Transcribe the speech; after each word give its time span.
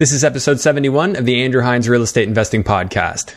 This 0.00 0.12
is 0.12 0.22
episode 0.22 0.60
71 0.60 1.16
of 1.16 1.24
the 1.24 1.42
Andrew 1.42 1.60
Hines 1.60 1.88
Real 1.88 2.02
Estate 2.02 2.28
Investing 2.28 2.62
Podcast. 2.62 3.34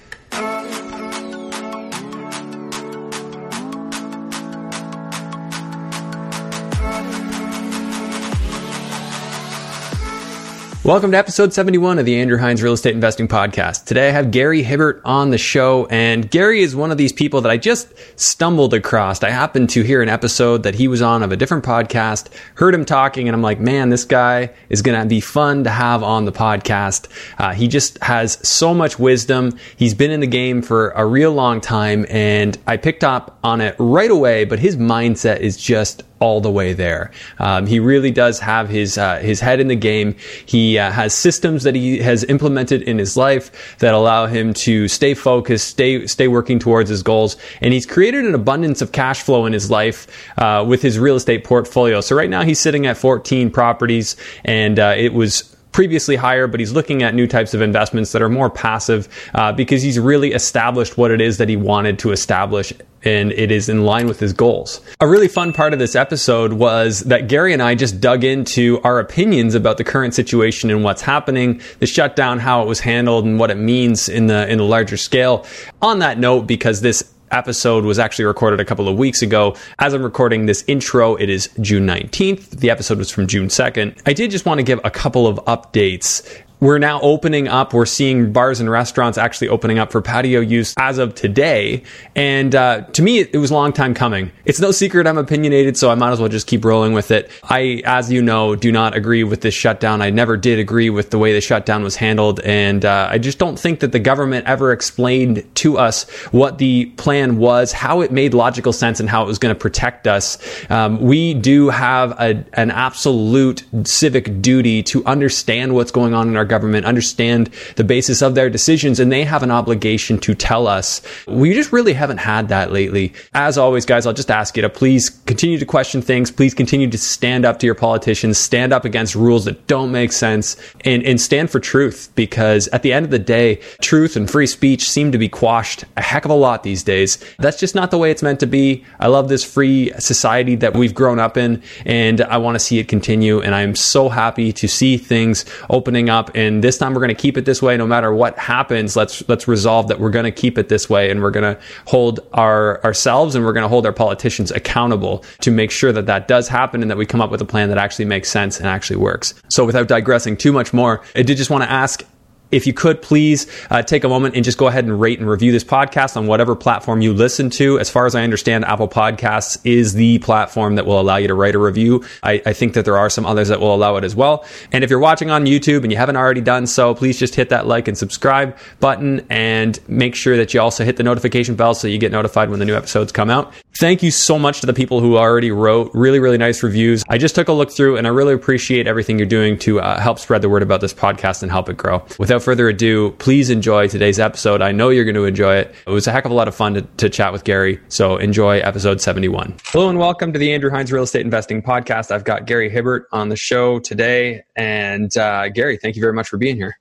Welcome 10.83 11.11
to 11.11 11.17
episode 11.19 11.53
71 11.53 11.99
of 11.99 12.05
the 12.05 12.19
Andrew 12.19 12.39
Hines 12.39 12.63
Real 12.63 12.73
Estate 12.73 12.95
Investing 12.95 13.27
Podcast. 13.27 13.85
Today 13.85 14.09
I 14.09 14.11
have 14.13 14.31
Gary 14.31 14.63
Hibbert 14.63 14.99
on 15.05 15.29
the 15.29 15.37
show, 15.37 15.85
and 15.91 16.27
Gary 16.27 16.63
is 16.63 16.75
one 16.75 16.89
of 16.89 16.97
these 16.97 17.13
people 17.13 17.41
that 17.41 17.51
I 17.51 17.57
just 17.57 17.93
stumbled 18.19 18.73
across. 18.73 19.21
I 19.21 19.29
happened 19.29 19.69
to 19.69 19.83
hear 19.83 20.01
an 20.01 20.09
episode 20.09 20.63
that 20.63 20.73
he 20.73 20.87
was 20.87 21.03
on 21.03 21.21
of 21.21 21.31
a 21.31 21.37
different 21.37 21.63
podcast, 21.63 22.29
heard 22.55 22.73
him 22.73 22.83
talking, 22.83 23.27
and 23.27 23.35
I'm 23.35 23.43
like, 23.43 23.59
man, 23.59 23.89
this 23.89 24.05
guy 24.05 24.53
is 24.69 24.81
going 24.81 24.99
to 24.99 25.07
be 25.07 25.21
fun 25.21 25.65
to 25.65 25.69
have 25.69 26.01
on 26.01 26.25
the 26.25 26.31
podcast. 26.31 27.09
Uh, 27.37 27.53
he 27.53 27.67
just 27.67 28.01
has 28.03 28.39
so 28.41 28.73
much 28.73 28.97
wisdom. 28.97 29.59
He's 29.77 29.93
been 29.93 30.09
in 30.09 30.19
the 30.19 30.25
game 30.25 30.63
for 30.63 30.89
a 30.95 31.05
real 31.05 31.31
long 31.31 31.61
time, 31.61 32.07
and 32.09 32.57
I 32.65 32.77
picked 32.77 33.03
up 33.03 33.37
on 33.43 33.61
it 33.61 33.75
right 33.77 34.09
away, 34.09 34.45
but 34.45 34.57
his 34.57 34.77
mindset 34.77 35.41
is 35.41 35.57
just 35.57 36.01
all 36.21 36.39
the 36.39 36.51
way 36.51 36.71
there. 36.71 37.11
Um, 37.39 37.65
he 37.65 37.79
really 37.79 38.11
does 38.11 38.39
have 38.39 38.69
his 38.69 38.97
uh, 38.97 39.17
his 39.17 39.41
head 39.41 39.59
in 39.59 39.67
the 39.67 39.75
game. 39.75 40.15
He 40.45 40.77
uh, 40.77 40.91
has 40.91 41.13
systems 41.13 41.63
that 41.63 41.75
he 41.75 41.97
has 41.97 42.23
implemented 42.23 42.83
in 42.83 42.97
his 42.97 43.17
life 43.17 43.77
that 43.79 43.93
allow 43.93 44.27
him 44.27 44.53
to 44.53 44.87
stay 44.87 45.13
focused, 45.13 45.67
stay 45.67 46.07
stay 46.07 46.27
working 46.29 46.59
towards 46.59 46.89
his 46.89 47.03
goals, 47.03 47.35
and 47.59 47.73
he's 47.73 47.85
created 47.85 48.23
an 48.23 48.35
abundance 48.35 48.81
of 48.81 48.93
cash 48.93 49.21
flow 49.23 49.45
in 49.45 49.51
his 49.51 49.69
life 49.69 50.07
uh, 50.37 50.63
with 50.65 50.81
his 50.81 50.97
real 50.97 51.15
estate 51.15 51.43
portfolio. 51.43 51.99
So 51.99 52.15
right 52.15 52.29
now 52.29 52.43
he's 52.43 52.59
sitting 52.59 52.85
at 52.85 52.97
14 52.97 53.49
properties, 53.49 54.15
and 54.45 54.79
uh, 54.79 54.93
it 54.95 55.13
was 55.13 55.50
previously 55.71 56.15
higher, 56.15 56.47
but 56.47 56.59
he's 56.59 56.71
looking 56.71 57.03
at 57.03 57.13
new 57.13 57.27
types 57.27 57.53
of 57.53 57.61
investments 57.61 58.11
that 58.11 58.21
are 58.21 58.29
more 58.29 58.49
passive 58.49 59.07
uh, 59.33 59.51
because 59.51 59.81
he's 59.81 59.99
really 59.99 60.33
established 60.33 60.97
what 60.97 61.11
it 61.11 61.21
is 61.21 61.37
that 61.37 61.49
he 61.49 61.55
wanted 61.55 61.99
to 61.99 62.11
establish 62.11 62.73
and 63.03 63.31
it 63.31 63.51
is 63.51 63.67
in 63.67 63.83
line 63.83 64.07
with 64.07 64.19
his 64.19 64.33
goals. 64.33 64.81
A 64.99 65.07
really 65.07 65.27
fun 65.27 65.53
part 65.53 65.73
of 65.73 65.79
this 65.79 65.95
episode 65.95 66.53
was 66.53 67.01
that 67.01 67.27
Gary 67.27 67.53
and 67.53 67.61
I 67.61 67.75
just 67.75 67.99
dug 67.99 68.23
into 68.23 68.79
our 68.83 68.99
opinions 68.99 69.55
about 69.55 69.77
the 69.77 69.83
current 69.83 70.13
situation 70.13 70.69
and 70.69 70.83
what's 70.83 71.01
happening, 71.01 71.61
the 71.79 71.87
shutdown, 71.87 72.39
how 72.39 72.61
it 72.61 72.67
was 72.67 72.79
handled, 72.79 73.25
and 73.25 73.39
what 73.39 73.49
it 73.49 73.57
means 73.57 74.07
in 74.07 74.27
the 74.27 74.47
in 74.47 74.59
the 74.59 74.63
larger 74.63 74.97
scale. 74.97 75.45
On 75.81 75.99
that 75.99 76.19
note, 76.19 76.45
because 76.45 76.81
this 76.81 77.11
episode 77.31 77.85
was 77.85 77.99
actually 77.99 78.25
recorded 78.25 78.59
a 78.59 78.65
couple 78.65 78.87
of 78.87 78.97
weeks 78.97 79.21
ago. 79.21 79.55
As 79.79 79.93
I'm 79.93 80.03
recording 80.03 80.45
this 80.45 80.63
intro, 80.67 81.15
it 81.15 81.29
is 81.29 81.49
June 81.59 81.85
19th. 81.85 82.49
The 82.49 82.69
episode 82.69 82.97
was 82.97 83.09
from 83.09 83.27
June 83.27 83.47
2nd. 83.47 83.99
I 84.05 84.13
did 84.13 84.31
just 84.31 84.45
want 84.45 84.59
to 84.59 84.63
give 84.63 84.79
a 84.83 84.91
couple 84.91 85.27
of 85.27 85.37
updates 85.45 86.21
we're 86.61 86.77
now 86.77 87.01
opening 87.01 87.47
up. 87.47 87.73
We're 87.73 87.87
seeing 87.87 88.31
bars 88.31 88.59
and 88.59 88.69
restaurants 88.69 89.17
actually 89.17 89.49
opening 89.49 89.79
up 89.79 89.91
for 89.91 89.99
patio 89.99 90.39
use 90.39 90.75
as 90.77 90.99
of 90.99 91.15
today. 91.15 91.83
And 92.15 92.53
uh, 92.53 92.81
to 92.93 93.01
me, 93.01 93.19
it, 93.19 93.35
was 93.35 93.49
a 93.49 93.55
long 93.55 93.73
time 93.73 93.95
coming. 93.95 94.31
It's 94.45 94.59
no 94.59 94.71
secret 94.71 95.07
I'm 95.07 95.17
opinionated, 95.17 95.75
so 95.75 95.89
I 95.89 95.95
might 95.95 96.11
as 96.11 96.19
well 96.19 96.29
just 96.29 96.45
keep 96.45 96.63
rolling 96.63 96.93
with 96.93 97.09
it. 97.09 97.31
I, 97.45 97.81
as 97.83 98.11
you 98.11 98.21
know, 98.21 98.55
do 98.55 98.71
not 98.71 98.95
agree 98.95 99.23
with 99.23 99.41
this 99.41 99.55
shutdown. 99.55 100.03
I 100.03 100.11
never 100.11 100.37
did 100.37 100.59
agree 100.59 100.91
with 100.91 101.09
the 101.09 101.17
way 101.17 101.33
the 101.33 101.41
shutdown 101.41 101.83
was 101.83 101.95
handled. 101.95 102.39
And 102.41 102.85
uh, 102.85 103.07
I 103.09 103.17
just 103.17 103.39
don't 103.39 103.57
think 103.57 103.79
that 103.79 103.91
the 103.91 103.99
government 103.99 104.45
ever 104.45 104.71
explained 104.71 105.43
to 105.55 105.79
us 105.79 106.07
what 106.31 106.59
the 106.59 106.85
plan 106.97 107.37
was, 107.39 107.71
how 107.71 108.01
it 108.01 108.11
made 108.11 108.35
logical 108.35 108.71
sense, 108.71 108.99
and 108.99 109.09
how 109.09 109.23
it 109.23 109.27
was 109.27 109.39
going 109.39 109.53
to 109.53 109.59
protect 109.59 110.05
us. 110.05 110.37
Um, 110.69 111.01
we 111.01 111.33
do 111.33 111.69
have 111.69 112.11
a, 112.19 112.45
an 112.53 112.69
absolute 112.69 113.63
civic 113.83 114.43
duty 114.43 114.83
to 114.83 115.03
understand 115.05 115.73
what's 115.73 115.91
going 115.91 116.13
on 116.13 116.27
in 116.27 116.37
our 116.37 116.50
government, 116.51 116.85
understand 116.85 117.49
the 117.77 117.83
basis 117.83 118.21
of 118.21 118.35
their 118.35 118.49
decisions, 118.49 118.99
and 118.99 119.11
they 119.11 119.23
have 119.23 119.41
an 119.41 119.51
obligation 119.51 120.19
to 120.19 120.35
tell 120.35 120.67
us. 120.67 121.01
We 121.27 121.53
just 121.53 121.71
really 121.71 121.93
haven't 121.93 122.19
had 122.19 122.49
that 122.49 122.71
lately. 122.71 123.13
As 123.33 123.57
always, 123.57 123.85
guys, 123.85 124.05
I'll 124.05 124.13
just 124.13 124.29
ask 124.29 124.55
you 124.55 124.61
to 124.61 124.69
please 124.69 125.09
continue 125.09 125.57
to 125.57 125.65
question 125.65 126.01
things. 126.01 126.29
Please 126.29 126.53
continue 126.53 126.89
to 126.89 126.97
stand 126.97 127.45
up 127.45 127.57
to 127.59 127.65
your 127.65 127.75
politicians, 127.75 128.37
stand 128.37 128.73
up 128.73 128.85
against 128.85 129.15
rules 129.15 129.45
that 129.45 129.65
don't 129.67 129.91
make 129.91 130.11
sense, 130.11 130.57
and, 130.83 131.01
and 131.03 131.19
stand 131.19 131.49
for 131.49 131.59
truth 131.59 132.11
because 132.15 132.67
at 132.69 132.83
the 132.83 132.91
end 132.91 133.05
of 133.05 133.11
the 133.11 133.19
day, 133.19 133.55
truth 133.81 134.15
and 134.15 134.29
free 134.29 134.47
speech 134.47 134.89
seem 134.89 135.11
to 135.11 135.17
be 135.17 135.29
quashed 135.29 135.85
a 135.95 136.01
heck 136.01 136.25
of 136.25 136.31
a 136.31 136.35
lot 136.35 136.63
these 136.63 136.83
days. 136.83 137.17
That's 137.39 137.59
just 137.59 137.75
not 137.75 137.91
the 137.91 137.97
way 137.97 138.11
it's 138.11 138.21
meant 138.21 138.41
to 138.41 138.47
be. 138.47 138.83
I 138.99 139.07
love 139.07 139.29
this 139.29 139.43
free 139.43 139.91
society 139.99 140.55
that 140.57 140.73
we've 140.73 140.93
grown 140.93 141.19
up 141.19 141.37
in, 141.37 141.63
and 141.85 142.21
I 142.21 142.37
want 142.37 142.55
to 142.55 142.59
see 142.59 142.79
it 142.79 142.87
continue. 142.87 143.41
And 143.41 143.55
I'm 143.55 143.75
so 143.75 144.09
happy 144.09 144.51
to 144.53 144.67
see 144.67 144.97
things 144.97 145.45
opening 145.69 146.09
up 146.09 146.35
and 146.41 146.63
this 146.63 146.77
time 146.77 146.93
we're 146.93 147.01
going 147.01 147.15
to 147.15 147.21
keep 147.21 147.37
it 147.37 147.45
this 147.45 147.61
way. 147.61 147.77
No 147.77 147.87
matter 147.87 148.13
what 148.13 148.37
happens 148.37 148.95
let's 148.95 149.27
let's 149.29 149.47
resolve 149.47 149.87
that 149.87 149.99
we're 149.99 150.09
going 150.09 150.25
to 150.25 150.31
keep 150.31 150.57
it 150.57 150.69
this 150.69 150.89
way 150.89 151.09
and 151.09 151.21
we're 151.21 151.31
going 151.31 151.55
to 151.55 151.61
hold 151.85 152.19
our 152.33 152.83
ourselves 152.83 153.35
and 153.35 153.45
we're 153.45 153.53
going 153.53 153.63
to 153.63 153.69
hold 153.69 153.85
our 153.85 153.93
politicians 153.93 154.51
accountable 154.51 155.23
to 155.41 155.51
make 155.51 155.71
sure 155.71 155.91
that 155.91 156.05
that 156.07 156.27
does 156.27 156.47
happen 156.47 156.81
and 156.81 156.89
that 156.91 156.97
we 156.97 157.05
come 157.05 157.21
up 157.21 157.31
with 157.31 157.41
a 157.41 157.45
plan 157.45 157.69
that 157.69 157.77
actually 157.77 158.05
makes 158.05 158.29
sense 158.29 158.59
and 158.59 158.67
actually 158.67 158.97
works. 158.97 159.33
So 159.49 159.65
without 159.65 159.87
digressing 159.87 160.37
too 160.37 160.51
much 160.51 160.73
more 160.73 161.01
i 161.15 161.21
did 161.21 161.37
just 161.37 161.49
want 161.49 161.63
to 161.63 161.71
ask 161.71 162.03
if 162.51 162.67
you 162.67 162.73
could 162.73 163.01
please 163.01 163.47
uh, 163.69 163.81
take 163.81 164.03
a 164.03 164.09
moment 164.09 164.35
and 164.35 164.43
just 164.43 164.57
go 164.57 164.67
ahead 164.67 164.85
and 164.85 164.99
rate 164.99 165.19
and 165.19 165.29
review 165.29 165.51
this 165.51 165.63
podcast 165.63 166.17
on 166.17 166.27
whatever 166.27 166.55
platform 166.55 167.01
you 167.01 167.13
listen 167.13 167.49
to. 167.51 167.79
As 167.79 167.89
far 167.89 168.05
as 168.05 168.15
I 168.15 168.23
understand, 168.23 168.65
Apple 168.65 168.87
Podcasts 168.87 169.59
is 169.63 169.93
the 169.93 170.19
platform 170.19 170.75
that 170.75 170.85
will 170.85 170.99
allow 170.99 171.17
you 171.17 171.27
to 171.27 171.33
write 171.33 171.55
a 171.55 171.59
review. 171.59 172.03
I, 172.23 172.41
I, 172.45 172.53
think 172.53 172.73
that 172.73 172.85
there 172.85 172.97
are 172.97 173.09
some 173.09 173.25
others 173.25 173.47
that 173.47 173.59
will 173.59 173.73
allow 173.73 173.95
it 173.95 174.03
as 174.03 174.15
well. 174.15 174.45
And 174.71 174.83
if 174.83 174.89
you're 174.89 174.99
watching 174.99 175.31
on 175.31 175.45
YouTube 175.45 175.83
and 175.83 175.91
you 175.91 175.97
haven't 175.97 176.17
already 176.17 176.41
done 176.41 176.67
so, 176.67 176.93
please 176.93 177.17
just 177.17 177.35
hit 177.35 177.49
that 177.49 177.67
like 177.67 177.87
and 177.87 177.97
subscribe 177.97 178.57
button 178.79 179.25
and 179.29 179.79
make 179.87 180.15
sure 180.15 180.37
that 180.37 180.53
you 180.53 180.61
also 180.61 180.83
hit 180.83 180.97
the 180.97 181.03
notification 181.03 181.55
bell 181.55 181.73
so 181.73 181.87
you 181.87 181.97
get 181.97 182.11
notified 182.11 182.49
when 182.49 182.59
the 182.59 182.65
new 182.65 182.75
episodes 182.75 183.11
come 183.11 183.29
out. 183.29 183.53
Thank 183.79 184.03
you 184.03 184.11
so 184.11 184.37
much 184.37 184.61
to 184.61 184.67
the 184.67 184.73
people 184.73 184.99
who 184.99 185.17
already 185.17 185.51
wrote 185.51 185.91
really, 185.93 186.19
really 186.19 186.37
nice 186.37 186.61
reviews. 186.61 187.03
I 187.09 187.17
just 187.17 187.35
took 187.35 187.47
a 187.47 187.53
look 187.53 187.71
through 187.71 187.97
and 187.97 188.05
I 188.05 188.09
really 188.09 188.33
appreciate 188.33 188.85
everything 188.85 189.17
you're 189.17 189.27
doing 189.27 189.57
to 189.59 189.79
uh, 189.79 189.99
help 189.99 190.19
spread 190.19 190.41
the 190.41 190.49
word 190.49 190.61
about 190.61 190.81
this 190.81 190.93
podcast 190.93 191.41
and 191.41 191.51
help 191.51 191.69
it 191.69 191.77
grow. 191.77 192.03
Without 192.19 192.40
without 192.41 192.51
further 192.51 192.69
ado, 192.69 193.11
please 193.11 193.49
enjoy 193.49 193.87
today's 193.87 194.19
episode. 194.19 194.61
I 194.61 194.71
know 194.71 194.89
you're 194.89 195.05
going 195.05 195.15
to 195.15 195.25
enjoy 195.25 195.57
it. 195.57 195.75
It 195.85 195.91
was 195.91 196.07
a 196.07 196.11
heck 196.11 196.25
of 196.25 196.31
a 196.31 196.33
lot 196.33 196.47
of 196.47 196.55
fun 196.55 196.73
to, 196.73 196.81
to 196.81 197.09
chat 197.09 197.31
with 197.31 197.43
Gary. 197.43 197.79
So 197.89 198.17
enjoy 198.17 198.59
episode 198.59 198.99
71. 198.99 199.57
Hello 199.65 199.89
and 199.89 199.99
welcome 199.99 200.33
to 200.33 200.39
the 200.39 200.51
Andrew 200.53 200.71
Hines 200.71 200.91
Real 200.91 201.03
Estate 201.03 201.21
Investing 201.21 201.61
Podcast. 201.61 202.11
I've 202.11 202.23
got 202.23 202.45
Gary 202.47 202.69
Hibbert 202.69 203.07
on 203.11 203.29
the 203.29 203.35
show 203.35 203.79
today. 203.79 204.41
And 204.55 205.15
uh, 205.17 205.49
Gary, 205.49 205.77
thank 205.77 205.95
you 205.95 206.01
very 206.01 206.13
much 206.13 206.27
for 206.27 206.37
being 206.37 206.55
here. 206.55 206.80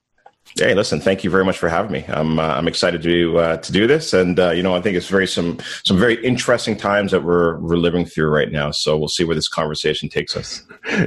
Hey, 0.57 0.75
listen, 0.75 1.01
thank 1.01 1.23
you 1.23 1.31
very 1.31 1.45
much 1.45 1.59
for 1.59 1.69
having 1.69 1.93
me. 1.93 2.05
I'm 2.09 2.39
uh, 2.39 2.43
I'm 2.43 2.67
excited 2.67 3.03
to 3.03 3.39
uh, 3.39 3.57
to 3.59 3.73
do 3.73 3.87
this, 3.87 4.13
and 4.13 4.39
uh, 4.39 4.51
you 4.51 4.63
know 4.63 4.75
I 4.75 4.81
think 4.81 4.97
it's 4.97 5.09
very 5.09 5.27
some 5.27 5.59
some 5.85 5.97
very 5.97 6.23
interesting 6.25 6.77
times 6.77 7.13
that 7.13 7.23
we're 7.23 7.59
we're 7.59 7.77
living 7.77 8.05
through 8.05 8.31
right 8.31 8.51
now. 8.51 8.71
So 8.71 8.99
we'll 8.99 9.09
see 9.09 9.25
where 9.25 9.37
this 9.37 9.49
conversation 9.49 10.09
takes 10.09 10.37
us. 10.37 10.63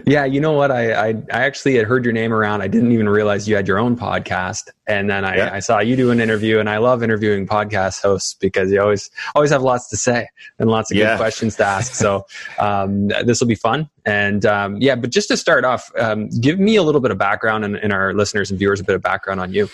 Yeah, 0.06 0.26
you 0.26 0.40
know 0.40 0.54
what? 0.54 0.72
I 0.72 0.94
I, 0.94 1.08
I 1.10 1.44
actually 1.44 1.76
had 1.76 1.86
heard 1.86 2.06
your 2.06 2.14
name 2.14 2.32
around. 2.32 2.62
I 2.62 2.68
didn't 2.68 2.92
even 2.92 3.10
realize 3.10 3.48
you 3.48 3.56
had 3.56 3.68
your 3.68 3.80
own 3.80 3.98
podcast, 3.98 4.70
and 4.88 5.10
then 5.10 5.24
I, 5.24 5.38
yeah. 5.38 5.50
I 5.54 5.60
saw 5.60 5.80
you 5.80 5.96
do 5.96 6.12
an 6.12 6.20
interview, 6.20 6.60
and 6.60 6.70
I 6.70 6.78
love 6.78 7.04
interviewing 7.04 7.48
podcast 7.48 8.02
hosts 8.02 8.34
because 8.34 8.72
you 8.72 8.82
always 8.82 9.10
always 9.36 9.52
have 9.52 9.62
lots 9.62 9.90
to 9.90 9.98
say 9.98 10.28
and 10.60 10.70
lots 10.70 10.92
of 10.92 10.98
yeah. 10.98 11.12
good 11.12 11.18
questions 11.18 11.56
to 11.58 11.66
ask. 11.66 11.94
So 11.94 12.26
um, 12.60 13.08
this 13.08 13.40
will 13.40 13.48
be 13.48 13.56
fun, 13.56 13.90
and 14.06 14.46
um, 14.46 14.78
yeah. 14.78 14.96
But 14.96 15.12
just 15.12 15.30
to 15.30 15.38
start 15.38 15.64
off, 15.66 15.92
um, 15.98 16.30
give 16.42 16.60
me 16.60 16.76
a 16.76 16.84
little 16.84 17.02
bit 17.02 17.12
of 17.12 17.18
background, 17.18 17.64
and, 17.64 17.78
and 17.78 17.94
our 17.94 18.14
listeners 18.14 18.50
and 18.50 18.60
viewers 18.60 18.80
a 18.80 18.84
bit 18.84 18.96
of 18.96 19.02
background 19.02 19.40
on 19.40 19.54
you. 19.54 19.70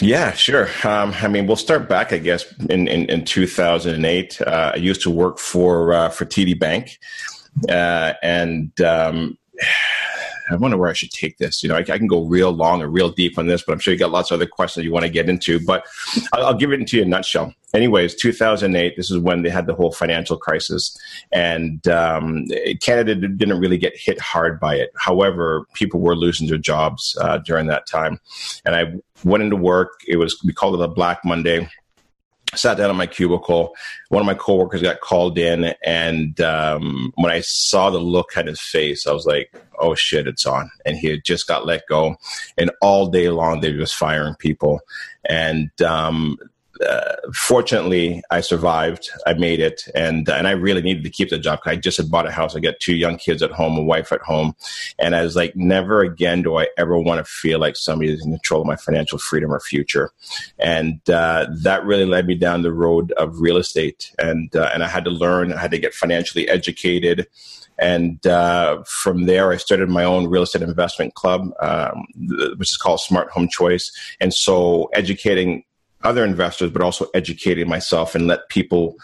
Yeah, 0.00 0.32
sure. 0.32 0.68
Um, 0.84 1.14
I 1.20 1.28
mean, 1.28 1.46
we'll 1.46 1.56
start 1.56 1.88
back, 1.88 2.12
I 2.12 2.18
guess, 2.18 2.52
in, 2.68 2.88
in, 2.88 3.06
in 3.06 3.24
2008. 3.24 4.40
Uh, 4.40 4.72
I 4.74 4.76
used 4.76 5.02
to 5.02 5.10
work 5.10 5.38
for 5.38 5.92
uh, 5.92 6.08
for 6.08 6.24
TD 6.24 6.58
Bank, 6.58 6.98
uh, 7.68 8.14
and 8.22 8.78
um, 8.80 9.38
I 10.50 10.56
wonder 10.56 10.76
where 10.76 10.90
I 10.90 10.94
should 10.94 11.10
take 11.10 11.38
this. 11.38 11.62
You 11.62 11.68
know, 11.68 11.76
I, 11.76 11.80
I, 11.80 11.98
can 11.98 12.06
go 12.06 12.24
real 12.24 12.50
long 12.50 12.82
or 12.82 12.88
real 12.88 13.10
deep 13.10 13.38
on 13.38 13.46
this, 13.46 13.62
but 13.62 13.72
I'm 13.72 13.78
sure 13.78 13.92
you 13.92 13.98
got 13.98 14.10
lots 14.10 14.30
of 14.30 14.36
other 14.36 14.46
questions 14.46 14.84
you 14.84 14.92
want 14.92 15.04
to 15.04 15.10
get 15.10 15.28
into. 15.28 15.64
But 15.64 15.86
I'll, 16.32 16.46
I'll 16.46 16.54
give 16.54 16.72
it 16.72 16.80
into 16.80 16.96
you 16.96 17.02
in 17.02 17.08
a 17.08 17.10
nutshell. 17.10 17.54
Anyways, 17.72 18.14
2008. 18.16 18.96
This 18.96 19.10
is 19.10 19.18
when 19.18 19.42
they 19.42 19.50
had 19.50 19.66
the 19.66 19.74
whole 19.74 19.92
financial 19.92 20.36
crisis, 20.36 20.98
and 21.30 21.86
um, 21.86 22.46
Canada 22.82 23.14
didn't 23.14 23.60
really 23.60 23.78
get 23.78 23.96
hit 23.96 24.20
hard 24.20 24.58
by 24.58 24.74
it. 24.74 24.90
However, 24.96 25.66
people 25.74 26.00
were 26.00 26.16
losing 26.16 26.48
their 26.48 26.58
jobs 26.58 27.16
uh, 27.20 27.38
during 27.38 27.68
that 27.68 27.86
time, 27.86 28.18
and 28.64 28.74
I 28.74 28.94
went 29.24 29.44
into 29.44 29.56
work. 29.56 30.00
It 30.08 30.16
was 30.16 30.40
we 30.44 30.52
called 30.52 30.74
it 30.74 30.84
a 30.84 30.88
Black 30.88 31.24
Monday 31.24 31.68
sat 32.54 32.76
down 32.76 32.90
in 32.90 32.96
my 32.96 33.06
cubicle. 33.06 33.74
One 34.08 34.20
of 34.20 34.26
my 34.26 34.34
coworkers 34.34 34.82
got 34.82 35.00
called 35.00 35.38
in, 35.38 35.74
and 35.84 36.40
um, 36.40 37.12
when 37.16 37.30
I 37.30 37.40
saw 37.40 37.90
the 37.90 37.98
look 37.98 38.36
on 38.36 38.46
his 38.46 38.60
face, 38.60 39.06
I 39.06 39.12
was 39.12 39.26
like, 39.26 39.52
"Oh 39.78 39.94
shit, 39.94 40.26
it's 40.26 40.46
on!" 40.46 40.70
And 40.84 40.96
he 40.96 41.08
had 41.08 41.24
just 41.24 41.46
got 41.46 41.66
let 41.66 41.86
go, 41.88 42.16
and 42.58 42.70
all 42.80 43.06
day 43.06 43.28
long 43.28 43.60
they 43.60 43.72
were 43.72 43.78
just 43.80 43.96
firing 43.96 44.34
people. 44.36 44.80
And 45.28 45.70
um, 45.82 46.38
uh, 46.86 47.16
fortunately, 47.34 48.22
I 48.30 48.40
survived. 48.40 49.10
I 49.26 49.34
made 49.34 49.60
it, 49.60 49.82
and 49.94 50.28
and 50.28 50.48
I 50.48 50.52
really 50.52 50.82
needed 50.82 51.04
to 51.04 51.10
keep 51.10 51.30
the 51.30 51.38
job. 51.38 51.60
Because 51.60 51.76
I 51.76 51.80
just 51.80 51.96
had 51.98 52.10
bought 52.10 52.26
a 52.26 52.30
house. 52.30 52.56
I 52.56 52.60
got 52.60 52.80
two 52.80 52.94
young 52.94 53.16
kids 53.16 53.42
at 53.42 53.50
home, 53.50 53.76
a 53.76 53.82
wife 53.82 54.12
at 54.12 54.22
home, 54.22 54.54
and 54.98 55.14
I 55.14 55.22
was 55.22 55.36
like, 55.36 55.54
never 55.54 56.00
again 56.00 56.42
do 56.42 56.58
I 56.58 56.68
ever 56.78 56.98
want 56.98 57.24
to 57.24 57.30
feel 57.30 57.58
like 57.58 57.76
somebody 57.76 58.12
is 58.12 58.24
in 58.24 58.32
control 58.32 58.62
of 58.62 58.66
my 58.66 58.76
financial 58.76 59.18
freedom 59.18 59.52
or 59.52 59.60
future. 59.60 60.10
And 60.58 61.00
uh, 61.10 61.48
that 61.62 61.84
really 61.84 62.06
led 62.06 62.26
me 62.26 62.34
down 62.34 62.62
the 62.62 62.72
road 62.72 63.12
of 63.12 63.40
real 63.40 63.56
estate, 63.56 64.12
and 64.18 64.54
uh, 64.56 64.70
and 64.72 64.82
I 64.82 64.88
had 64.88 65.04
to 65.04 65.10
learn. 65.10 65.52
I 65.52 65.60
had 65.60 65.72
to 65.72 65.78
get 65.78 65.94
financially 65.94 66.48
educated. 66.48 67.26
And 67.78 68.26
uh, 68.26 68.82
from 68.86 69.24
there, 69.24 69.52
I 69.52 69.56
started 69.56 69.88
my 69.88 70.04
own 70.04 70.26
real 70.26 70.42
estate 70.42 70.60
investment 70.60 71.14
club, 71.14 71.50
um, 71.60 72.04
which 72.58 72.70
is 72.70 72.76
called 72.76 73.00
Smart 73.00 73.30
Home 73.30 73.48
Choice. 73.48 73.90
And 74.20 74.34
so, 74.34 74.90
educating 74.92 75.64
other 76.02 76.24
investors, 76.24 76.70
but 76.70 76.82
also 76.82 77.06
educating 77.14 77.68
myself 77.68 78.14
and 78.14 78.26
let 78.26 78.48
people 78.48 78.96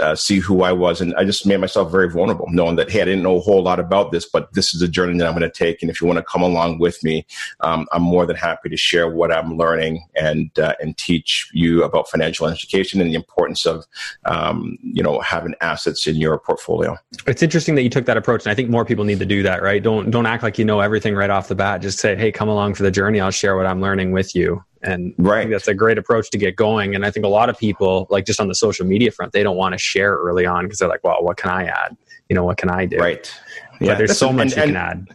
uh, 0.00 0.14
see 0.14 0.38
who 0.38 0.62
I 0.62 0.72
was. 0.72 1.00
And 1.00 1.14
I 1.14 1.24
just 1.24 1.46
made 1.46 1.58
myself 1.58 1.90
very 1.92 2.10
vulnerable, 2.10 2.46
knowing 2.50 2.76
that, 2.76 2.90
hey, 2.90 3.02
I 3.02 3.04
didn't 3.04 3.22
know 3.22 3.36
a 3.36 3.40
whole 3.40 3.62
lot 3.62 3.78
about 3.78 4.10
this, 4.10 4.28
but 4.28 4.52
this 4.54 4.74
is 4.74 4.82
a 4.82 4.88
journey 4.88 5.16
that 5.18 5.26
I'm 5.26 5.36
going 5.36 5.48
to 5.48 5.50
take. 5.50 5.82
And 5.82 5.90
if 5.90 6.00
you 6.00 6.06
want 6.06 6.18
to 6.18 6.24
come 6.24 6.42
along 6.42 6.78
with 6.78 7.02
me, 7.04 7.24
um, 7.60 7.86
I'm 7.92 8.02
more 8.02 8.26
than 8.26 8.36
happy 8.36 8.68
to 8.68 8.76
share 8.76 9.08
what 9.08 9.32
I'm 9.32 9.56
learning 9.56 10.04
and 10.16 10.56
uh, 10.58 10.74
and 10.80 10.96
teach 10.96 11.48
you 11.52 11.84
about 11.84 12.08
financial 12.08 12.46
education 12.46 13.00
and 13.00 13.10
the 13.10 13.14
importance 13.14 13.66
of 13.66 13.86
um, 14.24 14.78
you 14.82 15.02
know 15.02 15.20
having 15.20 15.54
assets 15.60 16.06
in 16.06 16.16
your 16.16 16.38
portfolio. 16.38 16.96
It's 17.26 17.42
interesting 17.42 17.74
that 17.76 17.82
you 17.82 17.90
took 17.90 18.06
that 18.06 18.16
approach, 18.16 18.44
and 18.44 18.52
I 18.52 18.54
think 18.54 18.70
more 18.70 18.84
people 18.84 19.04
need 19.04 19.18
to 19.20 19.26
do 19.26 19.42
that. 19.42 19.62
Right? 19.62 19.82
Don't 19.82 20.10
don't 20.10 20.26
act 20.26 20.42
like 20.42 20.58
you 20.58 20.64
know 20.64 20.80
everything 20.80 21.14
right 21.14 21.30
off 21.30 21.48
the 21.48 21.54
bat. 21.54 21.80
Just 21.80 21.98
say, 21.98 22.16
hey, 22.16 22.32
come 22.32 22.48
along 22.48 22.74
for 22.74 22.82
the 22.82 22.90
journey. 22.90 23.20
I'll 23.20 23.30
share 23.30 23.56
what 23.56 23.66
I'm 23.66 23.80
learning 23.80 24.12
with 24.12 24.34
you. 24.34 24.64
And 24.82 25.14
right. 25.18 25.48
that's 25.48 25.68
a 25.68 25.74
great 25.74 25.98
approach 25.98 26.30
to 26.30 26.38
get 26.38 26.56
going. 26.56 26.94
And 26.94 27.04
I 27.04 27.10
think 27.10 27.26
a 27.26 27.28
lot 27.28 27.48
of 27.50 27.58
people, 27.58 28.06
like 28.10 28.24
just 28.24 28.40
on 28.40 28.48
the 28.48 28.54
social 28.54 28.86
media 28.86 29.10
front, 29.10 29.32
they 29.32 29.42
don't 29.42 29.56
want 29.56 29.72
to 29.74 29.78
share 29.78 30.16
early 30.16 30.46
on 30.46 30.64
because 30.64 30.78
they're 30.78 30.88
like, 30.88 31.04
well, 31.04 31.22
what 31.22 31.36
can 31.36 31.50
I 31.50 31.64
add? 31.64 31.96
You 32.28 32.36
know, 32.36 32.44
what 32.44 32.56
can 32.56 32.70
I 32.70 32.86
do? 32.86 32.96
Right. 32.96 33.30
But 33.78 33.86
yeah, 33.86 33.94
there's 33.94 34.18
so 34.18 34.32
much 34.32 34.52
and, 34.52 34.56
you 34.56 34.62
can 34.62 34.76
add. 34.76 35.08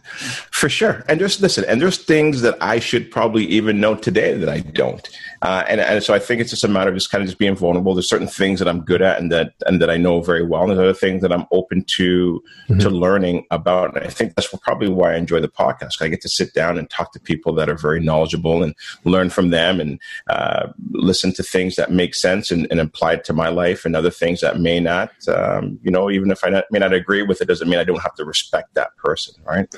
For 0.50 0.68
sure. 0.68 1.04
And 1.08 1.18
just 1.20 1.40
listen, 1.40 1.64
and 1.68 1.80
there's 1.80 1.98
things 1.98 2.42
that 2.42 2.56
I 2.60 2.80
should 2.80 3.10
probably 3.10 3.44
even 3.46 3.80
know 3.80 3.94
today 3.94 4.36
that 4.36 4.48
I 4.48 4.60
don't. 4.60 5.08
Uh, 5.42 5.64
and, 5.68 5.80
and 5.80 6.02
so 6.02 6.14
I 6.14 6.18
think 6.18 6.40
it's 6.40 6.50
just 6.50 6.64
a 6.64 6.68
matter 6.68 6.90
of 6.90 6.96
just 6.96 7.10
kind 7.10 7.22
of 7.22 7.28
just 7.28 7.38
being 7.38 7.54
vulnerable. 7.54 7.94
There's 7.94 8.08
certain 8.08 8.26
things 8.26 8.58
that 8.58 8.68
I'm 8.68 8.80
good 8.80 9.02
at 9.02 9.20
and 9.20 9.30
that 9.32 9.54
and 9.66 9.80
that 9.80 9.90
I 9.90 9.96
know 9.96 10.20
very 10.20 10.44
well. 10.44 10.62
And 10.62 10.70
there's 10.70 10.80
other 10.80 10.94
things 10.94 11.22
that 11.22 11.32
I'm 11.32 11.46
open 11.50 11.84
to 11.96 12.42
mm-hmm. 12.68 12.78
to 12.78 12.90
learning 12.90 13.46
about. 13.50 13.94
And 13.94 14.04
I 14.04 14.08
think 14.08 14.34
that's 14.34 14.48
probably 14.62 14.88
why 14.88 15.12
I 15.12 15.16
enjoy 15.16 15.40
the 15.40 15.48
podcast. 15.48 16.00
I 16.00 16.08
get 16.08 16.20
to 16.22 16.28
sit 16.28 16.54
down 16.54 16.78
and 16.78 16.88
talk 16.88 17.12
to 17.12 17.20
people 17.20 17.52
that 17.54 17.68
are 17.68 17.76
very 17.76 18.00
knowledgeable 18.00 18.62
and 18.62 18.74
learn 19.04 19.30
from 19.30 19.50
them 19.50 19.80
and 19.80 20.00
uh, 20.28 20.68
listen 20.92 21.32
to 21.34 21.42
things 21.42 21.76
that 21.76 21.92
make 21.92 22.14
sense 22.14 22.50
and, 22.50 22.66
and, 22.70 22.80
apply 22.86 23.14
it 23.14 23.24
to 23.24 23.32
my 23.32 23.48
life 23.48 23.84
and 23.84 23.96
other 23.96 24.10
things 24.10 24.40
that 24.40 24.60
may 24.60 24.78
not. 24.78 25.10
Um, 25.28 25.78
you 25.82 25.90
know, 25.90 26.10
even 26.10 26.30
if 26.30 26.44
I 26.44 26.50
not, 26.50 26.64
may 26.70 26.78
not 26.78 26.92
agree 26.92 27.22
with 27.22 27.40
it, 27.40 27.48
doesn't 27.48 27.68
mean 27.68 27.78
I 27.78 27.84
don't 27.84 28.02
have 28.02 28.14
to 28.14 28.24
respect 28.24 28.74
that 28.74 28.96
person, 28.96 29.34
right? 29.44 29.74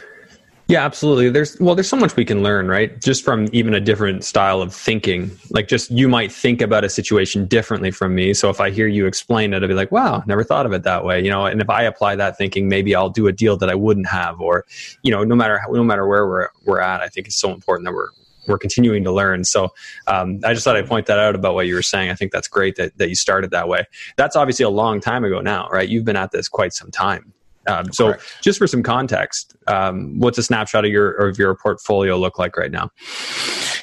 Yeah, 0.69 0.85
absolutely. 0.85 1.31
There's 1.31 1.59
well, 1.61 1.75
there's 1.75 1.88
so 1.88 1.97
much 1.97 2.15
we 2.15 2.26
can 2.26 2.43
learn, 2.43 2.69
right? 2.69 3.00
Just 3.00 3.25
from 3.25 3.49
even 3.53 3.73
a 3.73 3.81
different 3.81 4.23
style 4.23 4.61
of 4.61 4.75
thinking. 4.75 5.31
Like 5.49 5.67
just 5.67 5.91
you 5.91 6.09
might 6.09 6.31
think 6.31 6.61
about 6.61 6.85
a 6.85 6.91
situation 6.91 7.47
differently 7.47 7.91
from 7.91 8.15
me. 8.15 8.35
So 8.35 8.50
if 8.50 8.61
I 8.61 8.69
hear 8.69 8.87
you 8.87 9.06
explain 9.06 9.55
it, 9.55 9.62
I'll 9.62 9.69
be 9.69 9.73
like, 9.73 9.91
wow, 9.91 10.23
never 10.26 10.44
thought 10.44 10.67
of 10.67 10.73
it 10.75 10.82
that 10.82 11.06
way. 11.06 11.25
You 11.25 11.31
know, 11.31 11.47
and 11.47 11.62
if 11.62 11.70
I 11.70 11.85
apply 11.85 12.17
that 12.17 12.37
thinking, 12.37 12.69
maybe 12.69 12.94
I'll 12.94 13.09
do 13.09 13.29
a 13.29 13.32
deal 13.32 13.56
that 13.56 13.70
I 13.70 13.75
wouldn't 13.75 14.09
have 14.09 14.43
or, 14.43 14.67
you 15.03 15.11
know, 15.11 15.25
no 15.25 15.35
matter 15.35 15.59
no 15.70 15.82
matter 15.82 16.06
where 16.06 16.26
we're 16.26 16.49
we're 16.67 16.81
at, 16.81 17.00
I 17.00 17.09
think 17.09 17.29
it's 17.29 17.41
so 17.41 17.50
important 17.50 17.87
that 17.87 17.94
we're 17.94 18.11
we're 18.47 18.59
continuing 18.59 19.05
to 19.05 19.12
learn. 19.12 19.44
So 19.44 19.73
um, 20.06 20.41
I 20.44 20.53
just 20.53 20.64
thought 20.64 20.76
I'd 20.76 20.87
point 20.87 21.06
that 21.06 21.19
out 21.19 21.35
about 21.35 21.55
what 21.55 21.67
you 21.67 21.76
were 21.76 21.82
saying. 21.82 22.11
I 22.11 22.14
think 22.14 22.31
that's 22.31 22.49
great 22.49 22.76
that, 22.76 22.97
that 22.99 23.09
you 23.09 23.14
started 23.14 23.53
that 23.53 23.69
way. 23.69 23.87
That's 24.17 24.37
obviously 24.37 24.64
a 24.64 24.71
long 24.71 25.00
time 25.00 25.25
ago 25.25 25.41
now, 25.41 25.69
right? 25.71 25.88
You've 25.88 26.05
been 26.05 26.17
at 26.17 26.31
this 26.31 26.47
quite 26.49 26.75
some 26.75 26.91
time. 26.91 27.32
Um, 27.69 27.93
so, 27.93 28.09
Correct. 28.09 28.38
just 28.43 28.59
for 28.59 28.67
some 28.67 28.82
context, 28.82 29.56
um, 29.67 30.19
what's 30.19 30.38
a 30.38 30.43
snapshot 30.43 30.85
of 30.85 30.91
your 30.91 31.12
of 31.12 31.38
your 31.38 31.55
portfolio 31.55 32.17
look 32.19 32.38
like 32.38 32.56
right 32.56 32.70
now? 32.70 32.91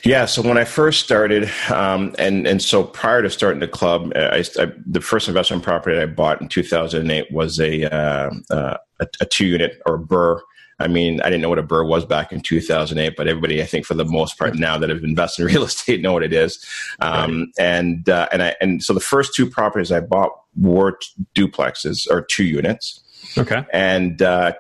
Yeah, 0.04 0.26
so 0.26 0.44
when 0.44 0.58
I 0.58 0.66
first 0.66 1.04
started, 1.04 1.50
um, 1.72 2.14
and 2.20 2.46
and 2.46 2.62
so 2.62 2.84
prior 2.84 3.22
to 3.22 3.30
starting 3.30 3.60
the 3.60 3.68
club, 3.68 4.12
I, 4.16 4.44
I, 4.60 4.72
the 4.86 5.02
first 5.02 5.28
investment 5.28 5.64
property 5.64 5.98
I 5.98 6.06
bought 6.06 6.42
in 6.42 6.48
2008 6.48 7.32
was 7.32 7.60
a 7.60 7.92
uh, 7.92 8.32
uh, 8.52 8.78
a, 9.00 9.08
a 9.22 9.26
two 9.26 9.48
unit 9.48 9.82
or 9.86 10.00
BRRRR. 10.00 10.42
I 10.78 10.88
mean, 10.88 11.22
I 11.22 11.26
didn't 11.26 11.42
know 11.42 11.50
what 11.50 11.58
a 11.58 11.64
BRRRR 11.64 11.88
was 11.88 12.06
back 12.06 12.34
in 12.34 12.42
2008, 12.42 13.16
but 13.16 13.28
everybody, 13.28 13.62
I 13.64 13.66
think, 13.66 13.86
for 13.86 13.94
the 13.94 14.04
most 14.04 14.38
part, 14.38 14.56
now 14.56 14.78
that 14.78 14.90
have 14.90 15.04
invested 15.04 15.44
in 15.44 15.48
real 15.54 15.64
estate, 15.64 16.02
know 16.02 16.14
what 16.14 16.24
it 16.24 16.34
is. 16.34 16.64
Um, 17.00 17.40
right. 17.40 17.48
And 17.58 18.10
uh, 18.10 18.28
and 18.32 18.44
I 18.44 18.56
and 18.62 18.84
so 18.84 18.94
the 18.94 19.00
first 19.00 19.34
two 19.36 19.50
properties 19.50 19.92
I 19.92 20.02
bought 20.02 20.32
were 20.56 21.00
duplexes 21.34 22.08
or 22.10 22.22
two 22.22 22.46
units. 22.46 23.02
Okay. 23.38 23.64
And 23.72 24.22
uh, 24.22 24.54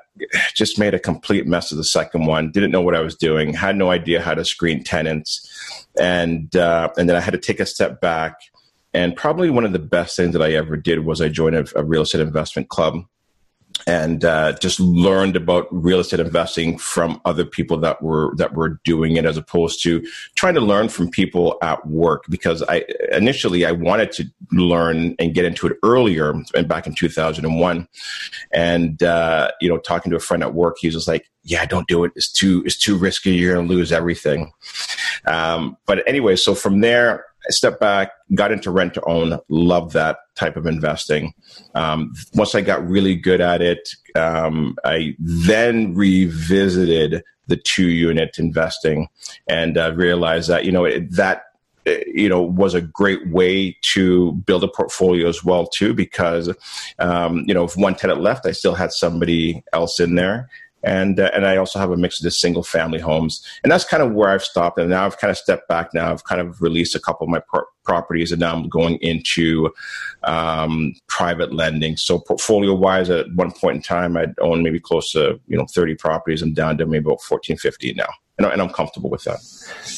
just 0.53 0.79
made 0.79 0.93
a 0.93 0.99
complete 0.99 1.47
mess 1.47 1.71
of 1.71 1.77
the 1.77 1.83
second 1.83 2.25
one. 2.25 2.51
Didn't 2.51 2.71
know 2.71 2.81
what 2.81 2.95
I 2.95 3.01
was 3.01 3.15
doing. 3.15 3.53
Had 3.53 3.75
no 3.75 3.91
idea 3.91 4.21
how 4.21 4.33
to 4.33 4.45
screen 4.45 4.83
tenants. 4.83 5.47
And 5.99 6.55
uh, 6.55 6.89
and 6.97 7.09
then 7.09 7.15
I 7.15 7.19
had 7.19 7.31
to 7.31 7.39
take 7.39 7.59
a 7.59 7.65
step 7.65 8.01
back. 8.01 8.35
And 8.93 9.15
probably 9.15 9.49
one 9.49 9.65
of 9.65 9.73
the 9.73 9.79
best 9.79 10.15
things 10.15 10.33
that 10.33 10.41
I 10.41 10.53
ever 10.53 10.77
did 10.77 11.05
was 11.05 11.21
I 11.21 11.27
joined 11.27 11.55
a, 11.55 11.65
a 11.75 11.83
real 11.83 12.03
estate 12.03 12.21
investment 12.21 12.69
club 12.69 13.05
and 13.87 14.25
uh, 14.25 14.53
just 14.53 14.79
learned 14.79 15.35
about 15.35 15.67
real 15.71 15.99
estate 15.99 16.19
investing 16.19 16.77
from 16.77 17.21
other 17.25 17.45
people 17.45 17.77
that 17.77 18.01
were 18.01 18.33
that 18.37 18.53
were 18.53 18.79
doing 18.83 19.15
it 19.17 19.25
as 19.25 19.37
opposed 19.37 19.81
to 19.83 20.05
trying 20.35 20.55
to 20.55 20.61
learn 20.61 20.89
from 20.89 21.09
people 21.09 21.57
at 21.61 21.85
work. 21.87 22.25
Because 22.29 22.63
i 22.63 22.83
initially 23.11 23.65
i 23.65 23.71
wanted 23.71 24.11
to 24.11 24.25
learn 24.51 25.15
and 25.19 25.33
get 25.33 25.45
into 25.45 25.67
it 25.67 25.77
earlier 25.83 26.33
and 26.53 26.67
back 26.67 26.87
in 26.87 26.95
2001 26.95 27.87
and 28.51 29.03
uh, 29.03 29.51
you 29.61 29.69
know 29.69 29.77
talking 29.77 30.09
to 30.09 30.15
a 30.15 30.19
friend 30.19 30.43
at 30.43 30.53
work 30.53 30.77
he 30.79 30.87
was 30.87 30.95
just 30.95 31.07
like 31.07 31.29
yeah 31.43 31.65
don't 31.65 31.87
do 31.87 32.03
it. 32.03 32.11
It's 32.15 32.31
too 32.31 32.63
it's 32.65 32.77
too 32.77 32.97
risky. 32.97 33.31
You're 33.31 33.55
to 33.55 33.61
lose 33.61 33.91
everything. 33.91 34.51
Um, 35.25 35.77
but 35.85 36.07
anyway 36.07 36.35
so 36.35 36.55
from 36.55 36.81
there 36.81 37.25
I 37.47 37.51
stepped 37.51 37.79
back, 37.79 38.11
got 38.33 38.51
into 38.51 38.71
rent 38.71 38.93
to 38.95 39.05
own, 39.05 39.39
loved 39.49 39.93
that 39.93 40.17
type 40.35 40.57
of 40.57 40.65
investing. 40.65 41.33
Um, 41.75 42.13
once 42.33 42.55
I 42.55 42.61
got 42.61 42.87
really 42.87 43.15
good 43.15 43.41
at 43.41 43.61
it, 43.61 43.89
um, 44.15 44.75
I 44.83 45.15
then 45.19 45.93
revisited 45.93 47.23
the 47.47 47.57
two 47.57 47.89
unit 47.89 48.37
investing 48.39 49.07
and 49.47 49.77
uh, 49.77 49.93
realized 49.95 50.49
that, 50.49 50.65
you 50.65 50.71
know, 50.71 50.85
it, 50.85 51.11
that 51.11 51.43
you 52.07 52.27
know 52.27 52.41
was 52.41 52.73
a 52.73 52.81
great 52.81 53.27
way 53.29 53.77
to 53.93 54.31
build 54.47 54.63
a 54.63 54.67
portfolio 54.67 55.27
as 55.27 55.43
well 55.43 55.67
too 55.67 55.93
because 55.93 56.51
um, 56.99 57.43
you 57.47 57.53
know 57.53 57.63
if 57.63 57.77
one 57.77 57.93
tenant 57.93 58.21
left 58.21 58.45
i 58.45 58.51
still 58.51 58.73
had 58.73 58.91
somebody 58.91 59.63
else 59.71 59.99
in 59.99 60.15
there 60.15 60.49
and 60.85 61.19
uh, 61.19 61.31
and 61.33 61.45
I 61.45 61.57
also 61.57 61.79
have 61.79 61.91
a 61.91 61.97
mix 61.97 62.19
of 62.19 62.23
the 62.23 62.31
single 62.31 62.63
family 62.63 62.99
homes, 62.99 63.43
and 63.63 63.71
that's 63.71 63.83
kind 63.83 64.03
of 64.03 64.13
where 64.13 64.29
I've 64.29 64.43
stopped. 64.43 64.77
And 64.77 64.89
now 64.89 65.05
I've 65.05 65.17
kind 65.17 65.31
of 65.31 65.37
stepped 65.37 65.67
back. 65.67 65.93
Now 65.93 66.11
I've 66.11 66.23
kind 66.23 66.39
of 66.39 66.61
released 66.61 66.95
a 66.95 66.99
couple 66.99 67.25
of 67.25 67.31
my 67.31 67.39
pro- 67.39 67.65
properties, 67.83 68.31
and 68.31 68.39
now 68.39 68.55
I'm 68.55 68.69
going 68.69 68.97
into 69.01 69.71
um, 70.23 70.93
private 71.07 71.51
lending. 71.51 71.97
So 71.97 72.19
portfolio 72.19 72.73
wise, 72.73 73.09
at 73.09 73.33
one 73.33 73.51
point 73.51 73.77
in 73.77 73.81
time, 73.81 74.15
I'd 74.15 74.37
own 74.39 74.61
maybe 74.61 74.79
close 74.79 75.11
to 75.13 75.39
you 75.47 75.57
know 75.57 75.65
30 75.65 75.95
properties. 75.95 76.43
I'm 76.43 76.53
down 76.53 76.77
to 76.77 76.85
maybe 76.85 77.05
about 77.05 77.21
14, 77.21 77.57
15 77.57 77.95
now. 77.95 78.05
And, 78.37 78.45
and 78.45 78.61
I'm 78.61 78.69
comfortable 78.69 79.09
with 79.09 79.23
that. 79.23 79.39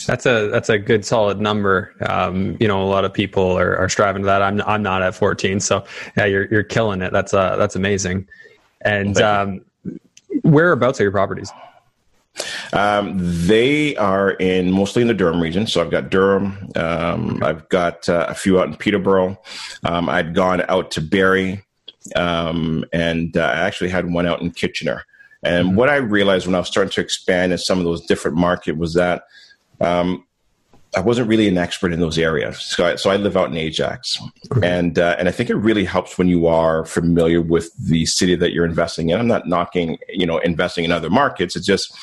That's 0.06 0.26
a 0.26 0.48
that's 0.50 0.70
a 0.70 0.78
good 0.78 1.04
solid 1.04 1.42
number. 1.42 1.94
Um, 2.08 2.56
you 2.60 2.68
know, 2.68 2.82
a 2.84 2.86
lot 2.86 3.04
of 3.04 3.12
people 3.12 3.58
are, 3.58 3.76
are 3.76 3.90
striving 3.90 4.22
to 4.22 4.26
that. 4.28 4.42
I'm 4.42 4.62
I'm 4.62 4.84
not 4.84 5.02
at 5.02 5.16
14, 5.16 5.60
so 5.60 5.84
yeah, 6.16 6.26
you're 6.26 6.46
you're 6.46 6.64
killing 6.64 7.02
it. 7.02 7.12
That's 7.12 7.34
uh 7.34 7.58
that's 7.58 7.76
amazing. 7.76 8.28
And 8.82 9.16
well, 9.16 9.42
um, 9.42 9.62
Whereabouts 10.44 11.00
are 11.00 11.04
your 11.04 11.12
properties? 11.12 11.52
Um, 12.74 13.14
they 13.18 13.96
are 13.96 14.32
in 14.32 14.72
mostly 14.72 15.02
in 15.02 15.08
the 15.08 15.14
Durham 15.14 15.42
region. 15.42 15.68
So 15.68 15.82
I've 15.82 15.92
got 15.92 16.10
Durham. 16.10 16.70
Um, 16.76 17.42
I've 17.44 17.68
got 17.70 18.08
uh, 18.10 18.28
a 18.30 18.36
few 18.36 18.60
out 18.60 18.68
in 18.68 18.76
Peterborough. 18.76 19.40
Um, 19.84 20.10
I'd 20.10 20.36
gone 20.36 20.64
out 20.70 20.92
to 20.92 21.02
Barrie, 21.02 21.64
um, 22.16 22.86
and 22.94 23.36
uh, 23.36 23.42
I 23.42 23.60
actually 23.60 23.90
had 23.90 24.12
one 24.12 24.28
out 24.28 24.42
in 24.42 24.52
Kitchener. 24.52 25.04
And 25.44 25.68
mm-hmm. 25.68 25.76
what 25.78 25.90
I 25.90 25.96
realized 25.96 26.46
when 26.46 26.56
I 26.56 26.60
was 26.60 26.68
starting 26.68 26.92
to 26.92 27.02
expand 27.02 27.52
in 27.52 27.58
some 27.58 27.80
of 27.80 27.86
those 27.86 28.06
different 28.06 28.38
markets 28.38 28.78
was 28.78 28.94
that 28.96 29.24
um, 29.82 30.26
I 30.98 31.00
wasn't 31.00 31.30
really 31.30 31.48
an 31.48 31.60
expert 31.60 31.94
in 31.94 32.00
those 32.00 32.18
areas. 32.18 32.60
So 32.60 32.88
I, 32.88 32.96
so 32.96 33.12
I 33.12 33.18
live 33.18 33.38
out 33.38 33.52
in 33.52 33.56
Ajax, 33.56 34.18
and 34.64 34.98
uh, 34.98 35.16
and 35.20 35.28
I 35.28 35.32
think 35.32 35.52
it 35.52 35.56
really 35.56 35.86
helps 35.86 36.18
when 36.18 36.28
you 36.28 36.48
are 36.48 36.86
familiar 36.86 37.40
with 37.40 37.72
the 37.78 38.08
city 38.08 38.36
that 38.36 38.52
you're 38.52 38.66
investing 38.66 39.12
in. 39.12 39.20
I'm 39.20 39.28
not 39.28 39.48
knocking, 39.48 40.00
you 40.10 40.26
know, 40.26 40.40
investing 40.40 40.86
in 40.86 40.92
other 40.92 41.12
markets. 41.12 41.56
It's 41.56 41.68
just 41.68 41.94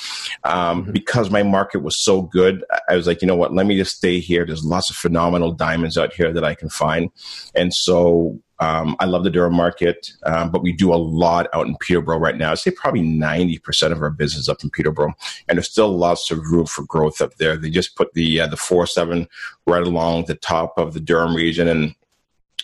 um, 0.44 0.82
mm-hmm. 0.82 0.92
because 0.92 1.28
my 1.28 1.42
market 1.42 1.82
was 1.82 1.96
so 1.96 2.22
good. 2.22 2.64
I 2.88 2.94
was 2.94 3.08
like, 3.08 3.20
you 3.20 3.26
know 3.26 3.34
what? 3.34 3.52
Let 3.52 3.66
me 3.66 3.76
just 3.76 3.96
stay 3.96 4.20
here. 4.20 4.46
There's 4.46 4.64
lots 4.64 4.90
of 4.90 4.96
phenomenal 4.96 5.50
diamonds 5.50 5.98
out 5.98 6.12
here 6.12 6.32
that 6.32 6.44
I 6.44 6.54
can 6.54 6.68
find, 6.68 7.10
and 7.56 7.74
so 7.74 8.38
Um, 8.61 8.96
I 9.00 9.06
love 9.06 9.25
the 9.25 9.30
Durham 9.30 9.54
market, 9.54 10.12
um, 10.25 10.50
but 10.50 10.62
we 10.62 10.73
do 10.73 10.92
a 10.92 10.96
lot 10.96 11.49
out 11.52 11.66
in 11.66 11.76
Peterborough 11.78 12.18
right 12.18 12.37
now. 12.37 12.52
I'd 12.52 12.58
say 12.58 12.70
probably 12.70 13.02
90% 13.02 13.92
of 13.92 14.00
our 14.00 14.11
business 14.11 14.49
up 14.49 14.62
in 14.62 14.70
Peterborough, 14.70 15.14
and 15.49 15.58
there's 15.58 15.70
still 15.70 15.96
lots 15.96 16.30
of 16.30 16.38
room 16.38 16.66
for 16.66 16.84
growth 16.84 17.20
up 17.20 17.34
there. 17.37 17.56
They 17.56 17.70
just 17.70 17.96
put 17.96 18.14
the 18.14 18.40
uh, 18.40 18.46
the 18.46 18.56
407 18.56 19.28
right 19.66 19.82
along 19.82 20.26
the 20.26 20.34
top 20.34 20.78
of 20.78 20.94
the 20.94 21.00
Durham 21.00 21.34
region, 21.34 21.68
and 21.68 21.94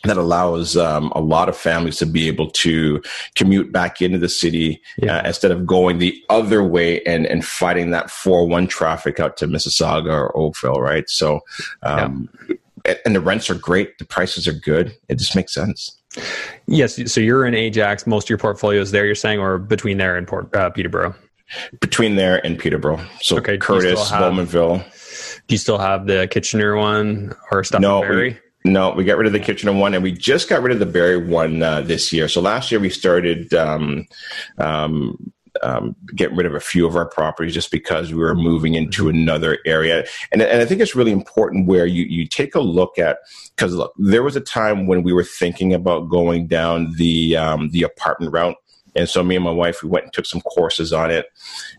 that 0.05 0.17
allows 0.17 0.77
um, 0.77 1.13
a 1.15 1.21
lot 1.21 1.49
of 1.49 1.57
families 1.57 1.99
to 1.99 2.07
be 2.07 2.27
able 2.27 2.51
to 2.51 3.03
commute 3.35 3.71
back 3.71 4.01
into 4.01 4.19
the 4.19 4.29
city 4.29 4.81
yeah. 4.97 5.19
uh, 5.19 5.27
instead 5.27 5.51
of 5.51 5.67
going 5.67 5.99
the 5.99 6.23
other 6.31 6.65
way 6.65 7.03
and, 7.03 7.27
and 7.27 7.45
fighting 7.45 7.91
that 7.91 8.11
401 8.11 8.67
traffic 8.69 9.21
out 9.21 9.37
to 9.37 9.47
Mississauga 9.47 10.11
or 10.11 10.37
Oakville, 10.37 10.81
right? 10.81 11.09
So, 11.11 11.41
um, 11.83 12.31
yeah. 12.49 12.57
And 13.05 13.15
the 13.15 13.21
rents 13.21 13.49
are 13.51 13.55
great, 13.55 13.99
the 13.99 14.05
prices 14.05 14.47
are 14.47 14.53
good. 14.53 14.97
It 15.09 15.19
just 15.19 15.37
makes 15.37 15.55
sense. 15.55 15.97
Yes. 16.67 17.13
So 17.13 17.21
you're 17.21 17.47
in 17.47 17.55
Ajax. 17.55 18.07
Most 18.07 18.25
of 18.25 18.31
your 18.31 18.39
portfolio 18.39 18.81
is 18.81 18.91
there, 18.91 19.07
you're 19.07 19.15
saying, 19.15 19.39
or 19.39 19.59
between 19.59 19.99
there 19.99 20.17
and 20.17 20.27
Port, 20.27 20.55
uh, 20.55 20.71
Peterborough? 20.71 21.15
Between 21.81 22.17
there 22.17 22.45
and 22.45 22.59
Peterborough. 22.59 23.05
So 23.23 23.39
okay, 23.39 23.59
Courtice, 23.59 24.11
Bowmanville. 24.11 24.85
Do 25.47 25.55
you 25.55 25.59
still 25.59 25.79
have 25.79 26.07
the 26.07 26.29
Kitchener 26.31 26.77
one 26.77 27.35
or 27.51 27.65
stuff? 27.65 27.81
No, 27.81 28.01
we, 28.01 28.39
no, 28.65 28.91
we 28.91 29.05
got 29.05 29.17
rid 29.17 29.27
of 29.27 29.33
the 29.33 29.41
Kitchener 29.41 29.73
one, 29.73 29.95
and 29.95 30.03
we 30.03 30.13
just 30.13 30.49
got 30.49 30.63
rid 30.63 30.73
of 30.73 30.79
the 30.79 30.87
Barrie 30.87 31.17
one 31.17 31.63
uh, 31.63 31.81
this 31.81 32.13
year. 32.13 32.29
So 32.29 32.41
last 32.41 32.71
year 32.71 32.81
we 32.81 32.91
started 32.91 33.53
um, 33.55 34.07
um, 34.59 35.33
um, 35.63 35.97
getting 36.15 36.37
rid 36.37 36.47
of 36.47 36.55
a 36.55 36.61
few 36.61 36.87
of 36.87 36.97
our 36.97 37.09
properties 37.09 37.55
just 37.55 37.71
because 37.71 38.13
we 38.13 38.21
were 38.21 38.35
moving 38.35 38.75
into 38.75 39.05
mm-hmm. 39.05 39.17
another 39.19 39.59
area. 39.67 40.05
And, 40.33 40.43
and 40.43 40.63
I 40.63 40.65
think 40.65 40.81
it's 40.81 40.95
really 40.95 41.13
important 41.13 41.67
where 41.67 41.87
you, 41.87 42.05
you 42.05 42.27
take 42.27 42.55
a 42.55 42.61
look 42.61 42.99
at, 42.99 43.19
because 43.57 43.75
look, 43.75 43.93
there 43.99 44.23
was 44.23 44.37
a 44.37 44.41
time 44.41 44.87
when 44.87 45.03
we 45.03 45.13
were 45.13 45.25
thinking 45.25 45.75
about 45.75 46.09
going 46.09 46.47
down 46.47 46.93
the, 46.97 47.37
um, 47.37 47.71
the 47.71 47.83
apartment 47.83 48.33
route. 48.33 48.57
And 48.97 49.09
so 49.09 49.23
me 49.23 49.37
and 49.37 49.45
my 49.45 49.53
wife, 49.53 49.83
we 49.83 49.89
went 49.89 50.05
and 50.05 50.13
took 50.13 50.27
some 50.27 50.41
courses 50.41 50.93
on 50.93 51.11
it. 51.11 51.27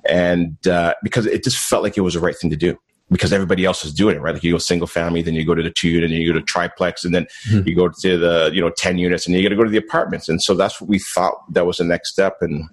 And 0.08 0.66
uh, 0.68 0.94
because 1.04 1.26
it 1.26 1.44
just 1.44 1.58
felt 1.58 1.84
like 1.84 1.98
it 1.98 2.02
was 2.02 2.14
the 2.14 2.22
right 2.22 2.36
thing 2.36 2.50
to 2.50 2.58
do 2.58 2.78
because 3.12 3.34
everybody 3.34 3.66
else 3.66 3.84
is 3.84 3.94
doing 3.94 4.16
it, 4.16 4.22
right? 4.22 4.34
Like 4.34 4.44
you 4.44 4.54
go 4.54 4.58
single 4.58 4.88
family, 4.88 5.22
then 5.22 5.34
you 5.34 5.46
go 5.46 5.54
to 5.54 5.62
the 5.62 5.70
two, 5.70 6.00
then 6.00 6.10
you 6.12 6.32
go 6.32 6.40
to 6.40 6.46
triplex, 6.46 7.04
and 7.04 7.14
then 7.14 7.28
mm-hmm. 7.50 7.68
you 7.68 7.76
go 7.76 7.90
to 7.90 8.18
the, 8.18 8.50
you 8.54 8.62
know, 8.62 8.72
10 8.78 8.98
units 8.98 9.28
and 9.28 9.36
you 9.36 9.44
got 9.44 9.50
to 9.50 9.56
go 9.58 9.66
to 9.66 9.70
the 9.70 9.78
apartments. 9.78 10.30
And 10.30 10.42
so 10.42 10.54
that's 10.54 10.80
what 10.80 10.90
we 10.90 10.98
thought 10.98 11.36
that 11.54 11.66
was 11.66 11.78
the 11.78 11.84
next 11.84 12.14
step. 12.14 12.38
And, 12.40 12.70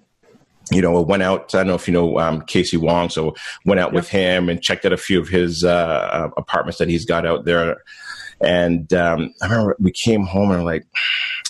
you 0.71 0.81
know, 0.81 1.01
went 1.01 1.23
out, 1.23 1.53
I 1.55 1.59
don't 1.59 1.67
know 1.67 1.75
if 1.75 1.87
you 1.87 1.93
know 1.93 2.19
um, 2.19 2.41
Casey 2.41 2.77
Wong, 2.77 3.09
so 3.09 3.35
went 3.65 3.79
out 3.79 3.89
yep. 3.89 3.95
with 3.95 4.09
him 4.09 4.49
and 4.49 4.61
checked 4.61 4.85
out 4.85 4.93
a 4.93 4.97
few 4.97 5.19
of 5.19 5.27
his 5.27 5.63
uh, 5.63 5.69
uh, 5.69 6.29
apartments 6.37 6.77
that 6.77 6.89
he's 6.89 7.05
got 7.05 7.25
out 7.25 7.45
there. 7.45 7.83
And 8.41 8.93
um, 8.93 9.33
I 9.41 9.47
remember 9.47 9.75
we 9.79 9.91
came 9.91 10.23
home 10.23 10.51
and 10.51 10.59
we're 10.59 10.65
like, 10.65 10.85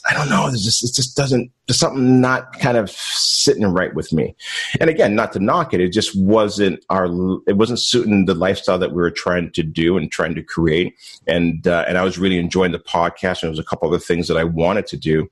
I 0.09 0.13
don't 0.13 0.29
know, 0.29 0.47
it 0.47 0.53
just, 0.53 0.83
it 0.83 0.93
just 0.95 1.15
doesn't, 1.15 1.51
there's 1.67 1.77
something 1.77 2.19
not 2.19 2.57
kind 2.57 2.77
of 2.77 2.89
sitting 2.89 3.63
right 3.65 3.93
with 3.93 4.11
me. 4.11 4.35
And 4.79 4.89
again, 4.89 5.13
not 5.13 5.33
to 5.33 5.39
knock 5.39 5.71
it, 5.71 5.79
it 5.79 5.93
just 5.93 6.19
wasn't 6.19 6.83
our, 6.89 7.05
it 7.47 7.57
wasn't 7.57 7.79
suiting 7.79 8.25
the 8.25 8.33
lifestyle 8.33 8.79
that 8.79 8.89
we 8.89 8.95
were 8.95 9.11
trying 9.11 9.51
to 9.51 9.61
do 9.61 9.95
and 9.95 10.11
trying 10.11 10.33
to 10.33 10.41
create. 10.41 10.95
And, 11.27 11.67
uh, 11.67 11.85
and 11.87 11.99
I 11.99 12.03
was 12.03 12.17
really 12.17 12.39
enjoying 12.39 12.71
the 12.71 12.79
podcast 12.79 13.43
and 13.43 13.47
there 13.47 13.49
was 13.51 13.59
a 13.59 13.63
couple 13.63 13.87
other 13.87 13.99
things 13.99 14.27
that 14.29 14.37
I 14.37 14.45
wanted 14.45 14.87
to 14.87 14.97
do. 14.97 15.29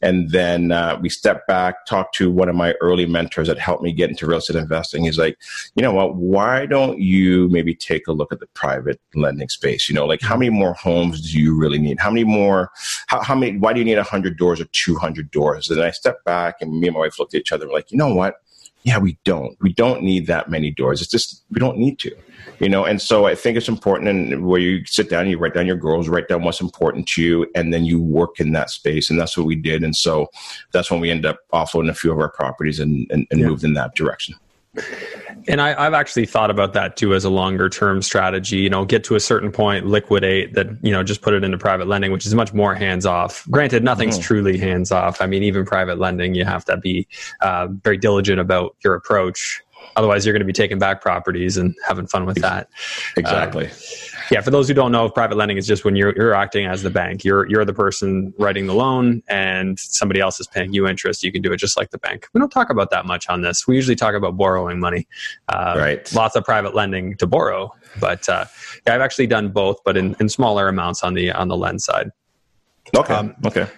And 0.00 0.30
then, 0.30 0.70
uh, 0.70 0.96
we 1.02 1.08
stepped 1.08 1.48
back, 1.48 1.86
talked 1.86 2.14
to 2.16 2.30
one 2.30 2.48
of 2.48 2.54
my 2.54 2.74
early 2.80 3.06
mentors 3.06 3.48
that 3.48 3.58
helped 3.58 3.82
me 3.82 3.92
get 3.92 4.10
into 4.10 4.26
real 4.26 4.38
estate 4.38 4.54
investing. 4.56 5.02
He's 5.02 5.18
like, 5.18 5.38
you 5.74 5.82
know 5.82 5.92
what, 5.92 6.14
why 6.14 6.66
don't 6.66 7.00
you 7.00 7.48
maybe 7.48 7.74
take 7.74 8.06
a 8.06 8.12
look 8.12 8.32
at 8.32 8.38
the 8.38 8.46
private 8.54 9.00
lending 9.16 9.48
space? 9.48 9.88
You 9.88 9.96
know, 9.96 10.06
like 10.06 10.22
how 10.22 10.36
many 10.36 10.50
more 10.50 10.74
homes 10.74 11.32
do 11.32 11.40
you 11.40 11.58
really 11.58 11.80
need? 11.80 11.98
How 11.98 12.10
many 12.10 12.22
more, 12.22 12.70
how, 13.08 13.20
how 13.22 13.34
many, 13.34 13.58
why 13.58 13.72
do 13.72 13.80
you 13.80 13.84
need 13.84 13.98
100 14.20 14.38
doors 14.38 14.60
or 14.60 14.66
200 14.66 15.30
doors? 15.30 15.70
And 15.70 15.82
I 15.82 15.90
stepped 15.90 16.24
back 16.24 16.56
and 16.60 16.78
me 16.78 16.88
and 16.88 16.94
my 16.94 17.00
wife 17.00 17.18
looked 17.18 17.34
at 17.34 17.40
each 17.40 17.52
other. 17.52 17.66
We're 17.66 17.74
like, 17.74 17.90
you 17.90 17.98
know 17.98 18.14
what? 18.14 18.36
Yeah, 18.82 18.98
we 18.98 19.18
don't. 19.24 19.58
We 19.60 19.74
don't 19.74 20.02
need 20.02 20.26
that 20.28 20.48
many 20.48 20.70
doors. 20.70 21.02
It's 21.02 21.10
just 21.10 21.44
we 21.50 21.60
don't 21.60 21.76
need 21.76 21.98
to, 21.98 22.16
you 22.60 22.68
know. 22.68 22.86
And 22.86 23.00
so 23.00 23.26
I 23.26 23.34
think 23.34 23.58
it's 23.58 23.68
important, 23.68 24.08
and 24.08 24.46
where 24.46 24.58
you 24.58 24.86
sit 24.86 25.10
down, 25.10 25.28
you 25.28 25.36
write 25.36 25.52
down 25.52 25.66
your 25.66 25.76
goals, 25.76 26.08
write 26.08 26.28
down 26.28 26.44
what's 26.44 26.62
important 26.62 27.06
to 27.08 27.22
you, 27.22 27.46
and 27.54 27.74
then 27.74 27.84
you 27.84 28.00
work 28.00 28.40
in 28.40 28.52
that 28.52 28.70
space. 28.70 29.10
And 29.10 29.20
that's 29.20 29.36
what 29.36 29.46
we 29.46 29.54
did. 29.54 29.84
And 29.84 29.94
so 29.94 30.30
that's 30.72 30.90
when 30.90 31.00
we 31.00 31.10
ended 31.10 31.26
up 31.26 31.40
offloading 31.52 31.90
a 31.90 31.94
few 31.94 32.10
of 32.10 32.18
our 32.18 32.30
properties 32.30 32.80
and, 32.80 33.06
and, 33.10 33.26
and 33.30 33.40
yeah. 33.40 33.48
moved 33.48 33.64
in 33.64 33.74
that 33.74 33.94
direction. 33.94 34.34
And 35.48 35.60
I, 35.60 35.82
have 35.82 35.94
actually 35.94 36.26
thought 36.26 36.50
about 36.50 36.74
that 36.74 36.96
too 36.96 37.14
as 37.14 37.24
a 37.24 37.30
longer 37.30 37.68
term 37.68 38.02
strategy. 38.02 38.58
You 38.58 38.70
know, 38.70 38.84
get 38.84 39.02
to 39.04 39.16
a 39.16 39.20
certain 39.20 39.50
point, 39.50 39.86
liquidate 39.86 40.54
that, 40.54 40.68
you 40.82 40.92
know, 40.92 41.02
just 41.02 41.22
put 41.22 41.34
it 41.34 41.42
into 41.42 41.58
private 41.58 41.88
lending, 41.88 42.12
which 42.12 42.26
is 42.26 42.34
much 42.34 42.52
more 42.52 42.74
hands 42.74 43.04
off. 43.06 43.46
Granted, 43.50 43.82
nothing's 43.82 44.18
mm. 44.18 44.22
truly 44.22 44.58
hands 44.58 44.92
off. 44.92 45.20
I 45.20 45.26
mean, 45.26 45.42
even 45.42 45.64
private 45.64 45.98
lending, 45.98 46.34
you 46.34 46.44
have 46.44 46.64
to 46.66 46.76
be 46.76 47.08
uh, 47.40 47.68
very 47.82 47.96
diligent 47.96 48.38
about 48.38 48.76
your 48.84 48.94
approach. 48.94 49.62
Otherwise, 50.00 50.24
you're 50.24 50.32
going 50.32 50.40
to 50.40 50.46
be 50.46 50.52
taking 50.54 50.78
back 50.78 51.02
properties 51.02 51.58
and 51.58 51.76
having 51.86 52.06
fun 52.06 52.24
with 52.24 52.38
that. 52.38 52.70
Exactly. 53.18 53.66
Um, 53.66 53.72
yeah, 54.30 54.40
for 54.40 54.50
those 54.50 54.66
who 54.66 54.72
don't 54.72 54.92
know, 54.92 55.10
private 55.10 55.36
lending 55.36 55.58
is 55.58 55.66
just 55.66 55.84
when 55.84 55.94
you're 55.94 56.14
you're 56.16 56.32
acting 56.32 56.64
as 56.64 56.82
the 56.82 56.88
bank. 56.88 57.22
You're 57.22 57.46
you're 57.50 57.66
the 57.66 57.74
person 57.74 58.32
writing 58.38 58.66
the 58.66 58.72
loan, 58.72 59.22
and 59.28 59.78
somebody 59.78 60.20
else 60.20 60.40
is 60.40 60.46
paying 60.46 60.72
you 60.72 60.88
interest. 60.88 61.22
You 61.22 61.30
can 61.30 61.42
do 61.42 61.52
it 61.52 61.58
just 61.58 61.76
like 61.76 61.90
the 61.90 61.98
bank. 61.98 62.28
We 62.32 62.38
don't 62.38 62.48
talk 62.48 62.70
about 62.70 62.88
that 62.92 63.04
much 63.04 63.28
on 63.28 63.42
this. 63.42 63.66
We 63.66 63.76
usually 63.76 63.94
talk 63.94 64.14
about 64.14 64.38
borrowing 64.38 64.80
money. 64.80 65.06
Uh, 65.48 65.74
right. 65.76 66.14
Lots 66.14 66.34
of 66.34 66.44
private 66.44 66.74
lending 66.74 67.14
to 67.18 67.26
borrow, 67.26 67.70
but 68.00 68.26
uh, 68.26 68.46
yeah, 68.86 68.94
I've 68.94 69.02
actually 69.02 69.26
done 69.26 69.50
both, 69.50 69.80
but 69.84 69.98
in, 69.98 70.16
in 70.18 70.30
smaller 70.30 70.66
amounts 70.66 71.02
on 71.02 71.12
the 71.12 71.30
on 71.32 71.48
the 71.48 71.58
lend 71.58 71.82
side. 71.82 72.10
Okay. 72.96 73.12
Um, 73.12 73.36
okay. 73.44 73.68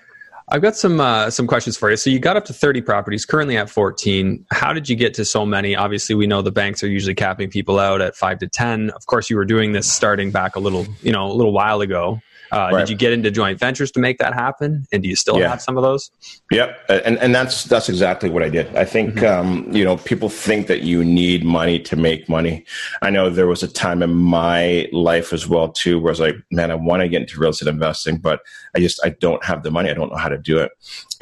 I've 0.53 0.61
got 0.61 0.77
some 0.77 1.01
uh, 1.01 1.31
some 1.31 1.47
questions 1.47 1.79
for 1.79 1.91
you. 1.91 1.97
So 1.97 2.11
you 2.11 2.19
got 2.19 2.37
up 2.37 2.45
to 2.45 2.53
30 2.53 2.83
properties, 2.83 3.25
currently 3.25 3.57
at 3.57 3.71
14. 3.71 4.45
How 4.51 4.75
did 4.75 4.87
you 4.87 4.97
get 4.97 5.15
to 5.15 5.25
so 5.25 5.47
many? 5.47 5.75
Obviously, 5.75 6.15
we 6.15 6.27
know 6.27 6.43
the 6.43 6.53
banks 6.53 6.83
are 6.83 6.89
usually 6.89 7.15
capping 7.15 7.49
people 7.49 7.79
out 7.79 8.03
at 8.03 8.15
5 8.15 8.41
to 8.41 8.49
10. 8.49 8.91
Of 8.91 9.07
course, 9.07 9.31
you 9.31 9.37
were 9.37 9.47
doing 9.47 9.73
this 9.73 9.91
starting 9.91 10.31
back 10.31 10.55
a 10.55 10.61
little, 10.61 10.87
you 11.01 11.11
know, 11.11 11.27
a 11.27 11.33
little 11.33 11.55
while 11.55 11.81
ago. 11.81 12.21
Uh, 12.53 12.71
right. 12.71 12.81
Did 12.81 12.91
you 12.91 12.97
get 12.97 13.13
into 13.13 13.31
joint 13.31 13.59
ventures 13.59 13.91
to 13.93 14.01
make 14.01 14.19
that 14.19 14.35
happen? 14.35 14.87
And 14.93 15.03
do 15.03 15.09
you 15.09 15.17
still 15.17 15.39
yeah. 15.39 15.49
have 15.49 15.63
some 15.63 15.79
of 15.79 15.83
those? 15.83 16.11
Yep, 16.51 16.85
and 16.91 17.19
and 17.19 17.35
that's 17.35 17.65
that's 17.65 17.89
exactly 17.89 18.29
what 18.29 18.43
I 18.43 18.51
did. 18.51 18.75
I 18.77 18.85
think 18.85 19.15
mm-hmm. 19.15 19.49
um, 19.49 19.75
you 19.75 19.85
know 19.85 19.97
people 19.97 20.29
think 20.29 20.67
that 20.67 20.83
you 20.83 21.03
need 21.03 21.45
money 21.45 21.79
to 21.81 21.97
make 21.97 22.29
money. 22.29 22.67
I 23.01 23.09
know 23.09 23.31
there 23.31 23.47
was 23.47 23.63
a 23.63 23.69
time 23.69 24.03
in 24.03 24.15
my 24.15 24.87
life 24.93 25.33
as 25.33 25.49
well 25.49 25.73
too 25.73 25.99
where 25.99 26.11
I 26.11 26.13
was 26.13 26.21
like, 26.21 26.37
man, 26.51 26.71
I 26.71 26.75
want 26.75 27.01
to 27.01 27.09
get 27.09 27.23
into 27.23 27.41
real 27.41 27.51
estate 27.51 27.69
investing, 27.69 28.19
but 28.19 28.41
I 28.77 28.81
just 28.81 29.01
I 29.03 29.11
don't 29.21 29.43
have 29.45 29.63
the 29.63 29.71
money. 29.71 29.91
I 29.91 29.95
don't 29.95 30.11
know 30.11 30.19
how 30.19 30.29
to 30.29 30.39
do 30.39 30.59
it. 30.59 30.73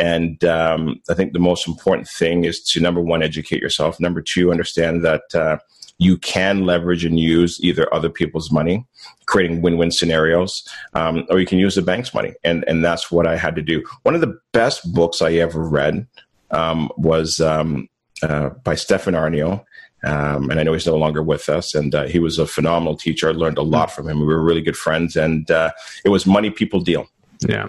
And 0.01 0.43
um, 0.45 1.01
I 1.09 1.15
think 1.15 1.33
the 1.33 1.39
most 1.39 1.69
important 1.69 2.09
thing 2.09 2.45
is 2.45 2.61
to 2.65 2.81
number 2.81 3.01
one 3.01 3.23
educate 3.23 3.63
yourself. 3.63 4.01
Number 4.01 4.21
two, 4.21 4.51
understand 4.51 5.05
that. 5.05 5.23
Uh, 5.33 5.59
you 6.01 6.17
can 6.17 6.65
leverage 6.65 7.05
and 7.05 7.21
use 7.21 7.63
either 7.63 7.93
other 7.95 8.09
people's 8.09 8.51
money, 8.51 8.87
creating 9.27 9.61
win-win 9.61 9.91
scenarios, 9.91 10.67
um, 10.95 11.27
or 11.29 11.39
you 11.39 11.47
can 11.47 11.59
use 11.59 11.75
the 11.75 11.83
bank's 11.83 12.15
money. 12.15 12.33
And 12.43 12.65
and 12.67 12.83
that's 12.83 13.11
what 13.11 13.27
I 13.27 13.37
had 13.37 13.55
to 13.57 13.63
do. 13.63 13.85
One 14.03 14.15
of 14.15 14.23
the 14.23 14.39
best 14.53 14.93
books 14.95 15.21
I 15.21 15.35
ever 15.35 15.63
read 15.63 16.07
um, 16.51 16.91
was 16.97 17.39
um, 17.39 17.89
uh, 18.23 18.49
by 18.65 18.75
Stefan 18.75 19.15
Aarnio. 19.15 19.63
Um, 20.03 20.49
and 20.51 20.59
I 20.59 20.63
know 20.63 20.73
he's 20.73 20.87
no 20.87 20.97
longer 20.97 21.23
with 21.23 21.51
us. 21.51 21.75
And 21.75 21.95
uh, 21.95 22.07
he 22.07 22.19
was 22.19 22.39
a 22.39 22.47
phenomenal 22.47 22.97
teacher. 22.97 23.29
I 23.29 23.33
learned 23.33 23.59
a 23.59 23.63
lot 23.63 23.93
from 23.93 24.09
him. 24.09 24.21
We 24.21 24.27
were 24.27 24.43
really 24.43 24.63
good 24.63 24.79
friends, 24.79 25.15
and 25.15 25.51
uh, 25.51 25.71
it 26.07 26.09
was 26.09 26.27
Money 26.27 26.49
People 26.49 26.81
Deal. 26.81 27.07
Yeah 27.47 27.69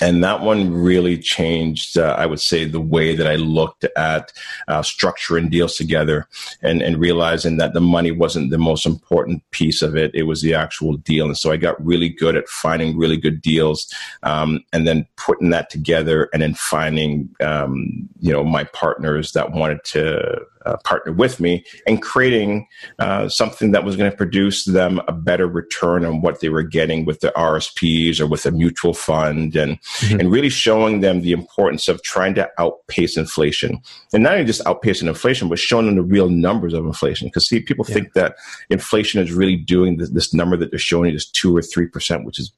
and 0.00 0.22
that 0.24 0.40
one 0.40 0.72
really 0.72 1.18
changed 1.18 1.98
uh, 1.98 2.14
i 2.18 2.26
would 2.26 2.40
say 2.40 2.64
the 2.64 2.80
way 2.80 3.14
that 3.14 3.26
i 3.26 3.36
looked 3.36 3.84
at 3.96 4.32
uh, 4.68 4.82
structuring 4.82 5.50
deals 5.50 5.76
together 5.76 6.26
and, 6.62 6.82
and 6.82 6.98
realizing 6.98 7.56
that 7.56 7.74
the 7.74 7.80
money 7.80 8.10
wasn't 8.10 8.50
the 8.50 8.58
most 8.58 8.86
important 8.86 9.42
piece 9.50 9.82
of 9.82 9.96
it. 9.96 10.10
It 10.14 10.24
was 10.24 10.42
the 10.42 10.54
actual 10.54 10.96
deal. 10.96 11.26
And 11.26 11.36
so 11.36 11.50
i 11.52 11.56
got 11.56 11.84
really 11.84 12.08
good 12.08 12.36
at 12.36 12.48
finding 12.48 12.96
really 12.96 13.16
good 13.16 13.42
deals 13.42 13.92
um, 14.22 14.60
and 14.72 14.86
then 14.86 15.06
putting 15.16 15.50
that 15.50 15.70
together 15.70 16.28
and 16.32 16.42
then 16.42 16.54
finding 16.54 17.28
um, 17.40 18.08
you 18.20 18.32
know 18.32 18.44
my 18.44 18.64
partners 18.64 19.32
that 19.32 19.52
wanted 19.52 19.82
to 19.84 20.40
uh, 20.70 20.76
partner 20.84 21.12
with 21.12 21.40
me 21.40 21.64
and 21.86 22.00
creating 22.00 22.66
uh, 22.98 23.28
something 23.28 23.72
that 23.72 23.84
was 23.84 23.96
going 23.96 24.10
to 24.10 24.16
produce 24.16 24.64
them 24.64 25.00
a 25.08 25.12
better 25.12 25.46
return 25.46 26.04
on 26.04 26.20
what 26.20 26.40
they 26.40 26.48
were 26.48 26.62
getting 26.62 27.04
with 27.04 27.20
the 27.20 27.32
RSPs 27.36 28.20
or 28.20 28.26
with 28.26 28.46
a 28.46 28.50
mutual 28.50 28.94
fund 28.94 29.56
and 29.56 29.80
mm-hmm. 29.80 30.20
and 30.20 30.30
really 30.30 30.48
showing 30.48 31.00
them 31.00 31.22
the 31.22 31.32
importance 31.32 31.88
of 31.88 32.02
trying 32.02 32.34
to 32.34 32.48
outpace 32.58 33.16
inflation 33.16 33.80
and 34.12 34.22
not 34.22 34.34
only 34.34 34.44
just 34.44 34.64
outpacing 34.64 35.08
inflation 35.08 35.48
but 35.48 35.58
showing 35.58 35.86
them 35.86 35.96
the 35.96 36.02
real 36.02 36.28
numbers 36.28 36.72
of 36.72 36.84
inflation 36.86 37.26
because 37.26 37.48
see 37.48 37.60
people 37.60 37.84
yeah. 37.88 37.94
think 37.94 38.12
that 38.12 38.36
inflation 38.68 39.20
is 39.20 39.32
really 39.32 39.56
doing 39.56 39.96
this, 39.96 40.10
this 40.10 40.32
number 40.32 40.56
that 40.56 40.70
they're 40.70 40.78
showing 40.78 41.10
you 41.10 41.16
is 41.16 41.28
two 41.28 41.56
or 41.56 41.62
three 41.62 41.86
percent 41.86 42.24
which 42.24 42.38
is 42.38 42.52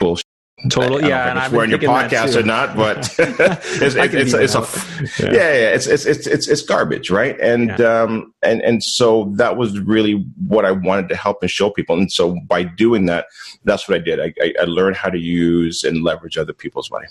bullshit 0.00 0.26
Totally, 0.70 1.08
yeah. 1.08 1.30
And 1.30 1.38
I've 1.38 1.52
wearing 1.52 1.70
your 1.70 1.78
podcast 1.78 2.36
or 2.36 2.42
not, 2.42 2.76
but 2.76 2.98
it's, 3.18 3.94
it's, 3.94 4.34
it's, 4.34 4.54
it's 4.54 4.54
a 4.54 5.24
yeah. 5.24 5.32
yeah, 5.32 5.32
yeah, 5.32 5.74
it's, 5.74 5.86
it's 5.86 6.06
it's 6.06 6.26
it's 6.26 6.48
it's 6.48 6.62
garbage, 6.62 7.10
right? 7.10 7.38
And 7.40 7.68
yeah. 7.78 8.02
um 8.02 8.32
and 8.42 8.62
and 8.62 8.82
so 8.82 9.32
that 9.36 9.56
was 9.56 9.78
really 9.80 10.24
what 10.46 10.64
I 10.64 10.72
wanted 10.72 11.08
to 11.10 11.16
help 11.16 11.42
and 11.42 11.50
show 11.50 11.70
people. 11.70 11.98
And 11.98 12.10
so 12.10 12.38
by 12.46 12.62
doing 12.62 13.06
that, 13.06 13.26
that's 13.64 13.88
what 13.88 13.96
I 13.96 14.00
did. 14.00 14.20
I, 14.20 14.32
I, 14.40 14.54
I 14.62 14.64
learned 14.64 14.96
how 14.96 15.10
to 15.10 15.18
use 15.18 15.84
and 15.84 16.02
leverage 16.02 16.38
other 16.38 16.52
people's 16.52 16.90
money. 16.90 17.06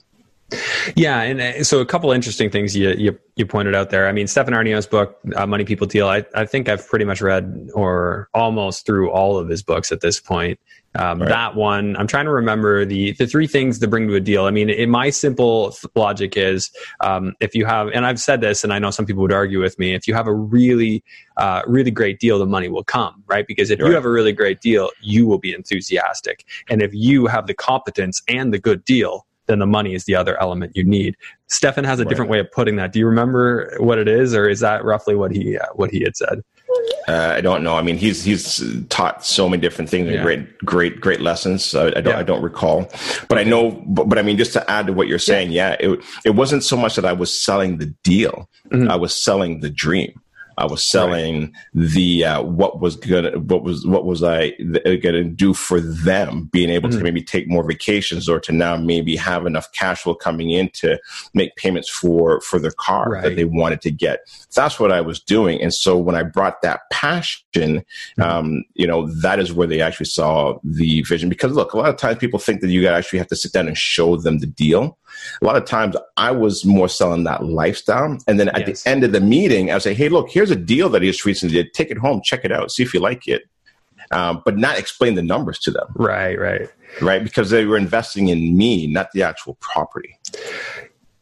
Yeah, 0.95 1.21
and 1.21 1.41
uh, 1.41 1.63
so 1.63 1.79
a 1.79 1.85
couple 1.85 2.11
interesting 2.11 2.49
things 2.49 2.75
you, 2.75 2.91
you, 2.91 3.19
you 3.35 3.45
pointed 3.45 3.73
out 3.73 3.89
there. 3.89 4.07
I 4.07 4.11
mean, 4.11 4.27
Stefan 4.27 4.53
Aarnio's 4.53 4.85
book, 4.85 5.17
uh, 5.35 5.47
Money 5.47 5.65
People 5.65 5.87
Deal. 5.87 6.07
I 6.07 6.25
I 6.35 6.45
think 6.45 6.69
I've 6.69 6.87
pretty 6.87 7.05
much 7.05 7.21
read 7.21 7.69
or 7.73 8.29
almost 8.33 8.85
through 8.85 9.11
all 9.11 9.37
of 9.37 9.49
his 9.49 9.63
books 9.63 9.91
at 9.91 10.01
this 10.01 10.19
point. 10.19 10.59
Um, 10.95 11.19
right. 11.19 11.29
That 11.29 11.55
one, 11.55 11.95
I'm 11.97 12.07
trying 12.07 12.25
to 12.25 12.31
remember 12.31 12.85
the 12.85 13.13
the 13.13 13.25
three 13.25 13.47
things 13.47 13.79
to 13.79 13.87
bring 13.87 14.07
to 14.07 14.15
a 14.15 14.19
deal. 14.19 14.45
I 14.45 14.51
mean, 14.51 14.69
in 14.69 14.89
my 14.89 15.09
simple 15.09 15.75
logic 15.95 16.37
is 16.37 16.71
um, 16.99 17.33
if 17.39 17.55
you 17.55 17.65
have, 17.65 17.89
and 17.89 18.05
I've 18.05 18.19
said 18.19 18.41
this, 18.41 18.63
and 18.63 18.71
I 18.71 18.79
know 18.79 18.91
some 18.91 19.05
people 19.05 19.21
would 19.23 19.33
argue 19.33 19.59
with 19.59 19.79
me. 19.79 19.95
If 19.95 20.07
you 20.07 20.13
have 20.13 20.27
a 20.27 20.33
really 20.33 21.03
uh, 21.37 21.63
really 21.65 21.91
great 21.91 22.19
deal, 22.19 22.37
the 22.37 22.45
money 22.45 22.69
will 22.69 22.83
come, 22.83 23.23
right? 23.27 23.47
Because 23.47 23.71
if 23.71 23.79
right. 23.79 23.87
you 23.87 23.93
have 23.95 24.05
a 24.05 24.11
really 24.11 24.33
great 24.33 24.61
deal, 24.61 24.89
you 25.01 25.25
will 25.25 25.39
be 25.39 25.53
enthusiastic, 25.53 26.45
and 26.69 26.81
if 26.81 26.93
you 26.93 27.27
have 27.27 27.47
the 27.47 27.55
competence 27.55 28.21
and 28.27 28.53
the 28.53 28.59
good 28.59 28.85
deal, 28.85 29.25
then 29.47 29.59
the 29.59 29.65
money 29.65 29.93
is 29.93 30.05
the 30.05 30.15
other 30.15 30.39
element 30.41 30.75
you 30.75 30.83
need. 30.83 31.15
Stefan 31.47 31.83
has 31.83 31.99
a 31.99 32.03
right. 32.03 32.09
different 32.09 32.31
way 32.31 32.39
of 32.39 32.51
putting 32.51 32.75
that. 32.77 32.93
Do 32.93 32.99
you 32.99 33.07
remember 33.07 33.75
what 33.79 33.97
it 33.97 34.07
is, 34.07 34.33
or 34.33 34.47
is 34.47 34.59
that 34.61 34.85
roughly 34.85 35.15
what 35.15 35.31
he 35.31 35.57
uh, 35.57 35.65
what 35.73 35.89
he 35.89 36.01
had 36.01 36.15
said? 36.15 36.43
Uh, 37.07 37.33
I 37.35 37.41
don't 37.41 37.63
know. 37.63 37.75
I 37.75 37.81
mean, 37.81 37.97
he's 37.97 38.23
he's 38.23 38.63
taught 38.89 39.25
so 39.25 39.49
many 39.49 39.61
different 39.61 39.89
things 39.89 40.07
and 40.07 40.15
yeah. 40.15 40.23
great 40.23 40.57
great 40.59 41.01
great 41.01 41.19
lessons. 41.19 41.75
I, 41.75 41.87
I 41.87 41.89
don't 41.91 42.07
yeah. 42.07 42.19
I 42.19 42.23
don't 42.23 42.41
recall, 42.41 42.89
but 43.27 43.37
I 43.37 43.43
know. 43.43 43.71
But, 43.85 44.07
but, 44.09 44.17
I 44.17 44.21
mean, 44.21 44.37
just 44.37 44.53
to 44.53 44.71
add 44.71 44.87
to 44.87 44.93
what 44.93 45.07
you're 45.07 45.19
saying, 45.19 45.51
yeah, 45.51 45.75
yeah 45.79 45.91
it 45.91 46.05
it 46.25 46.29
wasn't 46.31 46.63
so 46.63 46.77
much 46.77 46.95
that 46.95 47.05
I 47.05 47.13
was 47.13 47.37
selling 47.37 47.77
the 47.77 47.87
deal; 48.03 48.49
mm-hmm. 48.69 48.89
I 48.89 48.95
was 48.95 49.13
selling 49.13 49.59
the 49.59 49.69
dream. 49.69 50.21
I 50.57 50.65
was 50.65 50.83
selling 50.83 51.41
right. 51.41 51.51
the 51.73 52.25
uh, 52.25 52.41
what 52.43 52.79
was 52.79 52.95
gonna 52.95 53.39
what 53.39 53.63
was 53.63 53.85
what 53.85 54.05
was 54.05 54.23
I 54.23 54.51
gonna 55.01 55.23
do 55.23 55.53
for 55.53 55.79
them, 55.79 56.49
being 56.51 56.69
able 56.69 56.89
mm-hmm. 56.89 56.99
to 56.99 57.03
maybe 57.03 57.21
take 57.21 57.47
more 57.47 57.63
vacations 57.63 58.29
or 58.29 58.39
to 58.41 58.51
now 58.51 58.75
maybe 58.75 59.15
have 59.15 59.45
enough 59.45 59.71
cash 59.73 60.01
flow 60.01 60.15
coming 60.15 60.51
in 60.51 60.69
to 60.69 60.99
make 61.33 61.55
payments 61.55 61.89
for 61.89 62.41
for 62.41 62.59
their 62.59 62.71
car 62.71 63.11
right. 63.11 63.23
that 63.23 63.35
they 63.35 63.45
wanted 63.45 63.81
to 63.81 63.91
get. 63.91 64.21
That's 64.53 64.79
what 64.79 64.91
I 64.91 65.01
was 65.01 65.19
doing, 65.19 65.61
and 65.61 65.73
so 65.73 65.97
when 65.97 66.15
I 66.15 66.23
brought 66.23 66.61
that 66.61 66.81
passion, 66.91 67.41
mm-hmm. 67.53 68.21
um, 68.21 68.63
you 68.73 68.87
know, 68.87 69.07
that 69.21 69.39
is 69.39 69.53
where 69.53 69.67
they 69.67 69.81
actually 69.81 70.05
saw 70.05 70.59
the 70.63 71.01
vision. 71.03 71.29
Because 71.29 71.53
look, 71.53 71.73
a 71.73 71.77
lot 71.77 71.89
of 71.89 71.97
times 71.97 72.19
people 72.19 72.39
think 72.39 72.61
that 72.61 72.69
you 72.69 72.81
gotta 72.81 72.97
actually 72.97 73.19
have 73.19 73.27
to 73.29 73.35
sit 73.35 73.53
down 73.53 73.67
and 73.67 73.77
show 73.77 74.15
them 74.17 74.39
the 74.39 74.47
deal 74.47 74.97
a 75.41 75.45
lot 75.45 75.55
of 75.55 75.65
times 75.65 75.95
I 76.17 76.31
was 76.31 76.65
more 76.65 76.89
selling 76.89 77.23
that 77.25 77.45
lifestyle. 77.45 78.17
And 78.27 78.39
then 78.39 78.49
at 78.49 78.67
yes. 78.67 78.83
the 78.83 78.89
end 78.89 79.03
of 79.03 79.11
the 79.11 79.21
meeting, 79.21 79.71
I 79.71 79.75
would 79.75 79.83
say, 79.83 79.93
hey, 79.93 80.09
look, 80.09 80.29
here's 80.29 80.51
a 80.51 80.55
deal 80.55 80.89
that 80.89 81.01
he 81.01 81.09
just 81.09 81.25
recently 81.25 81.55
did. 81.55 81.73
Take 81.73 81.91
it 81.91 81.97
home, 81.97 82.21
check 82.23 82.43
it 82.43 82.51
out, 82.51 82.71
see 82.71 82.83
if 82.83 82.93
you 82.93 82.99
like 82.99 83.27
it. 83.27 83.43
Um, 84.11 84.41
but 84.45 84.57
not 84.57 84.77
explain 84.77 85.15
the 85.15 85.23
numbers 85.23 85.59
to 85.59 85.71
them. 85.71 85.87
Right, 85.95 86.37
right. 86.37 86.69
Right, 87.01 87.23
because 87.23 87.49
they 87.49 87.65
were 87.65 87.77
investing 87.77 88.27
in 88.27 88.55
me, 88.55 88.87
not 88.87 89.11
the 89.13 89.23
actual 89.23 89.57
property. 89.59 90.19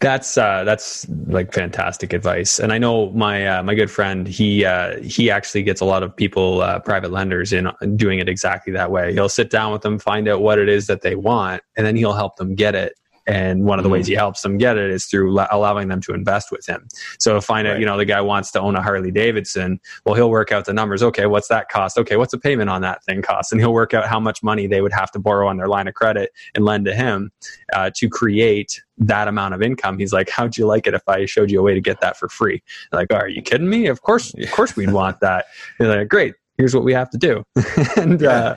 That's 0.02 0.36
uh, 0.36 0.64
that's 0.64 1.08
like 1.28 1.54
fantastic 1.54 2.12
advice, 2.12 2.58
and 2.58 2.74
I 2.74 2.80
know 2.80 3.12
my 3.12 3.46
uh, 3.46 3.64
my 3.64 3.76
good 3.76 3.92
friend 3.92 4.28
he 4.28 4.66
uh, 4.66 5.00
he 5.00 5.30
actually 5.30 5.62
gets 5.62 5.80
a 5.80 5.86
lot 5.86 6.02
of 6.02 6.16
people 6.16 6.62
uh, 6.62 6.80
private 6.80 7.12
lenders 7.12 7.54
in 7.54 7.70
doing 7.96 8.18
it 8.18 8.28
exactly 8.28 8.74
that 8.74 8.90
way. 8.90 9.14
He'll 9.14 9.30
sit 9.30 9.52
down 9.52 9.72
with 9.72 9.84
them, 9.84 10.00
find 10.00 10.28
out 10.28 10.42
what 10.42 10.58
it 10.58 10.70
is 10.70 10.88
that 10.88 11.04
they 11.04 11.14
want, 11.14 11.62
and 11.78 11.86
then 11.86 11.96
he'll 11.96 12.14
help 12.14 12.38
them 12.38 12.56
get 12.56 12.74
it 12.74 12.94
and 13.28 13.66
one 13.66 13.80
of 13.80 13.84
the 13.84 13.90
ways 13.90 14.08
he 14.08 14.14
helps 14.14 14.42
them 14.42 14.58
get 14.58 14.78
it 14.78 14.90
is 14.90 15.06
through 15.06 15.40
allowing 15.52 15.88
them 15.88 16.02
to 16.02 16.14
invest 16.14 16.52
with 16.52 16.66
him. 16.68 16.88
So 17.20 17.40
find 17.42 17.68
out, 17.68 17.72
right. 17.72 17.80
you 17.80 17.86
know, 17.86 17.98
the 17.98 18.06
guy 18.06 18.22
wants 18.22 18.52
to 18.52 18.62
own 18.62 18.76
a 18.76 18.82
Harley 18.82 19.12
Davidson. 19.12 19.80
Well, 20.06 20.16
he'll 20.16 20.30
work 20.30 20.52
out 20.52 20.66
the 20.66 20.74
numbers. 20.74 21.04
Okay, 21.04 21.26
what's 21.26 21.48
that 21.50 21.70
cost? 21.70 21.98
Okay, 21.98 22.18
what's 22.18 22.32
the 22.32 22.40
payment 22.40 22.70
on 22.70 22.82
that 22.82 23.04
thing 23.04 23.22
cost? 23.22 23.52
And 23.52 23.62
he'll 23.62 23.74
work 23.74 23.94
out 23.94 24.08
how 24.08 24.20
much 24.20 24.42
money 24.44 24.68
they 24.68 24.82
would 24.82 24.94
have 24.94 25.12
to 25.12 25.20
borrow 25.20 25.48
on 25.48 25.58
their 25.58 25.68
line 25.68 25.88
of 25.88 25.94
credit 25.94 26.32
and 26.56 26.66
lend 26.66 26.86
to 26.86 26.96
him 26.96 27.32
uh, 27.74 27.92
to 27.96 28.10
create 28.10 28.82
that 28.98 29.28
amount 29.28 29.54
of 29.54 29.62
income. 29.62 29.98
He's 29.98 30.14
like, 30.14 30.30
how'd 30.30 30.58
you 30.58 30.66
like 30.66 30.88
it 30.88 30.94
if 30.94 31.08
I 31.08 31.26
showed 31.26 31.52
you 31.52 31.60
a 31.60 31.64
way 31.64 31.74
to 31.74 31.82
get 31.82 32.02
that 32.02 32.18
for 32.18 32.30
free? 32.30 32.62
like, 32.92 33.08
oh, 33.12 33.16
are 33.16 33.30
you 33.30 33.42
kidding 33.42 33.70
me? 33.70 33.88
Of 33.88 34.02
course, 34.02 34.34
of 34.34 34.52
course 34.52 34.76
we'd 34.76 34.92
want 34.92 35.20
that. 35.22 35.46
He's 35.78 35.88
like, 35.88 36.08
great 36.08 36.36
here's 36.62 36.76
what 36.76 36.84
we 36.84 36.94
have 36.94 37.10
to 37.10 37.18
do. 37.18 37.44
And 37.98 38.24
uh, 38.24 38.56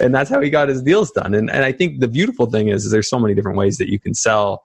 and 0.00 0.14
that's 0.14 0.30
how 0.30 0.40
he 0.40 0.50
got 0.50 0.68
his 0.68 0.82
deals 0.82 1.10
done. 1.10 1.34
And 1.34 1.50
and 1.50 1.64
i 1.64 1.72
think 1.72 2.00
the 2.00 2.08
beautiful 2.08 2.46
thing 2.46 2.68
is, 2.68 2.84
is 2.84 2.90
there's 2.90 3.08
so 3.08 3.18
many 3.18 3.34
different 3.34 3.58
ways 3.58 3.78
that 3.78 3.88
you 3.88 3.98
can 3.98 4.14
sell 4.14 4.62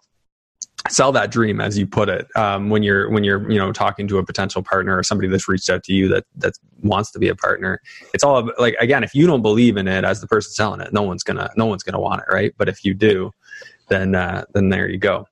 sell 0.89 1.11
that 1.13 1.31
dream 1.31 1.61
as 1.61 1.77
you 1.77 1.87
put 1.87 2.09
it 2.09 2.27
um, 2.35 2.69
when 2.69 2.83
you're 2.83 3.09
when 3.09 3.23
you're 3.23 3.49
you 3.49 3.57
know 3.57 3.71
talking 3.71 4.07
to 4.07 4.17
a 4.17 4.25
potential 4.25 4.61
partner 4.61 4.97
or 4.97 5.03
somebody 5.03 5.27
that's 5.29 5.47
reached 5.47 5.69
out 5.69 5.83
to 5.83 5.93
you 5.93 6.07
that 6.09 6.25
that 6.35 6.53
wants 6.81 7.11
to 7.11 7.19
be 7.19 7.29
a 7.29 7.35
partner. 7.35 7.79
It's 8.13 8.23
all 8.23 8.51
like 8.57 8.75
again 8.79 9.03
if 9.03 9.15
you 9.15 9.25
don't 9.25 9.41
believe 9.41 9.77
in 9.77 9.87
it 9.87 10.03
as 10.03 10.21
the 10.21 10.27
person 10.27 10.51
selling 10.51 10.81
it 10.81 10.93
no 10.93 11.01
one's 11.01 11.23
gonna 11.23 11.49
no 11.55 11.65
one's 11.65 11.83
gonna 11.83 11.99
want 11.99 12.21
it 12.21 12.33
right? 12.33 12.53
But 12.57 12.69
if 12.69 12.83
you 12.83 12.93
do 12.93 13.31
then 13.89 14.15
uh, 14.15 14.43
then 14.53 14.69
there 14.69 14.89
you 14.89 14.97
go. 14.97 15.25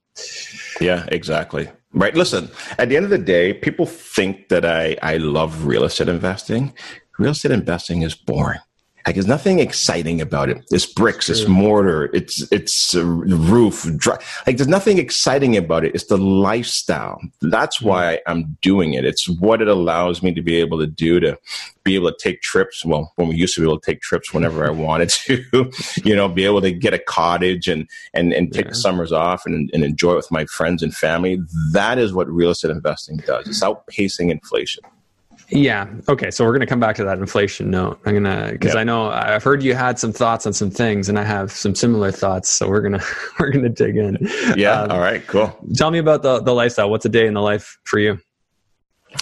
Yeah 0.79 1.05
exactly. 1.11 1.69
Right 1.93 2.15
listen 2.15 2.49
at 2.77 2.87
the 2.87 2.95
end 2.95 3.03
of 3.03 3.11
the 3.11 3.17
day 3.17 3.53
people 3.53 3.85
think 3.85 4.47
that 4.47 4.63
i 4.63 4.95
i 5.01 5.17
love 5.17 5.65
real 5.65 5.83
estate 5.83 6.07
investing 6.07 6.73
real 7.21 7.31
estate 7.31 7.51
investing 7.51 8.01
is 8.01 8.15
boring. 8.15 8.59
Like 9.05 9.15
there's 9.15 9.27
nothing 9.27 9.59
exciting 9.59 10.21
about 10.21 10.49
it. 10.49 10.63
It's 10.69 10.85
bricks, 10.85 11.29
it's 11.29 11.47
mortar, 11.47 12.09
it's 12.13 12.47
it's 12.51 12.93
a 12.93 13.03
roof. 13.03 13.87
Dry. 13.97 14.17
Like 14.45 14.57
there's 14.57 14.67
nothing 14.67 14.99
exciting 14.99 15.57
about 15.57 15.83
it. 15.83 15.95
It's 15.95 16.05
the 16.05 16.17
lifestyle. 16.17 17.19
That's 17.41 17.79
hmm. 17.79 17.87
why 17.87 18.19
I'm 18.27 18.57
doing 18.61 18.93
it. 18.93 19.03
It's 19.03 19.27
what 19.27 19.61
it 19.61 19.67
allows 19.67 20.21
me 20.21 20.33
to 20.33 20.41
be 20.41 20.57
able 20.57 20.77
to 20.79 20.87
do 20.87 21.19
to 21.19 21.37
be 21.83 21.95
able 21.95 22.11
to 22.11 22.17
take 22.19 22.41
trips. 22.41 22.85
Well, 22.85 23.11
when 23.15 23.29
we 23.29 23.35
used 23.35 23.55
to 23.55 23.61
be 23.61 23.65
able 23.65 23.79
to 23.79 23.91
take 23.91 24.01
trips 24.01 24.33
whenever 24.33 24.67
I 24.67 24.69
wanted 24.87 25.09
to, 25.09 25.71
you 26.03 26.15
know, 26.15 26.29
be 26.29 26.45
able 26.45 26.61
to 26.61 26.71
get 26.71 26.93
a 26.93 26.99
cottage 26.99 27.67
and 27.67 27.89
and 28.13 28.33
and 28.33 28.53
take 28.53 28.65
yeah. 28.65 28.69
the 28.69 28.75
summers 28.75 29.11
off 29.11 29.47
and, 29.47 29.69
and 29.73 29.83
enjoy 29.83 30.13
it 30.13 30.17
with 30.17 30.31
my 30.31 30.45
friends 30.45 30.83
and 30.83 30.93
family. 30.93 31.39
That 31.71 31.97
is 31.97 32.13
what 32.13 32.29
real 32.29 32.51
estate 32.51 32.69
investing 32.69 33.17
does. 33.17 33.47
It's 33.47 33.63
outpacing 33.63 34.29
inflation. 34.29 34.83
Yeah. 35.51 35.87
Okay. 36.07 36.31
So 36.31 36.45
we're 36.45 36.51
going 36.51 36.61
to 36.61 36.65
come 36.65 36.79
back 36.79 36.95
to 36.95 37.03
that 37.03 37.17
inflation 37.17 37.69
note. 37.69 37.99
I'm 38.05 38.13
going 38.13 38.23
to, 38.23 38.53
because 38.53 38.69
yep. 38.69 38.77
I 38.77 38.83
know 38.83 39.09
I've 39.09 39.43
heard 39.43 39.61
you 39.61 39.75
had 39.75 39.99
some 39.99 40.13
thoughts 40.13 40.45
on 40.45 40.53
some 40.53 40.71
things 40.71 41.09
and 41.09 41.19
I 41.19 41.23
have 41.23 41.51
some 41.51 41.75
similar 41.75 42.11
thoughts. 42.11 42.49
So 42.49 42.69
we're 42.69 42.81
going 42.81 42.93
to, 42.99 43.05
we're 43.39 43.51
to 43.51 43.69
dig 43.69 43.97
in. 43.97 44.17
Yeah. 44.55 44.81
Um, 44.81 44.91
all 44.91 44.99
right. 44.99 45.25
Cool. 45.27 45.55
Tell 45.75 45.91
me 45.91 45.99
about 45.99 46.23
the, 46.23 46.41
the 46.41 46.53
lifestyle. 46.53 46.89
What's 46.89 47.05
a 47.05 47.09
day 47.09 47.27
in 47.27 47.33
the 47.33 47.41
life 47.41 47.77
for 47.83 47.99
you? 47.99 48.19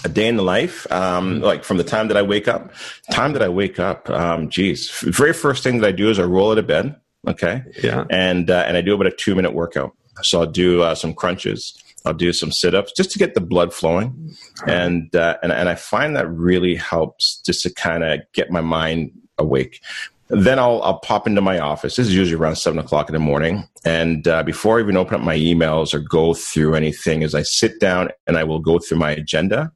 A 0.04 0.08
day 0.08 0.28
in 0.28 0.36
the 0.36 0.44
life, 0.44 0.90
um, 0.92 1.34
mm-hmm. 1.34 1.44
like 1.44 1.64
from 1.64 1.76
the 1.76 1.84
time 1.84 2.06
that 2.08 2.16
I 2.16 2.22
wake 2.22 2.46
up, 2.46 2.72
time 3.10 3.32
that 3.32 3.42
I 3.42 3.48
wake 3.48 3.80
up, 3.80 4.08
um, 4.08 4.48
geez, 4.48 4.88
very 5.00 5.32
first 5.32 5.64
thing 5.64 5.80
that 5.80 5.88
I 5.88 5.90
do 5.90 6.10
is 6.10 6.20
I 6.20 6.22
roll 6.22 6.52
out 6.52 6.58
of 6.58 6.68
bed. 6.68 6.94
Okay. 7.26 7.64
Yeah. 7.82 8.04
And, 8.08 8.50
uh, 8.50 8.64
and 8.68 8.76
I 8.76 8.82
do 8.82 8.94
about 8.94 9.08
a 9.08 9.10
two 9.10 9.34
minute 9.34 9.52
workout. 9.52 9.92
So 10.22 10.40
I'll 10.40 10.46
do 10.46 10.82
uh, 10.82 10.94
some 10.94 11.12
crunches 11.12 11.76
I'll 12.04 12.14
do 12.14 12.32
some 12.32 12.50
sit 12.52 12.74
ups 12.74 12.92
just 12.96 13.10
to 13.12 13.18
get 13.18 13.34
the 13.34 13.40
blood 13.40 13.74
flowing. 13.74 14.34
And, 14.66 15.14
uh, 15.14 15.36
and, 15.42 15.52
and 15.52 15.68
I 15.68 15.74
find 15.74 16.16
that 16.16 16.30
really 16.30 16.74
helps 16.74 17.42
just 17.44 17.62
to 17.64 17.74
kind 17.74 18.04
of 18.04 18.20
get 18.32 18.50
my 18.50 18.60
mind 18.60 19.12
awake. 19.38 19.82
Then 20.28 20.58
I'll, 20.58 20.80
I'll 20.82 21.00
pop 21.00 21.26
into 21.26 21.40
my 21.40 21.58
office. 21.58 21.96
This 21.96 22.06
is 22.06 22.14
usually 22.14 22.40
around 22.40 22.56
seven 22.56 22.78
o'clock 22.78 23.08
in 23.08 23.14
the 23.14 23.18
morning. 23.18 23.64
And 23.84 24.26
uh, 24.28 24.44
before 24.44 24.78
I 24.78 24.82
even 24.82 24.96
open 24.96 25.16
up 25.16 25.20
my 25.22 25.36
emails 25.36 25.92
or 25.92 25.98
go 25.98 26.34
through 26.34 26.74
anything, 26.74 27.24
as 27.24 27.34
I 27.34 27.42
sit 27.42 27.80
down 27.80 28.10
and 28.26 28.38
I 28.38 28.44
will 28.44 28.60
go 28.60 28.78
through 28.78 28.98
my 28.98 29.10
agenda 29.10 29.72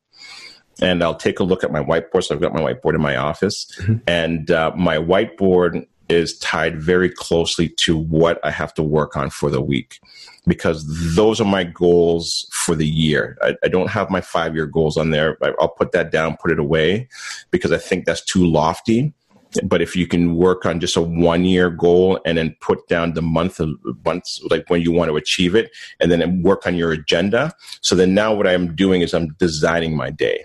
and 0.80 1.02
I'll 1.02 1.14
take 1.14 1.40
a 1.40 1.44
look 1.44 1.64
at 1.64 1.72
my 1.72 1.82
whiteboard. 1.82 2.24
So 2.24 2.34
I've 2.34 2.40
got 2.40 2.54
my 2.54 2.60
whiteboard 2.60 2.94
in 2.94 3.00
my 3.00 3.16
office, 3.16 3.66
mm-hmm. 3.80 3.96
and 4.06 4.50
uh, 4.50 4.72
my 4.76 4.96
whiteboard 4.96 5.86
is 6.08 6.38
tied 6.38 6.80
very 6.80 7.08
closely 7.08 7.68
to 7.68 7.96
what 7.96 8.38
I 8.44 8.50
have 8.50 8.74
to 8.74 8.82
work 8.82 9.16
on 9.16 9.30
for 9.30 9.50
the 9.50 9.62
week 9.62 10.00
because 10.46 10.84
those 11.14 11.40
are 11.40 11.46
my 11.46 11.64
goals 11.64 12.46
for 12.52 12.74
the 12.74 12.86
year. 12.86 13.38
I, 13.42 13.56
I 13.64 13.68
don't 13.68 13.90
have 13.90 14.10
my 14.10 14.20
five 14.20 14.54
year 14.54 14.66
goals 14.66 14.96
on 14.96 15.10
there. 15.10 15.38
I'll 15.58 15.68
put 15.68 15.92
that 15.92 16.12
down, 16.12 16.36
put 16.36 16.50
it 16.50 16.58
away 16.58 17.08
because 17.50 17.72
I 17.72 17.78
think 17.78 18.04
that's 18.04 18.24
too 18.24 18.46
lofty. 18.46 19.14
But 19.62 19.80
if 19.80 19.94
you 19.94 20.08
can 20.08 20.34
work 20.34 20.66
on 20.66 20.80
just 20.80 20.96
a 20.96 21.00
one 21.00 21.44
year 21.44 21.70
goal 21.70 22.20
and 22.26 22.36
then 22.36 22.56
put 22.60 22.86
down 22.88 23.14
the 23.14 23.22
month 23.22 23.60
of 23.60 23.70
months, 24.04 24.42
like 24.50 24.68
when 24.68 24.82
you 24.82 24.90
want 24.90 25.10
to 25.10 25.16
achieve 25.16 25.54
it, 25.54 25.70
and 26.00 26.10
then 26.10 26.42
work 26.42 26.66
on 26.66 26.74
your 26.74 26.90
agenda. 26.90 27.52
So 27.80 27.94
then 27.94 28.14
now 28.14 28.34
what 28.34 28.48
I'm 28.48 28.74
doing 28.74 29.02
is 29.02 29.14
I'm 29.14 29.28
designing 29.34 29.96
my 29.96 30.10
day. 30.10 30.44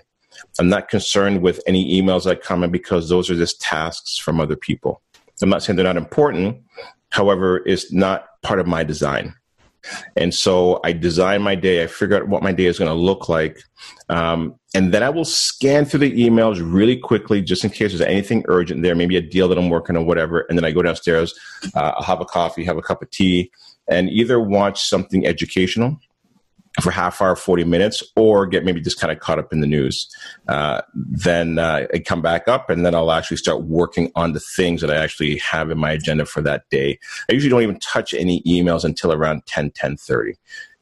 I'm 0.58 0.68
not 0.68 0.88
concerned 0.88 1.42
with 1.42 1.60
any 1.66 2.00
emails 2.00 2.24
that 2.24 2.42
come 2.42 2.62
in 2.62 2.70
because 2.70 3.08
those 3.08 3.28
are 3.30 3.34
just 3.34 3.60
tasks 3.60 4.16
from 4.16 4.40
other 4.40 4.56
people. 4.56 5.02
I'm 5.42 5.50
not 5.50 5.62
saying 5.62 5.76
they're 5.76 5.84
not 5.84 5.96
important. 5.96 6.62
However, 7.10 7.62
it's 7.66 7.92
not 7.92 8.26
part 8.42 8.60
of 8.60 8.66
my 8.66 8.84
design. 8.84 9.34
And 10.16 10.34
so 10.34 10.80
I 10.84 10.92
design 10.92 11.42
my 11.42 11.54
day. 11.54 11.82
I 11.82 11.86
figure 11.86 12.16
out 12.16 12.28
what 12.28 12.42
my 12.42 12.52
day 12.52 12.66
is 12.66 12.78
going 12.78 12.90
to 12.90 12.94
look 12.94 13.28
like. 13.28 13.62
Um, 14.08 14.56
and 14.74 14.92
then 14.92 15.02
I 15.02 15.08
will 15.08 15.24
scan 15.24 15.84
through 15.84 16.00
the 16.00 16.12
emails 16.12 16.60
really 16.62 16.96
quickly 16.96 17.40
just 17.40 17.64
in 17.64 17.70
case 17.70 17.90
there's 17.92 18.00
anything 18.00 18.44
urgent 18.48 18.82
there, 18.82 18.94
maybe 18.94 19.16
a 19.16 19.22
deal 19.22 19.48
that 19.48 19.58
I'm 19.58 19.70
working 19.70 19.96
on, 19.96 20.06
whatever. 20.06 20.40
And 20.48 20.58
then 20.58 20.64
I 20.64 20.70
go 20.70 20.82
downstairs, 20.82 21.34
uh, 21.74 21.92
I'll 21.96 22.04
have 22.04 22.20
a 22.20 22.26
coffee, 22.26 22.64
have 22.64 22.76
a 22.76 22.82
cup 22.82 23.02
of 23.02 23.10
tea, 23.10 23.50
and 23.88 24.10
either 24.10 24.38
watch 24.38 24.82
something 24.82 25.26
educational 25.26 25.98
for 26.80 26.90
half 26.90 27.20
hour, 27.20 27.34
40 27.34 27.64
minutes, 27.64 28.02
or 28.16 28.46
get 28.46 28.64
maybe 28.64 28.80
just 28.80 29.00
kind 29.00 29.12
of 29.12 29.18
caught 29.18 29.38
up 29.38 29.52
in 29.52 29.60
the 29.60 29.66
news. 29.66 30.08
Uh, 30.46 30.80
then 30.94 31.58
uh, 31.58 31.86
I 31.92 31.98
come 31.98 32.22
back 32.22 32.46
up 32.46 32.70
and 32.70 32.86
then 32.86 32.94
I'll 32.94 33.10
actually 33.10 33.38
start 33.38 33.62
working 33.64 34.12
on 34.14 34.32
the 34.32 34.40
things 34.40 34.80
that 34.80 34.90
I 34.90 34.96
actually 34.96 35.38
have 35.38 35.70
in 35.70 35.78
my 35.78 35.90
agenda 35.90 36.24
for 36.24 36.40
that 36.42 36.68
day. 36.70 36.98
I 37.28 37.32
usually 37.32 37.50
don't 37.50 37.62
even 37.62 37.80
touch 37.80 38.14
any 38.14 38.42
emails 38.42 38.84
until 38.84 39.12
around 39.12 39.46
10, 39.46 39.72
10 39.72 39.96
30 39.96 40.34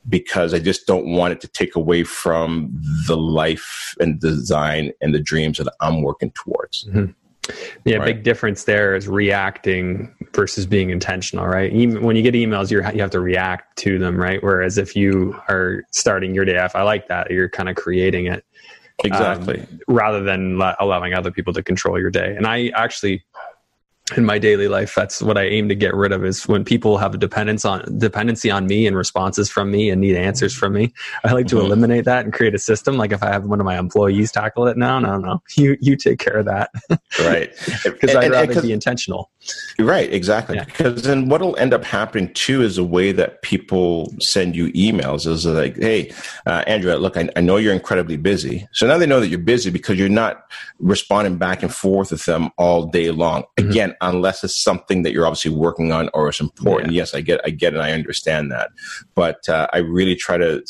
because 0.08 0.54
I 0.54 0.58
just 0.58 0.86
don't 0.86 1.06
want 1.06 1.32
it 1.32 1.40
to 1.42 1.48
take 1.48 1.74
away 1.74 2.04
from 2.04 2.70
the 3.06 3.16
life 3.16 3.94
and 4.00 4.20
design 4.20 4.92
and 5.00 5.14
the 5.14 5.20
dreams 5.20 5.58
that 5.58 5.72
I'm 5.80 6.02
working 6.02 6.30
towards. 6.32 6.84
Mm-hmm. 6.84 7.12
Yeah, 7.84 7.96
right. 7.96 8.06
big 8.06 8.22
difference 8.22 8.64
there 8.64 8.94
is 8.94 9.08
reacting 9.08 10.14
versus 10.34 10.66
being 10.66 10.90
intentional, 10.90 11.46
right? 11.46 11.72
Even 11.72 12.02
when 12.02 12.16
you 12.16 12.22
get 12.22 12.34
emails, 12.34 12.70
you 12.70 12.78
you 12.94 13.00
have 13.00 13.10
to 13.10 13.20
react 13.20 13.76
to 13.78 13.98
them, 13.98 14.16
right? 14.16 14.42
Whereas 14.42 14.78
if 14.78 14.94
you 14.94 15.40
are 15.48 15.84
starting 15.92 16.34
your 16.34 16.44
day 16.44 16.58
off, 16.58 16.74
I 16.74 16.82
like 16.82 17.08
that 17.08 17.30
you're 17.30 17.48
kind 17.48 17.68
of 17.68 17.76
creating 17.76 18.26
it 18.26 18.44
exactly 19.04 19.60
um, 19.60 19.80
rather 19.88 20.22
than 20.22 20.60
allowing 20.80 21.14
other 21.14 21.30
people 21.30 21.52
to 21.52 21.62
control 21.62 21.98
your 21.98 22.10
day. 22.10 22.34
And 22.36 22.46
I 22.46 22.68
actually 22.74 23.24
in 24.16 24.24
my 24.24 24.38
daily 24.38 24.68
life 24.68 24.94
that's 24.94 25.20
what 25.22 25.36
i 25.36 25.44
aim 25.44 25.68
to 25.68 25.74
get 25.74 25.94
rid 25.94 26.12
of 26.12 26.24
is 26.24 26.46
when 26.48 26.64
people 26.64 26.98
have 26.98 27.14
a 27.14 27.18
dependence 27.18 27.64
on 27.64 27.82
dependency 27.98 28.50
on 28.50 28.66
me 28.66 28.86
and 28.86 28.96
responses 28.96 29.50
from 29.50 29.70
me 29.70 29.90
and 29.90 30.00
need 30.00 30.16
answers 30.16 30.54
from 30.54 30.72
me 30.72 30.92
i 31.24 31.32
like 31.32 31.46
to 31.46 31.56
mm-hmm. 31.56 31.66
eliminate 31.66 32.04
that 32.04 32.24
and 32.24 32.32
create 32.32 32.54
a 32.54 32.58
system. 32.58 32.96
Like 32.96 33.12
if 33.12 33.22
i 33.22 33.30
have 33.30 33.44
one 33.44 33.60
of 33.60 33.66
my 33.66 33.78
employees 33.78 34.32
tackle 34.32 34.66
it 34.68 34.76
no 34.76 34.98
no 34.98 35.18
no. 35.18 35.42
You 35.56 35.76
you 35.80 35.96
take 35.96 36.18
care 36.18 36.38
of 36.38 36.46
that. 36.46 36.70
Right. 37.18 37.52
Because 37.84 38.14
i'd 38.14 38.30
rather 38.30 38.62
be 38.62 38.72
intentional. 38.72 39.30
Right 39.78 40.12
exactly. 40.12 40.56
Yeah. 40.56 40.64
because 40.64 41.02
then 41.02 41.28
what'll 41.28 41.56
end 41.56 41.72
up 41.72 41.84
happening 41.84 42.32
too 42.34 42.62
is 42.62 42.76
the 42.76 42.84
way 42.84 43.12
that 43.12 43.42
people 43.42 44.12
send 44.20 44.54
you 44.54 44.72
emails 44.72 45.26
is 45.26 45.46
like 45.46 45.76
hey 45.76 46.12
uh, 46.46 46.62
andrew 46.66 46.94
look 46.94 47.16
I, 47.16 47.28
I 47.36 47.40
know 47.40 47.56
you're 47.56 47.74
incredibly 47.74 48.16
busy. 48.16 48.68
So 48.72 48.86
now 48.86 48.98
they 48.98 49.06
know 49.06 49.20
that 49.20 49.28
you're 49.28 49.38
busy 49.38 49.70
because 49.70 49.98
you're 49.98 50.08
not 50.08 50.44
responding 50.78 51.38
back 51.38 51.62
and 51.62 51.74
forth 51.74 52.10
with 52.10 52.24
them 52.26 52.50
all 52.56 52.86
day 52.86 53.10
long. 53.10 53.42
Mm-hmm. 53.58 53.70
again 53.70 53.96
unless 54.00 54.44
it's 54.44 54.56
something 54.56 55.02
that 55.02 55.12
you're 55.12 55.26
obviously 55.26 55.50
working 55.50 55.92
on 55.92 56.10
or 56.14 56.28
it's 56.28 56.40
important. 56.40 56.92
Yeah. 56.92 56.98
Yes, 56.98 57.14
I 57.14 57.20
get, 57.20 57.40
I 57.44 57.50
get 57.50 57.74
it. 57.74 57.80
I 57.80 57.92
understand 57.92 58.50
that, 58.52 58.70
but 59.14 59.48
uh, 59.48 59.68
I 59.72 59.78
really 59.78 60.14
try 60.14 60.36
to 60.36 60.62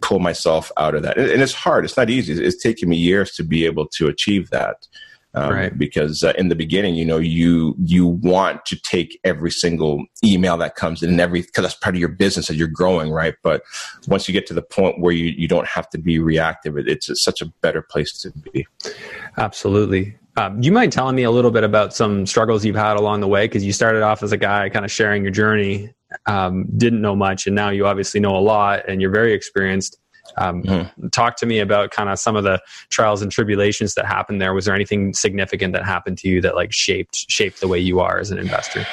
pull 0.00 0.18
myself 0.18 0.70
out 0.76 0.94
of 0.94 1.02
that, 1.02 1.18
and, 1.18 1.42
it's 1.42 1.52
hard. 1.52 1.84
It's 1.84 1.96
not 1.96 2.10
easy. 2.10 2.32
It's 2.32 2.62
taken 2.62 2.88
me 2.88 2.96
years 2.96 3.32
to 3.32 3.42
be 3.42 3.66
able 3.66 3.86
to 3.88 4.08
achieve 4.08 4.50
that. 4.50 4.86
Um, 5.36 5.52
right. 5.52 5.76
Because 5.76 6.22
uh, 6.22 6.32
in 6.38 6.48
the 6.48 6.54
beginning, 6.54 6.94
you 6.94 7.04
know, 7.04 7.18
you 7.18 7.74
you 7.80 8.06
want 8.06 8.64
to 8.66 8.76
take 8.80 9.18
every 9.24 9.50
single 9.50 10.04
email 10.24 10.56
that 10.58 10.76
comes 10.76 11.02
in, 11.02 11.10
and 11.10 11.20
every 11.20 11.42
because 11.42 11.62
that's 11.62 11.74
part 11.74 11.96
of 11.96 11.98
your 11.98 12.08
business 12.08 12.50
as 12.50 12.56
you're 12.56 12.68
growing, 12.68 13.10
right? 13.10 13.34
But 13.42 13.64
once 14.06 14.28
you 14.28 14.32
get 14.32 14.46
to 14.46 14.54
the 14.54 14.62
point 14.62 15.00
where 15.00 15.12
you 15.12 15.34
you 15.36 15.48
don't 15.48 15.66
have 15.66 15.90
to 15.90 15.98
be 15.98 16.20
reactive, 16.20 16.78
it, 16.78 16.86
it's 16.86 17.20
such 17.20 17.42
a 17.42 17.46
better 17.46 17.82
place 17.82 18.12
to 18.18 18.30
be. 18.30 18.64
Absolutely. 19.36 20.16
Um, 20.36 20.60
do 20.60 20.66
you 20.66 20.72
mind 20.72 20.92
telling 20.92 21.14
me 21.14 21.22
a 21.22 21.30
little 21.30 21.50
bit 21.50 21.62
about 21.62 21.94
some 21.94 22.26
struggles 22.26 22.64
you've 22.64 22.76
had 22.76 22.96
along 22.96 23.20
the 23.20 23.28
way? 23.28 23.46
Because 23.46 23.64
you 23.64 23.72
started 23.72 24.02
off 24.02 24.22
as 24.22 24.32
a 24.32 24.36
guy 24.36 24.68
kind 24.68 24.84
of 24.84 24.90
sharing 24.90 25.22
your 25.22 25.30
journey, 25.30 25.92
um, 26.26 26.66
didn't 26.76 27.00
know 27.00 27.14
much, 27.14 27.46
and 27.46 27.54
now 27.54 27.70
you 27.70 27.86
obviously 27.86 28.20
know 28.20 28.36
a 28.36 28.40
lot 28.40 28.88
and 28.88 29.00
you're 29.00 29.12
very 29.12 29.32
experienced. 29.32 29.96
Um, 30.36 30.62
mm-hmm. 30.62 31.08
Talk 31.08 31.36
to 31.36 31.46
me 31.46 31.60
about 31.60 31.90
kind 31.90 32.08
of 32.08 32.18
some 32.18 32.34
of 32.34 32.44
the 32.44 32.60
trials 32.90 33.22
and 33.22 33.30
tribulations 33.30 33.94
that 33.94 34.06
happened 34.06 34.40
there. 34.40 34.54
Was 34.54 34.64
there 34.64 34.74
anything 34.74 35.12
significant 35.12 35.72
that 35.74 35.84
happened 35.84 36.18
to 36.18 36.28
you 36.28 36.40
that 36.40 36.56
like 36.56 36.72
shaped 36.72 37.26
shaped 37.28 37.60
the 37.60 37.68
way 37.68 37.78
you 37.78 38.00
are 38.00 38.18
as 38.18 38.30
an 38.30 38.38
investor? 38.38 38.86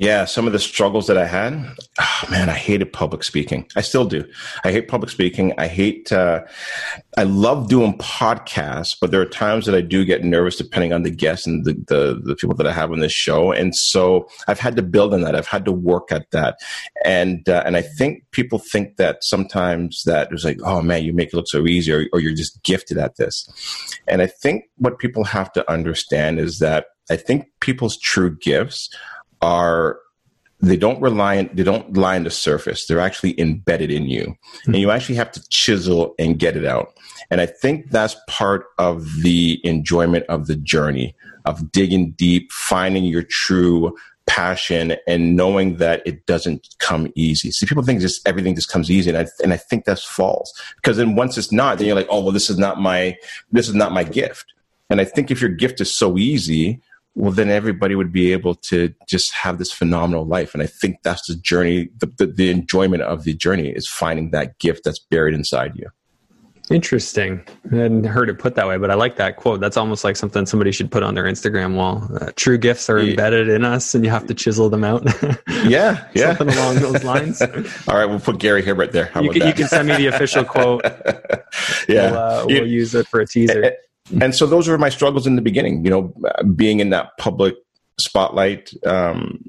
Yeah, 0.00 0.26
some 0.26 0.46
of 0.46 0.52
the 0.52 0.60
struggles 0.60 1.08
that 1.08 1.18
I 1.18 1.26
had. 1.26 1.54
Oh, 2.00 2.24
man, 2.30 2.48
I 2.48 2.54
hated 2.54 2.92
public 2.92 3.24
speaking. 3.24 3.66
I 3.74 3.80
still 3.80 4.04
do. 4.04 4.24
I 4.62 4.70
hate 4.70 4.86
public 4.86 5.10
speaking. 5.10 5.52
I 5.58 5.66
hate. 5.66 6.12
Uh, 6.12 6.44
I 7.16 7.24
love 7.24 7.68
doing 7.68 7.98
podcasts, 7.98 8.96
but 9.00 9.10
there 9.10 9.20
are 9.20 9.26
times 9.26 9.66
that 9.66 9.74
I 9.74 9.80
do 9.80 10.04
get 10.04 10.22
nervous 10.22 10.54
depending 10.54 10.92
on 10.92 11.02
the 11.02 11.10
guests 11.10 11.48
and 11.48 11.64
the, 11.64 11.72
the 11.88 12.20
the 12.22 12.36
people 12.36 12.54
that 12.54 12.66
I 12.66 12.72
have 12.72 12.92
on 12.92 13.00
this 13.00 13.10
show. 13.10 13.50
And 13.50 13.74
so 13.74 14.28
I've 14.46 14.60
had 14.60 14.76
to 14.76 14.82
build 14.82 15.14
on 15.14 15.22
that. 15.22 15.34
I've 15.34 15.48
had 15.48 15.64
to 15.64 15.72
work 15.72 16.12
at 16.12 16.30
that. 16.30 16.60
And 17.04 17.48
uh, 17.48 17.64
and 17.66 17.76
I 17.76 17.82
think 17.82 18.22
people 18.30 18.60
think 18.60 18.98
that 18.98 19.24
sometimes 19.24 20.04
that 20.04 20.30
it's 20.30 20.44
like, 20.44 20.60
oh 20.62 20.80
man, 20.80 21.02
you 21.02 21.12
make 21.12 21.32
it 21.32 21.34
look 21.34 21.48
so 21.48 21.66
easy, 21.66 21.90
or, 21.92 22.06
or 22.12 22.20
you're 22.20 22.34
just 22.34 22.62
gifted 22.62 22.98
at 22.98 23.16
this. 23.16 23.48
And 24.06 24.22
I 24.22 24.28
think 24.28 24.66
what 24.76 25.00
people 25.00 25.24
have 25.24 25.52
to 25.54 25.68
understand 25.68 26.38
is 26.38 26.60
that 26.60 26.86
I 27.10 27.16
think 27.16 27.46
people's 27.60 27.96
true 27.96 28.36
gifts 28.36 28.90
are 29.42 29.98
they 30.60 30.76
don't 30.76 31.00
rely 31.00 31.38
on 31.38 31.50
they 31.52 31.62
don't 31.62 31.96
lie 31.96 32.16
on 32.16 32.24
the 32.24 32.30
surface 32.30 32.86
they're 32.86 33.00
actually 33.00 33.38
embedded 33.40 33.90
in 33.90 34.06
you 34.06 34.36
and 34.66 34.76
you 34.76 34.90
actually 34.90 35.14
have 35.14 35.30
to 35.30 35.46
chisel 35.50 36.14
and 36.18 36.38
get 36.38 36.56
it 36.56 36.64
out 36.64 36.92
and 37.30 37.40
i 37.40 37.46
think 37.46 37.90
that's 37.90 38.16
part 38.28 38.66
of 38.78 39.06
the 39.22 39.60
enjoyment 39.64 40.24
of 40.28 40.46
the 40.46 40.56
journey 40.56 41.14
of 41.44 41.70
digging 41.70 42.10
deep 42.12 42.50
finding 42.50 43.04
your 43.04 43.22
true 43.22 43.94
passion 44.28 44.94
and 45.06 45.34
knowing 45.34 45.78
that 45.78 46.02
it 46.06 46.26
doesn't 46.26 46.68
come 46.78 47.10
easy. 47.16 47.50
See, 47.50 47.66
people 47.66 47.82
think 47.82 48.00
just 48.00 48.26
everything 48.28 48.54
just 48.54 48.70
comes 48.70 48.90
easy, 48.90 49.10
and 49.10 49.18
I 49.18 49.26
and 49.42 49.52
I 49.52 49.56
think 49.56 49.84
that's 49.84 50.04
false. 50.04 50.52
Because 50.76 50.98
then 50.98 51.16
once 51.16 51.36
it's 51.36 51.50
not, 51.50 51.78
then 51.78 51.86
you're 51.88 51.96
like, 51.96 52.06
oh 52.10 52.22
well, 52.22 52.32
this 52.32 52.50
is 52.50 52.58
not 52.58 52.80
my 52.80 53.16
this 53.50 53.68
is 53.68 53.74
not 53.74 53.90
my 53.90 54.04
gift. 54.04 54.52
And 54.90 55.00
I 55.00 55.04
think 55.04 55.30
if 55.30 55.40
your 55.40 55.50
gift 55.50 55.80
is 55.80 55.94
so 55.94 56.16
easy, 56.16 56.80
well, 57.18 57.32
then 57.32 57.50
everybody 57.50 57.96
would 57.96 58.12
be 58.12 58.32
able 58.32 58.54
to 58.54 58.94
just 59.08 59.32
have 59.32 59.58
this 59.58 59.72
phenomenal 59.72 60.24
life. 60.24 60.54
And 60.54 60.62
I 60.62 60.66
think 60.66 61.02
that's 61.02 61.26
the 61.26 61.34
journey, 61.34 61.88
the, 61.98 62.06
the, 62.06 62.26
the 62.26 62.48
enjoyment 62.48 63.02
of 63.02 63.24
the 63.24 63.34
journey 63.34 63.70
is 63.70 63.88
finding 63.88 64.30
that 64.30 64.60
gift 64.60 64.84
that's 64.84 65.00
buried 65.00 65.34
inside 65.34 65.72
you. 65.74 65.88
Interesting. 66.70 67.42
I 67.72 67.76
hadn't 67.76 68.04
heard 68.04 68.30
it 68.30 68.38
put 68.38 68.54
that 68.54 68.68
way, 68.68 68.76
but 68.76 68.92
I 68.92 68.94
like 68.94 69.16
that 69.16 69.34
quote. 69.36 69.58
That's 69.58 69.76
almost 69.76 70.04
like 70.04 70.16
something 70.16 70.46
somebody 70.46 70.70
should 70.70 70.92
put 70.92 71.02
on 71.02 71.16
their 71.16 71.24
Instagram 71.24 71.74
wall. 71.74 72.06
Uh, 72.20 72.30
true 72.36 72.58
gifts 72.58 72.88
are 72.88 72.98
embedded 72.98 73.48
in 73.48 73.64
us, 73.64 73.94
and 73.96 74.04
you 74.04 74.10
have 74.10 74.26
to 74.26 74.34
chisel 74.34 74.68
them 74.68 74.84
out. 74.84 75.02
yeah, 75.64 76.06
yeah, 76.14 76.36
something 76.36 76.56
along 76.56 76.76
those 76.76 77.02
lines. 77.02 77.40
All 77.88 77.96
right, 77.96 78.04
we'll 78.04 78.20
put 78.20 78.38
Gary 78.38 78.62
Hibbert 78.62 78.92
there. 78.92 79.10
You 79.20 79.30
can, 79.30 79.46
you, 79.46 79.54
can, 79.54 79.66
send 79.66 79.88
me 79.88 79.96
the 79.96 80.08
official 80.08 80.44
quote. 80.44 80.82
yeah, 81.88 82.10
we'll, 82.10 82.16
uh, 82.16 82.44
we'll 82.46 82.66
use 82.66 82.94
it 82.94 83.08
for 83.08 83.20
a 83.20 83.26
teaser 83.26 83.74
and 84.20 84.34
so 84.34 84.46
those 84.46 84.68
were 84.68 84.78
my 84.78 84.88
struggles 84.88 85.26
in 85.26 85.36
the 85.36 85.42
beginning 85.42 85.84
you 85.84 85.90
know 85.90 86.12
being 86.54 86.80
in 86.80 86.90
that 86.90 87.10
public 87.18 87.54
spotlight 87.98 88.72
um, 88.86 89.42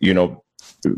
you 0.00 0.14
know 0.14 0.42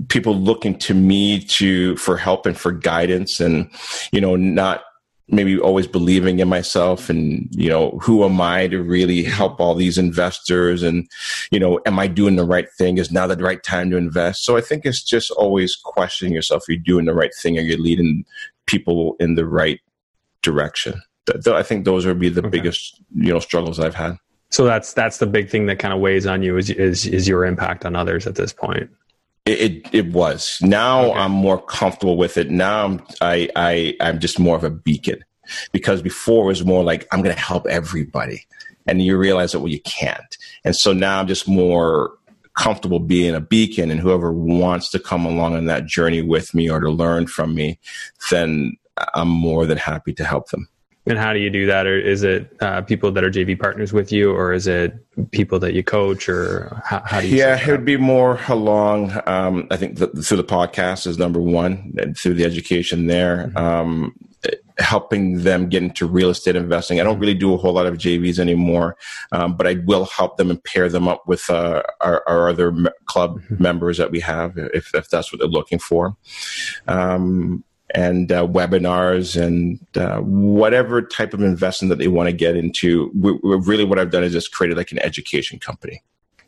people 0.09 0.35
looking 0.35 0.79
to 0.79 0.95
me 0.95 1.41
to 1.41 1.97
for 1.97 2.17
help 2.17 2.47
and 2.47 2.59
for 2.59 2.73
guidance 2.73 3.41
and 3.41 3.71
you 4.13 4.21
know 4.21 4.37
not 4.37 4.83
maybe 5.31 5.59
always 5.59 5.87
believing 5.87 6.39
in 6.39 6.49
myself 6.49 7.11
and 7.11 7.49
you 7.51 7.69
know 7.69 7.91
who 8.03 8.25
am 8.25 8.41
i 8.41 8.67
to 8.67 8.83
really 8.83 9.23
help 9.23 9.61
all 9.61 9.75
these 9.75 9.99
investors 9.99 10.83
and 10.83 11.09
you 11.51 11.61
know 11.61 11.81
am 11.87 11.99
i 11.99 12.07
doing 12.07 12.37
the 12.37 12.45
right 12.45 12.69
thing? 12.79 12.99
Is 12.99 13.13
now 13.13 13.27
the 13.27 13.37
right 13.37 13.63
time 13.63 13.91
to 13.91 13.97
invest? 13.97 14.45
So 14.45 14.57
i 14.57 14.61
think 14.61 14.85
it's 14.85 15.03
just 15.03 15.31
always 15.33 15.77
questioning 15.77 16.35
yourself 16.35 16.69
are 16.69 16.73
you 16.73 16.79
doing 16.79 17.05
the 17.05 17.15
right 17.15 17.35
thing? 17.35 17.59
Are 17.59 17.63
you 17.63 17.77
leading 17.77 18.25
people 18.67 19.17
in 19.21 19.35
the 19.35 19.47
right 19.47 19.81
direction 20.43 21.03
th- 21.27 21.45
th- 21.45 21.55
I 21.57 21.63
think 21.63 21.85
those 21.85 22.07
would 22.07 22.19
be 22.19 22.29
the 22.29 22.41
okay. 22.41 22.49
biggest 22.49 23.01
you 23.15 23.33
know 23.33 23.39
struggles 23.39 23.79
I've 23.79 23.95
had. 23.95 24.17
So 24.51 24.65
that's 24.65 24.93
that's 24.93 25.19
the 25.19 25.27
big 25.27 25.51
thing 25.51 25.67
that 25.67 25.79
kind 25.79 25.93
of 25.93 26.01
weighs 26.01 26.27
on 26.27 26.43
you 26.43 26.57
is 26.57 26.71
is 26.71 27.07
is 27.07 27.29
your 27.29 27.45
impact 27.45 27.85
on 27.85 27.95
others 27.95 28.27
at 28.27 28.35
this 28.35 28.53
point. 28.53 28.91
It 29.45 29.61
it, 29.61 29.95
it 29.95 30.13
was. 30.13 30.59
Now 30.63 31.07
okay. 31.07 31.19
I'm 31.19 31.33
more 31.33 31.61
comfortable 31.61 32.17
with 32.17 32.37
it. 32.37 32.51
Now 32.51 32.85
I'm 32.85 33.07
I 33.21 33.49
I 33.57 33.97
I'm 34.01 34.19
just 34.19 34.39
more 34.39 34.57
of 34.57 34.65
a 34.65 34.71
beacon 34.71 35.25
because 35.73 36.03
before 36.03 36.45
it 36.45 36.49
was 36.49 36.65
more 36.65 36.83
like 36.83 37.07
I'm 37.13 37.23
going 37.23 37.35
to 37.35 37.41
help 37.41 37.67
everybody, 37.67 38.47
and 38.87 39.03
you 39.03 39.17
realize 39.17 39.53
that 39.53 39.61
well 39.61 39.73
you 39.73 39.81
can't. 39.83 40.37
And 40.65 40.75
so 40.75 40.93
now 40.93 41.21
I'm 41.21 41.27
just 41.27 41.49
more 41.49 42.13
comfortable 42.55 42.99
being 42.99 43.35
a 43.35 43.41
beacon, 43.41 43.91
and 43.91 44.01
whoever 44.01 44.33
wants 44.33 44.91
to 44.91 44.99
come 44.99 45.25
along 45.27 45.57
on 45.57 45.67
that 45.67 45.87
journey 45.87 46.23
with 46.23 46.55
me 46.55 46.71
or 46.71 46.81
to 46.81 46.91
learn 46.91 47.27
from 47.27 47.55
me, 47.55 47.79
then 48.31 48.77
I'm 49.15 49.29
more 49.29 49.67
than 49.67 49.79
happy 49.79 50.13
to 50.15 50.25
help 50.25 50.49
them. 50.49 50.69
And 51.09 51.19
how 51.19 51.33
do 51.33 51.39
you 51.39 51.51
do 51.51 51.67
that? 51.67 51.87
Or 51.87 51.99
is 51.99 52.23
it 52.23 52.55
uh, 52.61 52.83
people 52.83 53.11
that 53.13 53.25
are 53.25 53.31
JV 53.31 53.59
partners 53.59 53.93
with 53.93 54.13
you, 54.13 54.33
or 54.33 54.53
is 54.53 54.67
it 54.67 54.95
people 55.31 55.59
that 55.61 55.75
you 55.75 55.83
coach, 55.83 56.29
or 56.29 56.81
how, 56.85 57.03
how 57.05 57.21
do 57.21 57.29
you? 57.29 57.37
Yeah, 57.37 57.61
it 57.61 57.71
would 57.71 57.85
be 57.85 57.97
more 57.97 58.39
along. 58.49 59.13
Um, 59.27 59.67
I 59.71 59.77
think 59.77 59.99
the, 59.99 60.09
through 60.09 60.37
the 60.37 60.45
podcast 60.45 61.07
is 61.07 61.19
number 61.19 61.41
one, 61.41 61.95
and 61.99 62.17
through 62.17 62.35
the 62.35 62.45
education 62.45 63.07
there, 63.07 63.51
mm-hmm. 63.55 63.57
um, 63.57 64.15
helping 64.79 65.43
them 65.43 65.69
get 65.69 65.83
into 65.83 66.07
real 66.07 66.31
estate 66.31 66.57
investing. 66.57 67.01
I 67.01 67.05
don't 67.05 67.19
really 67.19 67.35
do 67.35 67.53
a 67.53 67.57
whole 67.57 67.73
lot 67.73 67.87
of 67.87 67.95
JVs 67.95 68.39
anymore, 68.39 68.97
um, 69.33 69.57
but 69.57 69.67
I 69.67 69.75
will 69.85 70.05
help 70.05 70.37
them 70.37 70.51
and 70.51 70.63
pair 70.63 70.89
them 70.89 71.09
up 71.09 71.27
with 71.27 71.49
uh, 71.51 71.83
our, 72.01 72.23
our, 72.29 72.49
other 72.49 72.73
club 73.07 73.41
mm-hmm. 73.41 73.63
members 73.63 73.99
that 73.99 74.11
we 74.11 74.21
have, 74.21 74.57
if, 74.57 74.95
if 74.95 75.09
that's 75.09 75.33
what 75.33 75.41
they're 75.41 75.49
looking 75.49 75.81
for. 75.81 76.17
Um, 76.87 77.65
and 77.95 78.31
uh, 78.31 78.47
webinars 78.47 79.41
and 79.41 79.79
uh, 79.97 80.21
whatever 80.21 81.03
type 81.03 81.35
of 81.35 81.43
investment 81.43 81.89
that 81.91 81.99
they 81.99 82.09
want 82.09 82.29
to 82.29 82.33
get 82.33 82.57
into. 82.57 83.11
We, 83.15 83.33
we 83.43 83.57
really, 83.57 83.85
what 83.85 83.99
I've 83.99 84.11
done 84.11 84.25
is 84.25 84.33
just 84.33 84.53
created 84.53 84.77
like 84.77 84.93
an 84.93 84.99
education 84.99 85.59
company. 85.59 86.03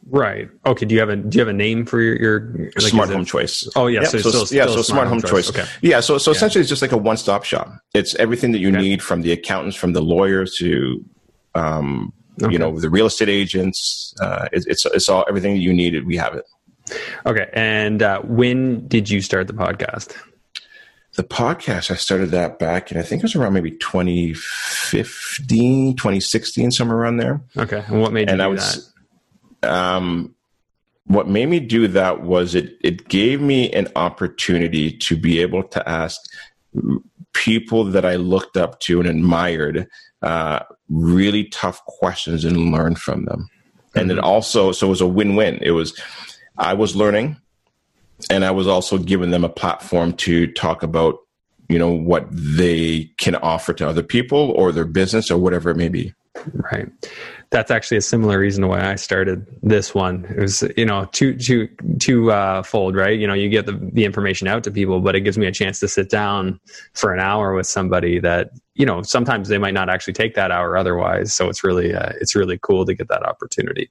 Right. 0.09 0.49
Okay. 0.65 0.87
Do 0.87 0.95
you 0.95 1.01
have 1.01 1.11
a 1.11 1.17
Do 1.17 1.37
you 1.37 1.41
have 1.41 1.49
a 1.49 1.53
name 1.53 1.85
for 1.85 2.01
your, 2.01 2.17
your 2.17 2.65
like, 2.65 2.81
smart 2.81 3.11
home 3.11 3.21
it, 3.21 3.27
choice? 3.27 3.69
Oh 3.77 3.87
yeah. 3.87 4.05
so, 4.05 4.19
so 4.19 4.31
still, 4.31 4.57
yeah. 4.57 4.65
Still 4.65 4.77
so 4.77 4.83
smart, 4.83 5.09
home, 5.09 5.21
home 5.21 5.31
choice. 5.31 5.51
choice. 5.51 5.59
Okay. 5.59 5.69
Yeah. 5.83 6.01
So 6.01 6.17
so 6.17 6.31
yeah. 6.31 6.37
essentially, 6.37 6.61
it's 6.61 6.71
just 6.71 6.83
like 6.83 6.93
a 6.93 6.97
one 6.97 7.19
stop 7.19 7.45
shop. 7.45 7.71
It's 7.93 8.15
everything 8.15 8.53
that 8.53 8.61
you 8.61 8.71
okay. 8.71 8.81
need 8.81 9.03
from 9.03 9.23
the 9.23 9.33
accountants, 9.33 9.77
from 9.77 9.93
the 9.93 10.01
lawyers 10.01 10.57
to, 10.57 11.05
um, 11.55 12.15
okay. 12.43 12.51
you 12.51 12.59
know, 12.59 12.79
the 12.81 12.89
real 12.89 13.07
estate 13.07 13.29
agents. 13.29 14.15
Uh, 14.21 14.49
it, 14.53 14.65
it's 14.67 14.87
it's 14.87 15.09
all 15.09 15.25
everything 15.29 15.53
that 15.53 15.61
you 15.61 15.73
needed. 15.73 16.07
We 16.07 16.17
have 16.17 16.35
it. 16.35 16.47
Okay. 17.27 17.49
And 17.53 18.03
uh, 18.03 18.21
when 18.23 18.89
did 18.89 19.11
you 19.11 19.21
start 19.21 19.49
the 19.49 19.53
podcast? 19.53 20.17
The 21.21 21.27
podcast, 21.27 21.91
I 21.91 21.97
started 21.97 22.31
that 22.31 22.59
back 22.59 22.91
and 22.91 22.99
I 22.99 23.03
think 23.03 23.21
it 23.21 23.25
was 23.25 23.37
around 23.37 23.53
maybe 23.53 23.73
2015, 23.73 25.95
2016, 25.95 26.71
somewhere 26.71 26.97
around 26.97 27.19
there. 27.19 27.43
Okay. 27.59 27.85
And 27.89 28.01
what 28.01 28.15
made 28.15 28.31
you 28.31 28.33
and 28.33 28.39
do 28.39 28.45
I 28.45 28.47
was, 28.47 28.91
that? 29.61 29.71
um, 29.71 30.35
what 31.05 31.29
made 31.29 31.51
me 31.51 31.61
do 31.61 31.89
that 31.89 32.23
was 32.23 32.55
it 32.55 32.79
it 32.81 33.09
gave 33.09 33.43
me 33.43 33.71
an 33.73 33.89
opportunity 33.97 34.97
to 34.97 35.15
be 35.15 35.43
able 35.43 35.63
to 35.65 35.87
ask 35.87 36.19
people 37.35 37.85
that 37.85 38.07
I 38.07 38.17
looked 38.17 38.57
up 38.57 38.81
to 38.81 39.01
and 39.01 39.07
admired 39.07 39.89
uh, 40.23 40.61
really 40.89 41.51
tough 41.51 41.85
questions 41.85 42.47
and 42.47 42.73
learn 42.73 42.95
from 42.95 43.27
them. 43.27 43.51
Mm-hmm. 43.51 43.99
And 43.99 44.11
it 44.11 44.15
mm-hmm. 44.15 44.25
also 44.25 44.73
so 44.73 44.87
it 44.87 44.91
was 44.91 45.03
a 45.03 45.07
win 45.07 45.37
win. 45.37 45.59
It 45.61 45.73
was 45.73 46.01
I 46.57 46.73
was 46.73 46.97
learning, 46.97 47.37
and 48.29 48.45
I 48.45 48.51
was 48.51 48.67
also 48.67 48.99
giving 48.99 49.31
them 49.31 49.45
a 49.45 49.49
platform 49.49 50.13
to 50.15 50.47
talk 50.53 50.83
about 50.83 51.19
you 51.69 51.79
know 51.79 51.91
what 51.91 52.27
they 52.31 53.11
can 53.19 53.37
offer 53.37 53.73
to 53.75 53.89
other 53.89 54.03
people 54.03 54.51
or 54.53 54.73
their 54.73 54.85
business 54.85 55.31
or 55.31 55.39
whatever 55.39 55.71
it 55.71 55.77
may 55.77 55.89
be. 55.89 56.13
Right 56.73 56.89
that's 57.51 57.73
actually 57.73 57.97
a 57.97 58.03
similar 58.03 58.39
reason 58.39 58.69
why 58.69 58.93
I 58.93 58.95
started 58.95 59.45
this 59.63 59.93
one. 59.93 60.25
It 60.25 60.41
was, 60.41 60.63
you 60.77 60.87
know, 60.87 61.07
two, 61.11 61.37
two, 61.37 61.69
two 61.99 62.31
uh, 62.31 62.63
fold, 62.63 62.95
right? 62.95 63.19
You 63.19 63.27
know, 63.27 63.35
you 63.35 63.49
get 63.49 63.67
the, 63.67 63.73
the 63.73 64.05
information 64.05 64.47
out 64.47 64.63
to 64.65 64.71
people, 64.71 65.01
but 65.01 65.17
it 65.17 65.23
gives 65.23 65.37
me 65.37 65.47
a 65.47 65.53
chance 65.53 65.81
to 65.81 65.89
sit 65.89 66.11
down 66.11 66.61
for 66.95 67.13
an 67.13 67.19
hour 67.19 67.53
with 67.53 67.67
somebody 67.67 68.21
that, 68.21 68.53
you 68.75 68.87
know, 68.87 69.03
sometimes 69.03 69.49
they 69.49 69.59
might 69.59 69.75
not 69.75 69.91
actually 69.91 70.13
take 70.13 70.37
that 70.37 70.53
hour 70.53 70.77
otherwise. 70.77 71.35
So 71.35 71.49
it's 71.49 71.65
really, 71.65 71.93
uh, 71.93 72.13
it's 72.21 72.37
really 72.37 72.59
cool 72.63 72.87
to 72.87 72.95
get 72.95 73.09
that 73.09 73.25
opportunity. 73.25 73.91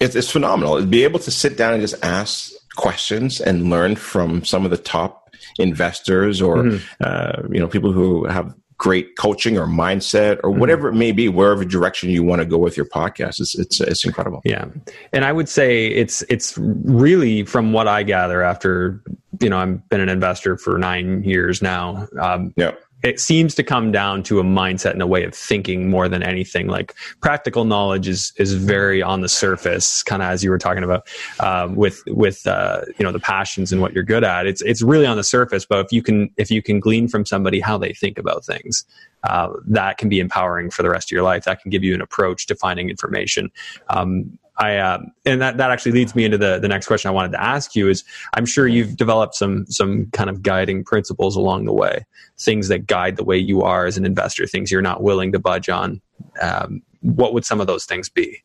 It's, 0.00 0.16
it's 0.16 0.30
phenomenal. 0.30 0.84
Be 0.84 1.04
able 1.04 1.20
to 1.20 1.30
sit 1.30 1.56
down 1.56 1.74
and 1.74 1.80
just 1.80 2.04
ask 2.04 2.50
questions 2.76 3.40
and 3.40 3.70
learn 3.70 3.96
from 3.96 4.44
some 4.44 4.64
of 4.64 4.70
the 4.70 4.76
top 4.76 5.34
investors 5.58 6.40
or, 6.40 6.56
mm-hmm. 6.58 6.84
uh, 7.00 7.48
you 7.50 7.58
know, 7.58 7.68
people 7.68 7.92
who 7.92 8.24
have 8.26 8.54
great 8.78 9.16
coaching 9.16 9.56
or 9.56 9.66
mindset 9.66 10.38
or 10.44 10.50
mm-hmm. 10.50 10.60
whatever 10.60 10.88
it 10.88 10.94
may 10.94 11.10
be, 11.10 11.28
wherever 11.28 11.64
direction 11.64 12.10
you 12.10 12.22
want 12.22 12.40
to 12.40 12.46
go 12.46 12.58
with 12.58 12.76
your 12.76 12.86
podcast. 12.86 13.40
It's, 13.40 13.58
it's, 13.58 13.80
it's 13.80 14.04
incredible. 14.04 14.42
Yeah. 14.44 14.66
And 15.12 15.24
I 15.24 15.32
would 15.32 15.48
say 15.48 15.86
it's, 15.86 16.22
it's 16.28 16.58
really 16.58 17.44
from 17.44 17.72
what 17.72 17.88
I 17.88 18.02
gather 18.02 18.42
after, 18.42 19.02
you 19.40 19.48
know, 19.48 19.58
I've 19.58 19.88
been 19.88 20.00
an 20.00 20.10
investor 20.10 20.58
for 20.58 20.78
nine 20.78 21.24
years 21.24 21.62
now. 21.62 22.06
Um, 22.20 22.52
yeah 22.56 22.72
it 23.02 23.20
seems 23.20 23.54
to 23.54 23.62
come 23.62 23.92
down 23.92 24.22
to 24.24 24.40
a 24.40 24.42
mindset 24.42 24.92
and 24.92 25.02
a 25.02 25.06
way 25.06 25.24
of 25.24 25.34
thinking 25.34 25.88
more 25.90 26.08
than 26.08 26.22
anything. 26.22 26.66
Like 26.66 26.94
practical 27.20 27.64
knowledge 27.64 28.08
is 28.08 28.32
is 28.36 28.54
very 28.54 29.02
on 29.02 29.20
the 29.20 29.28
surface, 29.28 30.02
kind 30.02 30.22
of 30.22 30.28
as 30.28 30.42
you 30.42 30.50
were 30.50 30.58
talking 30.58 30.82
about 30.82 31.06
um, 31.40 31.76
with 31.76 32.02
with 32.06 32.46
uh, 32.46 32.82
you 32.98 33.04
know 33.04 33.12
the 33.12 33.20
passions 33.20 33.72
and 33.72 33.80
what 33.80 33.92
you're 33.92 34.04
good 34.04 34.24
at. 34.24 34.46
It's 34.46 34.62
it's 34.62 34.82
really 34.82 35.06
on 35.06 35.16
the 35.16 35.24
surface, 35.24 35.66
but 35.66 35.84
if 35.84 35.92
you 35.92 36.02
can 36.02 36.30
if 36.36 36.50
you 36.50 36.62
can 36.62 36.80
glean 36.80 37.08
from 37.08 37.26
somebody 37.26 37.60
how 37.60 37.78
they 37.78 37.92
think 37.92 38.18
about 38.18 38.44
things, 38.44 38.84
uh, 39.24 39.48
that 39.66 39.98
can 39.98 40.08
be 40.08 40.18
empowering 40.18 40.70
for 40.70 40.82
the 40.82 40.90
rest 40.90 41.08
of 41.08 41.14
your 41.14 41.22
life. 41.22 41.44
That 41.44 41.60
can 41.60 41.70
give 41.70 41.84
you 41.84 41.94
an 41.94 42.00
approach 42.00 42.46
to 42.46 42.54
finding 42.54 42.88
information. 42.88 43.50
Um, 43.88 44.38
I 44.58 44.76
uh, 44.76 44.98
and 45.24 45.40
that 45.42 45.58
that 45.58 45.70
actually 45.70 45.92
leads 45.92 46.14
me 46.14 46.24
into 46.24 46.38
the 46.38 46.58
the 46.58 46.68
next 46.68 46.86
question 46.86 47.08
I 47.08 47.12
wanted 47.12 47.32
to 47.32 47.42
ask 47.42 47.74
you 47.74 47.88
is 47.88 48.04
I'm 48.34 48.46
sure 48.46 48.66
you've 48.66 48.96
developed 48.96 49.34
some 49.34 49.66
some 49.66 50.06
kind 50.12 50.30
of 50.30 50.42
guiding 50.42 50.84
principles 50.84 51.36
along 51.36 51.66
the 51.66 51.72
way, 51.72 52.06
things 52.38 52.68
that 52.68 52.86
guide 52.86 53.16
the 53.16 53.24
way 53.24 53.36
you 53.36 53.62
are 53.62 53.86
as 53.86 53.96
an 53.96 54.06
investor, 54.06 54.46
things 54.46 54.70
you're 54.70 54.82
not 54.82 55.02
willing 55.02 55.32
to 55.32 55.38
budge 55.38 55.68
on. 55.68 56.00
Um, 56.40 56.82
what 57.00 57.34
would 57.34 57.44
some 57.44 57.60
of 57.60 57.66
those 57.66 57.84
things 57.84 58.08
be? 58.08 58.42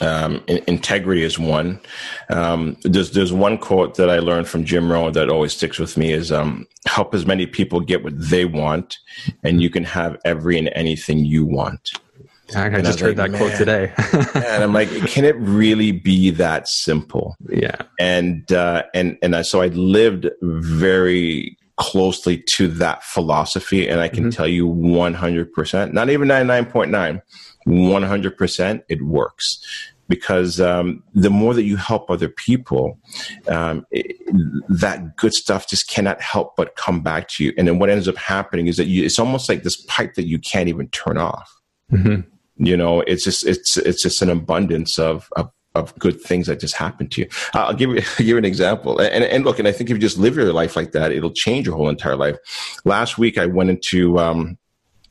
Um, 0.00 0.42
integrity 0.48 1.22
is 1.22 1.38
one. 1.38 1.80
Um, 2.28 2.76
there's 2.82 3.12
there's 3.12 3.32
one 3.32 3.56
quote 3.56 3.96
that 3.96 4.10
I 4.10 4.18
learned 4.18 4.48
from 4.48 4.64
Jim 4.64 4.90
Rohn 4.90 5.12
that 5.12 5.28
always 5.28 5.52
sticks 5.52 5.78
with 5.78 5.96
me 5.96 6.12
is 6.12 6.32
um, 6.32 6.66
help 6.86 7.14
as 7.14 7.24
many 7.24 7.46
people 7.46 7.80
get 7.80 8.02
what 8.02 8.14
they 8.18 8.44
want, 8.44 8.98
and 9.44 9.62
you 9.62 9.70
can 9.70 9.84
have 9.84 10.18
every 10.24 10.58
and 10.58 10.70
anything 10.74 11.24
you 11.24 11.44
want. 11.44 11.92
I, 12.54 12.66
I 12.66 12.82
just 12.82 13.00
I 13.02 13.06
heard 13.06 13.18
like, 13.18 13.32
that 13.32 13.38
quote 13.38 13.54
today. 13.56 13.92
and 14.46 14.64
I'm 14.64 14.72
like, 14.72 14.88
can 15.08 15.24
it 15.24 15.36
really 15.36 15.92
be 15.92 16.30
that 16.30 16.68
simple? 16.68 17.36
Yeah. 17.48 17.76
And 17.98 18.50
uh, 18.52 18.84
and 18.94 19.16
and 19.22 19.36
I, 19.36 19.42
so 19.42 19.62
I 19.62 19.68
lived 19.68 20.28
very 20.42 21.56
closely 21.76 22.38
to 22.54 22.68
that 22.68 23.02
philosophy, 23.04 23.88
and 23.88 24.00
I 24.00 24.08
can 24.08 24.24
mm-hmm. 24.24 24.30
tell 24.30 24.48
you 24.48 24.66
100 24.66 25.52
percent, 25.52 25.94
not 25.94 26.10
even 26.10 26.28
99.9, 26.28 27.22
100 27.64 28.36
percent, 28.36 28.84
it 28.88 29.02
works 29.02 29.60
because 30.08 30.60
um, 30.60 31.02
the 31.14 31.30
more 31.30 31.54
that 31.54 31.62
you 31.62 31.76
help 31.76 32.10
other 32.10 32.28
people, 32.28 32.98
um, 33.48 33.86
it, 33.90 34.14
that 34.68 35.16
good 35.16 35.32
stuff 35.32 35.66
just 35.66 35.88
cannot 35.88 36.20
help 36.20 36.54
but 36.54 36.76
come 36.76 37.00
back 37.00 37.28
to 37.28 37.44
you. 37.44 37.54
And 37.56 37.66
then 37.66 37.78
what 37.78 37.88
ends 37.88 38.06
up 38.06 38.16
happening 38.16 38.66
is 38.66 38.76
that 38.76 38.88
you, 38.88 39.04
it's 39.04 39.18
almost 39.18 39.48
like 39.48 39.62
this 39.62 39.80
pipe 39.86 40.12
that 40.16 40.26
you 40.26 40.38
can't 40.38 40.68
even 40.68 40.88
turn 40.88 41.16
off. 41.16 41.61
Mm-hmm 41.90 42.20
you 42.58 42.76
know 42.76 43.00
it's 43.02 43.24
just 43.24 43.44
it's 43.46 43.76
it's 43.76 44.02
just 44.02 44.22
an 44.22 44.30
abundance 44.30 44.98
of, 44.98 45.28
of 45.36 45.50
of 45.74 45.98
good 45.98 46.20
things 46.20 46.48
that 46.48 46.60
just 46.60 46.76
happen 46.76 47.08
to 47.08 47.22
you. 47.22 47.28
I'll 47.54 47.74
give 47.74 47.90
you 47.90 48.02
give 48.18 48.26
you 48.26 48.38
an 48.38 48.44
example. 48.44 48.98
And 48.98 49.24
and 49.24 49.44
look, 49.44 49.58
and 49.58 49.66
I 49.66 49.72
think 49.72 49.90
if 49.90 49.96
you 49.96 50.00
just 50.00 50.18
live 50.18 50.36
your 50.36 50.52
life 50.52 50.76
like 50.76 50.92
that, 50.92 51.12
it'll 51.12 51.32
change 51.32 51.66
your 51.66 51.76
whole 51.76 51.88
entire 51.88 52.16
life. 52.16 52.36
Last 52.84 53.18
week, 53.18 53.38
I 53.38 53.46
went 53.46 53.70
into 53.70 54.18
um, 54.18 54.58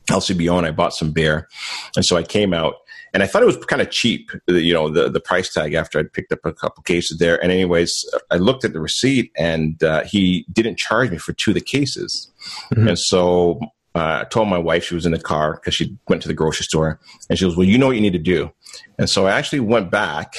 LCBO 0.10 0.57
and 0.57 0.67
I 0.67 0.71
bought 0.71 0.93
some 0.93 1.12
beer, 1.12 1.47
and 1.95 2.05
so 2.05 2.17
I 2.17 2.23
came 2.23 2.53
out. 2.53 2.75
And 3.13 3.21
I 3.21 3.27
thought 3.27 3.43
it 3.43 3.45
was 3.45 3.57
kind 3.57 3.81
of 3.81 3.91
cheap, 3.91 4.31
you 4.47 4.73
know, 4.73 4.88
the, 4.88 5.10
the 5.10 5.19
price 5.19 5.53
tag 5.53 5.73
after 5.73 5.99
I'd 5.99 6.13
picked 6.13 6.31
up 6.31 6.45
a 6.45 6.53
couple 6.53 6.81
cases 6.84 7.17
there. 7.17 7.43
And 7.43 7.51
anyways, 7.51 8.10
I 8.31 8.38
looked 8.38 8.63
at 8.63 8.71
the 8.71 8.79
receipt 8.79 9.34
and 9.38 9.84
uh, 9.84 10.05
he 10.05 10.45
didn't 10.49 10.77
charge 10.77 11.12
me 11.12 11.17
for 11.17 11.34
two 11.34 11.51
of 11.51 11.55
the 11.55 11.60
cases. 11.60 12.31
Mm-hmm. 12.71 12.88
And 12.88 12.97
so 12.97 13.60
uh, 13.93 14.21
I 14.21 14.23
told 14.30 14.47
my 14.47 14.58
wife 14.58 14.86
she 14.86 14.95
was 14.95 15.06
in 15.06 15.12
the 15.12 15.19
car 15.19 15.56
because 15.56 15.75
she 15.75 15.97
went 16.08 16.21
to 16.21 16.27
the 16.27 16.34
grocery 16.34 16.63
store, 16.63 16.99
and 17.30 17.38
she 17.38 17.45
goes, 17.45 17.58
"Well, 17.58 17.67
you 17.67 17.77
know 17.77 17.88
what 17.88 17.95
you 17.95 18.01
need 18.01 18.13
to 18.13 18.19
do." 18.19 18.51
And 18.97 19.10
so 19.10 19.27
I 19.27 19.32
actually 19.32 19.60
went 19.60 19.91
back, 19.91 20.34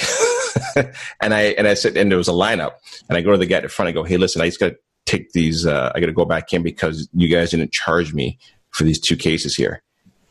and 1.21 1.35
I 1.35 1.55
and 1.59 1.67
I 1.67 1.75
said, 1.75 1.97
and 1.97 2.11
there 2.11 2.19
was 2.19 2.29
a 2.29 2.33
lineup, 2.33 2.73
and 3.09 3.19
I 3.19 3.21
go 3.21 3.33
to 3.33 3.38
the 3.38 3.47
guy 3.47 3.57
at 3.57 3.62
the 3.62 3.69
front. 3.69 3.91
I 3.91 3.93
go, 3.93 4.05
"Hey, 4.05 4.17
listen, 4.17 4.41
I 4.41 4.47
just 4.47 4.61
got 4.61 4.71
to 4.71 4.77
take 5.05 5.33
these. 5.33 5.67
Uh, 5.67 5.93
I 5.95 6.01
got 6.01 6.07
to 6.07 6.12
go 6.12 6.25
back 6.25 6.53
in 6.53 6.62
because 6.62 7.09
you 7.12 7.29
guys 7.29 7.51
didn't 7.51 7.73
charge 7.73 8.15
me 8.15 8.38
for 8.71 8.85
these 8.85 8.99
two 8.99 9.17
cases 9.17 9.55
here." 9.55 9.83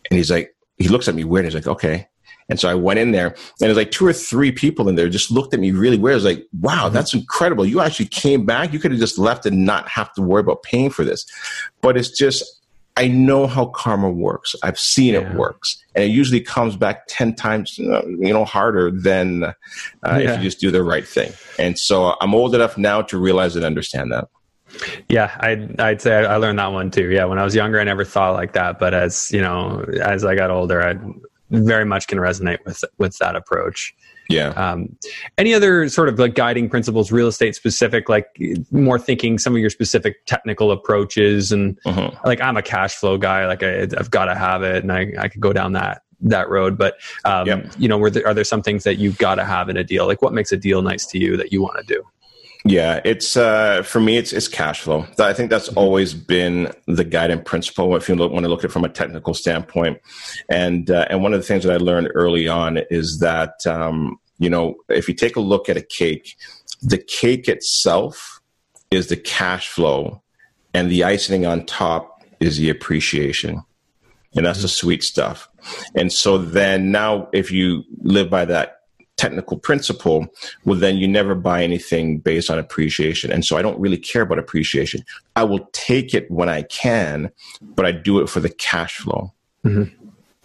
And 0.10 0.18
he's 0.18 0.32
like, 0.32 0.56
he 0.78 0.90
looks 0.90 1.08
at 1.08 1.16
me 1.16 1.24
weird. 1.24 1.46
He's 1.46 1.56
like, 1.56 1.68
"Okay." 1.68 2.08
And 2.50 2.60
so 2.60 2.68
I 2.68 2.74
went 2.74 3.00
in 3.00 3.12
there, 3.12 3.28
and 3.28 3.38
there's 3.60 3.78
like 3.78 3.92
two 3.92 4.06
or 4.06 4.14
three 4.14 4.52
people 4.52 4.90
in 4.90 4.96
there 4.96 5.08
just 5.08 5.32
looked 5.32 5.54
at 5.54 5.60
me 5.60 5.72
really 5.72 5.98
weird. 5.98 6.14
I 6.14 6.16
was 6.16 6.26
like, 6.26 6.48
"Wow, 6.60 6.86
mm-hmm. 6.86 6.96
that's 6.96 7.14
incredible! 7.14 7.66
You 7.66 7.82
actually 7.82 8.08
came 8.08 8.46
back. 8.46 8.74
You 8.74 8.80
could 8.80 8.92
have 8.92 9.00
just 9.00 9.20
left 9.20 9.46
and 9.46 9.64
not 9.64 9.88
have 9.88 10.12
to 10.16 10.24
worry 10.24 10.42
about 10.42 10.64
paying 10.64 10.90
for 10.90 11.06
this." 11.06 11.26
But 11.82 11.98
it's 11.98 12.10
just 12.10 12.61
I 12.98 13.08
know 13.08 13.48
how 13.48 13.68
karma 13.68 14.10
works. 14.10 14.56
I've 14.64 14.80
seen 14.80 15.14
yeah. 15.14 15.22
it 15.22 15.36
works, 15.36 15.82
and 15.96 16.04
it 16.04 16.10
usually 16.10 16.42
comes 16.42 16.76
back 16.76 17.04
ten 17.08 17.34
times, 17.34 17.78
you 17.78 18.34
know, 18.34 18.46
harder 18.46 18.92
than 18.92 19.44
uh, 19.44 19.54
yeah. 20.04 20.18
if 20.18 20.38
you 20.38 20.44
just 20.44 20.60
do 20.60 20.72
the 20.72 20.84
right 20.84 21.08
thing. 21.08 21.32
And 21.58 21.80
so 21.80 22.16
I'm 22.22 22.36
old 22.36 22.54
enough 22.54 22.78
now 22.78 23.02
to 23.04 23.18
realize 23.18 23.56
and 23.56 23.66
understand 23.66 24.12
that. 24.12 24.28
Yeah, 25.10 25.36
I'd 25.40 25.80
I'd 25.80 26.02
say 26.02 26.26
I 26.26 26.36
learned 26.38 26.60
that 26.60 26.72
one 26.72 26.92
too. 26.92 27.10
Yeah, 27.10 27.26
when 27.26 27.40
I 27.40 27.44
was 27.44 27.56
younger, 27.56 27.80
I 27.80 27.84
never 27.84 28.06
thought 28.06 28.34
like 28.34 28.54
that, 28.54 28.80
but 28.80 28.94
as 28.94 29.32
you 29.32 29.42
know, 29.42 29.86
as 30.02 30.24
I 30.26 30.36
got 30.36 30.52
older, 30.52 30.82
I 30.82 30.96
very 31.50 31.86
much 31.86 32.08
can 32.08 32.18
resonate 32.20 32.60
with 32.66 32.84
with 32.98 33.18
that 33.18 33.36
approach. 33.36 33.94
Yeah. 34.32 34.50
Um, 34.50 34.96
any 35.38 35.54
other 35.54 35.90
sort 35.90 36.10
of 36.10 36.20
like 36.20 36.36
guiding 36.36 36.70
principles, 36.70 37.12
real 37.12 37.28
estate 37.28 37.56
specific, 37.56 38.10
like 38.10 38.28
more 38.72 39.00
thinking 39.00 39.38
some 39.38 39.54
of 39.54 39.60
your 39.60 39.70
specific 39.70 40.26
technical 40.26 40.72
approaches 40.72 41.52
and 41.52 41.80
uh-huh. 41.86 42.12
like 42.26 42.42
I'm 42.42 42.58
a 42.58 42.62
cash 42.62 42.96
flow 42.96 43.18
guy, 43.18 43.48
like 43.48 43.64
I, 43.64 43.88
have 43.98 44.12
got 44.12 44.26
to 44.26 44.36
have 44.36 44.64
it 44.64 44.84
and 44.84 44.92
I, 44.92 45.12
I 45.18 45.28
could 45.28 45.42
go 45.42 45.54
down 45.54 45.74
that 45.74 46.04
that 46.22 46.50
road. 46.50 46.78
But 46.78 46.96
um, 47.26 47.48
yep. 47.48 47.72
you 47.78 47.88
know, 47.88 48.10
there, 48.10 48.26
are 48.28 48.34
there 48.34 48.44
some 48.44 48.62
things 48.62 48.84
that 48.84 48.96
you've 48.96 49.18
got 49.18 49.36
to 49.36 49.46
have 49.46 49.70
in 49.70 49.78
a 49.78 49.84
deal? 49.84 50.06
Like 50.06 50.22
what 50.22 50.34
makes 50.34 50.52
a 50.52 50.58
deal 50.58 50.82
nice 50.82 51.06
to 51.08 51.20
you 51.20 51.38
that 51.38 51.52
you 51.52 51.62
want 51.62 51.78
to 51.78 51.94
do? 51.94 52.04
Yeah, 52.64 53.02
it's 53.04 53.36
uh, 53.36 53.82
for 53.82 54.00
me. 54.00 54.18
It's 54.18 54.34
it's 54.34 54.48
cash 54.48 54.82
flow. 54.82 55.08
I 55.20 55.34
think 55.34 55.50
that's 55.50 55.70
mm-hmm. 55.70 55.80
always 55.80 56.14
been 56.14 56.72
the 56.86 57.04
guiding 57.04 57.44
principle 57.44 57.96
if 57.96 58.08
you 58.08 58.16
look, 58.16 58.32
want 58.32 58.44
to 58.44 58.50
look 58.50 58.60
at 58.60 58.66
it 58.66 58.72
from 58.72 58.84
a 58.84 58.90
technical 58.90 59.34
standpoint. 59.34 60.00
And 60.48 60.92
uh, 60.92 61.08
and 61.10 61.24
one 61.24 61.34
of 61.34 61.40
the 61.40 61.46
things 61.46 61.64
that 61.64 61.74
I 61.74 61.78
learned 61.78 62.10
early 62.14 62.48
on 62.48 62.80
is 62.92 63.20
that 63.20 63.66
um, 63.66 64.20
you 64.38 64.50
know 64.50 64.76
if 64.90 65.08
you 65.08 65.16
take 65.16 65.36
a 65.36 65.42
look 65.42 65.70
at 65.70 65.78
a 65.78 65.82
cake, 65.82 66.38
the 66.84 67.00
cake 67.00 67.48
itself 67.48 68.40
is 68.92 69.08
the 69.08 69.18
cash 69.18 69.68
flow, 69.68 70.22
and 70.74 70.92
the 70.92 71.04
icing 71.04 71.48
on 71.48 71.66
top 71.66 72.22
is 72.40 72.58
the 72.58 72.70
appreciation, 72.70 73.64
and 74.36 74.46
that's 74.46 74.60
mm-hmm. 74.60 74.64
the 74.64 74.70
sweet 74.70 75.04
stuff. 75.04 75.50
And 75.96 76.14
so 76.14 76.38
then 76.38 76.92
now, 76.92 77.28
if 77.34 77.52
you 77.52 77.86
live 78.04 78.30
by 78.30 78.46
that 78.46 78.81
technical 79.22 79.58
principle, 79.58 80.26
well, 80.66 80.80
then 80.80 80.98
you 80.98 81.08
never 81.08 81.36
buy 81.36 81.64
anything 81.64 82.18
based 82.18 82.50
on 82.50 82.58
appreciation. 82.58 83.32
And 83.32 83.46
so 83.46 83.56
I 83.56 83.62
don't 83.62 83.80
really 83.80 83.98
care 83.98 84.24
about 84.24 84.40
appreciation. 84.40 85.06
I 85.36 85.44
will 85.44 85.70
take 85.74 86.16
it 86.16 86.30
when 86.32 86.50
I 86.50 86.64
can, 86.64 87.32
but 87.62 87.86
I 87.86 87.92
do 87.92 88.20
it 88.20 88.30
for 88.30 88.40
the 88.40 88.50
cash 88.50 88.98
flow. 88.98 89.32
Mm-hmm. 89.64 89.96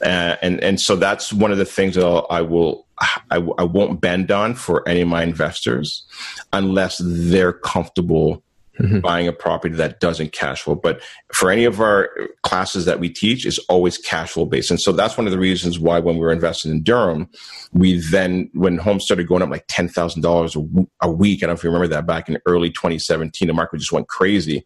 Uh, 0.03 0.37
and 0.43 0.63
and 0.63 0.79
so 0.79 0.95
that's 0.95 1.33
one 1.33 1.53
of 1.53 1.57
the 1.57 1.65
things 1.65 1.95
that 1.95 2.05
I'll, 2.05 2.27
I 2.29 2.43
will 2.43 2.87
I, 3.31 3.39
I 3.59 3.65
won't 3.65 4.03
bend 4.03 4.31
on 4.31 4.55
for 4.55 4.87
any 4.87 5.01
of 5.01 5.09
my 5.09 5.23
investors 5.23 6.05
unless 6.53 7.01
they're 7.03 7.55
comfortable 7.55 8.43
mm-hmm. 8.79 9.01
buying 9.01 9.29
a 9.29 9.33
property 9.33 9.75
that 9.77 10.01
doesn't 10.01 10.33
cash 10.33 10.63
flow. 10.63 10.75
But 10.75 11.03
for 11.35 11.51
any 11.51 11.65
of 11.65 11.81
our 11.81 12.11
classes 12.43 12.85
that 12.85 13.01
we 13.01 13.09
teach, 13.09 13.47
is 13.47 13.59
always 13.69 13.99
cash 13.99 14.31
flow 14.31 14.45
based. 14.45 14.71
And 14.71 14.81
so 14.81 14.93
that's 14.93 15.17
one 15.17 15.27
of 15.27 15.33
the 15.33 15.39
reasons 15.39 15.79
why 15.79 15.99
when 15.99 16.17
we 16.17 16.21
were 16.21 16.33
invested 16.33 16.71
in 16.71 16.83
Durham, 16.83 17.29
we 17.73 17.99
then, 17.99 18.51
when 18.55 18.79
homes 18.79 19.05
started 19.05 19.27
going 19.27 19.43
up 19.43 19.51
like 19.51 19.67
$10,000 19.69 20.87
a 21.01 21.11
week, 21.11 21.39
I 21.39 21.47
don't 21.47 21.51
know 21.51 21.55
if 21.55 21.65
you 21.65 21.71
remember 21.71 21.89
that 21.89 22.07
back 22.07 22.29
in 22.29 22.39
early 22.47 22.71
2017, 22.71 23.49
the 23.49 23.55
market 23.55 23.79
just 23.79 23.93
went 23.93 24.09
crazy. 24.09 24.65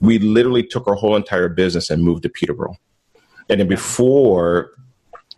We 0.00 0.18
literally 0.18 0.62
took 0.62 0.86
our 0.86 0.94
whole 0.94 1.16
entire 1.16 1.48
business 1.48 1.90
and 1.90 2.02
moved 2.02 2.22
to 2.24 2.28
Peterborough. 2.28 2.76
And 3.48 3.60
then 3.60 3.68
before 3.68 4.70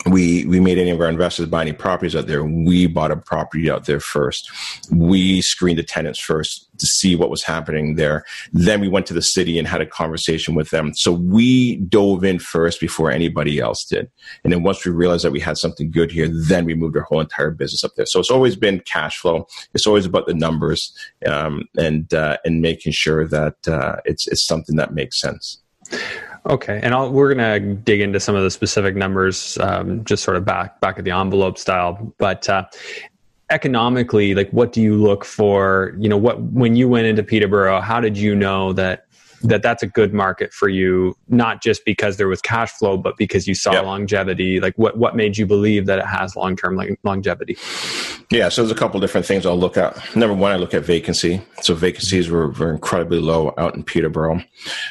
we 0.07 0.45
we 0.47 0.61
made 0.61 0.79
any 0.79 0.90
of 0.90 1.01
our 1.01 1.09
investors 1.09 1.47
buy 1.47 1.62
any 1.62 1.73
properties 1.73 2.14
out 2.14 2.27
there. 2.27 2.45
We 2.45 2.87
bought 2.87 3.11
a 3.11 3.17
property 3.17 3.71
out 3.71 3.87
there 3.87 4.01
first. 4.01 4.51
We 4.90 5.40
screened 5.40 5.79
the 5.79 5.83
tenants 5.83 6.21
first 6.21 6.69
to 6.79 6.87
see 6.87 7.17
what 7.17 7.31
was 7.31 7.43
happening 7.43 7.95
there. 7.95 8.25
Then 8.53 8.81
we 8.81 8.88
went 8.88 9.07
to 9.07 9.14
the 9.14 9.23
city 9.23 9.59
and 9.59 9.67
had 9.67 9.81
a 9.81 9.87
conversation 9.87 10.55
with 10.55 10.71
them. 10.71 10.93
So 10.95 11.12
we 11.12 11.77
dove 11.77 12.25
in 12.25 12.38
first 12.38 12.81
before 12.81 13.11
anybody 13.11 13.61
else 13.61 13.85
did. 13.85 14.11
And 14.43 14.53
then 14.53 14.62
once 14.62 14.85
we 14.85 14.93
realized 14.93 15.25
that 15.25 15.33
we 15.33 15.40
had 15.40 15.57
something 15.57 15.90
good 15.90 16.11
here, 16.11 16.29
then 16.29 16.64
we 16.64 16.75
moved 16.75 16.97
our 16.97 17.05
whole 17.05 17.21
entire 17.21 17.51
business 17.51 17.85
up 17.85 17.93
there. 17.97 18.07
So 18.07 18.21
it's 18.21 18.31
always 18.31 18.57
been 18.57 18.81
cash 18.81 19.19
flow. 19.19 19.47
It's 19.73 19.87
always 19.87 20.05
about 20.05 20.27
the 20.27 20.35
numbers 20.35 20.97
um, 21.27 21.69
and 21.79 22.12
uh, 22.12 22.38
and 22.45 22.61
making 22.61 22.93
sure 22.93 23.27
that 23.29 23.57
uh, 23.69 23.97
it's 24.05 24.27
it's 24.27 24.43
something 24.43 24.77
that 24.77 24.93
makes 24.93 25.21
sense. 25.21 25.62
Okay, 26.46 26.78
and 26.83 26.94
I'll, 26.94 27.11
we're 27.11 27.35
going 27.35 27.62
to 27.62 27.74
dig 27.74 28.00
into 28.00 28.20
some 28.20 28.35
of 28.35 28.42
the 28.42 28.50
specific 28.50 28.94
numbers, 28.94 29.57
um, 29.59 30.04
just 30.04 30.22
sort 30.22 30.37
of 30.37 30.44
back 30.44 30.80
back 30.80 30.98
of 30.98 31.04
the 31.04 31.11
envelope 31.11 31.57
style. 31.57 32.12
But 32.18 32.48
uh, 32.48 32.66
economically, 33.50 34.35
like, 34.35 34.50
what 34.50 34.72
do 34.72 34.83
you 34.83 34.94
look 34.94 35.24
for? 35.24 35.94
You 35.98 36.09
know, 36.09 36.18
what 36.18 36.42
when 36.42 36.76
you 36.76 36.88
went 36.88 37.07
into 37.07 37.22
Peterborough, 37.22 37.80
how 37.80 38.00
did 38.00 38.18
you 38.18 38.35
know 38.35 38.74
that 38.74 39.07
that 39.44 39.62
that's 39.62 39.83
a 39.83 39.87
good 39.87 40.12
market 40.12 40.52
for 40.52 40.68
you, 40.68 41.16
not 41.28 41.62
just 41.62 41.85
because 41.85 42.16
there 42.16 42.28
was 42.28 42.40
cash 42.40 42.72
flow, 42.72 42.96
but 42.96 43.16
because 43.16 43.46
you 43.46 43.54
saw 43.54 43.72
yep. 43.72 43.85
longevity. 43.85 44.59
Like 44.59 44.74
what, 44.76 44.96
what 44.96 45.14
made 45.14 45.37
you 45.37 45.46
believe 45.46 45.87
that 45.87 45.98
it 45.98 46.07
has 46.07 46.35
long 46.35 46.57
term 46.57 46.76
like, 46.76 46.98
longevity? 47.04 47.57
Yeah, 48.30 48.48
so 48.48 48.62
there's 48.62 48.72
a 48.72 48.78
couple 48.78 49.00
different 49.00 49.26
things 49.26 49.46
I'll 49.46 49.58
look 49.58 49.76
at. 49.76 50.16
Number 50.16 50.34
one, 50.34 50.52
I 50.52 50.56
look 50.56 50.74
at 50.74 50.82
vacancy. 50.82 51.42
So 51.62 51.74
vacancies 51.74 52.28
were, 52.28 52.50
were 52.50 52.72
incredibly 52.72 53.20
low 53.20 53.52
out 53.58 53.74
in 53.74 53.82
Peterborough. 53.82 54.42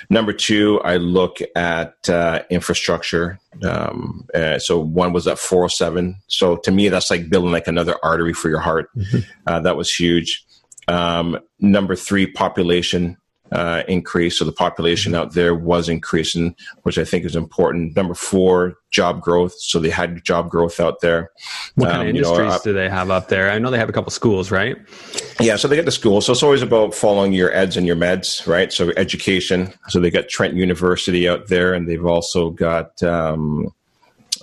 Number 0.10 0.34
two, 0.34 0.80
I 0.82 0.98
look 0.98 1.38
at 1.56 2.10
uh, 2.10 2.44
infrastructure. 2.50 3.40
Um, 3.64 4.28
uh, 4.34 4.60
so 4.60 4.80
one 4.80 5.14
was 5.14 5.28
at 5.28 5.40
407. 5.40 6.16
So 6.28 6.58
to 6.58 6.72
me, 6.72 6.90
that's 6.90 7.10
like 7.10 7.30
building 7.30 7.52
like 7.52 7.68
another 7.68 7.96
artery 8.04 8.34
for 8.34 8.50
your 8.50 8.60
heart. 8.60 8.90
Mm-hmm. 8.96 9.20
Uh, 9.48 9.60
that 9.62 9.78
was 9.78 9.94
huge. 9.94 10.46
Um, 10.88 11.40
number 11.60 11.96
three, 11.96 12.28
population 12.28 13.18
uh, 13.54 13.84
increase. 13.88 14.40
So 14.40 14.46
the 14.46 14.52
population 14.52 15.14
out 15.14 15.34
there 15.34 15.54
was 15.54 15.88
increasing, 15.88 16.56
which 16.82 16.98
I 16.98 17.06
think 17.06 17.24
is 17.24 17.36
important. 17.36 17.96
Number 17.96 18.16
four, 18.16 18.76
job 18.90 19.22
growth. 19.22 19.54
So 19.60 19.80
they 19.80 19.90
had 19.90 20.24
job 20.24 20.50
growth 20.50 20.80
out 20.80 21.02
there. 21.02 21.32
What 21.76 21.90
kind 21.90 21.98
um, 21.98 22.02
of 22.02 22.08
industries 22.10 22.38
you 22.38 22.44
know, 22.46 22.50
uh, 22.50 22.60
do 22.60 22.74
they 22.74 22.90
have 22.90 23.12
up 23.12 23.28
there? 23.28 23.52
I 23.52 23.60
know 23.60 23.70
they 23.70 23.78
have 23.78 23.90
a 23.90 23.94
couple 23.94 24.12
schools, 24.12 24.50
right? 24.50 24.76
Yeah, 25.40 25.56
so 25.56 25.68
they 25.68 25.76
get 25.76 25.86
the 25.86 25.92
school. 25.92 26.20
So 26.22 26.34
it's 26.34 26.44
always 26.44 26.64
about 26.64 26.96
following 26.96 27.32
your 27.32 27.54
eds 27.54 27.78
and 27.78 27.86
your 27.86 27.96
meds, 27.96 28.48
right? 28.48 28.74
So 28.74 28.92
education. 28.98 29.72
So 29.90 30.00
they 30.00 30.10
got 30.10 30.30
Trent 30.30 30.56
University 30.56 31.30
out 31.30 31.48
there, 31.48 31.74
and 31.74 31.88
they've 31.88 32.06
also 32.06 32.50
got 32.50 33.02
um, 33.04 33.72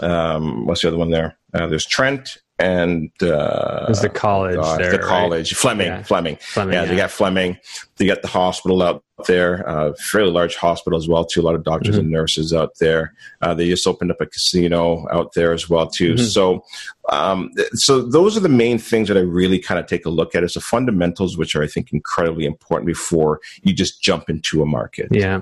um, 0.01 0.67
what's 0.67 0.83
the 0.83 0.89
other 0.89 0.99
one 0.99 1.11
there? 1.11 1.37
Uh, 1.53 1.67
there's 1.67 1.87
Trent 1.87 2.39
and 2.61 3.11
uh, 3.23 3.93
the 3.93 4.11
college 4.13 4.61
there, 4.79 4.93
the 4.93 4.99
college 4.99 5.53
right? 5.53 5.59
Fleming, 5.59 5.87
yeah. 5.87 6.03
Fleming, 6.03 6.37
Fleming. 6.37 6.75
Yeah, 6.75 6.83
yeah, 6.83 6.89
they 6.89 6.97
got 6.97 7.11
Fleming. 7.11 7.59
They 7.97 8.07
got 8.07 8.23
the 8.23 8.29
hospital 8.29 8.83
out 8.83 9.03
there, 9.27 9.69
uh, 9.69 9.93
fairly 9.99 10.31
large 10.31 10.57
hospital 10.57 10.99
as 10.99 11.09
well 11.09 11.25
too. 11.25 11.41
A 11.41 11.43
lot 11.43 11.55
of 11.55 11.65
doctors 11.65 11.95
mm-hmm. 11.95 12.01
and 12.01 12.11
nurses 12.11 12.53
out 12.53 12.79
there. 12.79 13.15
Uh, 13.41 13.55
they 13.55 13.69
just 13.69 13.87
opened 13.87 14.11
up 14.11 14.21
a 14.21 14.27
casino 14.27 15.07
out 15.11 15.33
there 15.35 15.53
as 15.53 15.69
well 15.71 15.89
too. 15.89 16.15
Mm-hmm. 16.15 16.25
So, 16.25 16.65
um, 17.09 17.51
so 17.73 18.03
those 18.03 18.37
are 18.37 18.41
the 18.41 18.49
main 18.49 18.79
things 18.79 19.09
that 19.09 19.17
I 19.17 19.21
really 19.21 19.59
kind 19.59 19.81
of 19.81 19.87
take 19.87 20.05
a 20.05 20.11
look 20.11 20.35
at. 20.35 20.45
Is 20.45 20.55
the 20.55 20.61
fundamentals, 20.61 21.39
which 21.39 21.55
are 21.55 21.63
I 21.63 21.67
think 21.67 21.93
incredibly 21.93 22.45
important 22.45 22.87
before 22.87 23.41
you 23.63 23.73
just 23.73 24.03
jump 24.03 24.29
into 24.29 24.63
a 24.63 24.67
market. 24.67 25.09
Yeah, 25.11 25.41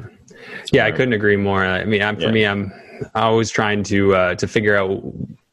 yeah, 0.72 0.87
I 0.87 0.92
couldn't 0.92 1.14
agree 1.14 1.37
more. 1.37 1.64
I 1.64 1.85
mean, 1.85 2.02
I'm, 2.02 2.16
for 2.16 2.22
yeah. 2.22 2.31
me, 2.31 2.46
I'm 2.46 2.72
always 3.14 3.50
trying 3.50 3.83
to 3.85 4.14
uh, 4.14 4.35
to 4.37 4.46
figure 4.46 4.76
out 4.76 5.02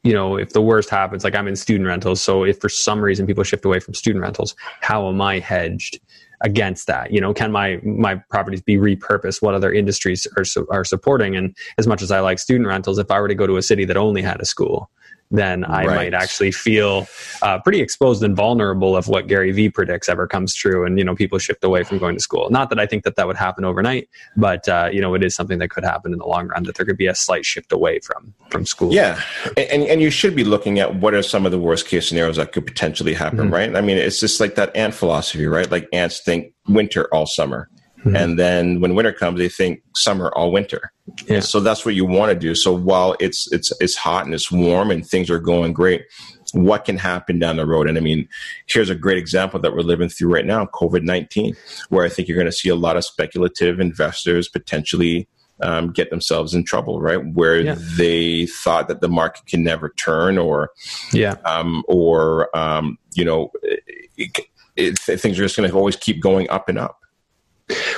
you 0.06 0.13
know, 0.13 0.38
if 0.38 0.54
the 0.54 0.62
worst 0.62 0.91
happens, 0.91 1.24
like 1.24 1.34
I'm 1.34 1.48
in 1.48 1.56
student 1.56 1.88
rentals. 1.88 2.22
So 2.22 2.44
if 2.44 2.62
for 2.62 2.70
some 2.70 3.02
reason 3.02 3.26
people 3.26 3.44
shift 3.44 3.65
away 3.65 3.80
from 3.80 3.96
student 3.96 4.22
rentals, 4.22 4.56
how 4.82 5.10
am 5.10 5.20
I 5.20 5.39
hedged 5.39 6.00
against 6.41 6.86
that? 6.86 7.12
You 7.12 7.20
know, 7.20 7.34
can 7.34 7.52
my, 7.52 7.80
my 7.84 8.15
properties 8.30 8.62
be 8.62 8.78
repurposed? 8.78 9.41
What 9.41 9.56
other 9.56 9.74
industries 9.74 10.28
are, 10.38 10.44
are 10.70 10.84
supporting? 10.84 11.36
And 11.36 11.58
as 11.80 11.88
much 11.88 12.04
as 12.04 12.12
I 12.12 12.20
like 12.20 12.38
student 12.38 12.68
rentals, 12.68 13.00
if 13.00 13.10
I 13.10 13.20
were 13.20 13.28
to 13.28 13.34
go 13.34 13.48
to 13.48 13.58
a 13.58 13.63
city 13.63 13.84
that 13.86 13.98
only 13.98 14.22
had 14.22 14.39
a 14.39 14.46
school, 14.46 14.91
then 15.38 15.63
I 15.63 15.86
right. 15.86 15.95
might 15.95 16.13
actually 16.13 16.52
feel 16.52 17.08
uh, 17.41 17.60
pretty 17.60 17.82
exposed 17.82 18.24
and 18.24 18.36
vulnerable 18.36 18.98
if 18.98 19.08
what 19.08 19.28
Gary 19.28 19.52
Vee 19.52 19.69
predicts 19.69 20.10
ever 20.10 20.28
comes 20.28 20.54
true, 20.54 20.86
and 20.86 20.98
you 20.98 21.06
know 21.06 21.15
people 21.15 21.39
shift 21.39 21.63
away 21.63 21.84
from 21.84 21.98
going 21.98 22.15
to 22.15 22.21
school. 22.21 22.50
Not 22.50 22.69
that 22.69 22.80
I 22.80 22.86
think 22.86 23.04
that 23.04 23.15
that 23.15 23.28
would 23.28 23.38
happen 23.38 23.65
overnight, 23.65 24.10
but 24.36 24.67
uh, 24.67 24.89
you 24.91 25.02
know 25.02 25.13
it 25.13 25.24
is 25.24 25.36
something 25.36 25.60
that 25.60 25.69
could 25.69 25.84
happen 25.84 26.13
in 26.13 26.19
the 26.19 26.26
long 26.26 26.48
run. 26.48 26.63
That 26.63 26.76
there 26.76 26.86
could 26.86 26.98
be 26.98 27.08
a 27.08 27.15
slight 27.15 27.45
shift 27.45 27.71
away 27.71 28.00
from 28.00 28.34
from 28.50 28.65
school. 28.65 28.93
Yeah, 28.93 29.21
and 29.58 29.84
and 29.84 30.02
you 30.02 30.10
should 30.10 30.36
be 30.36 30.43
looking 30.43 30.80
at 30.80 30.95
what 30.95 31.13
are 31.13 31.24
some 31.24 31.45
of 31.45 31.52
the 31.52 31.60
worst 31.60 31.88
case 31.88 32.08
scenarios 32.08 32.38
that 32.38 32.52
could 32.52 32.65
potentially 32.65 33.13
happen, 33.13 33.39
mm-hmm. 33.39 33.54
right? 33.54 33.76
I 33.76 33.82
mean, 33.82 33.98
it's 33.98 34.19
just 34.19 34.39
like 34.39 34.56
that 34.56 34.76
ant 34.76 34.93
philosophy, 34.93 35.45
right? 35.45 35.69
Like 35.69 35.88
ants 35.93 36.19
think 36.19 36.54
winter 36.67 37.08
all 37.13 37.26
summer 37.26 37.69
Mm-hmm. 38.06 38.15
And 38.15 38.38
then 38.38 38.82
when 38.82 38.94
winter 38.94 39.12
comes, 39.12 39.39
they 39.39 39.50
think 39.50 39.82
summer 39.96 40.32
all 40.36 40.52
winter. 40.52 40.91
Yeah. 41.28 41.39
So 41.39 41.60
that's 41.60 41.86
what 41.86 41.96
you 41.96 42.06
want 42.06 42.32
to 42.32 42.38
do. 42.38 42.54
So 42.54 42.72
while 42.72 43.15
it's 43.20 43.52
it's 43.52 43.74
it's 43.82 43.96
hot 43.96 44.26
and 44.26 44.34
it's 44.34 44.52
warm 44.52 44.91
and 44.91 45.06
things 45.06 45.30
are 45.32 45.39
going 45.39 45.74
great, 45.74 46.06
what 46.54 46.86
can 46.86 46.98
happen 46.98 47.39
down 47.39 47.58
the 47.58 47.65
road? 47.65 47.89
And 47.89 47.98
I 47.98 48.02
mean, 48.02 48.28
here's 48.68 48.91
a 48.91 48.96
great 48.96 49.18
example 49.18 49.60
that 49.60 49.74
we're 49.74 49.82
living 49.82 50.10
through 50.10 50.32
right 50.32 50.46
now, 50.46 50.65
COVID 50.68 51.02
nineteen, 51.02 51.56
where 51.89 52.06
I 52.06 52.10
think 52.10 52.28
you're 52.28 52.38
going 52.38 52.46
to 52.46 52.52
see 52.52 52.70
a 52.70 52.76
lot 52.76 52.96
of 52.96 53.04
speculative 53.04 53.80
investors 53.80 54.48
potentially 54.48 55.28
um, 55.62 55.91
get 55.91 56.10
themselves 56.10 56.54
in 56.54 56.63
trouble, 56.63 57.02
right? 57.02 57.26
Where 57.34 57.60
yeah. 57.60 57.76
they 57.98 58.46
thought 58.46 58.88
that 58.88 59.02
the 59.02 59.10
market 59.10 59.48
can 59.48 59.63
never 59.63 59.89
turn, 59.89 60.38
or 60.38 60.70
yeah, 61.12 61.38
um, 61.46 61.84
or 61.88 62.56
um, 62.56 62.98
you 63.13 63.26
know, 63.26 63.52
it, 63.63 64.48
it, 64.76 65.00
things 65.00 65.39
are 65.39 65.44
just 65.44 65.58
going 65.58 65.70
to 65.70 65.76
always 65.76 65.96
keep 65.96 66.22
going 66.22 66.50
up 66.50 66.70
and 66.70 66.78
up. 66.78 67.00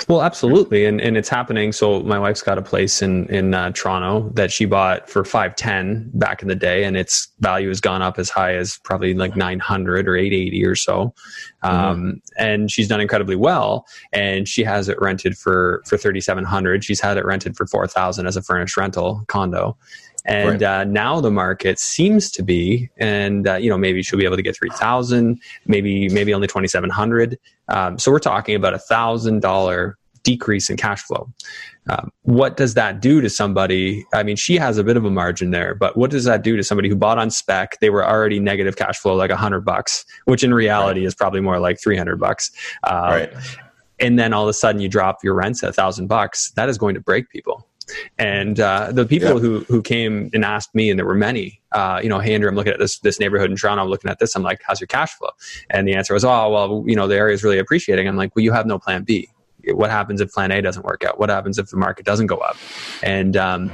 Well, 0.08 0.21
absolutely, 0.21 0.86
and 0.86 1.01
and 1.01 1.17
it's 1.17 1.27
happening. 1.27 1.73
So 1.73 1.99
my 2.01 2.17
wife's 2.17 2.41
got 2.41 2.58
a 2.58 2.62
place 2.62 3.01
in 3.01 3.25
in 3.27 3.53
uh, 3.53 3.71
Toronto 3.71 4.30
that 4.36 4.49
she 4.49 4.63
bought 4.63 5.10
for 5.10 5.25
five 5.25 5.58
ten 5.58 6.10
back 6.13 6.41
in 6.41 6.47
the 6.47 6.56
day, 6.56 6.86
and 6.86 6.95
its 6.95 7.27
value 7.41 7.67
has 7.67 7.82
gone 7.82 8.01
up 8.01 8.17
as 8.17 8.30
high 8.30 8.56
as 8.56 8.80
probably 8.86 9.13
like 9.13 9.36
nine 9.36 9.60
hundred 9.60 10.08
or 10.08 10.15
eight 10.15 10.32
eighty 10.32 10.65
or 10.65 10.75
so. 10.75 11.13
Um, 11.63 11.73
mm-hmm. 11.73 12.10
And 12.38 12.71
she's 12.71 12.88
done 12.88 13.01
incredibly 13.01 13.36
well, 13.36 13.86
and 14.13 14.47
she 14.47 14.63
has 14.63 14.88
it 14.88 14.97
rented 15.01 15.38
for 15.38 15.84
for 15.86 15.97
thirty 15.97 16.21
seven 16.21 16.45
hundred. 16.45 16.86
She's 16.86 17.01
had 17.01 17.17
it 17.17 17.25
rented 17.25 17.58
for 17.58 17.67
four 17.67 17.88
thousand 17.88 18.25
as 18.25 18.38
a 18.38 18.41
furnished 18.41 18.77
rental 18.77 19.25
condo. 19.27 19.77
And 20.28 20.62
right. 20.62 20.82
uh, 20.82 20.84
now 20.84 21.22
the 21.22 21.32
market 21.32 21.80
seems 21.80 22.30
to 22.32 22.44
be, 22.44 22.90
and 22.98 23.48
uh, 23.48 23.56
you 23.56 23.70
know 23.70 23.78
maybe 23.78 24.04
she'll 24.04 24.20
be 24.20 24.26
able 24.26 24.36
to 24.36 24.42
get 24.44 24.56
three 24.56 24.70
thousand, 24.72 25.42
maybe 25.66 26.10
maybe 26.10 26.34
only 26.34 26.48
twenty 26.48 26.68
seven 26.68 26.90
hundred. 26.90 27.40
Um, 27.70 27.98
so 27.98 28.12
we're 28.12 28.20
talking 28.20 28.56
about 28.56 28.74
a 28.74 28.80
thousand 28.80 29.42
dollar 29.42 29.98
decrease 30.24 30.70
in 30.70 30.76
cash 30.76 31.02
flow. 31.02 31.32
Um, 31.90 32.12
what 32.24 32.58
does 32.58 32.74
that 32.74 33.02
do 33.02 33.22
to 33.22 33.30
somebody? 33.30 34.06
I 34.13 34.24
mean, 34.24 34.36
she 34.36 34.58
has 34.58 34.78
a 34.78 34.84
bit 34.84 34.98
of 34.98 35.06
a 35.06 35.10
margin 35.10 35.52
there, 35.52 35.74
but 35.74 35.96
what 35.96 36.12
does 36.12 36.26
that 36.26 36.44
do 36.44 36.58
to 36.58 36.63
somebody 36.63 36.90
who 36.90 36.98
bought 36.98 37.18
on 37.18 37.32
spec? 37.32 37.80
They 37.80 37.90
were 37.90 38.06
already 38.06 38.42
negative 38.42 38.76
cash 38.76 38.98
flow, 39.00 39.16
like 39.16 39.32
a 39.32 39.38
hundred 39.38 39.62
bucks, 39.62 40.04
which 40.26 40.44
in 40.44 40.54
reality 40.54 41.02
right. 41.02 41.08
is 41.08 41.16
probably 41.16 41.40
more 41.40 41.60
like 41.60 41.80
three 41.80 41.96
hundred 41.96 42.20
bucks. 42.20 42.52
Um, 42.84 43.00
right. 43.00 43.34
And 44.00 44.20
then 44.20 44.34
all 44.34 44.44
of 44.44 44.50
a 44.50 44.54
sudden, 44.54 44.82
you 44.82 44.90
drop 44.90 45.24
your 45.24 45.34
rents 45.34 45.63
a 45.63 45.72
thousand 45.72 46.08
bucks. 46.08 46.52
That 46.52 46.68
is 46.68 46.78
going 46.78 46.96
to 46.96 47.02
break 47.02 47.30
people. 47.30 47.66
And 48.17 48.60
uh, 48.60 48.91
the 48.91 49.06
people 49.06 49.34
yeah. 49.34 49.39
who 49.39 49.60
who 49.62 49.82
came 49.82 50.30
and 50.34 50.43
asked 50.43 50.73
me, 50.76 50.89
and 50.89 51.00
there 51.00 51.06
were 51.06 51.15
many, 51.15 51.62
uh, 51.71 52.00
you 52.04 52.10
know, 52.10 52.19
hey 52.19 52.34
Andrew, 52.34 52.50
I'm 52.50 52.56
looking 52.56 52.73
at 52.73 52.80
this 52.80 53.00
this 53.00 53.19
neighborhood 53.19 53.50
in 53.50 53.58
Toronto. 53.58 53.84
I'm 53.84 53.89
looking 53.89 54.12
at 54.12 54.19
this. 54.19 54.36
I'm 54.36 54.43
like, 54.43 54.62
how's 54.65 54.80
your 54.80 54.88
cash 54.88 55.13
flow? 55.13 55.30
And 55.69 55.88
the 55.88 55.93
answer 55.93 56.13
was, 56.13 56.26
oh 56.26 56.50
well, 56.50 56.84
you 56.86 56.95
know, 56.95 57.08
the 57.08 57.15
area 57.15 57.34
is 57.34 57.43
really 57.43 57.60
appreciating. 57.60 58.08
I'm 58.08 58.17
like, 58.17 58.36
well, 58.36 58.43
you 58.43 58.52
have 58.52 58.65
no 58.65 58.80
plan 58.80 59.04
B 59.04 59.30
what 59.73 59.89
happens 59.89 60.21
if 60.21 60.32
plan 60.32 60.51
A 60.51 60.62
doesn't 60.62 60.86
work 60.86 61.03
out? 61.03 61.19
What 61.19 61.30
happens 61.30 61.58
if 61.58 61.69
the 61.69 61.77
market 61.77 62.06
doesn't 62.06 62.27
go 62.27 62.38
up? 62.38 62.58
And 63.03 63.36
um, 63.36 63.71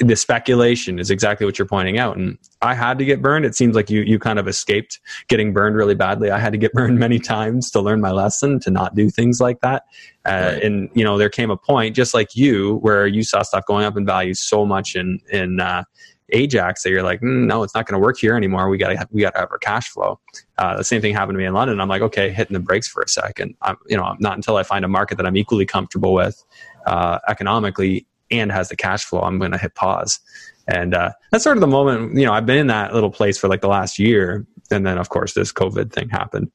the 0.00 0.16
speculation 0.16 0.98
is 0.98 1.10
exactly 1.10 1.44
what 1.46 1.58
you're 1.58 1.66
pointing 1.66 1.98
out. 1.98 2.16
And 2.16 2.38
I 2.60 2.74
had 2.74 2.98
to 2.98 3.04
get 3.04 3.20
burned. 3.20 3.44
It 3.44 3.54
seems 3.54 3.74
like 3.74 3.90
you 3.90 4.02
you 4.02 4.18
kind 4.18 4.38
of 4.38 4.48
escaped 4.48 5.00
getting 5.28 5.52
burned 5.52 5.76
really 5.76 5.94
badly. 5.94 6.30
I 6.30 6.38
had 6.38 6.52
to 6.52 6.58
get 6.58 6.72
burned 6.74 6.98
many 6.98 7.18
times 7.18 7.70
to 7.72 7.80
learn 7.80 8.00
my 8.00 8.10
lesson 8.10 8.60
to 8.60 8.70
not 8.70 8.94
do 8.94 9.10
things 9.10 9.40
like 9.40 9.60
that. 9.60 9.84
Uh, 10.24 10.52
right. 10.52 10.62
And 10.62 10.90
you 10.94 11.04
know, 11.04 11.18
there 11.18 11.30
came 11.30 11.50
a 11.50 11.56
point, 11.56 11.96
just 11.96 12.14
like 12.14 12.36
you, 12.36 12.76
where 12.76 13.06
you 13.06 13.22
saw 13.22 13.42
stuff 13.42 13.66
going 13.66 13.84
up 13.84 13.96
in 13.96 14.06
value 14.06 14.34
so 14.34 14.64
much 14.64 14.94
in 14.94 15.20
in 15.30 15.60
uh, 15.60 15.84
Ajax 16.32 16.82
that 16.82 16.90
you're 16.90 17.02
like, 17.02 17.20
mm, 17.20 17.46
no, 17.46 17.62
it's 17.62 17.74
not 17.74 17.86
going 17.86 18.00
to 18.00 18.04
work 18.04 18.18
here 18.18 18.36
anymore. 18.36 18.68
We 18.68 18.78
got 18.78 18.88
to 18.88 19.08
we 19.10 19.20
got 19.22 19.34
to 19.34 19.40
have 19.40 19.50
our 19.50 19.58
cash 19.58 19.88
flow. 19.88 20.20
Uh, 20.62 20.76
the 20.76 20.84
same 20.84 21.00
thing 21.00 21.12
happened 21.12 21.34
to 21.34 21.38
me 21.38 21.44
in 21.44 21.52
London. 21.52 21.80
I'm 21.80 21.88
like, 21.88 22.02
okay, 22.02 22.30
hitting 22.30 22.54
the 22.54 22.60
brakes 22.60 22.86
for 22.86 23.02
a 23.02 23.08
second. 23.08 23.56
I'm, 23.62 23.76
you 23.88 23.96
know, 23.96 24.14
not 24.20 24.36
until 24.36 24.56
I 24.58 24.62
find 24.62 24.84
a 24.84 24.88
market 24.88 25.16
that 25.16 25.26
I'm 25.26 25.36
equally 25.36 25.66
comfortable 25.66 26.14
with 26.14 26.40
uh, 26.86 27.18
economically 27.26 28.06
and 28.30 28.52
has 28.52 28.68
the 28.68 28.76
cash 28.76 29.04
flow, 29.04 29.22
I'm 29.22 29.40
going 29.40 29.50
to 29.50 29.58
hit 29.58 29.74
pause. 29.74 30.20
And 30.68 30.94
uh, 30.94 31.10
that's 31.32 31.42
sort 31.42 31.56
of 31.56 31.62
the 31.62 31.66
moment. 31.66 32.16
You 32.16 32.26
know, 32.26 32.32
I've 32.32 32.46
been 32.46 32.58
in 32.58 32.68
that 32.68 32.94
little 32.94 33.10
place 33.10 33.36
for 33.38 33.48
like 33.48 33.60
the 33.60 33.66
last 33.66 33.98
year, 33.98 34.46
and 34.70 34.86
then 34.86 34.98
of 34.98 35.08
course 35.08 35.34
this 35.34 35.52
COVID 35.52 35.92
thing 35.92 36.08
happened. 36.08 36.52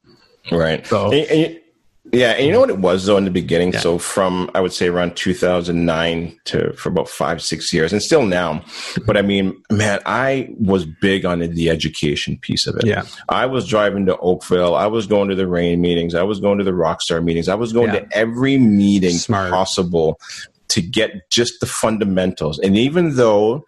Right. 0.50 0.86
So. 0.86 1.12
And, 1.12 1.30
and, 1.30 1.60
yeah, 2.12 2.32
and 2.32 2.46
you 2.46 2.52
know 2.52 2.60
what 2.60 2.70
it 2.70 2.78
was 2.78 3.06
though 3.06 3.16
in 3.16 3.24
the 3.24 3.30
beginning. 3.30 3.72
Yeah. 3.72 3.80
So 3.80 3.98
from 3.98 4.50
I 4.54 4.60
would 4.60 4.72
say 4.72 4.88
around 4.88 5.16
2009 5.16 6.40
to 6.46 6.72
for 6.74 6.88
about 6.88 7.08
five 7.08 7.42
six 7.42 7.72
years, 7.72 7.92
and 7.92 8.02
still 8.02 8.24
now. 8.24 8.64
But 9.06 9.16
I 9.16 9.22
mean, 9.22 9.60
man, 9.70 10.00
I 10.06 10.54
was 10.58 10.84
big 10.84 11.24
on 11.24 11.40
the 11.40 11.70
education 11.70 12.38
piece 12.38 12.66
of 12.66 12.76
it. 12.76 12.86
Yeah, 12.86 13.04
I 13.28 13.46
was 13.46 13.66
driving 13.66 14.06
to 14.06 14.16
Oakville. 14.18 14.74
I 14.74 14.86
was 14.86 15.06
going 15.06 15.28
to 15.28 15.34
the 15.34 15.46
REIN 15.46 15.80
meetings. 15.80 16.14
I 16.14 16.22
was 16.22 16.40
going 16.40 16.58
to 16.58 16.64
the 16.64 16.72
Rockstar 16.72 17.22
meetings. 17.22 17.48
I 17.48 17.54
was 17.54 17.72
going 17.72 17.92
yeah. 17.92 18.00
to 18.00 18.16
every 18.16 18.58
meeting 18.58 19.16
Smart. 19.16 19.50
possible 19.50 20.20
to 20.68 20.80
get 20.80 21.30
just 21.30 21.60
the 21.60 21.66
fundamentals. 21.66 22.58
And 22.58 22.76
even 22.76 23.16
though 23.16 23.66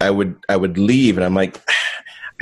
I 0.00 0.10
would 0.10 0.36
I 0.48 0.56
would 0.56 0.78
leave, 0.78 1.16
and 1.16 1.24
I'm 1.24 1.34
like. 1.34 1.60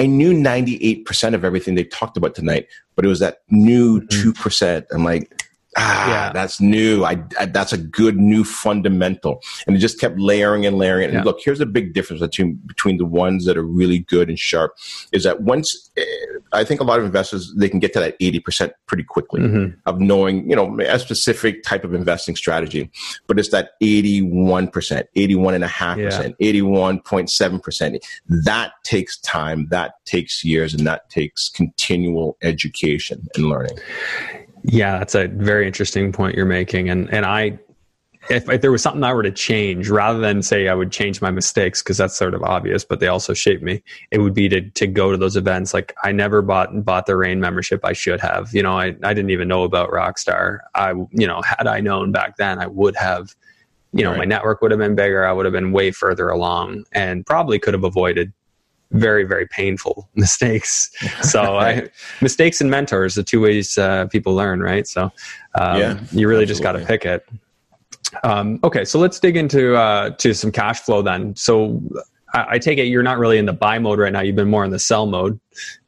I 0.00 0.06
knew 0.06 0.32
98% 0.32 1.34
of 1.34 1.44
everything 1.44 1.74
they 1.74 1.84
talked 1.84 2.16
about 2.16 2.34
tonight, 2.34 2.68
but 2.96 3.04
it 3.04 3.08
was 3.08 3.18
that 3.18 3.42
new 3.50 4.00
2%. 4.00 4.32
Mm-hmm. 4.32 4.96
I'm 4.96 5.04
like, 5.04 5.39
ah, 5.76 6.10
yeah. 6.10 6.32
that's 6.32 6.60
new. 6.60 7.04
I, 7.04 7.22
I, 7.38 7.46
that's 7.46 7.72
a 7.72 7.78
good 7.78 8.16
new 8.16 8.44
fundamental. 8.44 9.40
And 9.66 9.76
it 9.76 9.78
just 9.78 10.00
kept 10.00 10.18
layering 10.18 10.66
and 10.66 10.78
layering. 10.78 11.10
Yeah. 11.10 11.16
And 11.16 11.24
look, 11.24 11.38
here's 11.42 11.60
a 11.60 11.66
big 11.66 11.94
difference 11.94 12.20
between 12.20 12.60
between 12.66 12.98
the 12.98 13.04
ones 13.04 13.44
that 13.46 13.56
are 13.56 13.62
really 13.62 14.00
good 14.00 14.28
and 14.28 14.38
sharp 14.38 14.74
is 15.12 15.24
that 15.24 15.42
once 15.42 15.90
eh, 15.96 16.04
I 16.52 16.64
think 16.64 16.80
a 16.80 16.84
lot 16.84 16.98
of 16.98 17.04
investors 17.04 17.52
they 17.56 17.68
can 17.68 17.78
get 17.78 17.92
to 17.92 18.00
that 18.00 18.18
80% 18.18 18.72
pretty 18.86 19.04
quickly 19.04 19.40
mm-hmm. 19.40 19.78
of 19.86 20.00
knowing, 20.00 20.48
you 20.48 20.56
know, 20.56 20.80
a 20.80 20.98
specific 20.98 21.62
type 21.62 21.84
of 21.84 21.94
investing 21.94 22.34
strategy. 22.34 22.90
But 23.26 23.38
it's 23.38 23.50
that 23.50 23.72
81%, 23.82 24.30
81.5%, 24.70 26.34
81.7%. 26.40 27.98
That 28.44 28.72
takes 28.84 29.18
time, 29.20 29.68
that 29.70 29.94
takes 30.06 30.44
years, 30.44 30.74
and 30.74 30.86
that 30.86 31.08
takes 31.10 31.48
continual 31.50 32.36
education 32.42 33.28
and 33.36 33.48
learning. 33.48 33.78
Yeah, 34.62 34.98
that's 34.98 35.14
a 35.14 35.28
very 35.28 35.66
interesting 35.66 36.12
point 36.12 36.36
you're 36.36 36.46
making, 36.46 36.90
and 36.90 37.12
and 37.12 37.24
I, 37.24 37.58
if, 38.28 38.48
if 38.48 38.60
there 38.60 38.70
was 38.70 38.82
something 38.82 39.02
I 39.02 39.14
were 39.14 39.22
to 39.22 39.30
change, 39.30 39.88
rather 39.88 40.18
than 40.18 40.42
say 40.42 40.68
I 40.68 40.74
would 40.74 40.92
change 40.92 41.22
my 41.22 41.30
mistakes 41.30 41.82
because 41.82 41.96
that's 41.96 42.16
sort 42.16 42.34
of 42.34 42.42
obvious, 42.42 42.84
but 42.84 43.00
they 43.00 43.08
also 43.08 43.32
shape 43.32 43.62
me. 43.62 43.82
It 44.10 44.18
would 44.18 44.34
be 44.34 44.48
to 44.50 44.60
to 44.60 44.86
go 44.86 45.10
to 45.10 45.16
those 45.16 45.36
events. 45.36 45.72
Like 45.72 45.94
I 46.04 46.12
never 46.12 46.42
bought 46.42 46.84
bought 46.84 47.06
the 47.06 47.16
REIN 47.16 47.40
membership. 47.40 47.84
I 47.84 47.92
should 47.92 48.20
have. 48.20 48.52
You 48.52 48.62
know, 48.62 48.78
I 48.78 48.94
I 49.02 49.14
didn't 49.14 49.30
even 49.30 49.48
know 49.48 49.64
about 49.64 49.90
Rockstar. 49.90 50.58
I 50.74 50.90
you 50.90 51.26
know 51.26 51.40
had 51.42 51.66
I 51.66 51.80
known 51.80 52.12
back 52.12 52.36
then, 52.36 52.58
I 52.58 52.66
would 52.66 52.96
have. 52.96 53.34
You 53.92 54.04
know, 54.04 54.10
right. 54.10 54.18
my 54.18 54.24
network 54.24 54.62
would 54.62 54.70
have 54.70 54.78
been 54.78 54.94
bigger. 54.94 55.26
I 55.26 55.32
would 55.32 55.46
have 55.46 55.52
been 55.52 55.72
way 55.72 55.90
further 55.90 56.28
along, 56.28 56.84
and 56.92 57.26
probably 57.26 57.58
could 57.58 57.74
have 57.74 57.82
avoided 57.82 58.32
very 58.92 59.24
very 59.24 59.46
painful 59.46 60.08
mistakes. 60.14 60.90
So 61.22 61.56
I, 61.58 61.88
mistakes 62.20 62.60
and 62.60 62.70
mentors 62.70 63.14
the 63.14 63.22
two 63.22 63.40
ways 63.40 63.76
uh, 63.78 64.06
people 64.06 64.34
learn 64.34 64.60
right? 64.60 64.86
So 64.86 65.04
um, 65.54 65.78
yeah, 65.78 66.00
you 66.12 66.28
really 66.28 66.44
absolutely. 66.44 66.46
just 66.46 66.62
got 66.62 66.72
to 66.72 66.84
pick 66.84 67.04
it. 67.04 67.26
Um, 68.24 68.58
okay 68.64 68.84
so 68.84 68.98
let's 68.98 69.20
dig 69.20 69.36
into 69.36 69.76
uh, 69.76 70.10
to 70.10 70.34
some 70.34 70.50
cash 70.50 70.80
flow 70.80 71.02
then. 71.02 71.36
So 71.36 71.80
I, 72.34 72.46
I, 72.50 72.58
take 72.58 72.78
it 72.78 72.84
you're 72.84 73.04
not 73.04 73.18
really 73.18 73.38
in 73.38 73.46
the 73.46 73.52
buy 73.52 73.78
mode 73.78 73.98
right 74.00 74.12
now. 74.12 74.20
You've 74.20 74.36
been 74.36 74.50
more 74.50 74.64
in 74.64 74.70
the 74.70 74.78
sell 74.78 75.06
mode 75.06 75.38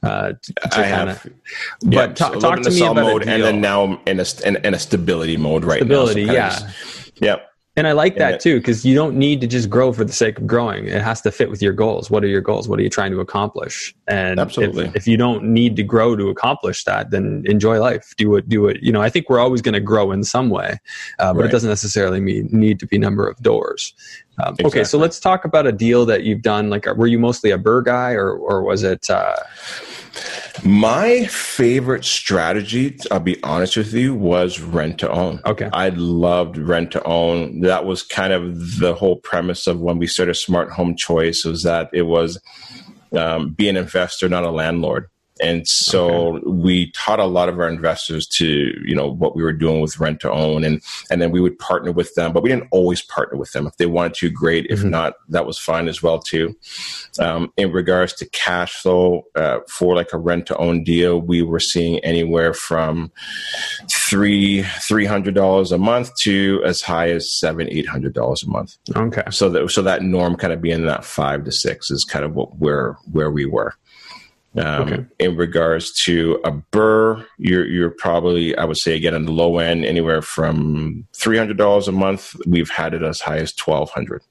uh, 0.03 0.33
to, 0.41 0.53
to 0.53 0.69
I 0.73 0.83
kinda, 0.83 1.15
have. 1.15 1.23
But 1.25 1.93
yeah, 1.93 2.07
talk, 2.09 2.35
so 2.35 2.41
talk 2.41 2.63
to 2.63 2.71
me 2.71 2.83
about 2.83 2.97
mode 2.97 3.29
and 3.29 3.43
then 3.43 3.61
now 3.61 4.01
in 4.07 4.21
a, 4.21 4.25
in, 4.45 4.57
in 4.65 4.75
a 4.75 4.79
stability 4.79 5.37
mode 5.37 5.65
right 5.65 5.81
stability, 5.81 6.27
now 6.27 6.51
so 6.51 6.65
yeah. 6.67 6.73
yep 7.21 7.52
and 7.75 7.87
I 7.87 7.93
like 7.93 8.17
that 8.17 8.41
too, 8.41 8.59
because 8.59 8.85
you 8.85 8.95
don't 8.95 9.17
need 9.17 9.41
to 9.41 9.47
just 9.47 9.71
grow 9.71 9.93
for 9.93 10.05
the 10.05 10.13
sake 10.13 10.39
of 10.39 10.47
growing. 10.47 10.89
It 10.89 11.01
has 11.01 11.23
to 11.23 11.33
fit 11.33 11.49
with 11.49 11.63
your 11.63 11.73
goals. 11.73 12.11
What 12.11 12.23
are 12.23 12.27
your 12.27 12.43
goals? 12.43 12.69
What 12.69 12.79
are 12.79 12.83
you 12.83 12.91
trying 12.91 13.13
to 13.13 13.21
accomplish? 13.21 13.95
And 14.07 14.39
absolutely, 14.39 14.87
if, 14.87 14.97
if 14.97 15.09
you 15.09 15.17
don't 15.17 15.43
need 15.45 15.77
to 15.77 15.83
grow 15.83 16.15
to 16.15 16.29
accomplish 16.29 16.85
that, 16.85 17.11
then 17.11 17.45
enjoy 17.47 17.81
life. 17.81 18.15
Do 18.19 18.37
it. 18.37 18.49
Do 18.49 18.67
it. 18.67 18.83
You 18.83 18.93
know, 18.93 19.01
I 19.01 19.09
think 19.09 19.31
we're 19.31 19.41
always 19.41 19.63
going 19.63 19.73
to 19.73 19.81
grow 19.81 20.13
in 20.13 20.23
some 20.23 20.51
way, 20.51 20.79
uh, 21.19 21.33
but 21.33 21.41
right. 21.41 21.49
it 21.49 21.53
doesn't 21.53 21.71
necessarily 21.71 22.21
mean 22.21 22.49
need 22.53 22.79
to 22.81 22.87
be 22.87 22.99
number 22.99 23.27
of 23.27 23.39
doors. 23.39 23.95
Um, 24.39 24.55
exactly. 24.55 24.67
Okay, 24.67 24.85
so 24.85 24.99
let's 24.99 25.19
talk 25.19 25.45
about 25.45 25.67
a 25.67 25.73
deal 25.73 26.05
that 26.07 26.25
you've 26.25 26.43
done. 26.43 26.69
Like, 26.69 26.87
were 26.97 27.07
you 27.07 27.19
mostly 27.19 27.51
a 27.51 27.59
BRRRR 27.59 27.85
guy, 27.85 28.13
or 28.13 28.35
or 28.35 28.63
was 28.63 28.83
it? 28.83 29.09
Uh, 29.09 29.37
my 30.65 31.25
favorite 31.27 32.05
strategy, 32.05 32.97
I'll 33.11 33.21
be 33.21 33.43
honest 33.43 33.77
with 33.77 33.93
you, 33.93 34.15
was 34.15 34.61
rent 34.61 34.99
to 34.99 35.11
own. 35.11 35.41
Okay. 35.47 35.69
I 35.73 35.91
loved 35.91 36.59
rent 36.59 36.93
to 36.93 37.03
own. 37.05 37.61
That 37.61 37.85
was 37.85 38.03
kind 38.03 38.33
of 38.33 38.79
the 38.79 38.95
whole 38.95 39.17
premise 39.17 39.67
of 39.67 39.81
when 39.81 39.99
we 39.99 40.07
started 40.07 40.35
Smart 40.35 40.71
Home 40.73 40.97
Choice 40.97 41.45
was 41.45 41.63
that 41.63 41.89
it 41.93 42.03
was 42.03 42.41
um, 43.17 43.53
be 43.53 43.69
an 43.69 43.77
investor, 43.77 44.29
not 44.29 44.45
a 44.45 44.51
landlord. 44.51 45.09
And 45.43 45.67
so 45.67 46.37
okay. 46.37 46.45
we 46.47 46.91
taught 46.93 47.19
a 47.19 47.25
lot 47.25 47.49
of 47.49 47.59
our 47.59 47.69
investors 47.69 48.27
to, 48.29 48.47
you 48.85 48.95
know, 48.95 49.09
what 49.11 49.35
we 49.35 49.43
were 49.43 49.53
doing 49.53 49.81
with 49.81 49.99
rent 49.99 50.21
to 50.21 50.31
own 50.31 50.65
and 50.65 50.81
and 51.11 51.21
then 51.21 51.31
we 51.33 51.41
would 51.41 51.59
partner 51.59 51.93
with 51.93 52.15
them, 52.15 52.33
but 52.33 52.43
we 52.43 52.49
didn't 52.49 52.69
always 52.71 53.03
partner 53.03 53.39
with 53.39 53.53
them. 53.53 53.67
If 53.67 53.77
they 53.77 53.87
wanted 53.87 54.15
to, 54.15 54.31
great. 54.31 54.67
If 54.71 54.81
mm-hmm. 54.81 54.91
not, 54.91 55.15
that 55.29 55.47
was 55.47 55.59
fine 55.59 55.89
as 55.89 56.03
well 56.03 56.21
too. 56.21 56.57
Um, 57.19 57.53
in 57.57 57.73
regards 57.73 58.13
to 58.15 58.29
cash 58.31 58.75
flow 58.75 59.23
uh, 59.35 59.61
for 59.69 59.97
like 59.97 60.13
a 60.13 60.19
rent 60.19 60.47
to 60.47 60.57
own 60.57 60.85
deal, 60.85 61.21
we 61.21 61.43
were 61.43 61.61
seeing 61.61 61.99
anywhere 62.01 62.55
from 62.55 63.11
three 63.93 64.63
three 64.81 65.07
hundred 65.07 65.35
dollars 65.35 65.73
a 65.73 65.79
month 65.79 66.15
to 66.21 66.63
as 66.65 66.83
high 66.83 67.11
as 67.11 67.33
seven 67.33 67.69
eight 67.71 67.89
hundred 67.89 68.15
dollars 68.15 68.43
a 68.43 68.49
month. 68.49 68.77
Okay. 68.95 69.25
So 69.31 69.49
that 69.51 69.71
so 69.71 69.83
that 69.83 70.03
norm 70.03 70.37
kind 70.37 70.53
of 70.53 70.63
being 70.63 70.87
that 70.87 71.05
five 71.05 71.45
to 71.45 71.53
six 71.53 71.91
is 71.91 72.05
kind 72.05 72.25
of 72.25 72.35
what 72.35 72.57
where 72.59 72.97
where 73.11 73.31
we 73.31 73.47
were. 73.47 73.75
Um, 74.57 74.83
okay. 74.83 75.05
In 75.19 75.37
regards 75.37 75.93
to 76.05 76.39
a 76.45 76.53
BRRRR, 76.53 77.27
you're 77.39 77.67
you're 77.67 77.91
probably 77.91 78.57
I 78.57 78.65
would 78.65 78.77
say 78.77 78.95
again 78.95 79.15
on 79.15 79.25
the 79.25 79.33
low 79.33 79.59
end 79.59 79.85
anywhere 79.85 80.21
from 80.21 81.07
three 81.15 81.39
hundred 81.39 81.57
dollars 81.57 81.89
a 81.89 81.93
month. 81.93 82.37
We've 82.47 82.71
had 82.71 82.93
it 82.93 83.03
as 83.03 83.21
high 83.21 83.39
as 83.39 83.53
twelve 83.55 83.91
hundred. 83.91 84.23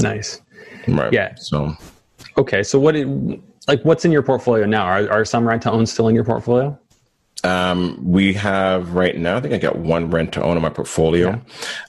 Nice. 0.00 0.42
Right. 0.86 1.12
Yeah. 1.12 1.34
So. 1.36 1.74
Okay. 2.36 2.62
So 2.62 2.78
what? 2.78 2.94
like 3.68 3.84
what's 3.84 4.04
in 4.04 4.10
your 4.10 4.22
portfolio 4.22 4.66
now? 4.66 4.84
Are 4.84 5.08
are 5.10 5.24
some 5.24 5.46
rent 5.46 5.62
to 5.62 5.70
own 5.70 5.86
still 5.86 6.08
in 6.08 6.14
your 6.14 6.24
portfolio? 6.24 6.76
Um, 7.44 7.98
we 8.02 8.32
have 8.34 8.94
right 8.94 9.16
now, 9.16 9.36
I 9.36 9.40
think 9.40 9.54
I 9.54 9.58
got 9.58 9.78
one 9.78 10.10
rent 10.10 10.32
to 10.32 10.42
own 10.42 10.56
in 10.56 10.62
my 10.62 10.70
portfolio. 10.70 11.40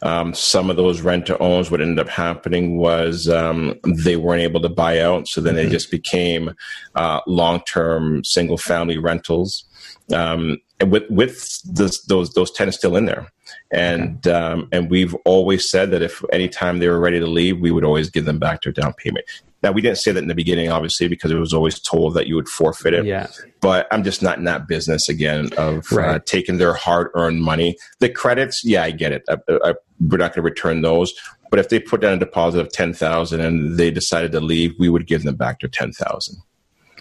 Yeah. 0.04 0.20
Um, 0.20 0.34
some 0.34 0.70
of 0.70 0.78
those 0.78 1.02
rent 1.02 1.26
to 1.28 1.38
owns, 1.40 1.72
what 1.72 1.82
ended 1.82 2.00
up 2.00 2.10
happening 2.10 2.78
was 2.78 3.28
um, 3.28 3.74
they 3.84 4.16
weren't 4.16 4.42
able 4.42 4.62
to 4.62 4.70
buy 4.70 5.00
out. 5.00 5.28
So 5.28 5.42
then 5.42 5.56
mm-hmm. 5.56 5.66
they 5.66 5.72
just 5.72 5.90
became 5.90 6.54
uh, 6.96 7.22
long 7.26 7.62
term 7.62 8.24
single 8.24 8.58
family 8.58 8.98
rentals. 8.98 9.66
Um, 10.14 10.58
and 10.80 10.92
with 10.92 11.10
with 11.10 11.62
this, 11.66 12.02
those 12.04 12.34
those 12.34 12.52
tenants 12.52 12.78
still 12.78 12.96
in 12.96 13.06
there, 13.06 13.30
and 13.72 14.26
okay. 14.26 14.32
um, 14.32 14.70
and 14.72 14.90
we've 14.90 15.14
always 15.26 15.70
said 15.70 15.92
that 15.92 16.02
if 16.02 16.24
anytime 16.32 16.80
they 16.80 16.88
were 16.88 17.00
ready 17.00 17.20
to 17.20 17.28
leave, 17.28 17.60
we 17.60 17.70
would 17.70 17.84
always 17.84 18.10
give 18.10 18.26
them 18.26 18.40
back 18.40 18.62
their 18.62 18.72
down 18.72 18.94
payment. 18.94 19.26
Now 19.62 19.72
we 19.72 19.82
didn't 19.82 19.98
say 19.98 20.12
that 20.12 20.22
in 20.22 20.30
the 20.30 20.36
beginning, 20.36 20.70
obviously, 20.70 21.08
because 21.08 21.32
it 21.32 21.36
was 21.36 21.54
always 21.54 21.80
told 21.80 22.14
that 22.14 22.28
you 22.28 22.36
would 22.36 22.48
forfeit 22.48 22.94
it. 22.94 23.06
Yeah. 23.06 23.28
But 23.60 23.88
I'm 23.92 24.04
just 24.04 24.22
not 24.22 24.38
in 24.38 24.46
that 24.46 24.68
business 24.68 25.10
again 25.10 25.50
of 25.58 25.92
uh, 25.92 25.96
right. 25.96 26.16
uh, 26.16 26.20
taking 26.26 26.58
their 26.58 26.74
hard-earned 26.74 27.42
money. 27.42 27.78
The 28.00 28.10
credits, 28.10 28.64
yeah, 28.64 28.84
I 28.84 28.92
get 28.92 29.12
it. 29.12 29.24
I, 29.30 29.38
I, 29.50 29.74
we're 30.00 30.18
not 30.18 30.34
going 30.34 30.36
to 30.36 30.42
return 30.42 30.82
those. 30.82 31.14
But 31.52 31.60
if 31.60 31.70
they 31.70 31.80
put 31.80 32.00
down 32.00 32.14
a 32.14 32.20
deposit 32.20 32.60
of 32.60 32.72
ten 32.72 32.94
thousand 32.94 33.42
and 33.42 33.78
they 33.78 33.92
decided 33.92 34.32
to 34.34 34.40
leave, 34.40 34.76
we 34.80 34.88
would 34.88 35.08
give 35.08 35.24
them 35.24 35.36
back 35.36 35.60
their 35.60 35.70
ten 35.70 35.92
thousand. 35.92 36.38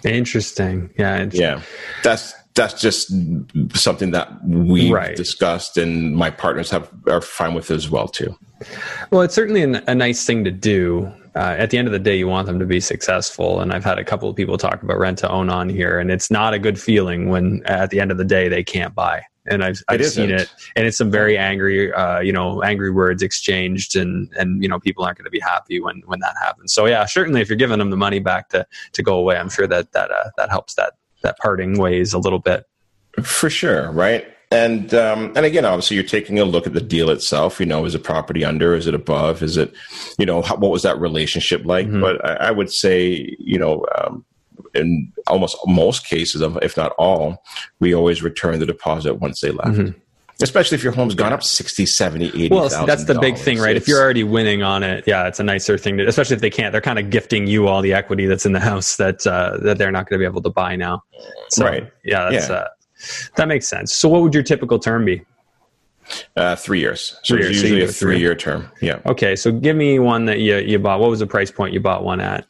Interesting. 0.05 0.91
Yeah. 0.99 1.23
Interesting. 1.23 1.41
Yeah. 1.41 1.63
That's 2.03 2.35
that's 2.55 2.81
just 2.81 3.13
something 3.75 4.11
that 4.11 4.45
we 4.45 4.91
right. 4.91 5.15
discussed 5.15 5.77
and 5.77 6.17
my 6.17 6.29
partners 6.29 6.71
have 6.71 6.91
are 7.07 7.21
fine 7.21 7.55
with 7.55 7.71
as 7.71 7.89
well 7.89 8.09
too. 8.09 8.37
Well, 9.13 9.23
it's 9.23 9.35
certainly 9.35 9.63
an, 9.63 9.77
a 9.87 9.95
nice 9.95 10.27
thing 10.27 10.43
to 10.45 10.51
do 10.51 11.13
uh, 11.39 11.55
at 11.57 11.71
the 11.71 11.79
end 11.79 11.87
of 11.87 11.93
the 11.93 12.01
day, 12.01 12.19
you 12.19 12.27
want 12.27 12.47
them 12.47 12.59
to 12.59 12.67
be 12.67 12.81
successful. 12.81 13.61
And 13.61 13.73
I've 13.73 13.85
had 13.85 13.97
a 13.97 14.05
couple 14.05 14.29
of 14.29 14.35
people 14.35 14.59
talk 14.59 14.83
about 14.83 14.99
rent 14.99 15.19
to 15.19 15.31
own 15.31 15.51
on 15.51 15.69
here, 15.69 16.01
and 16.01 16.11
it's 16.11 16.33
not 16.33 16.53
a 16.53 16.59
good 16.59 16.81
feeling 16.81 17.29
when 17.29 17.63
at 17.65 17.91
the 17.91 18.01
end 18.01 18.11
of 18.11 18.19
the 18.19 18.25
day 18.25 18.49
they 18.49 18.65
can't 18.65 18.93
buy. 18.93 19.23
And 19.49 19.65
I've, 19.65 19.83
I've 19.89 20.05
seen 20.07 20.31
it, 20.31 20.53
and 20.77 20.87
it's 20.87 20.99
some 20.99 21.11
very 21.11 21.37
angry, 21.37 21.93
uh, 21.93 22.21
you 22.21 22.33
know, 22.33 22.63
angry 22.63 22.91
words 22.91 23.23
exchanged, 23.23 23.97
and 23.97 24.31
and 24.39 24.63
you 24.63 24.69
know, 24.69 24.79
people 24.79 25.05
aren't 25.05 25.19
going 25.19 25.25
to 25.25 25.31
be 25.31 25.41
happy 25.41 25.81
when 25.81 26.03
when 26.07 26.21
that 26.21 26.35
happens. 26.41 26.73
So 26.73 26.87
yeah, 26.87 27.05
certainly, 27.07 27.41
if 27.41 27.49
you're 27.49 27.57
giving 27.57 27.79
them 27.79 27.91
the 27.91 27.97
money 27.97 28.21
back 28.21 28.51
to 28.51 28.67
to 28.93 29.03
go 29.03 29.17
away, 29.17 29.37
I'm 29.37 29.51
sure 29.51 29.67
that 29.67 29.93
that 29.93 30.11
uh, 30.11 30.31
that 30.37 30.51
helps 30.51 30.75
that 30.75 30.95
that 31.23 31.39
parting 31.39 31.79
ways 31.79 32.13
a 32.13 32.19
little 32.19 32.39
bit. 32.39 32.67
For 33.23 33.51
sure, 33.51 33.91
right? 33.91 34.27
And 34.51 34.95
um, 34.95 35.33
and 35.37 35.45
again, 35.45 35.67
obviously, 35.67 35.97
you're 35.97 36.05
taking 36.05 36.39
a 36.39 36.45
look 36.45 36.67
at 36.67 36.73
the 36.73 36.81
deal 36.81 37.11
itself. 37.11 37.61
You 37.61 37.67
know, 37.67 37.85
is 37.85 37.95
a 37.95 37.99
property 37.99 38.45
under? 38.45 38.75
Is 38.75 38.87
it 38.87 38.95
above? 38.95 39.43
Is 39.43 39.59
it, 39.59 39.75
you 40.19 40.25
know, 40.25 40.41
how, 40.41 40.57
what 40.57 40.71
was 40.71 40.83
that 40.83 40.99
relationship 40.99 41.67
like? 41.67 41.87
Mm-hmm. 41.87 42.01
But 42.01 42.25
I, 42.25 42.49
I, 42.49 42.51
would 42.51 42.73
say, 42.73 43.37
you 43.39 43.59
know, 43.59 43.85
um, 43.99 44.25
in 44.75 45.13
almost 45.27 45.57
most 45.67 46.07
cases, 46.07 46.41
of 46.41 46.59
if 46.63 46.77
not 46.77 46.93
all, 46.99 47.43
we 47.81 47.95
always 47.95 48.23
return 48.23 48.59
the 48.59 48.67
deposit 48.67 49.15
once 49.15 49.41
they 49.41 49.51
left. 49.51 49.71
Mm-hmm. 49.71 49.99
Especially 50.41 50.77
if 50.77 50.85
your 50.85 50.93
home's 50.93 51.17
gone 51.17 51.33
up 51.33 51.43
60, 51.43 51.85
70, 51.85 52.27
80. 52.29 52.49
Well, 52.51 52.69
that's 52.87 53.05
the 53.05 53.19
big 53.19 53.37
thing, 53.37 53.59
right? 53.59 53.75
If 53.75 53.89
you're 53.89 54.01
already 54.01 54.23
winning 54.23 54.63
on 54.63 54.85
it, 54.85 55.03
yeah, 55.05 55.27
it's 55.27 55.41
a 55.41 55.43
nicer 55.43 55.77
thing 55.77 55.97
to, 55.99 56.07
especially 56.07 56.37
if 56.37 56.41
they 56.41 56.51
can't, 56.51 56.71
they're 56.71 56.81
kind 56.81 57.01
of 57.01 57.11
gifting 57.11 57.49
you 57.49 57.67
all 57.67 57.83
the 57.83 57.93
equity 57.93 58.27
that's 58.27 58.47
in 58.47 58.53
the 58.53 58.61
house 58.61 58.97
that, 58.99 59.27
uh, 59.27 59.59
that 59.63 59.79
they're 59.79 59.91
not 59.91 60.09
going 60.09 60.21
to 60.21 60.23
be 60.23 60.31
able 60.31 60.43
to 60.43 60.51
buy 60.51 60.77
now. 60.77 61.03
So, 61.51 61.65
right. 61.65 61.91
Yeah, 62.05 62.31
that's, 62.31 62.49
yeah. 62.49 62.55
Uh, 62.55 62.69
that 63.35 63.49
makes 63.49 63.67
sense. 63.67 63.93
So 63.93 64.09
what 64.09 64.23
would 64.23 64.33
your 64.33 64.45
typical 64.45 64.79
term 64.79 65.05
be? 65.05 65.25
Uh, 66.37 66.57
three 66.57 66.81
years. 66.81 67.19
So 67.23 67.35
three 67.35 67.45
years. 67.45 67.63
usually 67.63 67.81
so 67.81 67.89
a 67.89 67.93
three 67.93 68.19
year 68.19 68.35
term. 68.35 68.71
Yeah. 68.81 69.01
Okay. 69.07 69.37
So 69.37 69.53
give 69.53 69.77
me 69.77 69.99
one 69.99 70.25
that 70.27 70.39
you, 70.39 70.57
you 70.59 70.79
bought. 70.79 71.01
What 71.01 71.11
was 71.11 71.19
the 71.21 71.27
price 71.27 71.51
point 71.51 71.75
you 71.75 71.81
bought 71.81 72.05
one 72.05 72.21
at? 72.21 72.47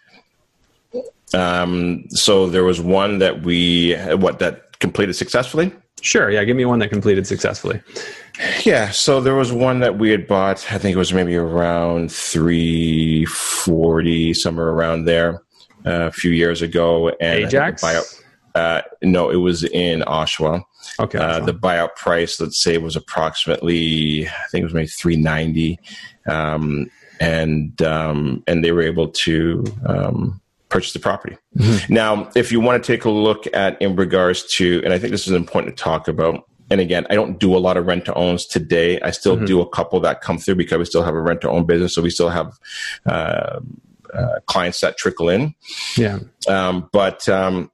Um, 1.35 2.05
so 2.11 2.49
there 2.49 2.65
was 2.65 2.81
one 2.81 3.19
that 3.19 3.43
we 3.43 3.95
what 4.17 4.39
that 4.39 4.79
completed 4.81 5.15
successfully. 5.15 5.73
Sure. 6.01 6.31
Yeah. 6.31 6.45
Give 6.45 6.57
me 6.57 6.65
one 6.65 6.79
that 6.79 6.89
completed 6.89 7.27
successfully. 7.27 7.83
Yeah. 8.65 8.91
So 8.91 9.21
there 9.21 9.35
was 9.35 9.53
one 9.53 9.81
that 9.81 9.99
we 9.99 10.11
had 10.11 10.27
bought. 10.27 10.73
I 10.73 10.79
think 10.79 10.95
it 10.95 10.99
was 10.99 11.13
maybe 11.13 11.37
around 11.37 12.13
three 12.13 13.25
forty, 13.27 14.33
somewhere 14.33 14.69
around 14.69 15.07
there, 15.07 15.43
uh, 15.85 16.07
a 16.07 16.13
few 16.13 16.31
years 16.31 16.63
ago. 16.63 17.09
And 17.21 17.45
Ajax. 17.45 17.83
Buyout, 17.83 18.23
uh, 18.55 18.83
no, 19.03 19.31
it 19.31 19.37
was 19.37 19.65
in 19.65 20.01
Oshawa. 20.01 20.63
Okay. 21.01 21.19
Uh, 21.19 21.41
the 21.41 21.53
buyout 21.53 21.97
price, 21.97 22.41
let's 22.41 22.63
say, 22.63 22.79
was 22.79 22.97
approximately, 22.97 24.27
I 24.27 24.49
think 24.51 24.63
it 24.63 24.65
was 24.65 24.75
maybe 24.75 24.87
three 24.87 25.17
ninety, 25.17 25.79
um, 26.29 26.91
and 27.21 27.81
um, 27.83 28.43
and 28.47 28.65
they 28.65 28.73
were 28.73 28.83
able 28.83 29.09
to 29.09 29.65
um, 29.87 30.41
purchase 30.69 30.93
the 30.93 30.99
property. 30.99 31.37
Mm-hmm. 31.57 31.93
Now, 31.93 32.31
if 32.35 32.53
you 32.53 32.61
want 32.61 32.83
to 32.83 32.87
take 32.87 33.05
a 33.05 33.11
look 33.11 33.47
at 33.55 33.81
in 33.81 33.97
regards 33.97 34.45
to, 34.57 34.83
and 34.85 34.93
I 34.93 34.99
think 34.99 35.13
this 35.13 35.27
is 35.27 35.33
important 35.33 35.77
to 35.77 35.83
talk 35.83 36.09
about. 36.09 36.45
And 36.71 36.83
again, 36.83 37.07
I 37.09 37.15
don't 37.15 37.39
do 37.39 37.57
a 37.57 37.59
lot 37.59 37.79
of 37.79 37.87
rent 37.87 38.05
to 38.05 38.15
owns 38.15 38.45
today. 38.45 39.01
I 39.01 39.11
still 39.11 39.37
mm-hmm. 39.37 39.47
do 39.47 39.63
a 39.63 39.69
couple 39.71 40.01
that 40.01 40.21
come 40.21 40.37
through 40.37 40.57
because 40.57 40.77
we 40.77 40.85
still 40.85 41.03
have 41.03 41.15
a 41.15 41.21
rent 41.21 41.41
to 41.41 41.51
own 41.51 41.65
business, 41.65 41.95
so 41.95 42.03
we 42.03 42.11
still 42.11 42.29
have. 42.29 42.53
Uh, 43.07 43.61
uh, 44.15 44.41
clients 44.47 44.81
that 44.81 44.97
trickle 44.97 45.29
in. 45.29 45.55
Yeah. 45.97 46.21
Um, 46.49 46.89
but 46.93 47.29
um, 47.29 47.71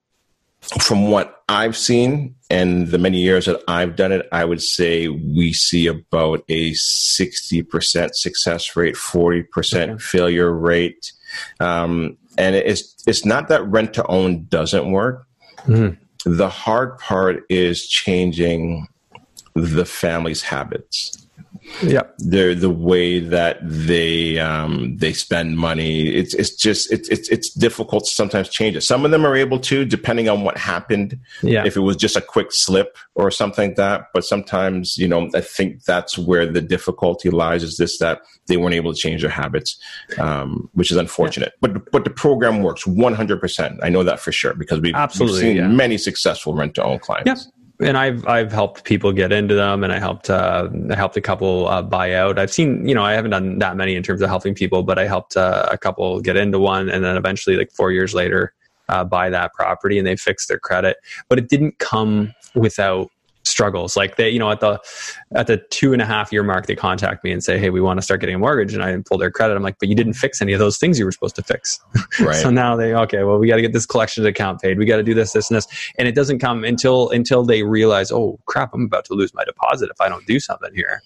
from 0.80 1.10
what 1.10 1.42
I've 1.48 1.76
seen 1.76 2.34
and 2.50 2.88
the 2.88 2.98
many 2.98 3.20
years 3.20 3.46
that 3.46 3.62
I've 3.68 3.96
done 3.96 4.12
it, 4.12 4.26
I 4.32 4.44
would 4.44 4.62
say 4.62 5.08
we 5.08 5.52
see 5.52 5.86
about 5.86 6.44
a 6.48 6.72
60% 6.72 8.14
success 8.14 8.76
rate, 8.76 8.94
40% 8.94 9.44
okay. 9.74 9.98
failure 9.98 10.52
rate. 10.52 11.12
Um, 11.60 12.16
and 12.38 12.56
it's 12.56 13.02
it's 13.06 13.24
not 13.24 13.48
that 13.48 13.66
rent 13.66 13.94
to 13.94 14.06
own 14.06 14.46
doesn't 14.46 14.90
work. 14.90 15.26
Mm-hmm. 15.66 16.00
The 16.32 16.48
hard 16.48 16.98
part 16.98 17.44
is 17.48 17.86
changing 17.86 18.88
the 19.54 19.84
family's 19.84 20.42
habits 20.42 21.23
yeah. 21.82 22.02
The 22.18 22.54
the 22.54 22.70
way 22.70 23.20
that 23.20 23.58
they 23.62 24.38
um, 24.38 24.96
they 24.96 25.12
spend 25.12 25.58
money. 25.58 26.08
It's 26.08 26.34
it's 26.34 26.54
just 26.54 26.92
it's, 26.92 27.08
it's 27.08 27.28
it's 27.28 27.52
difficult 27.52 28.04
to 28.04 28.10
sometimes 28.10 28.48
change 28.48 28.76
it. 28.76 28.82
Some 28.82 29.04
of 29.04 29.10
them 29.10 29.26
are 29.26 29.36
able 29.36 29.58
to 29.60 29.84
depending 29.84 30.28
on 30.28 30.42
what 30.42 30.56
happened. 30.56 31.18
Yeah. 31.42 31.64
If 31.66 31.76
it 31.76 31.80
was 31.80 31.96
just 31.96 32.16
a 32.16 32.20
quick 32.20 32.48
slip 32.50 32.96
or 33.14 33.30
something 33.30 33.70
like 33.70 33.76
that. 33.76 34.08
But 34.12 34.24
sometimes 34.24 34.96
you 34.96 35.08
know 35.08 35.28
i 35.34 35.40
think 35.40 35.84
that's 35.84 36.18
where 36.18 36.46
the 36.46 36.60
difficulty 36.60 37.30
lies 37.30 37.62
is 37.62 37.76
this 37.76 37.98
that 37.98 38.20
they 38.46 38.56
weren't 38.56 38.74
able 38.74 38.92
to 38.92 38.98
change 38.98 39.22
their 39.22 39.30
habits 39.30 39.78
um, 40.18 40.68
which 40.74 40.90
is 40.90 40.96
unfortunate. 40.96 41.52
Yeah. 41.54 41.68
but 41.68 41.90
but 41.92 42.04
the 42.04 42.10
program 42.10 42.62
works 42.62 42.84
100% 42.84 43.78
i 43.82 43.88
know 43.88 44.02
that 44.02 44.20
for 44.20 44.32
sure 44.32 44.54
because 44.54 44.80
we've, 44.80 44.94
Absolutely, 44.94 45.34
we've 45.34 45.42
seen 45.42 45.56
yeah. 45.56 45.68
many 45.68 45.98
successful 45.98 46.54
rent 46.54 46.74
to 46.74 46.84
own 46.84 46.98
clients. 46.98 47.46
Yeah 47.46 47.50
and 47.80 47.96
I've 47.96 48.26
I've 48.26 48.52
helped 48.52 48.84
people 48.84 49.12
get 49.12 49.32
into 49.32 49.54
them, 49.54 49.82
and 49.82 49.92
I 49.92 49.98
helped 49.98 50.30
uh, 50.30 50.68
I 50.90 50.94
helped 50.94 51.16
a 51.16 51.20
couple 51.20 51.68
uh, 51.68 51.82
buy 51.82 52.14
out. 52.14 52.38
I've 52.38 52.52
seen 52.52 52.86
you 52.86 52.94
know 52.94 53.04
I 53.04 53.12
haven't 53.12 53.32
done 53.32 53.58
that 53.58 53.76
many 53.76 53.96
in 53.96 54.02
terms 54.02 54.22
of 54.22 54.28
helping 54.28 54.54
people, 54.54 54.82
but 54.82 54.98
I 54.98 55.06
helped 55.06 55.36
uh, 55.36 55.68
a 55.70 55.78
couple 55.78 56.20
get 56.20 56.36
into 56.36 56.58
one, 56.58 56.88
and 56.88 57.04
then 57.04 57.16
eventually, 57.16 57.56
like 57.56 57.72
four 57.72 57.90
years 57.90 58.14
later, 58.14 58.54
uh, 58.88 59.04
buy 59.04 59.30
that 59.30 59.52
property, 59.54 59.98
and 59.98 60.06
they 60.06 60.16
fixed 60.16 60.48
their 60.48 60.58
credit. 60.58 60.96
But 61.28 61.38
it 61.38 61.48
didn't 61.48 61.78
come 61.78 62.32
without 62.54 63.10
struggles. 63.44 63.96
Like 63.96 64.16
they, 64.16 64.28
you 64.30 64.38
know, 64.38 64.50
at 64.50 64.60
the 64.60 64.80
at 65.34 65.46
the 65.46 65.58
two 65.70 65.92
and 65.92 66.02
a 66.02 66.06
half 66.06 66.32
year 66.32 66.42
mark, 66.42 66.66
they 66.66 66.74
contact 66.74 67.24
me 67.24 67.32
and 67.32 67.42
say, 67.42 67.58
"Hey, 67.58 67.70
we 67.70 67.80
want 67.80 67.98
to 67.98 68.02
start 68.02 68.20
getting 68.20 68.34
a 68.34 68.38
mortgage," 68.38 68.74
and 68.74 68.82
I 68.82 68.96
pull 69.06 69.18
their 69.18 69.30
credit. 69.30 69.56
I'm 69.56 69.62
like, 69.62 69.78
"But 69.78 69.88
you 69.88 69.94
didn't 69.94 70.14
fix 70.14 70.40
any 70.40 70.52
of 70.52 70.58
those 70.58 70.78
things 70.78 70.98
you 70.98 71.04
were 71.04 71.12
supposed 71.12 71.36
to 71.36 71.42
fix." 71.42 71.80
Right. 72.20 72.36
so 72.36 72.48
now 72.48 72.76
they, 72.76 72.94
okay, 72.94 73.24
well, 73.24 73.38
we 73.38 73.48
got 73.48 73.56
to 73.56 73.62
get 73.62 73.72
this 73.72 73.86
collections 73.86 74.24
account 74.26 74.60
paid. 74.60 74.78
We 74.78 74.84
got 74.84 74.98
to 74.98 75.02
do 75.02 75.14
this, 75.14 75.32
this, 75.32 75.50
and 75.50 75.56
this, 75.56 75.66
and 75.98 76.06
it 76.06 76.14
doesn't 76.14 76.38
come 76.38 76.62
until 76.62 77.10
until 77.10 77.44
they 77.44 77.62
realize, 77.64 78.12
"Oh 78.12 78.38
crap, 78.46 78.72
I'm 78.72 78.84
about 78.84 79.04
to 79.06 79.14
lose 79.14 79.34
my 79.34 79.44
deposit 79.44 79.90
if 79.90 80.00
I 80.00 80.08
don't 80.08 80.24
do 80.26 80.38
something 80.38 80.72
here." 80.74 81.02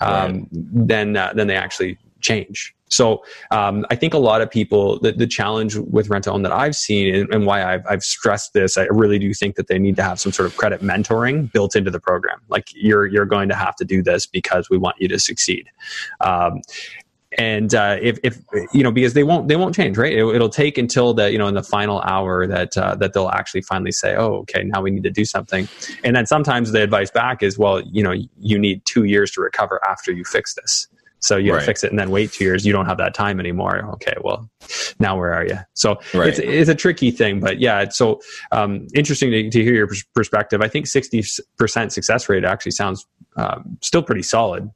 Um, 0.00 0.10
right. 0.12 0.46
Then 0.50 1.16
uh, 1.16 1.32
then 1.34 1.46
they 1.46 1.56
actually 1.56 1.98
change. 2.20 2.74
So 2.88 3.24
um, 3.50 3.86
I 3.90 3.96
think 3.96 4.14
a 4.14 4.18
lot 4.18 4.40
of 4.40 4.50
people, 4.50 4.98
the, 5.00 5.12
the 5.12 5.26
challenge 5.26 5.76
with 5.76 6.08
rent 6.08 6.24
to 6.24 6.32
own 6.32 6.42
that 6.42 6.52
I've 6.52 6.76
seen 6.76 7.14
and, 7.14 7.34
and 7.34 7.46
why 7.46 7.62
I've, 7.62 7.84
I've, 7.88 8.02
stressed 8.02 8.52
this, 8.54 8.78
I 8.78 8.84
really 8.84 9.18
do 9.18 9.34
think 9.34 9.56
that 9.56 9.68
they 9.68 9.78
need 9.78 9.96
to 9.96 10.02
have 10.02 10.18
some 10.18 10.32
sort 10.32 10.46
of 10.46 10.56
credit 10.56 10.80
mentoring 10.80 11.52
built 11.52 11.76
into 11.76 11.90
the 11.90 12.00
program. 12.00 12.40
Like 12.48 12.68
you're, 12.74 13.06
you're 13.06 13.26
going 13.26 13.48
to 13.50 13.54
have 13.54 13.76
to 13.76 13.84
do 13.84 14.02
this 14.02 14.26
because 14.26 14.70
we 14.70 14.78
want 14.78 14.96
you 14.98 15.08
to 15.08 15.18
succeed. 15.18 15.68
Um, 16.20 16.62
and 17.36 17.74
uh, 17.74 17.98
if, 18.00 18.18
if 18.22 18.38
you 18.72 18.82
know 18.82 18.90
because 18.90 19.12
they 19.12 19.22
won't 19.22 19.48
they 19.48 19.56
won't 19.56 19.74
change 19.74 19.98
right 19.98 20.14
it, 20.14 20.24
will 20.24 20.48
take 20.48 20.78
until 20.78 21.12
the 21.12 21.30
you 21.30 21.36
know 21.36 21.46
in 21.46 21.54
the 21.54 21.62
final 21.62 22.00
hour 22.02 22.46
that 22.46 22.76
uh, 22.78 22.94
that 22.94 23.12
they'll 23.12 23.28
actually 23.28 23.60
finally 23.60 23.92
say 23.92 24.16
oh 24.16 24.36
okay 24.38 24.64
now 24.64 24.80
we 24.80 24.90
need 24.90 25.02
to 25.02 25.10
do 25.10 25.26
something 25.26 25.68
and 26.04 26.16
then 26.16 26.24
sometimes 26.24 26.72
the 26.72 26.82
advice 26.82 27.10
back 27.10 27.42
is 27.42 27.58
well 27.58 27.80
you 27.80 28.02
know 28.02 28.14
you 28.38 28.58
need 28.58 28.80
two 28.86 29.04
years 29.04 29.30
to 29.30 29.42
recover 29.42 29.78
after 29.86 30.10
you 30.10 30.24
fix 30.24 30.54
this 30.54 30.88
so 31.20 31.36
you 31.36 31.54
right. 31.54 31.62
fix 31.62 31.84
it 31.84 31.90
and 31.90 31.98
then 31.98 32.10
wait 32.10 32.32
two 32.32 32.44
years. 32.44 32.64
You 32.64 32.72
don't 32.72 32.86
have 32.86 32.98
that 32.98 33.14
time 33.14 33.40
anymore. 33.40 33.84
Okay, 33.94 34.14
well, 34.22 34.48
now 34.98 35.16
where 35.16 35.32
are 35.32 35.46
you? 35.46 35.58
So 35.74 36.00
right. 36.14 36.28
it's, 36.28 36.38
it's 36.38 36.68
a 36.68 36.74
tricky 36.74 37.10
thing, 37.10 37.40
but 37.40 37.60
yeah, 37.60 37.80
it's 37.80 37.96
so 37.96 38.20
um, 38.52 38.86
interesting 38.94 39.30
to, 39.30 39.50
to, 39.50 39.62
hear 39.62 39.74
your 39.74 39.88
perspective. 40.14 40.60
I 40.60 40.68
think 40.68 40.86
60% 40.86 41.92
success 41.92 42.28
rate 42.28 42.44
actually 42.44 42.72
sounds 42.72 43.06
um, 43.36 43.78
still 43.82 44.02
pretty 44.02 44.22
solid. 44.22 44.70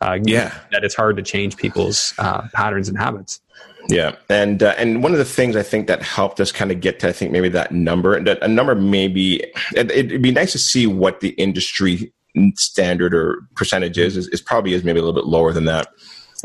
Uh, 0.00 0.18
yeah. 0.24 0.54
That 0.72 0.84
it's 0.84 0.94
hard 0.94 1.16
to 1.16 1.22
change 1.22 1.56
people's 1.56 2.12
uh, 2.18 2.48
patterns 2.52 2.88
and 2.88 2.98
habits. 2.98 3.40
Yeah, 3.88 4.16
and 4.28 4.62
uh, 4.62 4.74
and 4.76 5.02
one 5.02 5.12
of 5.12 5.18
the 5.18 5.24
things 5.24 5.54
I 5.54 5.62
think 5.62 5.86
that 5.86 6.02
helped 6.02 6.40
us 6.40 6.50
kind 6.50 6.72
of 6.72 6.80
get 6.80 6.98
to 7.00 7.08
I 7.08 7.12
think 7.12 7.30
maybe 7.30 7.48
that 7.50 7.72
number 7.72 8.20
that 8.20 8.42
a 8.42 8.48
number 8.48 8.74
maybe 8.74 9.44
it, 9.74 9.90
it'd 9.90 10.22
be 10.22 10.32
nice 10.32 10.52
to 10.52 10.58
see 10.58 10.86
what 10.86 11.20
the 11.20 11.30
industry 11.30 12.12
standard 12.54 13.14
or 13.14 13.42
percentages 13.54 14.16
is, 14.16 14.28
is 14.28 14.40
probably 14.40 14.74
is 14.74 14.84
maybe 14.84 14.98
a 14.98 15.02
little 15.02 15.20
bit 15.20 15.28
lower 15.28 15.52
than 15.52 15.64
that 15.64 15.88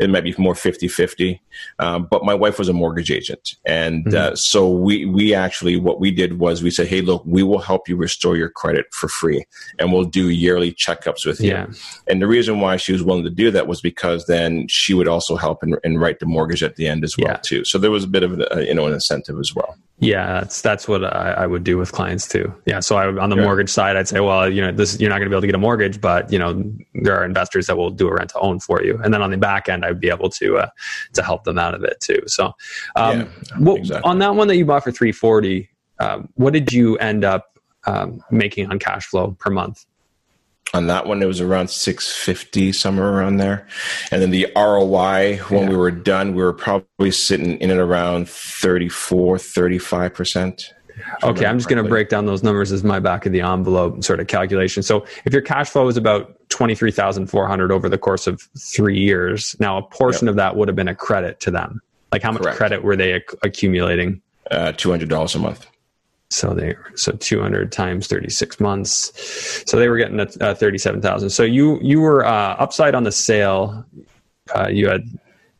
it 0.00 0.10
might 0.10 0.24
be 0.24 0.34
more 0.38 0.54
50 0.54 0.88
50 0.88 1.40
um, 1.78 2.08
but 2.10 2.24
my 2.24 2.34
wife 2.34 2.58
was 2.58 2.68
a 2.68 2.72
mortgage 2.72 3.10
agent 3.10 3.56
and 3.64 4.04
mm-hmm. 4.06 4.16
uh, 4.16 4.36
so 4.36 4.70
we 4.70 5.04
we 5.04 5.34
actually 5.34 5.76
what 5.76 6.00
we 6.00 6.10
did 6.10 6.38
was 6.38 6.62
we 6.62 6.70
said 6.70 6.86
hey 6.86 7.00
look 7.00 7.22
we 7.26 7.42
will 7.42 7.58
help 7.58 7.88
you 7.88 7.96
restore 7.96 8.36
your 8.36 8.48
credit 8.48 8.86
for 8.92 9.08
free 9.08 9.44
and 9.78 9.92
we'll 9.92 10.04
do 10.04 10.30
yearly 10.30 10.72
checkups 10.72 11.26
with 11.26 11.40
yeah. 11.40 11.66
you 11.66 11.74
and 12.08 12.22
the 12.22 12.26
reason 12.26 12.60
why 12.60 12.76
she 12.76 12.92
was 12.92 13.02
willing 13.02 13.24
to 13.24 13.30
do 13.30 13.50
that 13.50 13.66
was 13.66 13.80
because 13.80 14.26
then 14.26 14.66
she 14.68 14.94
would 14.94 15.08
also 15.08 15.36
help 15.36 15.62
and, 15.62 15.76
and 15.84 16.00
write 16.00 16.18
the 16.20 16.26
mortgage 16.26 16.62
at 16.62 16.76
the 16.76 16.86
end 16.86 17.04
as 17.04 17.16
well 17.18 17.28
yeah. 17.28 17.36
too 17.36 17.64
so 17.64 17.78
there 17.78 17.90
was 17.90 18.04
a 18.04 18.08
bit 18.08 18.22
of 18.22 18.40
a, 18.50 18.64
you 18.66 18.74
know 18.74 18.86
an 18.86 18.94
incentive 18.94 19.38
as 19.38 19.54
well 19.54 19.76
yeah, 20.02 20.40
that's 20.40 20.60
that's 20.62 20.88
what 20.88 21.04
I, 21.04 21.32
I, 21.32 21.46
would 21.46 21.62
do 21.62 21.78
with 21.78 21.92
clients 21.92 22.26
too. 22.26 22.52
Yeah, 22.66 22.80
so 22.80 22.96
I, 22.96 23.06
on 23.06 23.30
the 23.30 23.36
yeah. 23.36 23.44
mortgage 23.44 23.70
side, 23.70 23.96
I'd 23.96 24.08
say, 24.08 24.18
well, 24.18 24.50
you 24.50 24.60
know, 24.60 24.72
this 24.72 24.98
you're 24.98 25.08
not 25.08 25.18
going 25.18 25.26
to 25.26 25.30
be 25.30 25.34
able 25.34 25.42
to 25.42 25.46
get 25.46 25.54
a 25.54 25.58
mortgage, 25.58 26.00
but 26.00 26.30
you 26.32 26.40
know, 26.40 26.60
there 26.94 27.16
are 27.16 27.24
investors 27.24 27.68
that 27.68 27.76
will 27.76 27.90
do 27.90 28.08
a 28.08 28.12
rent 28.12 28.30
to 28.30 28.40
own 28.40 28.58
for 28.58 28.82
you, 28.82 29.00
and 29.04 29.14
then 29.14 29.22
on 29.22 29.30
the 29.30 29.36
back 29.36 29.68
end, 29.68 29.84
I'd 29.84 30.00
be 30.00 30.08
able 30.08 30.28
to 30.30 30.58
uh, 30.58 30.70
to 31.12 31.22
help 31.22 31.44
them 31.44 31.56
out 31.56 31.74
of 31.74 31.84
it 31.84 32.00
too. 32.00 32.20
So, 32.26 32.52
um, 32.96 33.20
yeah, 33.20 33.26
what, 33.58 33.78
exactly. 33.78 34.10
on 34.10 34.18
that 34.18 34.34
one 34.34 34.48
that 34.48 34.56
you 34.56 34.64
bought 34.64 34.82
for 34.82 34.90
340, 34.90 35.70
um, 36.00 36.28
what 36.34 36.52
did 36.52 36.72
you 36.72 36.98
end 36.98 37.24
up 37.24 37.60
um, 37.86 38.24
making 38.28 38.72
on 38.72 38.80
cash 38.80 39.06
flow 39.06 39.36
per 39.38 39.50
month? 39.50 39.84
On 40.74 40.86
that 40.86 41.06
one 41.06 41.22
it 41.22 41.26
was 41.26 41.40
around 41.40 41.68
650 41.68 42.72
somewhere 42.72 43.08
around 43.08 43.36
there 43.36 43.66
and 44.10 44.22
then 44.22 44.30
the 44.30 44.46
roi 44.56 45.38
when 45.48 45.64
yeah. 45.64 45.68
we 45.68 45.76
were 45.76 45.90
done 45.90 46.34
we 46.34 46.42
were 46.42 46.52
probably 46.52 47.10
sitting 47.10 47.58
in 47.58 47.70
and 47.70 47.80
around 47.80 48.28
34 48.28 49.36
35% 49.36 50.72
Okay, 51.24 51.46
I'm 51.46 51.58
just 51.58 51.68
going 51.68 51.82
to 51.82 51.88
break 51.88 52.08
down 52.08 52.26
those 52.26 52.42
numbers 52.42 52.72
as 52.72 52.84
my 52.84 52.98
back 52.98 53.26
of 53.26 53.32
the 53.32 53.40
envelope 53.40 54.02
sort 54.04 54.20
of 54.20 54.26
calculation. 54.26 54.82
So 54.82 55.04
if 55.24 55.32
your 55.32 55.42
cash 55.42 55.70
flow 55.70 55.88
is 55.88 55.96
about 55.96 56.36
23,400 56.50 57.72
over 57.72 57.88
the 57.88 57.98
course 57.98 58.26
of 58.26 58.42
3 58.58 58.98
years, 58.98 59.56
now 59.58 59.78
a 59.78 59.82
portion 59.82 60.26
yep. 60.26 60.32
of 60.32 60.36
that 60.36 60.56
would 60.56 60.68
have 60.68 60.76
been 60.76 60.88
a 60.88 60.94
credit 60.94 61.40
to 61.40 61.50
them. 61.50 61.80
Like 62.12 62.22
how 62.22 62.32
much 62.32 62.42
Correct. 62.42 62.58
credit 62.58 62.82
were 62.82 62.96
they 62.96 63.12
ac- 63.14 63.38
accumulating? 63.42 64.20
Uh, 64.50 64.72
$200 64.72 65.34
a 65.34 65.38
month. 65.38 65.66
So 66.32 66.54
they 66.54 66.74
so 66.94 67.12
200 67.12 67.70
times 67.70 68.06
36 68.06 68.58
months. 68.58 69.12
So 69.70 69.76
they 69.76 69.88
were 69.88 69.98
getting 69.98 70.20
a, 70.20 70.28
a 70.40 70.54
37,000. 70.54 71.30
So 71.30 71.42
you 71.42 71.78
you 71.82 72.00
were 72.00 72.24
uh, 72.24 72.54
upside 72.58 72.94
on 72.94 73.02
the 73.02 73.12
sale. 73.12 73.84
Uh, 74.54 74.68
you 74.68 74.88
had 74.88 75.02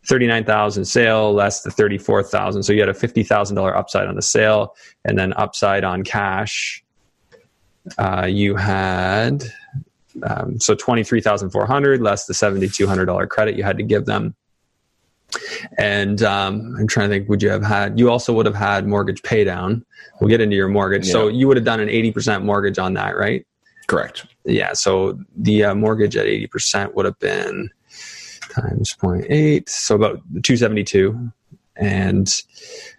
39,000 0.07 0.85
sale 0.85 1.33
less 1.33 1.63
the 1.63 1.71
34,000. 1.71 2.63
So 2.63 2.73
you 2.73 2.81
had 2.81 2.89
a 2.89 2.95
$50,000 2.95 3.77
upside 3.77 4.09
on 4.09 4.17
the 4.17 4.23
sale 4.23 4.75
and 5.05 5.19
then 5.19 5.33
upside 5.35 5.85
on 5.85 6.03
cash. 6.03 6.83
Uh, 7.99 8.27
you 8.29 8.57
had 8.57 9.45
um, 10.25 10.59
so 10.59 10.75
23,400 10.75 12.01
less 12.01 12.27
the 12.27 12.35
$7,200 12.35 13.29
credit 13.29 13.57
you 13.57 13.63
had 13.63 13.77
to 13.77 13.83
give 13.83 14.07
them. 14.07 14.35
And 15.79 16.23
um, 16.23 16.77
I'm 16.79 16.87
trying 16.87 17.09
to 17.09 17.15
think, 17.15 17.29
would 17.29 17.43
you 17.43 17.51
have 17.51 17.65
had, 17.65 17.99
you 17.99 18.11
also 18.11 18.33
would 18.33 18.47
have 18.47 18.55
had 18.55 18.87
mortgage 18.87 19.23
pay 19.23 19.45
down. 19.45 19.85
We'll 20.21 20.29
get 20.29 20.41
into 20.41 20.57
your 20.57 20.69
mortgage. 20.69 21.07
Yeah. 21.07 21.13
So 21.13 21.29
you 21.29 21.49
would 21.49 21.57
have 21.57 21.65
done 21.65 21.81
an 21.81 21.89
80% 21.89 22.45
mortgage 22.45 22.79
on 22.79 22.95
that, 22.95 23.17
right? 23.17 23.47
Correct. 23.87 24.27
Yeah. 24.45 24.73
So 24.75 25.19
the 25.37 25.65
uh, 25.65 25.75
mortgage 25.75 26.17
at 26.17 26.27
80% 26.27 26.95
would 26.95 27.05
have 27.05 27.19
been 27.19 27.71
times 28.51 28.95
0.8, 28.95 29.69
so 29.69 29.95
about 29.95 30.21
272. 30.43 31.33
And 31.77 32.31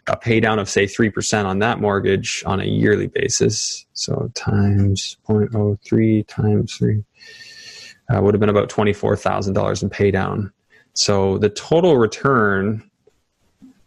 a 0.07 0.17
pay 0.17 0.39
down 0.39 0.57
of 0.57 0.67
say 0.67 0.85
3% 0.85 1.45
on 1.45 1.59
that 1.59 1.79
mortgage 1.79 2.43
on 2.45 2.59
a 2.59 2.65
yearly 2.65 3.07
basis. 3.07 3.85
So 3.93 4.31
times 4.33 5.17
0.03 5.29 6.27
times 6.27 6.75
3 6.77 7.03
uh, 8.13 8.21
would 8.21 8.33
have 8.33 8.41
been 8.41 8.49
about 8.49 8.69
$24,000 8.69 9.83
in 9.83 9.89
pay 9.89 10.11
down 10.11 10.51
so 10.93 11.37
the 11.37 11.49
total 11.49 11.97
return 11.97 12.89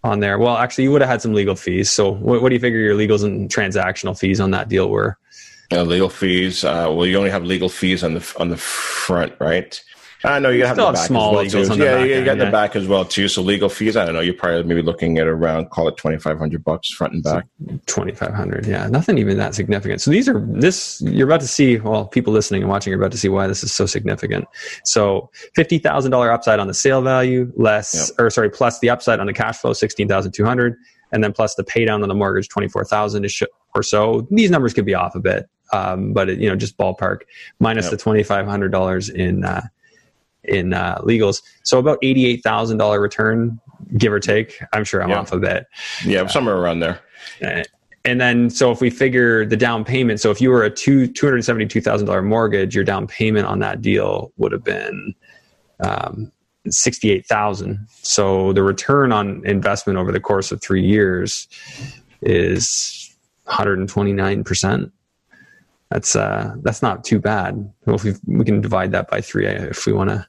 on 0.03 0.21
there, 0.21 0.39
well, 0.39 0.57
actually, 0.57 0.85
you 0.85 0.93
would 0.93 1.01
have 1.01 1.11
had 1.11 1.23
some 1.23 1.35
legal 1.35 1.55
fees. 1.55 1.91
So 1.91 2.13
what, 2.13 2.43
what 2.43 2.49
do 2.51 2.55
you 2.55 2.61
figure 2.61 2.79
your 2.79 2.97
legals 2.97 3.25
and 3.25 3.51
transactional 3.51 4.19
fees 4.19 4.41
on 4.41 4.51
that 4.53 4.69
deal 4.69 4.89
were? 4.89 5.19
Uh, 5.73 5.83
legal 5.83 6.09
fees. 6.09 6.65
Uh, 6.65 6.87
well, 6.91 7.07
you 7.07 7.17
only 7.17 7.31
have 7.31 7.45
legal 7.45 7.69
fees 7.69 8.05
on 8.05 8.15
the 8.15 8.35
on 8.39 8.51
the 8.51 8.57
front, 8.57 9.33
right? 9.41 9.83
I 10.25 10.39
know 10.39 10.51
you 10.51 10.65
have 10.65 10.77
the 10.77 10.93
back 10.93 11.07
small 11.07 11.39
as 11.39 11.55
well 11.55 11.65
too. 11.67 11.85
Yeah, 11.85 12.03
you 12.03 12.25
got 12.25 12.39
the 12.39 12.51
back 12.51 12.75
as 12.75 12.89
well 12.89 13.05
too. 13.05 13.29
So 13.29 13.43
legal 13.43 13.69
fees, 13.69 13.97
I 13.97 14.05
don't 14.05 14.15
know. 14.15 14.21
You're 14.21 14.35
probably 14.35 14.63
maybe 14.63 14.83
looking 14.83 15.19
at 15.19 15.27
around 15.27 15.71
call 15.71 15.89
it 15.89 15.97
twenty 15.97 16.19
five 16.19 16.39
hundred 16.39 16.65
bucks 16.65 16.91
front 16.91 17.13
and 17.15 17.23
back. 17.23 17.47
Twenty 17.87 18.13
five 18.13 18.33
hundred, 18.33 18.67
yeah, 18.67 18.87
nothing 18.89 19.19
even 19.19 19.37
that 19.39 19.55
significant. 19.55 20.01
So 20.01 20.11
these 20.11 20.29
are 20.29 20.45
this 20.49 21.01
you're 21.03 21.29
about 21.29 21.41
to 21.41 21.49
see. 21.49 21.79
Well, 21.79 22.07
people 22.07 22.33
listening 22.33 22.63
and 22.63 22.71
watching 22.71 22.93
are 22.93 22.97
about 22.97 23.13
to 23.13 23.19
see 23.19 23.29
why 23.29 23.47
this 23.47 23.63
is 23.63 23.73
so 23.73 23.87
significant. 23.87 24.47
So 24.85 25.31
fifty 25.55 25.79
thousand 25.79 26.11
dollar 26.11 26.33
upside 26.33 26.59
on 26.59 26.67
the 26.67 26.75
sale 26.75 27.03
value, 27.03 27.53
less 27.57 27.95
yep. 27.95 28.21
or 28.27 28.31
sorry, 28.31 28.51
plus 28.51 28.79
the 28.81 28.91
upside 28.91 29.21
on 29.21 29.27
the 29.27 29.35
cash 29.35 29.59
flow 29.59 29.75
sixteen 29.75 30.09
thousand 30.09 30.33
two 30.33 30.45
hundred, 30.45 30.77
and 31.13 31.23
then 31.23 31.33
plus 31.33 31.55
the 31.55 31.65
pay 31.65 31.85
down 31.85 32.03
on 32.03 32.09
the 32.09 32.15
mortgage 32.15 32.49
twenty 32.49 32.69
four 32.69 32.85
thousand 32.85 33.27
or 33.75 33.83
so. 33.83 34.27
These 34.31 34.51
numbers 34.51 34.73
could 34.73 34.87
be 34.87 34.95
off 34.95 35.15
a 35.15 35.21
bit, 35.21 35.47
um, 35.73 36.15
but 36.15 36.31
it, 36.31 36.39
you 36.39 36.49
know, 36.49 36.57
just 36.57 36.79
ballpark 36.79 37.21
minus 37.61 37.85
yep. 37.85 37.91
the 37.93 37.97
twenty 37.99 38.23
five 38.23 38.47
hundred 38.47 38.73
dollars 38.73 39.09
in. 39.11 39.45
Uh, 39.45 39.63
in 40.49 40.73
uh, 40.73 40.99
legals. 41.03 41.43
So 41.63 41.79
about 41.79 41.99
eighty-eight 42.03 42.43
thousand 42.43 42.79
dollar 42.79 43.01
return, 43.01 43.61
give 43.97 44.13
or 44.13 44.21
take. 44.21 44.63
I'm 44.73 44.85
sure 44.85 45.03
I'm 45.03 45.11
yeah. 45.11 45.21
off 45.21 45.33
a 45.33 45.39
bit. 45.39 45.67
Yeah, 46.05 46.23
uh, 46.23 46.29
somewhere 46.29 46.57
around 46.57 46.81
there. 46.81 47.01
And 48.05 48.21
then, 48.21 48.51
so 48.51 48.71
if 48.71 48.81
we 48.81 48.89
figure 48.89 49.45
the 49.45 49.57
down 49.57 49.85
payment, 49.85 50.21
so 50.21 50.31
if 50.31 50.41
you 50.41 50.51
were 50.51 50.63
a 50.63 50.71
two 50.71 51.09
two 51.09 51.27
hundred 51.27 51.43
seventy-two 51.45 51.81
thousand 51.81 52.07
dollar 52.07 52.23
mortgage, 52.23 52.75
your 52.75 52.85
down 52.85 53.07
payment 53.07 53.47
on 53.47 53.59
that 53.61 53.83
deal 53.83 54.33
would 54.37 54.53
have 54.53 54.63
been 54.63 55.15
um, 55.81 56.31
sixty-eight 56.69 57.27
thousand. 57.27 57.85
So 58.03 58.53
the 58.53 58.63
return 58.63 59.11
on 59.13 59.45
investment 59.45 59.99
over 59.99 60.13
the 60.13 60.21
course 60.21 60.53
of 60.53 60.63
three 60.63 60.85
years 60.85 61.49
is 62.23 63.17
one 63.45 63.57
hundred 63.57 63.79
and 63.81 63.89
twenty-nine 63.89 64.45
percent 64.45 64.93
that's 65.91 66.17
uh 66.17 66.55
that's 66.63 66.83
not 66.83 67.05
too 67.05 67.19
bad. 67.19 67.73
Well, 67.85 67.97
if 67.97 68.05
we 68.05 68.15
we 68.27 68.45
can 68.45 68.61
divide 68.61 68.93
that 68.93 69.09
by 69.09 69.21
three 69.21 69.47
if 69.47 69.87
we 69.87 69.93
want 69.93 70.11
to 70.11 70.27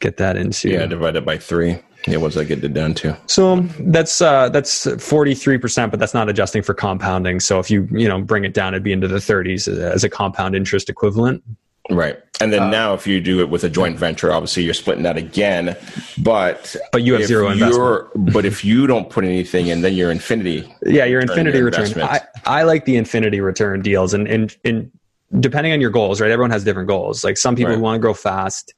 get 0.00 0.16
that 0.16 0.36
into 0.36 0.68
yeah 0.68 0.86
divided 0.86 1.24
by 1.24 1.38
three. 1.38 1.78
Yeah 2.06 2.16
what's 2.16 2.34
that 2.34 2.46
get 2.46 2.64
it 2.64 2.74
down 2.74 2.94
to? 2.94 3.16
So 3.26 3.60
that's 3.78 4.20
uh 4.20 4.48
that's 4.48 4.86
43% 4.86 5.90
but 5.90 6.00
that's 6.00 6.14
not 6.14 6.28
adjusting 6.28 6.62
for 6.62 6.74
compounding. 6.74 7.40
So 7.40 7.58
if 7.58 7.70
you 7.70 7.86
you 7.92 8.08
know 8.08 8.20
bring 8.20 8.44
it 8.44 8.54
down 8.54 8.74
it'd 8.74 8.82
be 8.82 8.92
into 8.92 9.08
the 9.08 9.18
30s 9.18 9.68
as 9.68 10.02
a 10.02 10.08
compound 10.08 10.56
interest 10.56 10.88
equivalent. 10.88 11.44
Right. 11.90 12.20
And 12.40 12.52
then 12.52 12.62
uh, 12.64 12.70
now 12.70 12.94
if 12.94 13.06
you 13.06 13.20
do 13.20 13.40
it 13.40 13.50
with 13.50 13.64
a 13.64 13.68
joint 13.68 13.98
venture 13.98 14.32
obviously 14.32 14.62
you're 14.62 14.74
splitting 14.74 15.02
that 15.02 15.18
again 15.18 15.76
but 16.18 16.74
but 16.92 17.02
you 17.02 17.14
have 17.14 17.26
zero 17.26 17.50
investment. 17.50 18.32
but 18.32 18.46
if 18.46 18.64
you 18.64 18.86
don't 18.86 19.10
put 19.10 19.24
anything 19.24 19.66
in 19.66 19.82
then 19.82 19.94
you're 19.94 20.10
infinity 20.10 20.72
yeah 20.86 21.04
your 21.04 21.20
infinity 21.20 21.60
return. 21.60 22.00
I, 22.00 22.20
I 22.46 22.62
like 22.62 22.86
the 22.86 22.96
infinity 22.96 23.40
return 23.40 23.82
deals 23.82 24.14
and 24.14 24.26
and, 24.26 24.56
and 24.64 24.90
depending 25.38 25.72
on 25.74 25.82
your 25.82 25.90
goals 25.90 26.18
right? 26.20 26.30
Everyone 26.30 26.50
has 26.50 26.64
different 26.64 26.88
goals. 26.88 27.24
Like 27.24 27.36
some 27.36 27.56
people 27.56 27.74
right. 27.74 27.80
want 27.80 27.96
to 27.96 28.00
grow 28.00 28.14
fast 28.14 28.72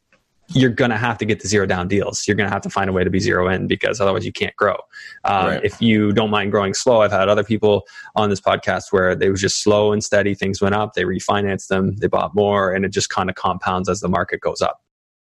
you're 0.55 0.71
going 0.71 0.91
to 0.91 0.97
have 0.97 1.19
to 1.19 1.25
get 1.25 1.41
the 1.41 1.49
zero 1.49 1.67
down 1.67 1.89
deals. 1.89 2.27
You're 2.27 2.37
going 2.37 2.49
to 2.49 2.53
have 2.53 2.63
to 2.63 2.71
find 2.71 2.89
a 2.89 2.93
way 2.93 3.05
to 3.05 3.11
be 3.11 3.21
zero 3.21 3.49
in 3.49 3.67
because 3.67 4.01
otherwise 4.01 4.25
you 4.25 4.33
can't 4.33 4.55
grow. 4.57 4.77
Um, 5.25 5.47
right. 5.47 5.65
If 5.65 5.81
you 5.81 6.13
don't 6.13 6.31
mind 6.31 6.51
growing 6.51 6.75
slow, 6.75 7.03
I've 7.03 7.13
had 7.13 7.29
other 7.29 7.45
people 7.45 7.87
on 8.17 8.31
this 8.31 8.41
podcast 8.41 8.85
where 8.91 9.15
they 9.15 9.31
was 9.31 9.41
just 9.41 9.63
slow 9.63 9.93
and 9.93 10.03
steady. 10.03 10.35
Things 10.35 10.61
went 10.61 10.75
up, 10.75 10.95
they 10.95 11.05
refinanced 11.05 11.69
them, 11.69 11.97
they 11.97 12.07
bought 12.07 12.35
more, 12.35 12.73
and 12.73 12.85
it 12.85 12.91
just 12.91 13.11
kind 13.11 13.31
of 13.31 13.37
compounds 13.37 13.89
as 13.89 14.01
the 14.01 14.09
market 14.09 14.41
goes 14.41 14.61
up. 14.61 14.81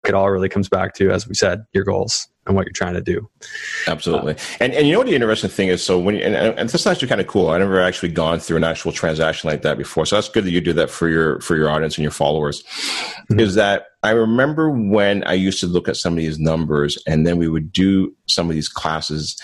It 0.07 0.15
all 0.15 0.31
really 0.31 0.49
comes 0.51 0.69
back 0.69 0.95
to, 0.95 1.11
as 1.11 1.27
we 1.27 1.35
said, 1.35 1.65
your 1.73 1.85
goals 1.85 2.29
and 2.47 2.55
what 2.55 2.67
you're 2.67 2.73
trying 2.73 2.95
to 2.95 3.01
do. 3.01 3.29
Absolutely. 3.87 4.35
Uh, 4.35 4.39
and 4.61 4.75
and 4.75 4.87
you 4.87 4.93
know 4.93 4.99
what 4.99 5.07
the 5.07 5.15
interesting 5.15 5.51
thing 5.51 5.69
is? 5.69 5.83
So 5.83 5.99
when 5.99 6.17
and, 6.17 6.35
and 6.35 6.69
this 6.69 6.75
is 6.75 6.87
actually 6.87 7.09
kind 7.09 7.21
of 7.21 7.27
cool. 7.27 7.51
I 7.51 7.59
never 7.59 7.81
actually 7.81 8.11
gone 8.11 8.39
through 8.39 8.59
an 8.59 8.65
actual 8.65 8.93
transaction 8.93 9.49
like 9.49 9.63
that 9.63 9.79
before. 9.79 10.05
So 10.05 10.17
that's 10.17 10.29
good 10.29 10.45
that 10.45 10.51
you 10.51 10.61
do 10.61 10.75
that 10.75 10.91
for 10.91 11.09
your 11.09 11.41
for 11.41 11.57
your 11.57 11.71
audience 11.71 11.97
and 11.97 12.03
your 12.03 12.11
followers. 12.11 12.63
Mm-hmm. 13.31 13.41
Is 13.41 13.55
that 13.55 13.87
I 14.05 14.11
remember 14.11 14.71
when 14.71 15.25
I 15.25 15.33
used 15.33 15.61
to 15.61 15.67
look 15.67 15.89
at 15.89 15.97
some 15.97 16.13
of 16.13 16.19
these 16.19 16.39
numbers, 16.39 16.97
and 17.07 17.27
then 17.27 17.39
we 17.39 17.49
would 17.49 17.73
do 17.73 18.15
some 18.29 18.49
of 18.49 18.55
these 18.55 18.69
classes, 18.69 19.37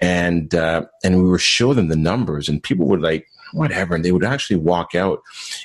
and 0.00 0.54
uh, 0.54 0.86
and 1.04 1.22
we 1.22 1.30
would 1.30 1.40
show 1.40 1.74
them 1.74 1.88
the 1.88 1.96
numbers, 1.96 2.48
and 2.48 2.62
people 2.62 2.86
would 2.88 3.02
like 3.02 3.26
whatever, 3.52 3.94
and 3.94 4.04
they 4.04 4.12
would 4.12 4.24
actually 4.24 4.56
walk 4.56 4.94
out, 4.94 5.20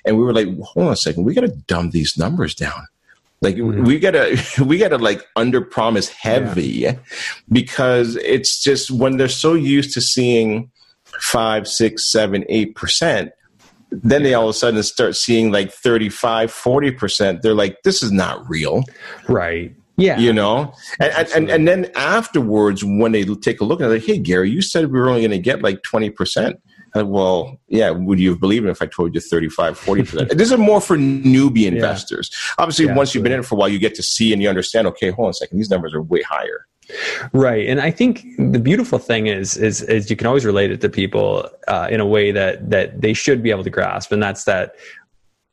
and 0.06 0.18
we 0.18 0.24
were 0.24 0.34
like, 0.34 0.48
hold 0.60 0.88
on 0.88 0.94
a 0.94 0.98
second, 0.98 1.24
we 1.24 1.34
got 1.34 1.42
to 1.42 1.56
dumb 1.68 1.90
these 1.90 2.18
numbers 2.18 2.54
down 2.54 2.84
like 3.42 3.56
mm-hmm. 3.56 3.84
we 3.84 4.00
gotta 4.00 4.40
we 4.64 4.78
gotta 4.78 4.98
like 4.98 5.26
under 5.36 5.62
promise 5.62 6.10
heavy 6.10 6.68
yeah. 6.68 6.96
because 7.52 8.16
it's 8.18 8.62
just 8.62 8.92
when 8.92 9.18
they're 9.18 9.28
so 9.28 9.54
used 9.56 9.94
to 9.94 10.02
seeing 10.02 10.70
five, 11.20 11.68
six, 11.68 12.12
seven, 12.12 12.46
eight 12.50 12.76
percent, 12.76 13.32
then 13.92 14.24
they 14.24 14.34
all 14.34 14.46
of 14.46 14.50
a 14.50 14.54
sudden 14.54 14.82
start 14.84 15.16
seeing 15.16 15.52
like 15.52 15.72
35, 15.72 16.52
40 16.52 16.92
percent. 16.92 17.42
They're 17.42 17.54
like, 17.54 17.82
this 17.84 18.02
is 18.02 18.12
not 18.12 18.48
real. 18.50 18.84
Right. 19.28 19.76
Yeah. 19.98 20.18
You 20.18 20.34
know? 20.34 20.74
And, 21.00 21.28
and, 21.36 21.50
and 21.50 21.68
then 21.68 21.92
afterwards, 21.96 22.84
when 22.84 23.12
they 23.12 23.24
take 23.24 23.62
a 23.62 23.66
look 23.66 23.82
at 23.82 23.88
it, 23.88 23.94
like, 23.94 24.06
hey, 24.06 24.18
Gary, 24.18 24.50
you 24.50 24.62
said 24.62 24.92
we 24.92 25.00
were 25.00 25.10
only 25.10 25.22
going 25.22 25.32
to 25.32 25.40
get 25.40 25.62
like 25.62 25.82
20% 25.84 26.56
well, 26.96 27.60
yeah, 27.68 27.90
would 27.90 28.20
you 28.20 28.32
have 28.32 28.40
believed 28.40 28.66
it 28.66 28.70
if 28.70 28.82
I 28.82 28.86
told 28.86 29.16
you 29.16 29.22
35, 29.22 29.80
40%? 29.80 30.30
this 30.38 30.52
is 30.52 30.58
more 30.58 30.82
for 30.82 30.98
newbie 30.98 31.66
investors. 31.66 32.30
Yeah. 32.32 32.64
Obviously, 32.64 32.86
yeah, 32.86 32.96
once 32.96 33.10
absolutely. 33.10 33.18
you've 33.18 33.24
been 33.24 33.32
in 33.34 33.40
it 33.40 33.46
for 33.46 33.56
a 33.56 33.58
while, 33.58 33.70
you 33.70 33.80
get 33.80 33.96
to 33.96 34.04
see 34.04 34.34
and 34.34 34.42
you 34.42 34.50
understand, 34.50 34.88
okay, 34.88 35.12
hold 35.12 35.28
on 35.28 35.30
a 35.30 35.34
second, 35.34 35.58
these 35.58 35.70
numbers 35.70 35.94
are 35.94 36.02
way 36.02 36.22
higher. 36.22 36.68
Right, 37.34 37.68
and 37.68 37.80
I 37.80 37.92
think 37.92 38.26
the 38.38 38.60
beautiful 38.60 39.00
thing 39.00 39.28
is, 39.28 39.58
is, 39.58 39.82
is 39.84 40.10
you 40.10 40.16
can 40.16 40.28
always 40.28 40.46
relate 40.46 40.72
it 40.72 40.82
to 40.82 40.90
people 40.90 41.50
uh, 41.68 41.88
in 41.90 42.00
a 42.00 42.06
way 42.06 42.32
that 42.32 42.70
that 42.70 43.02
they 43.02 43.14
should 43.14 43.42
be 43.42 43.52
able 43.52 43.64
to 43.64 43.70
grasp, 43.70 44.12
and 44.12 44.22
that's 44.22 44.44
that 44.46 44.76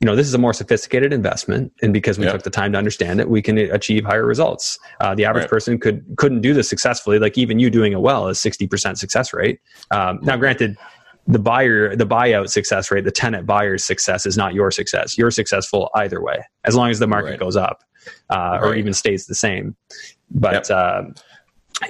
you 0.01 0.07
know 0.07 0.15
this 0.15 0.27
is 0.27 0.35
a 0.35 0.39
more 0.39 0.53
sophisticated 0.53 1.13
investment 1.13 1.73
and 1.83 1.93
because 1.93 2.19
we 2.19 2.25
yep. 2.25 2.35
took 2.35 2.43
the 2.43 2.51
time 2.51 2.73
to 2.73 2.79
understand 2.79 3.21
it 3.21 3.29
we 3.29 3.43
can 3.43 3.59
achieve 3.59 4.05
higher 4.05 4.25
results 4.25 4.79
uh, 5.01 5.15
the 5.15 5.25
average 5.25 5.43
right. 5.43 5.51
person 5.51 5.79
could 5.79 6.05
couldn't 6.17 6.41
do 6.41 6.55
this 6.55 6.69
successfully 6.69 7.19
like 7.19 7.37
even 7.37 7.59
you 7.59 7.69
doing 7.71 7.93
it 7.93 8.01
well 8.01 8.29
is 8.29 8.39
60% 8.39 8.97
success 8.97 9.33
rate 9.33 9.61
um, 9.91 10.21
now 10.23 10.37
granted 10.37 10.77
the 11.27 11.39
buyer 11.39 11.97
the 11.97 12.07
buyout 12.07 12.49
success 12.49 12.91
rate 12.91 13.05
the 13.05 13.11
tenant 13.11 13.47
buyer's 13.47 13.85
success 13.85 14.25
is 14.25 14.37
not 14.37 14.55
your 14.55 14.71
success 14.71 15.19
you're 15.19 15.31
successful 15.31 15.91
either 15.97 16.23
way 16.23 16.45
as 16.65 16.77
long 16.77 16.91
as 16.91 16.99
the 16.99 17.07
market 17.07 17.31
right. 17.31 17.41
goes 17.41 17.57
up 17.57 17.83
uh, 18.31 18.37
right. 18.37 18.63
or 18.63 18.75
even 18.75 18.93
stays 18.93 19.27
the 19.27 19.35
same 19.35 19.77
but 20.31 20.69
yep. 20.69 20.71
uh, 20.71 21.03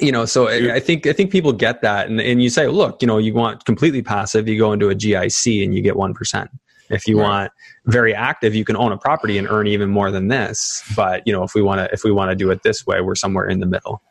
you 0.00 0.12
know 0.12 0.24
so 0.24 0.48
i 0.48 0.78
think 0.78 1.06
i 1.06 1.12
think 1.12 1.30
people 1.30 1.52
get 1.52 1.80
that 1.80 2.08
and, 2.08 2.20
and 2.20 2.42
you 2.42 2.50
say 2.50 2.68
look 2.68 3.00
you 3.00 3.08
know 3.08 3.18
you 3.18 3.32
want 3.32 3.64
completely 3.64 4.02
passive 4.02 4.46
you 4.46 4.58
go 4.58 4.72
into 4.72 4.90
a 4.90 4.94
gic 4.94 5.64
and 5.64 5.74
you 5.74 5.80
get 5.80 5.94
1% 5.94 6.48
if 6.90 7.06
you 7.06 7.18
right. 7.18 7.28
want 7.28 7.52
very 7.86 8.14
active 8.14 8.54
you 8.54 8.64
can 8.64 8.76
own 8.76 8.92
a 8.92 8.98
property 8.98 9.38
and 9.38 9.48
earn 9.48 9.66
even 9.66 9.88
more 9.88 10.10
than 10.10 10.28
this 10.28 10.82
but 10.94 11.22
you 11.26 11.32
know 11.32 11.42
if 11.42 11.54
we 11.54 11.62
want 11.62 11.78
to 11.78 11.88
if 11.92 12.04
we 12.04 12.12
want 12.12 12.30
to 12.30 12.36
do 12.36 12.50
it 12.50 12.62
this 12.62 12.86
way 12.86 13.00
we're 13.00 13.14
somewhere 13.14 13.48
in 13.48 13.60
the 13.60 13.66
middle 13.66 14.02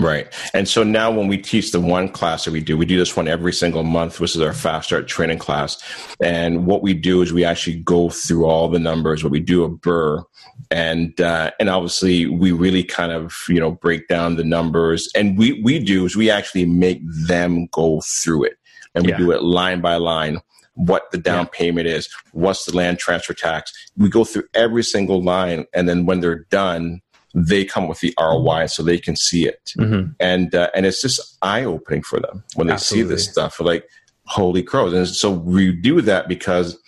Right. 0.00 0.32
And 0.52 0.68
so 0.68 0.82
now 0.82 1.10
when 1.10 1.28
we 1.28 1.38
teach 1.38 1.70
the 1.72 1.80
one 1.80 2.08
class 2.08 2.44
that 2.44 2.50
we 2.52 2.60
do, 2.60 2.76
we 2.76 2.86
do 2.86 2.98
this 2.98 3.16
one 3.16 3.28
every 3.28 3.52
single 3.52 3.84
month, 3.84 4.18
which 4.18 4.34
is 4.34 4.40
our 4.40 4.52
fast 4.52 4.88
start 4.88 5.06
training 5.06 5.38
class. 5.38 5.80
And 6.20 6.66
what 6.66 6.82
we 6.82 6.94
do 6.94 7.22
is 7.22 7.32
we 7.32 7.44
actually 7.44 7.76
go 7.76 8.10
through 8.10 8.46
all 8.46 8.68
the 8.68 8.78
numbers, 8.78 9.22
what 9.22 9.30
we 9.30 9.40
do 9.40 9.64
a 9.64 9.70
BRRRR. 9.70 10.24
And 10.70 11.20
uh, 11.20 11.50
and 11.58 11.68
obviously 11.68 12.26
we 12.26 12.52
really 12.52 12.84
kind 12.84 13.12
of, 13.12 13.36
you 13.48 13.60
know, 13.60 13.72
break 13.72 14.08
down 14.08 14.36
the 14.36 14.44
numbers. 14.44 15.08
And 15.14 15.38
we, 15.38 15.60
we 15.62 15.78
do 15.78 16.04
is 16.04 16.16
we 16.16 16.30
actually 16.30 16.66
make 16.66 17.00
them 17.04 17.68
go 17.72 18.00
through 18.22 18.44
it. 18.44 18.58
And 18.94 19.04
we 19.04 19.10
yeah. 19.10 19.18
do 19.18 19.32
it 19.32 19.42
line 19.42 19.80
by 19.80 19.96
line 19.96 20.40
what 20.74 21.10
the 21.10 21.18
down 21.18 21.44
yeah. 21.44 21.50
payment 21.52 21.86
is, 21.86 22.08
what's 22.32 22.64
the 22.64 22.76
land 22.76 22.98
transfer 22.98 23.34
tax. 23.34 23.72
We 23.96 24.08
go 24.08 24.24
through 24.24 24.44
every 24.54 24.82
single 24.82 25.22
line, 25.22 25.66
and 25.72 25.88
then 25.88 26.06
when 26.06 26.20
they're 26.20 26.46
done, 26.50 27.00
they 27.34 27.64
come 27.64 27.88
with 27.88 28.00
the 28.00 28.14
ROI 28.18 28.66
so 28.66 28.82
they 28.82 28.98
can 28.98 29.16
see 29.16 29.46
it, 29.46 29.72
mm-hmm. 29.78 30.12
and 30.20 30.54
uh, 30.54 30.70
and 30.74 30.86
it's 30.86 31.02
just 31.02 31.36
eye 31.42 31.64
opening 31.64 32.02
for 32.02 32.20
them 32.20 32.44
when 32.54 32.68
they 32.68 32.74
Absolutely. 32.74 33.08
see 33.08 33.14
this 33.14 33.30
stuff. 33.30 33.60
Like 33.60 33.88
holy 34.26 34.62
crows! 34.62 34.92
And 34.92 35.08
so 35.08 35.30
we 35.30 35.72
do 35.72 36.00
that 36.02 36.28
because 36.28 36.78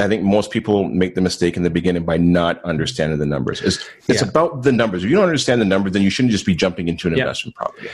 I 0.00 0.08
think 0.08 0.22
most 0.22 0.50
people 0.50 0.84
make 0.84 1.14
the 1.14 1.20
mistake 1.20 1.56
in 1.56 1.62
the 1.62 1.70
beginning 1.70 2.04
by 2.04 2.16
not 2.16 2.62
understanding 2.64 3.18
the 3.18 3.26
numbers. 3.26 3.60
It's, 3.60 3.78
it's 4.08 4.22
yeah. 4.22 4.28
about 4.28 4.62
the 4.62 4.72
numbers. 4.72 5.04
If 5.04 5.10
you 5.10 5.16
don't 5.16 5.26
understand 5.26 5.60
the 5.60 5.66
numbers, 5.66 5.92
then 5.92 6.02
you 6.02 6.10
shouldn't 6.10 6.32
just 6.32 6.46
be 6.46 6.54
jumping 6.54 6.88
into 6.88 7.08
an 7.08 7.16
yeah. 7.16 7.24
investment 7.24 7.56
property. 7.56 7.88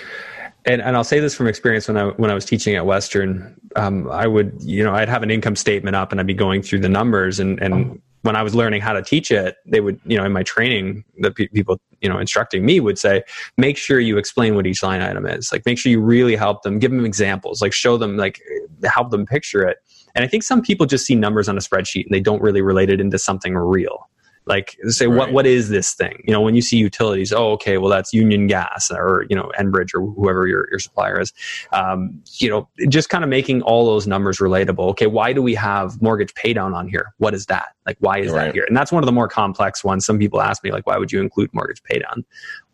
And, 0.64 0.82
and 0.82 0.96
I'll 0.96 1.04
say 1.04 1.20
this 1.20 1.34
from 1.34 1.46
experience 1.46 1.86
when 1.86 1.96
I 1.96 2.06
when 2.08 2.30
I 2.30 2.34
was 2.34 2.44
teaching 2.44 2.74
at 2.74 2.84
Western, 2.86 3.54
um, 3.76 4.10
I 4.10 4.26
would 4.26 4.60
you 4.60 4.82
know 4.82 4.94
I'd 4.94 5.08
have 5.08 5.22
an 5.22 5.30
income 5.30 5.54
statement 5.54 5.94
up 5.94 6.10
and 6.10 6.20
I'd 6.20 6.26
be 6.26 6.34
going 6.34 6.62
through 6.62 6.80
the 6.80 6.88
numbers 6.88 7.38
and 7.38 7.62
and 7.62 8.00
when 8.26 8.36
I 8.36 8.42
was 8.42 8.54
learning 8.54 8.82
how 8.82 8.92
to 8.92 9.02
teach 9.02 9.30
it, 9.30 9.56
they 9.64 9.80
would, 9.80 10.00
you 10.04 10.18
know, 10.18 10.24
in 10.24 10.32
my 10.32 10.42
training, 10.42 11.04
the 11.18 11.30
pe- 11.30 11.46
people, 11.46 11.80
you 12.00 12.08
know, 12.08 12.18
instructing 12.18 12.66
me 12.66 12.80
would 12.80 12.98
say, 12.98 13.22
make 13.56 13.78
sure 13.78 14.00
you 14.00 14.18
explain 14.18 14.56
what 14.56 14.66
each 14.66 14.82
line 14.82 15.00
item 15.00 15.26
is. 15.26 15.52
Like, 15.52 15.64
make 15.64 15.78
sure 15.78 15.90
you 15.90 16.00
really 16.00 16.36
help 16.36 16.62
them, 16.62 16.78
give 16.78 16.90
them 16.90 17.06
examples, 17.06 17.62
like 17.62 17.72
show 17.72 17.96
them, 17.96 18.16
like, 18.16 18.42
help 18.84 19.10
them 19.10 19.24
picture 19.24 19.62
it. 19.62 19.78
And 20.16 20.24
I 20.24 20.28
think 20.28 20.42
some 20.42 20.62
people 20.62 20.86
just 20.86 21.06
see 21.06 21.14
numbers 21.14 21.48
on 21.48 21.56
a 21.56 21.60
spreadsheet 21.60 22.04
and 22.06 22.12
they 22.12 22.20
don't 22.20 22.42
really 22.42 22.62
relate 22.62 22.90
it 22.90 23.00
into 23.00 23.18
something 23.18 23.54
real. 23.54 24.08
Like 24.46 24.76
say 24.86 25.08
right. 25.08 25.16
what 25.16 25.32
what 25.32 25.46
is 25.46 25.70
this 25.70 25.92
thing? 25.94 26.22
You 26.24 26.32
know, 26.32 26.40
when 26.40 26.54
you 26.54 26.62
see 26.62 26.76
utilities, 26.76 27.32
oh 27.32 27.50
okay, 27.52 27.78
well 27.78 27.90
that's 27.90 28.12
Union 28.12 28.46
Gas 28.46 28.92
or 28.92 29.26
you 29.28 29.34
know 29.34 29.50
Enbridge 29.58 29.92
or 29.92 30.06
whoever 30.12 30.46
your 30.46 30.68
your 30.70 30.78
supplier 30.78 31.20
is. 31.20 31.32
Um, 31.72 32.22
you 32.34 32.48
know, 32.48 32.68
just 32.88 33.08
kind 33.08 33.24
of 33.24 33.30
making 33.30 33.62
all 33.62 33.84
those 33.86 34.06
numbers 34.06 34.38
relatable. 34.38 34.88
Okay, 34.90 35.08
why 35.08 35.32
do 35.32 35.42
we 35.42 35.54
have 35.56 36.00
mortgage 36.00 36.32
paydown 36.34 36.74
on 36.74 36.86
here? 36.86 37.12
What 37.18 37.34
is 37.34 37.46
that? 37.46 37.70
Like 37.86 37.96
why 37.98 38.18
is 38.18 38.30
right. 38.30 38.46
that 38.46 38.54
here? 38.54 38.64
And 38.68 38.76
that's 38.76 38.92
one 38.92 39.02
of 39.02 39.06
the 39.06 39.12
more 39.12 39.26
complex 39.26 39.82
ones. 39.82 40.06
Some 40.06 40.18
people 40.18 40.40
ask 40.40 40.62
me 40.62 40.70
like, 40.70 40.86
why 40.86 40.96
would 40.96 41.10
you 41.10 41.20
include 41.20 41.50
mortgage 41.52 41.82
paydown? 41.82 42.22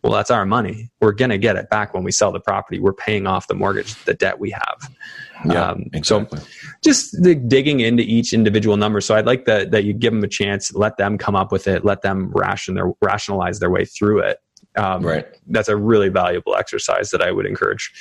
Well, 0.03 0.11
that's 0.11 0.29
our 0.29 0.45
money. 0.45 0.91
We're 0.99 1.13
gonna 1.13 1.37
get 1.37 1.55
it 1.55 1.69
back 1.69 1.93
when 1.93 2.03
we 2.03 2.11
sell 2.11 2.31
the 2.31 2.39
property. 2.39 2.79
We're 2.79 2.93
paying 2.93 3.25
off 3.25 3.47
the 3.47 3.55
mortgage, 3.55 3.95
the 4.03 4.13
debt 4.13 4.37
we 4.37 4.51
have. 4.51 4.95
Yeah, 5.45 5.71
um, 5.71 5.89
exactly. 5.93 6.39
So 6.39 6.45
just 6.83 7.23
the 7.23 7.35
digging 7.35 7.79
into 7.79 8.03
each 8.03 8.33
individual 8.33 8.75
number. 8.77 8.99
So 9.01 9.15
I'd 9.15 9.25
like 9.25 9.45
that 9.45 9.71
that 9.71 9.85
you 9.85 9.93
give 9.93 10.13
them 10.13 10.23
a 10.23 10.27
chance, 10.27 10.73
let 10.73 10.97
them 10.97 11.17
come 11.17 11.35
up 11.35 11.51
with 11.51 11.67
it, 11.67 11.85
let 11.85 12.01
them 12.01 12.31
ration 12.33 12.75
their 12.75 12.91
rationalize 13.01 13.59
their 13.59 13.69
way 13.69 13.85
through 13.85 14.19
it. 14.19 14.39
Um, 14.75 15.05
right. 15.05 15.27
That's 15.47 15.69
a 15.69 15.77
really 15.77 16.09
valuable 16.09 16.55
exercise 16.55 17.11
that 17.11 17.21
I 17.21 17.31
would 17.31 17.45
encourage 17.45 17.91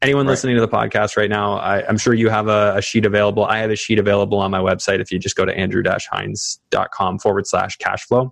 anyone 0.00 0.26
right. 0.26 0.32
listening 0.32 0.54
to 0.56 0.60
the 0.60 0.68
podcast 0.68 1.16
right 1.16 1.28
now. 1.28 1.54
I, 1.54 1.88
am 1.88 1.98
sure 1.98 2.14
you 2.14 2.28
have 2.28 2.46
a, 2.46 2.74
a, 2.76 2.82
sheet 2.82 3.04
available. 3.04 3.44
I 3.44 3.58
have 3.58 3.70
a 3.70 3.76
sheet 3.76 3.98
available 3.98 4.38
on 4.38 4.50
my 4.50 4.60
website. 4.60 5.00
If 5.00 5.10
you 5.10 5.18
just 5.18 5.34
go 5.34 5.44
to 5.44 5.52
andrew-hines.com 5.52 7.18
forward 7.18 7.46
slash 7.48 7.76
cash 7.78 8.04
flow, 8.04 8.30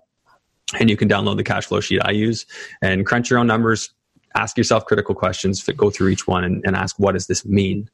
and 0.79 0.89
you 0.89 0.97
can 0.97 1.09
download 1.09 1.37
the 1.37 1.43
cash 1.43 1.65
flow 1.65 1.79
sheet 1.79 2.01
I 2.03 2.11
use 2.11 2.45
and 2.81 3.05
crunch 3.05 3.29
your 3.29 3.39
own 3.39 3.47
numbers. 3.47 3.93
Ask 4.35 4.57
yourself 4.57 4.85
critical 4.85 5.15
questions. 5.15 5.63
Go 5.63 5.89
through 5.89 6.09
each 6.09 6.27
one 6.27 6.43
and, 6.43 6.63
and 6.65 6.75
ask, 6.75 6.99
what 6.99 7.13
does 7.13 7.27
this 7.27 7.45
mean? 7.45 7.89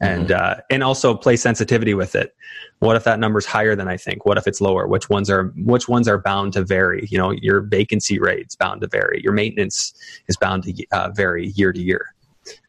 and 0.00 0.28
mm-hmm. 0.28 0.60
uh, 0.60 0.62
and 0.70 0.82
also 0.82 1.14
play 1.14 1.36
sensitivity 1.36 1.94
with 1.94 2.14
it. 2.14 2.34
What 2.78 2.96
if 2.96 3.04
that 3.04 3.18
number's 3.18 3.46
higher 3.46 3.76
than 3.76 3.88
I 3.88 3.96
think? 3.96 4.24
What 4.24 4.38
if 4.38 4.46
it's 4.46 4.60
lower? 4.60 4.86
Which 4.86 5.10
ones 5.10 5.28
are 5.30 5.52
which 5.56 5.88
ones 5.88 6.08
are 6.08 6.18
bound 6.18 6.54
to 6.54 6.64
vary? 6.64 7.06
You 7.10 7.18
know, 7.18 7.30
your 7.30 7.60
vacancy 7.60 8.18
rate's 8.18 8.56
bound 8.56 8.80
to 8.80 8.88
vary. 8.88 9.20
Your 9.22 9.32
maintenance 9.32 9.92
is 10.28 10.36
bound 10.36 10.64
to 10.64 10.86
uh, 10.92 11.10
vary 11.10 11.48
year 11.48 11.72
to 11.72 11.80
year. 11.80 12.14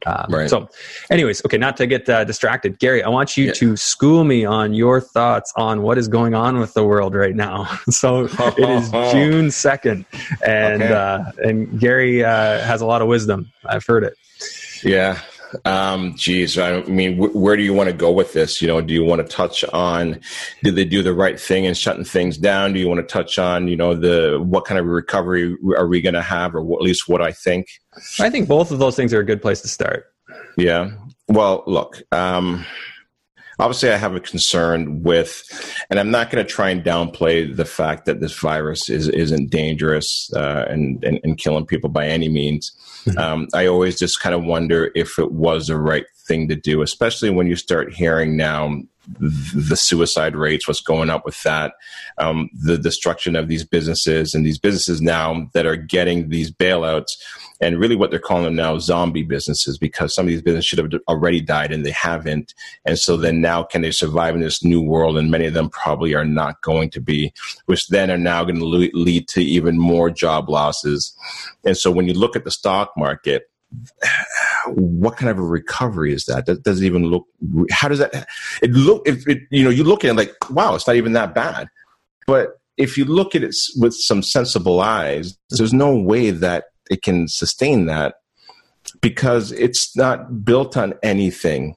Um, 0.05 0.25
right. 0.29 0.49
So, 0.49 0.69
anyways, 1.09 1.45
okay, 1.45 1.57
not 1.57 1.77
to 1.77 1.87
get 1.87 2.07
uh, 2.09 2.23
distracted, 2.23 2.79
Gary, 2.79 3.03
I 3.03 3.09
want 3.09 3.37
you 3.37 3.45
yeah. 3.45 3.53
to 3.53 3.77
school 3.77 4.23
me 4.23 4.45
on 4.45 4.73
your 4.73 4.99
thoughts 4.99 5.53
on 5.55 5.81
what 5.81 5.97
is 5.97 6.07
going 6.07 6.33
on 6.33 6.59
with 6.59 6.73
the 6.73 6.83
world 6.83 7.15
right 7.15 7.35
now. 7.35 7.65
so 7.89 8.25
it 8.25 8.69
is 8.69 8.89
June 9.11 9.51
second, 9.51 10.05
and 10.45 10.81
okay. 10.81 10.93
uh, 10.93 11.23
and 11.43 11.79
Gary 11.79 12.23
uh, 12.23 12.59
has 12.61 12.81
a 12.81 12.85
lot 12.85 13.01
of 13.01 13.07
wisdom. 13.07 13.51
I've 13.65 13.85
heard 13.85 14.03
it. 14.03 14.17
Yeah, 14.83 15.19
um, 15.65 16.15
geez, 16.15 16.57
I 16.57 16.81
mean, 16.83 17.17
where 17.17 17.55
do 17.55 17.63
you 17.63 17.73
want 17.73 17.89
to 17.89 17.95
go 17.95 18.11
with 18.11 18.33
this? 18.33 18.61
You 18.61 18.67
know, 18.67 18.81
do 18.81 18.93
you 18.93 19.03
want 19.03 19.27
to 19.27 19.35
touch 19.35 19.63
on 19.65 20.19
did 20.63 20.75
they 20.75 20.85
do 20.85 21.03
the 21.03 21.13
right 21.13 21.39
thing 21.39 21.65
in 21.65 21.73
shutting 21.73 22.03
things 22.03 22.37
down? 22.37 22.73
Do 22.73 22.79
you 22.79 22.87
want 22.87 22.99
to 22.99 23.13
touch 23.13 23.39
on, 23.39 23.67
you 23.67 23.75
know, 23.75 23.93
the 23.93 24.39
what 24.41 24.65
kind 24.65 24.79
of 24.79 24.85
recovery 24.85 25.55
are 25.77 25.87
we 25.87 26.01
going 26.01 26.15
to 26.15 26.21
have, 26.21 26.55
or 26.55 26.61
at 26.61 26.81
least 26.81 27.07
what 27.07 27.21
I 27.21 27.31
think? 27.31 27.67
I 28.19 28.29
think 28.29 28.47
both 28.47 28.71
of 28.71 28.79
those 28.79 28.95
things 28.95 29.13
are 29.13 29.19
a 29.19 29.25
good 29.25 29.41
place 29.41 29.61
to 29.61 29.67
start. 29.67 30.05
Yeah. 30.57 30.91
Well, 31.27 31.63
look. 31.67 32.01
Um, 32.11 32.65
obviously 33.61 33.91
I 33.91 33.97
have 33.97 34.15
a 34.15 34.19
concern 34.19 35.03
with, 35.03 35.43
and 35.89 35.99
I'm 35.99 36.11
not 36.11 36.31
going 36.31 36.43
to 36.43 36.51
try 36.51 36.69
and 36.69 36.83
downplay 36.83 37.55
the 37.55 37.65
fact 37.65 38.05
that 38.05 38.19
this 38.19 38.37
virus 38.37 38.89
is 38.89 39.07
isn't 39.07 39.51
dangerous 39.51 40.31
uh, 40.35 40.65
and, 40.67 41.01
and, 41.03 41.19
and 41.23 41.37
killing 41.37 41.65
people 41.65 41.89
by 41.89 42.07
any 42.07 42.27
means. 42.27 42.71
Mm-hmm. 43.05 43.17
Um, 43.17 43.47
I 43.53 43.67
always 43.67 43.97
just 43.97 44.19
kind 44.19 44.35
of 44.35 44.43
wonder 44.43 44.91
if 44.95 45.17
it 45.19 45.31
was 45.31 45.67
the 45.67 45.77
right 45.77 46.05
thing 46.27 46.47
to 46.49 46.55
do, 46.55 46.81
especially 46.81 47.29
when 47.29 47.47
you 47.47 47.55
start 47.55 47.93
hearing 47.93 48.35
now 48.35 48.81
the 49.19 49.75
suicide 49.75 50.35
rates, 50.35 50.67
what's 50.67 50.81
going 50.81 51.09
up 51.09 51.25
with 51.25 51.41
that, 51.43 51.73
um, 52.17 52.49
the 52.53 52.77
destruction 52.77 53.35
of 53.35 53.47
these 53.47 53.63
businesses 53.63 54.33
and 54.33 54.45
these 54.45 54.59
businesses 54.59 55.01
now 55.01 55.49
that 55.53 55.65
are 55.65 55.75
getting 55.75 56.29
these 56.29 56.51
bailouts 56.51 57.17
and 57.61 57.79
really 57.79 57.95
what 57.95 58.09
they're 58.09 58.19
calling 58.19 58.43
them 58.43 58.55
now 58.55 58.79
zombie 58.79 59.23
businesses 59.23 59.77
because 59.77 60.13
some 60.13 60.25
of 60.25 60.29
these 60.29 60.41
businesses 60.41 60.65
should 60.65 60.79
have 60.79 60.91
already 61.07 61.39
died 61.39 61.71
and 61.71 61.85
they 61.85 61.91
haven't. 61.91 62.53
And 62.85 62.97
so 62.97 63.15
then 63.15 63.39
now 63.39 63.63
can 63.63 63.83
they 63.83 63.91
survive 63.91 64.33
in 64.33 64.41
this 64.41 64.63
new 64.63 64.81
world? 64.81 65.17
And 65.17 65.29
many 65.29 65.45
of 65.45 65.53
them 65.53 65.69
probably 65.69 66.15
are 66.15 66.25
not 66.25 66.61
going 66.61 66.89
to 66.89 66.99
be, 66.99 67.31
which 67.67 67.87
then 67.89 68.09
are 68.09 68.17
now 68.17 68.43
going 68.43 68.59
to 68.59 68.65
lead 68.65 69.27
to 69.29 69.43
even 69.43 69.77
more 69.77 70.09
job 70.09 70.49
losses. 70.49 71.15
And 71.63 71.77
so 71.77 71.91
when 71.91 72.07
you 72.07 72.15
look 72.15 72.35
at 72.35 72.43
the 72.43 72.51
stock 72.51 72.91
market, 72.97 73.47
what 74.67 75.15
kind 75.15 75.29
of 75.29 75.37
a 75.37 75.43
recovery 75.43 76.13
is 76.13 76.25
that? 76.25 76.45
That 76.45 76.63
does 76.63 76.81
it 76.81 76.85
even 76.85 77.05
look? 77.05 77.25
How 77.69 77.87
does 77.87 77.99
that? 77.99 78.27
It 78.61 78.71
look. 78.71 79.07
If 79.07 79.27
it, 79.27 79.43
you 79.49 79.63
know, 79.63 79.69
you 79.69 79.85
look 79.85 80.03
at 80.03 80.09
it 80.09 80.15
like, 80.15 80.33
wow, 80.49 80.75
it's 80.75 80.87
not 80.87 80.97
even 80.97 81.13
that 81.13 81.33
bad. 81.33 81.69
But 82.27 82.59
if 82.75 82.97
you 82.97 83.05
look 83.05 83.33
at 83.33 83.43
it 83.43 83.55
with 83.77 83.93
some 83.93 84.23
sensible 84.23 84.81
eyes, 84.81 85.37
there's 85.51 85.73
no 85.73 85.95
way 85.95 86.31
that 86.31 86.65
it 86.91 87.01
can 87.01 87.27
sustain 87.27 87.85
that 87.85 88.15
because 89.01 89.51
it's 89.53 89.95
not 89.95 90.43
built 90.43 90.75
on 90.75 90.93
anything. 91.01 91.75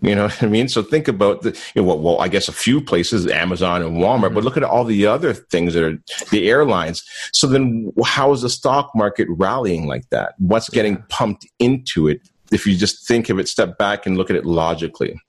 You 0.00 0.14
know 0.14 0.24
what 0.24 0.42
I 0.42 0.46
mean? 0.46 0.68
So 0.68 0.82
think 0.82 1.06
about 1.06 1.42
the 1.42 1.50
you 1.74 1.82
know, 1.82 1.88
well, 1.88 1.98
well, 2.00 2.20
I 2.20 2.28
guess 2.28 2.48
a 2.48 2.52
few 2.52 2.80
places, 2.80 3.26
Amazon 3.26 3.82
and 3.82 3.98
Walmart, 3.98 4.24
mm-hmm. 4.24 4.34
but 4.34 4.44
look 4.44 4.56
at 4.56 4.64
all 4.64 4.84
the 4.84 5.06
other 5.06 5.34
things 5.34 5.74
that 5.74 5.84
are 5.84 5.98
the 6.30 6.48
airlines. 6.48 7.04
So 7.32 7.46
then, 7.46 7.92
how 8.04 8.32
is 8.32 8.42
the 8.42 8.50
stock 8.50 8.90
market 8.94 9.28
rallying 9.30 9.86
like 9.86 10.08
that? 10.10 10.34
What's 10.38 10.70
getting 10.70 11.02
pumped 11.08 11.46
into 11.58 12.08
it? 12.08 12.20
If 12.50 12.66
you 12.66 12.76
just 12.76 13.06
think 13.06 13.28
of 13.28 13.38
it, 13.38 13.48
step 13.48 13.78
back 13.78 14.06
and 14.06 14.16
look 14.16 14.30
at 14.30 14.36
it 14.36 14.46
logically. 14.46 15.20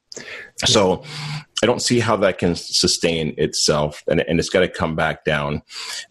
So 0.66 1.04
I 1.64 1.66
don't 1.66 1.82
see 1.82 2.00
how 2.00 2.18
that 2.18 2.38
can 2.38 2.56
sustain 2.56 3.34
itself, 3.38 4.04
and, 4.08 4.22
and 4.28 4.40
it's 4.40 4.50
got 4.50 4.60
to 4.60 4.68
come 4.68 4.96
back 4.96 5.24
down. 5.24 5.62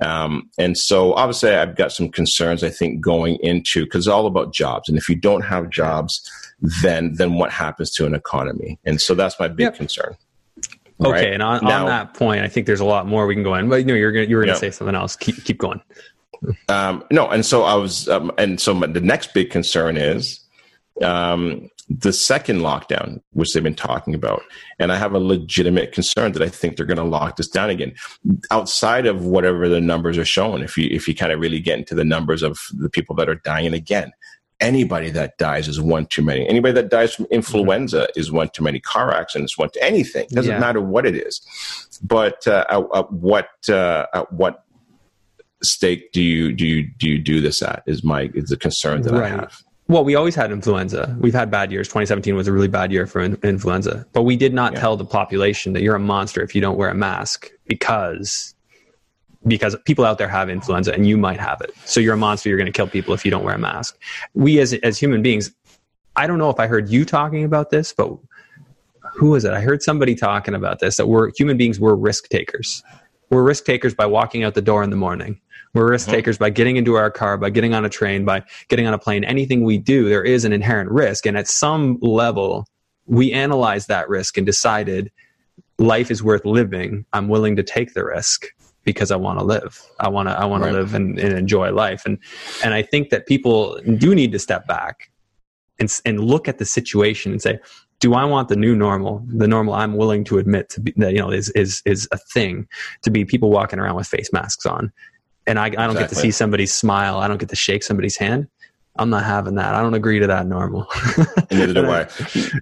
Um, 0.00 0.50
and 0.58 0.76
so, 0.76 1.12
obviously, 1.14 1.54
I've 1.54 1.76
got 1.76 1.92
some 1.92 2.08
concerns. 2.08 2.64
I 2.64 2.70
think 2.70 3.00
going 3.00 3.36
into 3.42 3.84
because 3.84 4.06
it's 4.06 4.12
all 4.12 4.26
about 4.26 4.54
jobs, 4.54 4.88
and 4.88 4.96
if 4.96 5.08
you 5.08 5.16
don't 5.16 5.42
have 5.42 5.68
jobs, 5.68 6.28
then 6.82 7.14
then 7.14 7.34
what 7.34 7.50
happens 7.50 7.90
to 7.92 8.06
an 8.06 8.14
economy? 8.14 8.78
And 8.84 9.00
so 9.00 9.14
that's 9.14 9.38
my 9.38 9.48
big 9.48 9.64
yep. 9.64 9.76
concern. 9.76 10.16
Okay, 11.00 11.10
right? 11.10 11.32
and 11.34 11.42
on, 11.42 11.64
now, 11.64 11.82
on, 11.82 11.86
that 11.86 12.14
point, 12.14 12.42
I 12.42 12.48
think 12.48 12.66
there's 12.66 12.80
a 12.80 12.84
lot 12.84 13.06
more 13.06 13.26
we 13.26 13.34
can 13.34 13.42
go 13.42 13.54
in. 13.54 13.68
But 13.68 13.76
you 13.76 13.84
know, 13.84 13.94
you're 13.94 14.12
gonna, 14.12 14.26
you 14.26 14.36
were 14.36 14.44
going 14.44 14.54
to 14.54 14.60
say 14.60 14.70
something 14.70 14.94
else. 14.94 15.16
Keep 15.16 15.44
keep 15.44 15.58
going. 15.58 15.82
Um, 16.68 17.04
no, 17.10 17.28
and 17.28 17.44
so 17.44 17.62
I 17.64 17.74
was, 17.74 18.08
um, 18.08 18.30
and 18.38 18.60
so 18.60 18.74
my, 18.74 18.86
the 18.86 19.00
next 19.00 19.34
big 19.34 19.50
concern 19.50 19.96
is 19.96 20.40
um, 21.02 21.70
the 21.88 22.12
second 22.12 22.60
lockdown, 22.60 23.20
which 23.32 23.52
they've 23.52 23.62
been 23.62 23.74
talking 23.74 24.14
about. 24.14 24.42
And 24.78 24.90
I 24.90 24.96
have 24.96 25.14
a 25.14 25.18
legitimate 25.18 25.92
concern 25.92 26.32
that 26.32 26.42
I 26.42 26.48
think 26.48 26.76
they're 26.76 26.86
going 26.86 26.96
to 26.96 27.04
lock 27.04 27.36
this 27.36 27.48
down 27.48 27.70
again, 27.70 27.94
outside 28.50 29.06
of 29.06 29.24
whatever 29.24 29.68
the 29.68 29.80
numbers 29.80 30.16
are 30.18 30.24
showing. 30.24 30.62
If 30.62 30.78
you 30.78 30.88
if 30.90 31.06
you 31.06 31.14
kind 31.14 31.32
of 31.32 31.40
really 31.40 31.60
get 31.60 31.78
into 31.78 31.94
the 31.94 32.04
numbers 32.04 32.42
of 32.42 32.58
the 32.72 32.88
people 32.88 33.14
that 33.16 33.28
are 33.28 33.34
dying 33.34 33.74
again, 33.74 34.12
anybody 34.60 35.10
that 35.10 35.36
dies 35.38 35.68
is 35.68 35.80
one 35.80 36.06
too 36.06 36.22
many. 36.22 36.48
Anybody 36.48 36.72
that 36.74 36.90
dies 36.90 37.14
from 37.14 37.26
influenza 37.30 38.02
mm-hmm. 38.02 38.20
is 38.20 38.32
one 38.32 38.48
too 38.50 38.62
many. 38.62 38.80
Car 38.80 39.12
accidents, 39.12 39.58
one 39.58 39.70
to 39.70 39.82
anything. 39.82 40.26
Doesn't 40.30 40.52
yeah. 40.52 40.58
matter 40.58 40.80
what 40.80 41.06
it 41.06 41.14
is. 41.14 41.40
But 42.02 42.46
uh, 42.46 42.64
at, 42.68 42.82
at 42.94 43.12
what 43.12 43.48
uh, 43.68 44.06
at 44.14 44.32
what 44.32 44.64
stake 45.62 46.12
do 46.12 46.22
you 46.22 46.52
do 46.52 46.66
you 46.66 46.88
do 46.98 47.08
you 47.08 47.18
do 47.18 47.40
this 47.40 47.62
at? 47.62 47.82
Is 47.86 48.02
my 48.02 48.30
is 48.34 48.50
the 48.50 48.56
concern 48.56 49.02
that 49.02 49.12
right. 49.12 49.32
I 49.32 49.36
have. 49.36 49.62
Well, 49.86 50.02
we 50.02 50.14
always 50.14 50.34
had 50.34 50.50
influenza. 50.50 51.14
We've 51.20 51.34
had 51.34 51.50
bad 51.50 51.70
years. 51.70 51.88
2017 51.88 52.34
was 52.34 52.48
a 52.48 52.52
really 52.52 52.68
bad 52.68 52.90
year 52.90 53.06
for 53.06 53.20
in- 53.20 53.38
influenza, 53.42 54.06
but 54.12 54.22
we 54.22 54.34
did 54.34 54.54
not 54.54 54.72
yeah. 54.72 54.80
tell 54.80 54.96
the 54.96 55.04
population 55.04 55.74
that 55.74 55.82
you're 55.82 55.94
a 55.94 56.00
monster 56.00 56.42
if 56.42 56.54
you 56.54 56.60
don't 56.60 56.78
wear 56.78 56.88
a 56.88 56.94
mask 56.94 57.50
because 57.66 58.54
because 59.46 59.76
people 59.84 60.06
out 60.06 60.16
there 60.16 60.28
have 60.28 60.48
influenza 60.48 60.94
and 60.94 61.06
you 61.06 61.18
might 61.18 61.38
have 61.38 61.60
it. 61.60 61.70
So 61.84 62.00
you're 62.00 62.14
a 62.14 62.18
monster. 62.18 62.48
You're 62.48 62.56
going 62.56 62.64
to 62.64 62.72
kill 62.72 62.86
people 62.86 63.12
if 63.12 63.26
you 63.26 63.30
don't 63.30 63.44
wear 63.44 63.54
a 63.54 63.58
mask. 63.58 63.98
We 64.32 64.58
as 64.58 64.72
as 64.72 64.98
human 64.98 65.20
beings, 65.20 65.50
I 66.16 66.26
don't 66.26 66.38
know 66.38 66.48
if 66.48 66.58
I 66.58 66.66
heard 66.66 66.88
you 66.88 67.04
talking 67.04 67.44
about 67.44 67.68
this, 67.68 67.92
but 67.92 68.10
who 69.14 69.30
was 69.30 69.44
it? 69.44 69.52
I 69.52 69.60
heard 69.60 69.82
somebody 69.82 70.14
talking 70.14 70.54
about 70.54 70.80
this 70.80 70.96
that 70.96 71.08
we're 71.08 71.30
human 71.36 71.58
beings. 71.58 71.78
We're 71.78 71.94
risk 71.94 72.28
takers. 72.30 72.82
We're 73.28 73.42
risk 73.42 73.64
takers 73.64 73.94
by 73.94 74.06
walking 74.06 74.44
out 74.44 74.54
the 74.54 74.62
door 74.62 74.82
in 74.82 74.90
the 74.90 74.96
morning. 74.96 75.40
We're 75.74 75.90
risk 75.90 76.06
mm-hmm. 76.06 76.16
takers 76.16 76.38
by 76.38 76.50
getting 76.50 76.76
into 76.76 76.94
our 76.94 77.10
car, 77.10 77.36
by 77.36 77.50
getting 77.50 77.74
on 77.74 77.84
a 77.84 77.88
train, 77.88 78.24
by 78.24 78.44
getting 78.68 78.86
on 78.86 78.94
a 78.94 78.98
plane. 78.98 79.24
Anything 79.24 79.64
we 79.64 79.76
do, 79.76 80.08
there 80.08 80.22
is 80.22 80.44
an 80.44 80.52
inherent 80.52 80.90
risk. 80.90 81.26
And 81.26 81.36
at 81.36 81.48
some 81.48 81.98
level, 82.00 82.66
we 83.06 83.32
analyze 83.32 83.86
that 83.86 84.08
risk 84.08 84.38
and 84.38 84.46
decided 84.46 85.10
life 85.78 86.10
is 86.10 86.22
worth 86.22 86.44
living. 86.44 87.04
I'm 87.12 87.28
willing 87.28 87.56
to 87.56 87.62
take 87.62 87.94
the 87.94 88.04
risk 88.04 88.46
because 88.84 89.10
I 89.10 89.16
want 89.16 89.38
to 89.38 89.44
live. 89.44 89.82
I 89.98 90.08
want 90.08 90.28
to 90.28 90.38
I 90.38 90.44
want 90.44 90.62
right. 90.62 90.70
to 90.70 90.78
live 90.78 90.94
and, 90.94 91.18
and, 91.18 91.36
enjoy 91.36 91.72
life. 91.72 92.02
And 92.06 92.18
and 92.62 92.72
I 92.72 92.82
think 92.82 93.10
that 93.10 93.26
people 93.26 93.80
do 93.96 94.14
need 94.14 94.32
to 94.32 94.38
step 94.38 94.66
back 94.66 95.10
and 95.80 95.92
and 96.04 96.20
look 96.20 96.48
at 96.48 96.58
the 96.58 96.64
situation 96.64 97.32
and 97.32 97.42
say, 97.42 97.58
do 98.00 98.14
I 98.14 98.24
want 98.24 98.48
the 98.48 98.56
new 98.56 98.76
normal, 98.76 99.24
the 99.26 99.48
normal 99.48 99.74
I'm 99.74 99.96
willing 99.96 100.24
to 100.24 100.38
admit 100.38 100.68
to 100.70 100.80
be 100.80 100.92
that 100.96 101.12
you 101.12 101.18
know 101.18 101.30
is 101.30 101.48
is 101.50 101.82
is 101.84 102.06
a 102.12 102.18
thing 102.18 102.68
to 103.02 103.10
be 103.10 103.24
people 103.24 103.50
walking 103.50 103.78
around 103.78 103.96
with 103.96 104.06
face 104.06 104.32
masks 104.32 104.66
on 104.66 104.92
and 105.46 105.58
I, 105.58 105.66
I 105.66 105.68
don't 105.68 105.90
exactly. 105.90 106.02
get 106.02 106.08
to 106.10 106.14
see 106.16 106.30
somebody 106.30 106.66
smile. 106.66 107.18
I 107.18 107.28
don't 107.28 107.38
get 107.38 107.48
to 107.50 107.56
shake 107.56 107.82
somebody's 107.82 108.16
hand. 108.16 108.48
I'm 108.96 109.10
not 109.10 109.24
having 109.24 109.56
that. 109.56 109.74
I 109.74 109.82
don't 109.82 109.94
agree 109.94 110.20
to 110.20 110.26
that 110.28 110.46
normal. 110.46 110.86
Neither 111.50 111.74
do 111.74 111.90
I. 111.90 112.06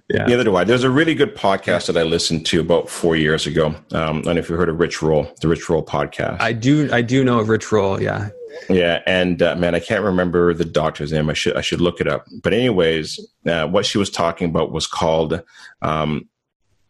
Yeah. 0.09 0.25
Neither 0.25 0.43
do 0.43 0.55
I. 0.55 0.63
There's 0.63 0.83
a 0.83 0.89
really 0.89 1.13
good 1.13 1.35
podcast 1.35 1.85
that 1.87 1.97
I 1.97 2.01
listened 2.01 2.47
to 2.47 2.59
about 2.59 2.89
four 2.89 3.15
years 3.15 3.45
ago. 3.45 3.67
Um, 3.67 3.77
I 3.91 4.21
don't 4.21 4.25
know 4.25 4.37
if 4.37 4.49
you 4.49 4.55
heard 4.55 4.69
of 4.69 4.79
Rich 4.79 5.03
Roll, 5.03 5.31
the 5.41 5.47
Rich 5.47 5.69
Roll 5.69 5.85
podcast. 5.85 6.41
I 6.41 6.53
do. 6.53 6.89
I 6.91 7.03
do 7.03 7.23
know 7.23 7.39
of 7.39 7.49
Rich 7.49 7.71
Roll. 7.71 8.01
Yeah. 8.01 8.29
Yeah, 8.69 9.01
and 9.07 9.41
uh, 9.41 9.55
man, 9.55 9.75
I 9.75 9.79
can't 9.79 10.03
remember 10.03 10.53
the 10.53 10.65
doctor's 10.65 11.11
name. 11.11 11.29
I 11.29 11.33
should 11.33 11.55
I 11.55 11.61
should 11.61 11.81
look 11.81 11.99
it 11.99 12.07
up. 12.07 12.27
But 12.41 12.53
anyways, 12.53 13.19
uh, 13.47 13.67
what 13.67 13.85
she 13.85 13.97
was 13.97 14.09
talking 14.09 14.47
about 14.49 14.71
was 14.71 14.85
called 14.85 15.41
um, 15.81 16.29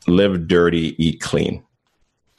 "Live 0.08 0.48
Dirty, 0.48 0.96
Eat 1.04 1.22
Clean." 1.22 1.64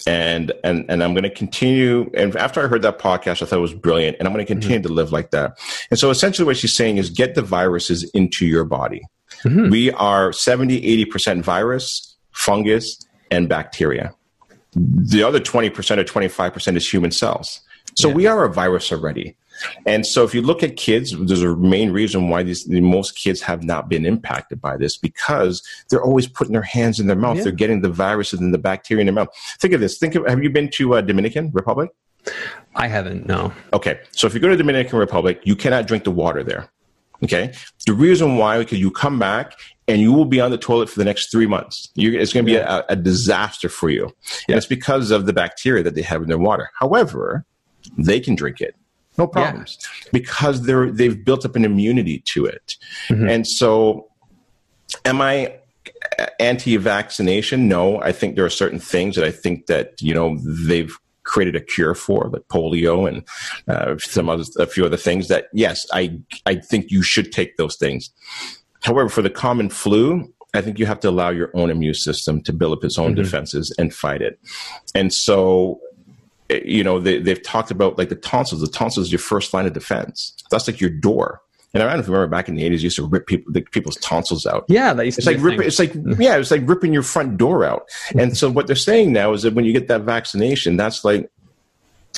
And 0.07 0.53
and 0.63 0.85
and 0.89 1.03
I'm 1.03 1.15
going 1.15 1.25
to 1.25 1.31
continue. 1.31 2.11
And 2.15 2.37
after 2.37 2.63
I 2.63 2.69
heard 2.69 2.83
that 2.83 2.99
podcast, 2.99 3.43
I 3.43 3.47
thought 3.47 3.59
it 3.59 3.63
was 3.63 3.75
brilliant, 3.75 4.17
and 4.19 4.29
I'm 4.29 4.35
going 4.35 4.45
to 4.45 4.53
continue 4.53 4.79
mm-hmm. 4.79 4.89
to 4.89 4.93
live 4.93 5.13
like 5.13 5.31
that. 5.31 5.59
And 5.91 5.99
so, 5.99 6.11
essentially, 6.11 6.47
what 6.47 6.57
she's 6.57 6.75
saying 6.75 6.99
is 6.99 7.11
get 7.11 7.35
the 7.35 7.43
viruses 7.43 8.05
into 8.11 8.47
your 8.47 8.65
body. 8.65 9.03
Mm-hmm. 9.43 9.71
We 9.71 9.91
are 9.93 10.33
70, 10.33 10.85
80 10.85 11.05
percent 11.07 11.45
virus, 11.45 12.17
fungus, 12.33 13.05
and 13.31 13.49
bacteria. 13.49 14.15
The 14.75 15.23
other 15.23 15.41
20 15.41 15.71
percent 15.71 16.01
or 16.01 16.05
25 16.05 16.53
percent 16.53 16.77
is 16.77 16.93
human 16.93 17.11
cells. 17.11 17.61
So 17.97 18.09
yeah. 18.09 18.15
we 18.15 18.27
are 18.27 18.45
a 18.45 18.53
virus 18.53 18.91
already. 18.93 19.37
And 19.87 20.07
so, 20.07 20.25
if 20.25 20.35
you 20.35 20.43
look 20.43 20.63
at 20.63 20.77
kids, 20.77 21.15
there's 21.19 21.43
a 21.43 21.57
main 21.57 21.91
reason 21.91 22.29
why 22.29 22.43
these 22.43 22.69
most 22.69 23.17
kids 23.17 23.41
have 23.43 23.63
not 23.63 23.89
been 23.89 24.07
impacted 24.07 24.61
by 24.61 24.77
this 24.77 24.97
because 24.97 25.63
they're 25.89 26.03
always 26.03 26.27
putting 26.27 26.53
their 26.53 26.63
hands 26.63 27.01
in 27.01 27.07
their 27.07 27.17
mouth. 27.17 27.39
Yeah. 27.39 27.45
They're 27.45 27.53
getting 27.53 27.83
the 27.83 27.91
viruses 27.91 28.41
and 28.41 28.53
the 28.53 28.59
bacteria 28.59 29.03
in 29.03 29.07
their 29.07 29.15
mouth. 29.15 29.29
Think 29.61 29.75
of 29.75 29.81
this. 29.81 29.99
Think 29.99 30.15
of 30.15 30.27
have 30.27 30.43
you 30.43 30.51
been 30.51 30.71
to 30.71 30.95
uh, 30.95 31.01
Dominican 31.01 31.51
Republic? 31.53 31.91
I 32.75 32.89
haven't. 32.89 33.27
No. 33.27 33.53
Okay, 33.73 34.01
so 34.13 34.27
if 34.27 34.35
you 34.35 34.41
go 34.41 34.49
to 34.49 34.57
Dominican 34.57 34.99
Republic, 34.99 35.41
you 35.45 35.55
cannot 35.55 35.87
drink 35.87 36.05
the 36.05 36.11
water 36.11 36.43
there. 36.43 36.69
Okay, 37.23 37.53
the 37.87 37.95
reason 37.95 38.37
why 38.37 38.59
because 38.59 38.81
you 38.81 38.91
come 38.91 39.19
back 39.19 39.55
and 39.87 40.01
you 40.01 40.13
will 40.13 40.25
be 40.25 40.41
on 40.41 40.51
the 40.51 40.59
toilet 40.59 40.89
for 40.89 40.99
the 40.99 41.05
next 41.05 41.31
three 41.31 41.47
months. 41.47 41.91
You're, 41.95 42.19
it's 42.19 42.33
going 42.33 42.45
to 42.45 42.51
be 42.51 42.57
yeah. 42.57 42.83
a, 42.89 42.93
a, 42.93 42.97
disaster 42.97 43.69
for 43.69 43.91
you, 43.91 44.05
yeah. 44.49 44.55
and 44.55 44.57
it's 44.57 44.67
because 44.67 45.11
of 45.11 45.27
the 45.27 45.33
bacteria 45.33 45.83
that 45.83 45.95
they 45.95 46.03
have 46.03 46.23
in 46.23 46.29
their 46.29 46.39
water. 46.39 46.71
However, 46.79 47.45
they 47.97 48.19
can 48.21 48.35
drink 48.35 48.61
it 48.61 48.75
no 49.19 49.27
problems 49.27 49.79
yeah. 49.81 50.11
because 50.13 50.63
they're 50.63 50.91
they've 50.91 51.25
built 51.25 51.45
up 51.45 51.57
an 51.57 51.65
immunity 51.65 52.23
to 52.27 52.45
it 52.47 52.77
mm-hmm. 53.09 53.29
and 53.29 53.47
so 53.47 54.09
am 55.05 55.21
i 55.21 55.55
anti-vaccination 56.39 57.69
no 57.69 58.01
i 58.03 58.13
think 58.13 58.37
there 58.37 58.45
are 58.45 58.51
certain 58.51 58.79
things 58.79 59.17
that 59.17 59.25
i 59.25 59.31
think 59.31 59.67
that 59.67 60.01
you 60.01 60.15
know 60.15 60.39
they've 60.67 60.97
created 61.23 61.57
a 61.57 61.61
cure 61.61 61.95
for 61.95 62.29
like 62.29 62.43
polio 62.49 63.09
and 63.09 63.27
uh, 63.69 63.97
some 63.99 64.29
other 64.29 64.45
a 64.59 64.67
few 64.67 64.85
other 64.85 64.97
things 64.97 65.29
that 65.29 65.47
yes 65.53 65.87
i 65.93 66.19
i 66.47 66.55
think 66.55 66.91
you 66.91 67.03
should 67.03 67.33
take 67.33 67.57
those 67.57 67.77
things 67.77 68.11
however 68.83 69.09
for 69.09 69.23
the 69.23 69.31
common 69.31 69.69
flu 69.71 70.31
I 70.55 70.61
think 70.61 70.79
you 70.79 70.87
have 70.87 71.01
to 71.01 71.09
allow 71.09 71.31
your 71.31 71.51
own 71.55 71.69
immune 71.69 71.95
system 71.95 72.41
to 72.43 72.53
build 72.53 72.79
up 72.79 72.85
its 72.85 72.97
own 72.97 73.15
mm-hmm. 73.15 73.23
defenses 73.23 73.75
and 73.77 73.93
fight 73.93 74.23
it. 74.23 74.39
And 74.95 75.13
so 75.13 75.81
you 76.51 76.85
know, 76.85 77.01
they, 77.01 77.19
they've 77.21 77.43
talked 77.43 77.71
about 77.71 77.99
like 77.99 78.09
the 78.09 78.17
tonsils. 78.17 78.61
The 78.61 78.69
tonsils 78.69 79.07
is 79.07 79.13
your 79.13 79.19
first 79.19 79.55
line 79.55 79.67
of 79.67 79.73
defense. 79.73 80.35
That's 80.51 80.67
like 80.69 80.81
your 80.81 80.91
door. 80.91 81.41
And 81.73 81.83
I 81.83 81.87
don't 81.87 81.97
know 81.97 82.01
if 82.01 82.07
you 82.07 82.13
remember 82.13 82.31
back 82.31 82.49
in 82.49 82.55
the 82.55 82.65
eighties, 82.65 82.85
used 82.85 82.97
to 82.97 83.07
rip 83.07 83.27
people, 83.27 83.53
the, 83.53 83.63
people's 83.63 83.97
tonsils 83.97 84.47
out. 84.47 84.65
Yeah, 84.69 84.93
that 84.95 85.05
used 85.05 85.19
it's 85.19 85.27
like 85.27 85.41
ripping. 85.41 85.67
It's 85.67 85.79
like 85.79 85.93
mm-hmm. 85.93 86.23
yeah, 86.23 86.37
it's 86.37 86.53
like 86.53 86.63
ripping 86.69 86.93
your 86.93 87.03
front 87.03 87.37
door 87.37 87.65
out. 87.65 87.89
And 88.17 88.37
so 88.37 88.49
what 88.49 88.69
they're 88.69 88.77
saying 88.77 89.13
now 89.13 89.33
is 89.33 89.43
that 89.43 89.55
when 89.55 89.65
you 89.65 89.73
get 89.73 89.89
that 89.89 90.03
vaccination, 90.03 90.77
that's 90.77 91.05
like 91.05 91.29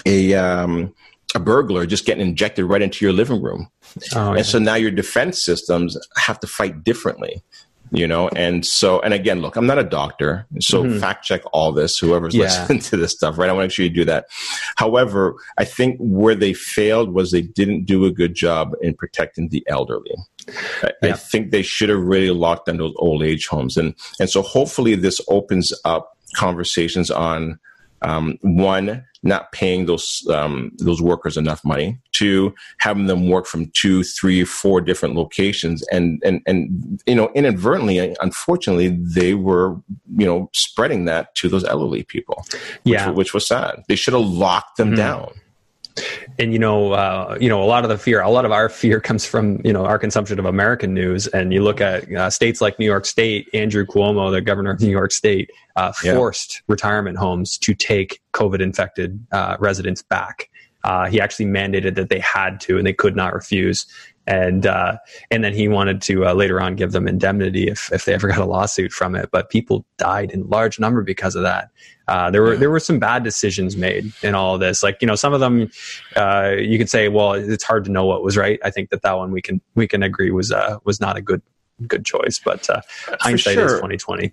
a 0.05 0.35
um, 0.35 0.95
a 1.35 1.41
burglar 1.41 1.87
just 1.87 2.05
getting 2.05 2.27
injected 2.27 2.67
right 2.67 2.83
into 2.83 3.03
your 3.05 3.15
living 3.15 3.41
room. 3.41 3.69
Oh, 4.15 4.29
and 4.31 4.39
yeah. 4.39 4.43
so 4.43 4.59
now 4.59 4.75
your 4.75 4.91
defense 4.91 5.43
systems 5.43 5.97
have 6.17 6.39
to 6.41 6.47
fight 6.47 6.85
differently 6.85 7.43
you 7.97 8.07
know 8.07 8.29
and 8.37 8.67
so 8.67 9.01
and 9.01 9.15
again 9.15 9.41
look 9.41 9.57
i'm 9.57 9.67
not 9.67 9.79
a 9.79 9.85
doctor 9.85 10.47
so 10.61 10.83
mm-hmm. 10.83 10.99
fact 10.99 11.25
check 11.25 11.41
all 11.53 11.73
this 11.73 11.99
whoever's 11.99 12.35
yeah. 12.35 12.45
listening 12.45 12.79
to 12.79 12.97
this 12.97 13.13
stuff 13.13 13.39
right 13.39 13.49
i 13.49 13.53
want 13.53 13.63
to 13.63 13.65
make 13.65 13.73
sure 13.73 13.85
you 13.85 13.91
do 13.91 14.05
that 14.05 14.27
however 14.77 15.37
i 15.57 15.65
think 15.65 15.97
where 15.99 16.35
they 16.35 16.53
failed 16.53 17.15
was 17.15 17.31
they 17.31 17.43
didn't 17.43 17.87
do 17.87 18.05
a 18.05 18.11
good 18.11 18.35
job 18.35 18.73
in 18.83 18.95
protecting 18.95 19.49
the 19.49 19.65
elderly 19.67 20.15
I, 20.83 20.93
yeah. 21.03 21.09
I 21.11 21.13
think 21.13 21.51
they 21.51 21.63
should 21.63 21.89
have 21.89 22.01
really 22.01 22.31
locked 22.31 22.67
down 22.67 22.77
those 22.77 22.95
old 22.97 23.23
age 23.23 23.47
homes 23.47 23.77
and 23.77 23.95
and 24.21 24.29
so 24.29 24.43
hopefully 24.43 24.95
this 24.95 25.21
opens 25.29 25.73
up 25.85 26.17
conversations 26.35 27.11
on 27.11 27.59
um, 28.03 28.39
one, 28.43 29.05
not 29.27 29.53
paying 29.53 29.87
those 29.87 30.27
um, 30.31 30.73
those 30.79 31.03
workers 31.03 31.37
enough 31.37 31.65
money. 31.65 31.99
Two, 32.13 32.55
having 32.79 33.07
them 33.07 33.29
work 33.29 33.47
from 33.47 33.71
two, 33.75 34.03
three, 34.03 34.45
four 34.45 34.81
different 34.81 35.15
locations, 35.15 35.87
and 35.89 36.23
and 36.25 36.41
and 36.47 37.01
you 37.07 37.15
know, 37.15 37.31
inadvertently, 37.35 38.17
unfortunately, 38.21 38.89
they 38.89 39.35
were 39.35 39.77
you 40.17 40.27
know 40.27 40.51
spreading 40.53 41.05
that 41.07 41.35
to 41.37 41.49
those 41.49 41.65
elderly 41.65 42.05
people. 42.05 42.45
Which, 42.51 42.61
yeah, 42.85 43.11
which 43.11 43.35
was 43.35 43.47
sad. 43.47 43.85
They 43.89 43.97
should 43.97 44.15
have 44.15 44.23
locked 44.23 44.77
them 44.77 44.89
mm-hmm. 44.89 44.97
down 44.97 45.33
and 46.39 46.53
you 46.53 46.59
know, 46.59 46.93
uh, 46.93 47.37
you 47.41 47.49
know, 47.49 47.63
a 47.63 47.67
lot 47.67 47.85
of 47.85 47.91
the 47.91 47.99
fear, 47.99 48.21
a 48.21 48.31
lot 48.31 48.45
of 48.45 48.53
our 48.53 48.69
fear 48.69 49.01
comes 49.01 49.25
from 49.25 49.61
you 49.65 49.73
know 49.73 49.87
our 49.87 49.99
consumption 49.99 50.39
of 50.39 50.45
American 50.45 50.95
news. 50.95 51.27
And 51.29 51.53
you 51.53 51.63
look 51.63 51.81
at 51.81 52.11
uh, 52.13 52.31
states 52.31 52.61
like 52.61 52.79
New 52.79 52.87
York 52.87 53.07
State, 53.07 53.49
Andrew 53.55 53.85
Cuomo, 53.85 54.31
the 54.31 54.41
governor 54.41 54.71
of 54.71 54.81
New 54.81 54.91
York 54.91 55.13
State, 55.13 55.51
uh, 55.77 55.93
forced 55.93 56.57
yeah. 56.57 56.61
retirement 56.69 57.19
homes 57.19 57.59
to 57.59 57.75
take 57.75 58.21
COVID 58.33 58.61
infected 58.61 59.25
uh, 59.33 59.57
residents 59.59 60.03
back. 60.03 60.51
Uh, 60.85 61.09
he 61.09 61.21
actually 61.21 61.47
mandated 61.47 61.97
that 61.97 62.11
they 62.11 62.21
had 62.21 62.61
to, 62.61 62.79
and 62.79 62.87
they 62.87 62.93
could 62.93 63.17
not 63.17 63.35
refuse 63.35 63.87
and 64.27 64.67
uh, 64.67 64.97
and 65.31 65.45
then 65.45 65.55
he 65.55 65.69
wanted 65.69 66.03
to 66.03 66.27
uh, 66.27 66.35
later 66.35 66.61
on 66.61 66.75
give 66.75 66.93
them 66.93 67.07
indemnity 67.07 67.69
if 67.69 67.93
if 67.93 68.05
they 68.05 68.15
ever 68.15 68.29
got 68.29 68.39
a 68.39 68.45
lawsuit 68.45 68.93
from 68.93 69.15
it. 69.15 69.31
But 69.31 69.51
people 69.51 69.87
died 69.99 70.31
in 70.31 70.49
large 70.49 70.81
number 70.81 71.03
because 71.03 71.37
of 71.37 71.43
that. 71.43 71.71
Uh, 72.09 72.31
there 72.31 72.43
were 72.43 72.57
there 72.57 72.71
were 72.71 72.81
some 72.81 72.99
bad 72.99 73.25
decisions 73.25 73.77
made 73.77 74.13
in 74.23 74.35
all 74.35 74.55
of 74.55 74.61
this. 74.61 74.83
Like 74.83 74.99
you 75.01 75.07
know, 75.07 75.17
some 75.17 75.33
of 75.33 75.41
them 75.41 75.71
uh, 76.15 76.55
you 76.59 76.79
could 76.79 76.89
say, 76.89 77.09
well, 77.09 77.33
it's 77.33 77.65
hard 77.65 77.85
to 77.87 77.91
know 77.91 78.05
what 78.07 78.23
was 78.23 78.37
right. 78.37 78.61
I 78.65 78.71
think 78.71 78.91
that 78.91 79.03
that 79.03 79.17
one 79.17 79.33
we 79.33 79.43
can 79.43 79.61
we 79.75 79.89
can 79.89 80.03
agree 80.03 80.31
was 80.31 80.53
uh, 80.53 80.79
was 80.85 81.01
not 81.01 81.17
a 81.17 81.21
good 81.21 81.43
good 81.87 82.05
choice. 82.05 82.41
But 82.43 82.69
uh, 82.71 82.81
hindsight 83.21 83.55
sure. 83.55 83.75
is 83.75 83.81
twenty 83.81 83.97
twenty. 83.97 84.33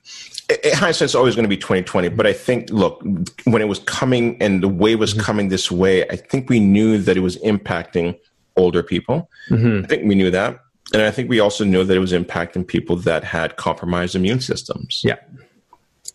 Hindsight 0.73 1.05
is 1.05 1.15
always 1.15 1.35
going 1.35 1.45
to 1.45 1.49
be 1.49 1.57
twenty 1.57 1.83
twenty. 1.83 2.09
But 2.09 2.27
I 2.27 2.33
think, 2.33 2.69
look, 2.69 3.01
when 3.45 3.61
it 3.61 3.67
was 3.67 3.79
coming 3.79 4.41
and 4.41 4.61
the 4.61 4.67
way 4.67 4.95
was 4.95 5.13
mm-hmm. 5.13 5.21
coming 5.21 5.49
this 5.49 5.71
way, 5.71 6.07
I 6.09 6.15
think 6.15 6.49
we 6.49 6.59
knew 6.59 6.97
that 6.99 7.17
it 7.17 7.21
was 7.21 7.37
impacting 7.37 8.17
older 8.55 8.83
people. 8.83 9.29
Mm-hmm. 9.49 9.85
I 9.85 9.87
think 9.87 10.07
we 10.07 10.15
knew 10.15 10.31
that. 10.31 10.59
And 10.93 11.01
I 11.01 11.09
think 11.09 11.29
we 11.29 11.39
also 11.39 11.63
knew 11.63 11.83
that 11.83 11.95
it 11.95 11.99
was 11.99 12.13
impacting 12.13 12.67
people 12.67 12.95
that 12.97 13.23
had 13.23 13.55
compromised 13.55 14.15
immune 14.15 14.41
systems. 14.41 15.01
Yeah. 15.03 15.15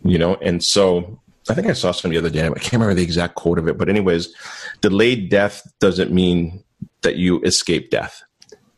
You 0.04 0.18
know, 0.18 0.36
and 0.36 0.62
so 0.62 1.20
I 1.50 1.54
think 1.54 1.66
I 1.66 1.72
saw 1.72 1.92
some 1.92 2.10
the 2.10 2.18
other 2.18 2.30
day. 2.30 2.46
I 2.46 2.50
can't 2.50 2.74
remember 2.74 2.94
the 2.94 3.02
exact 3.02 3.34
quote 3.34 3.58
of 3.58 3.68
it, 3.68 3.78
but 3.78 3.88
anyways, 3.88 4.34
delayed 4.80 5.30
death 5.30 5.62
doesn't 5.80 6.12
mean 6.12 6.62
that 7.02 7.16
you 7.16 7.40
escape 7.42 7.90
death. 7.90 8.22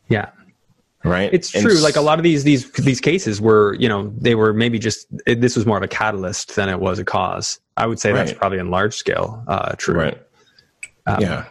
Yeah. 0.08 0.30
Right. 1.02 1.32
It's 1.32 1.54
and 1.54 1.64
true. 1.64 1.78
like 1.80 1.96
a 1.96 2.02
lot 2.02 2.18
of 2.18 2.24
these 2.24 2.44
these 2.44 2.70
these 2.72 3.00
cases 3.00 3.40
were, 3.40 3.74
you 3.74 3.88
know, 3.88 4.12
they 4.18 4.34
were 4.34 4.52
maybe 4.52 4.78
just 4.78 5.06
it, 5.26 5.40
this 5.40 5.56
was 5.56 5.64
more 5.64 5.78
of 5.78 5.82
a 5.82 5.88
catalyst 5.88 6.56
than 6.56 6.68
it 6.68 6.78
was 6.78 6.98
a 6.98 7.04
cause. 7.04 7.58
I 7.76 7.86
would 7.86 7.98
say 7.98 8.12
right. 8.12 8.18
that's 8.18 8.32
probably 8.32 8.58
in 8.58 8.70
large 8.70 8.94
scale 8.94 9.42
uh, 9.48 9.74
true. 9.78 9.94
Right. 9.94 10.22
Um, 11.06 11.20
yeah. 11.22 11.46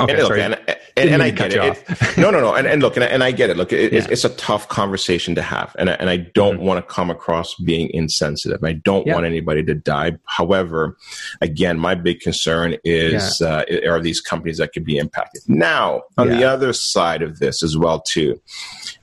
Okay, 0.00 0.12
and 0.12 0.22
look, 0.22 0.28
sorry. 0.28 0.42
and, 0.42 0.54
and, 0.96 1.10
and 1.10 1.22
I 1.22 1.30
get 1.30 1.52
it. 1.52 1.84
it. 1.88 2.16
no, 2.18 2.30
no, 2.30 2.40
no. 2.40 2.54
And, 2.54 2.66
and 2.66 2.82
look, 2.82 2.96
and, 2.96 3.04
and 3.04 3.22
I 3.22 3.30
get 3.30 3.50
it. 3.50 3.56
Look, 3.56 3.72
it, 3.72 3.92
yeah. 3.92 3.98
it's, 3.98 4.08
it's, 4.08 4.24
a 4.24 4.30
tough 4.30 4.68
conversation 4.68 5.34
to 5.34 5.42
have, 5.42 5.74
and 5.78 5.88
and 5.88 6.10
I 6.10 6.16
don't 6.16 6.56
mm-hmm. 6.56 6.64
want 6.64 6.86
to 6.86 6.94
come 6.94 7.10
across 7.10 7.54
being 7.56 7.90
insensitive. 7.92 8.62
I 8.64 8.72
don't 8.72 9.06
yeah. 9.06 9.14
want 9.14 9.26
anybody 9.26 9.62
to 9.64 9.74
die. 9.74 10.12
However, 10.26 10.96
again, 11.40 11.78
my 11.78 11.94
big 11.94 12.20
concern 12.20 12.76
is 12.84 13.40
yeah. 13.40 13.64
uh, 13.68 13.88
are 13.88 14.00
these 14.00 14.20
companies 14.20 14.58
that 14.58 14.72
could 14.72 14.84
be 14.84 14.98
impacted. 14.98 15.42
Now, 15.46 16.02
on 16.18 16.28
the 16.28 16.44
other 16.44 16.72
side 16.72 17.22
of 17.22 17.38
this 17.38 17.62
as 17.62 17.76
well, 17.76 18.00
too. 18.00 18.40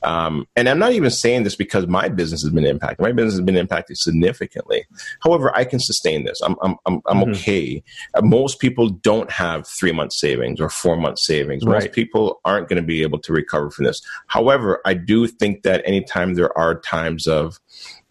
Um, 0.03 0.47
and 0.55 0.67
I'm 0.67 0.79
not 0.79 0.93
even 0.93 1.11
saying 1.11 1.43
this 1.43 1.55
because 1.55 1.87
my 1.87 2.09
business 2.09 2.41
has 2.41 2.51
been 2.51 2.65
impacted. 2.65 2.99
My 2.99 3.11
business 3.11 3.35
has 3.35 3.41
been 3.41 3.57
impacted 3.57 3.97
significantly. 3.97 4.85
However, 5.23 5.55
I 5.55 5.63
can 5.63 5.79
sustain 5.79 6.25
this. 6.25 6.41
I'm 6.41 6.55
I'm 6.61 6.75
I'm, 6.85 7.01
I'm 7.05 7.17
mm-hmm. 7.19 7.31
okay. 7.31 7.83
Uh, 8.15 8.21
most 8.21 8.59
people 8.59 8.89
don't 8.89 9.29
have 9.31 9.67
three 9.67 9.91
month 9.91 10.13
savings 10.13 10.59
or 10.59 10.69
four 10.81 10.97
month 10.97 11.19
savings. 11.19 11.65
Most 11.65 11.91
people 11.91 12.41
aren't 12.43 12.67
going 12.67 12.81
to 12.81 12.85
be 12.85 13.03
able 13.03 13.19
to 13.19 13.33
recover 13.33 13.69
from 13.69 13.85
this. 13.85 14.01
However, 14.27 14.81
I 14.85 14.93
do 14.95 15.27
think 15.27 15.63
that 15.63 15.81
anytime 15.85 16.33
there 16.33 16.57
are 16.57 16.79
times 16.79 17.27
of 17.27 17.59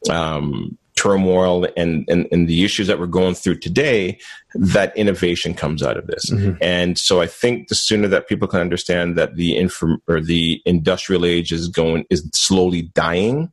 um, 0.09 0.79
turmoil 1.01 1.67
and, 1.77 2.05
and, 2.09 2.29
and 2.31 2.47
the 2.47 2.63
issues 2.63 2.87
that 2.87 3.01
we're 3.01 3.07
going 3.07 3.35
through 3.35 3.59
today, 3.59 4.19
that 4.55 4.95
innovation 4.97 5.55
comes 5.55 5.83
out 5.83 5.97
of 5.97 6.07
this. 6.07 6.31
Mm-hmm. 6.31 6.59
And 6.61 6.99
so 6.99 7.23
I 7.23 7.27
think 7.27 7.69
the 7.69 7.75
sooner 7.75 8.07
that 8.09 8.29
people 8.29 8.47
can 8.47 8.61
understand 8.61 9.17
that 9.17 9.37
the 9.37 9.57
inform 9.57 10.03
or 10.07 10.21
the 10.21 10.61
industrial 10.67 11.25
age 11.25 11.53
is 11.53 11.69
going 11.69 12.05
is 12.11 12.29
slowly 12.35 12.83
dying 12.83 13.51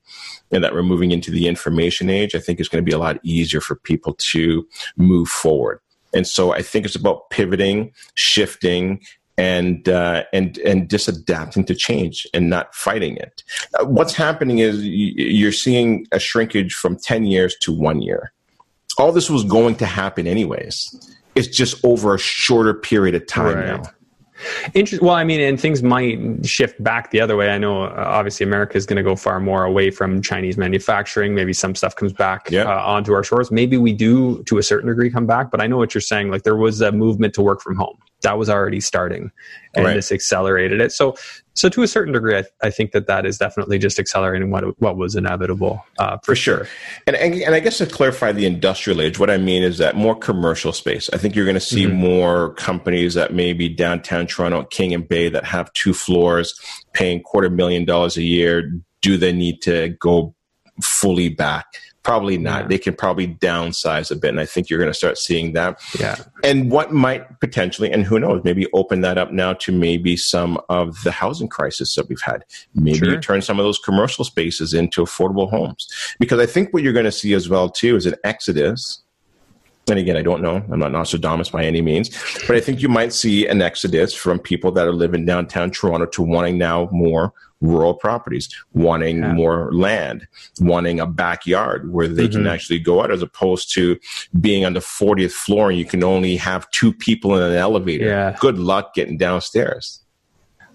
and 0.51 0.61
that 0.63 0.73
we're 0.73 0.83
moving 0.83 1.11
into 1.11 1.31
the 1.31 1.47
information 1.47 2.09
age, 2.09 2.35
I 2.35 2.39
think 2.39 2.59
it's 2.59 2.69
going 2.69 2.83
to 2.83 2.89
be 2.89 2.95
a 2.95 2.99
lot 2.99 3.19
easier 3.23 3.61
for 3.61 3.75
people 3.75 4.15
to 4.31 4.67
move 4.97 5.29
forward. 5.29 5.79
And 6.17 6.27
so 6.27 6.51
I 6.51 6.61
think 6.61 6.85
it's 6.85 6.95
about 6.95 7.29
pivoting, 7.29 7.93
shifting, 8.15 9.01
and 9.37 9.87
uh, 9.87 10.23
and 10.33 10.57
and 10.59 10.89
just 10.89 11.07
adapting 11.07 11.63
to 11.65 11.75
change 11.75 12.25
and 12.33 12.49
not 12.49 12.73
fighting 12.73 13.17
it. 13.17 13.43
Uh, 13.79 13.85
what's 13.85 14.13
happening 14.13 14.59
is 14.59 14.83
you're 14.83 15.51
seeing 15.51 16.07
a 16.11 16.19
shrinkage 16.19 16.73
from 16.73 16.97
ten 16.97 17.23
years 17.23 17.55
to 17.61 17.71
one 17.71 18.01
year. 18.01 18.33
All 18.97 19.11
this 19.11 19.29
was 19.29 19.43
going 19.43 19.75
to 19.75 19.85
happen 19.85 20.25
anyways. 20.25 21.13
It's 21.35 21.47
just 21.47 21.85
over 21.85 22.15
a 22.15 22.17
shorter 22.17 22.73
period 22.73 23.13
of 23.13 23.27
time 23.27 23.55
right. 23.55 23.65
now. 23.67 23.83
Inter- 24.73 24.99
well, 25.01 25.15
I 25.15 25.23
mean, 25.23 25.41
and 25.41 25.59
things 25.59 25.81
might 25.83 26.45
shift 26.45 26.81
back 26.83 27.11
the 27.11 27.21
other 27.21 27.35
way. 27.35 27.49
I 27.49 27.57
know, 27.57 27.83
uh, 27.83 28.03
obviously, 28.07 28.45
America 28.45 28.77
is 28.77 28.85
going 28.85 28.97
to 28.97 29.03
go 29.03 29.15
far 29.15 29.39
more 29.39 29.63
away 29.63 29.91
from 29.91 30.21
Chinese 30.21 30.57
manufacturing. 30.57 31.33
Maybe 31.35 31.53
some 31.53 31.75
stuff 31.75 31.95
comes 31.95 32.13
back 32.13 32.51
uh, 32.53 32.65
onto 32.65 33.13
our 33.13 33.23
shores. 33.23 33.51
Maybe 33.51 33.77
we 33.77 33.93
do, 33.93 34.43
to 34.43 34.57
a 34.57 34.63
certain 34.63 34.89
degree, 34.89 35.09
come 35.09 35.25
back. 35.25 35.51
But 35.51 35.61
I 35.61 35.67
know 35.67 35.77
what 35.77 35.93
you're 35.93 36.01
saying. 36.01 36.29
Like 36.29 36.43
there 36.43 36.55
was 36.55 36.81
a 36.81 36.91
movement 36.91 37.33
to 37.35 37.41
work 37.41 37.61
from 37.61 37.75
home 37.75 37.97
that 38.21 38.37
was 38.37 38.49
already 38.49 38.79
starting, 38.79 39.31
and 39.75 39.85
right. 39.85 39.93
this 39.93 40.11
accelerated 40.11 40.81
it. 40.81 40.91
So, 40.91 41.15
so 41.53 41.69
to 41.69 41.83
a 41.83 41.87
certain 41.87 42.13
degree, 42.13 42.35
I, 42.35 42.43
I, 42.61 42.69
think 42.71 42.91
that 42.91 43.07
that 43.07 43.25
is 43.25 43.37
definitely 43.37 43.77
just 43.77 43.99
accelerating 43.99 44.49
what 44.49 44.79
what 44.81 44.97
was 44.97 45.15
inevitable 45.15 45.83
uh, 45.99 46.17
for, 46.23 46.35
sure. 46.35 46.67
And, 47.05 47.15
and, 47.15 47.35
and 47.35 47.53
I 47.53 47.59
guess 47.59 47.77
to 47.77 47.85
clarify 47.85 48.31
the 48.31 48.45
industrial 48.45 49.01
age, 49.01 49.19
what 49.19 49.29
I 49.29 49.37
mean 49.37 49.63
is 49.63 49.77
that 49.77 49.95
more 49.95 50.15
commercial 50.15 50.73
space. 50.73 51.09
I 51.13 51.17
think 51.17 51.35
you're 51.35 51.45
going 51.45 51.55
to 51.55 51.59
see 51.59 51.85
mm-hmm. 51.85 51.95
more 51.95 52.53
companies 52.55 53.13
that 53.13 53.33
maybe 53.33 53.69
downtown 53.69 54.25
Toronto, 54.27 54.63
King 54.63 54.93
and 54.93 55.07
Bay, 55.07 55.29
that 55.29 55.45
have 55.45 55.71
two 55.73 55.93
floors, 55.93 56.59
paying 56.93 57.21
quarter 57.21 57.49
million 57.49 57.85
dollars 57.85 58.17
a 58.17 58.23
year. 58.23 58.71
Do 59.01 59.17
they 59.17 59.31
need 59.31 59.61
to 59.61 59.89
go 59.99 60.33
fully 60.81 61.29
back? 61.29 61.65
Probably 62.07 62.37
not. 62.37 62.61
Yeah. 62.61 62.67
They 62.69 62.77
can 62.77 62.95
probably 62.95 63.27
downsize 63.27 64.11
a 64.11 64.15
bit. 64.15 64.29
And 64.29 64.39
I 64.39 64.45
think 64.45 64.69
you're 64.69 64.79
going 64.79 64.89
to 64.89 64.97
start 64.97 65.17
seeing 65.17 65.51
that. 65.53 65.81
Yeah. 65.99 66.15
And 66.41 66.71
what 66.71 66.93
might 66.93 67.41
potentially, 67.41 67.91
and 67.91 68.05
who 68.05 68.17
knows, 68.17 68.45
maybe 68.45 68.65
open 68.71 69.01
that 69.01 69.17
up 69.17 69.33
now 69.33 69.51
to 69.55 69.73
maybe 69.73 70.15
some 70.15 70.57
of 70.69 71.03
the 71.03 71.11
housing 71.11 71.49
crisis 71.49 71.95
that 71.95 72.07
we've 72.07 72.21
had. 72.21 72.45
Maybe 72.73 72.99
sure. 72.99 73.09
you 73.09 73.19
turn 73.19 73.41
some 73.41 73.59
of 73.59 73.65
those 73.65 73.77
commercial 73.77 74.23
spaces 74.23 74.73
into 74.73 75.01
affordable 75.03 75.49
homes. 75.49 75.85
Because 76.17 76.39
I 76.39 76.45
think 76.45 76.73
what 76.73 76.81
you're 76.81 76.93
going 76.93 77.03
to 77.03 77.11
see 77.11 77.33
as 77.33 77.49
well, 77.49 77.69
too, 77.69 77.97
is 77.97 78.05
an 78.05 78.15
exodus 78.23 79.03
and 79.89 79.99
again, 79.99 80.17
I 80.17 80.21
don't 80.21 80.41
know. 80.41 80.63
I'm 80.71 80.79
not 80.79 80.91
Nostradamus 80.91 81.49
by 81.49 81.63
any 81.63 81.81
means, 81.81 82.09
but 82.45 82.55
I 82.55 82.59
think 82.59 82.81
you 82.81 82.89
might 82.89 83.13
see 83.13 83.47
an 83.47 83.61
exodus 83.61 84.13
from 84.13 84.39
people 84.39 84.71
that 84.73 84.87
are 84.87 84.93
living 84.93 85.25
downtown 85.25 85.71
Toronto 85.71 86.05
to 86.07 86.21
wanting 86.21 86.57
now 86.57 86.89
more 86.91 87.33
rural 87.61 87.93
properties, 87.93 88.49
wanting 88.73 89.19
yeah. 89.19 89.33
more 89.33 89.71
land, 89.73 90.27
wanting 90.59 90.99
a 90.99 91.07
backyard 91.07 91.91
where 91.91 92.07
they 92.07 92.25
mm-hmm. 92.25 92.33
can 92.33 92.47
actually 92.47 92.79
go 92.79 93.01
out 93.01 93.11
as 93.11 93.21
opposed 93.21 93.73
to 93.73 93.97
being 94.39 94.65
on 94.65 94.73
the 94.73 94.79
40th 94.79 95.31
floor 95.31 95.69
and 95.69 95.79
you 95.79 95.85
can 95.85 96.03
only 96.03 96.35
have 96.35 96.69
two 96.71 96.93
people 96.93 97.35
in 97.35 97.41
an 97.41 97.57
elevator. 97.57 98.05
Yeah. 98.05 98.37
Good 98.39 98.59
luck 98.59 98.93
getting 98.93 99.17
downstairs. 99.17 100.01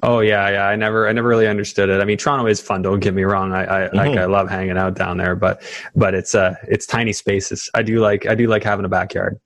Oh 0.04 0.18
yeah, 0.18 0.50
yeah. 0.50 0.66
I 0.66 0.74
never, 0.74 1.08
I 1.08 1.12
never 1.12 1.28
really 1.28 1.46
understood 1.46 1.88
it. 1.88 2.00
I 2.00 2.04
mean, 2.04 2.18
Toronto 2.18 2.46
is 2.46 2.60
fun. 2.60 2.82
Don't 2.82 2.98
get 2.98 3.14
me 3.14 3.22
wrong. 3.22 3.52
I, 3.52 3.62
I 3.62 3.66
mm-hmm. 3.86 3.96
like, 3.96 4.18
I 4.18 4.24
love 4.24 4.50
hanging 4.50 4.76
out 4.76 4.94
down 4.94 5.16
there, 5.16 5.36
but, 5.36 5.62
but 5.94 6.12
it's, 6.12 6.34
uh, 6.34 6.56
it's 6.66 6.86
tiny 6.86 7.12
spaces. 7.12 7.70
I 7.74 7.82
do 7.82 8.00
like, 8.00 8.26
I 8.26 8.34
do 8.34 8.48
like 8.48 8.64
having 8.64 8.84
a 8.84 8.88
backyard. 8.88 9.38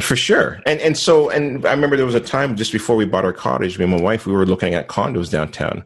For 0.00 0.16
sure. 0.16 0.60
And 0.66 0.80
and 0.80 0.96
so, 0.96 1.30
and 1.30 1.64
I 1.64 1.70
remember 1.70 1.96
there 1.96 2.06
was 2.06 2.16
a 2.16 2.20
time 2.20 2.56
just 2.56 2.72
before 2.72 2.96
we 2.96 3.04
bought 3.04 3.24
our 3.24 3.32
cottage, 3.32 3.78
me 3.78 3.84
and 3.84 3.92
my 3.92 4.00
wife, 4.00 4.26
we 4.26 4.32
were 4.32 4.46
looking 4.46 4.74
at 4.74 4.88
condos 4.88 5.30
downtown. 5.30 5.84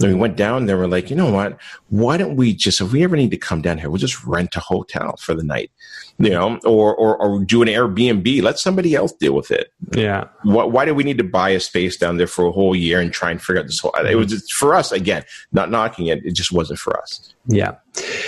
And 0.00 0.08
we 0.08 0.14
went 0.14 0.36
down 0.36 0.66
there. 0.66 0.78
We're 0.78 0.86
like, 0.86 1.10
you 1.10 1.16
know 1.16 1.32
what? 1.32 1.58
Why 1.88 2.16
don't 2.16 2.36
we 2.36 2.54
just, 2.54 2.80
if 2.80 2.92
we 2.92 3.02
ever 3.02 3.16
need 3.16 3.32
to 3.32 3.36
come 3.36 3.60
down 3.60 3.78
here, 3.78 3.90
we'll 3.90 3.98
just 3.98 4.24
rent 4.24 4.54
a 4.54 4.60
hotel 4.60 5.16
for 5.16 5.34
the 5.34 5.42
night 5.42 5.72
you 6.18 6.30
know, 6.30 6.58
or, 6.64 6.94
or, 6.94 7.16
or 7.16 7.44
do 7.44 7.62
an 7.62 7.68
Airbnb. 7.68 8.42
Let 8.42 8.58
somebody 8.58 8.94
else 8.94 9.12
deal 9.12 9.34
with 9.34 9.50
it. 9.50 9.72
Yeah. 9.94 10.28
Why, 10.42 10.64
why 10.64 10.84
do 10.84 10.94
we 10.94 11.02
need 11.04 11.18
to 11.18 11.24
buy 11.24 11.50
a 11.50 11.60
space 11.60 11.96
down 11.96 12.16
there 12.16 12.26
for 12.26 12.46
a 12.46 12.52
whole 12.52 12.76
year 12.76 13.00
and 13.00 13.12
try 13.12 13.30
and 13.30 13.42
figure 13.42 13.60
out 13.60 13.66
this 13.66 13.80
whole? 13.80 13.92
It 13.94 14.14
was 14.14 14.28
just, 14.28 14.52
for 14.52 14.74
us 14.74 14.92
again, 14.92 15.24
not 15.52 15.70
knocking 15.70 16.06
it. 16.06 16.24
It 16.24 16.34
just 16.34 16.52
wasn't 16.52 16.78
for 16.78 16.98
us. 17.00 17.34
Yeah. 17.46 17.76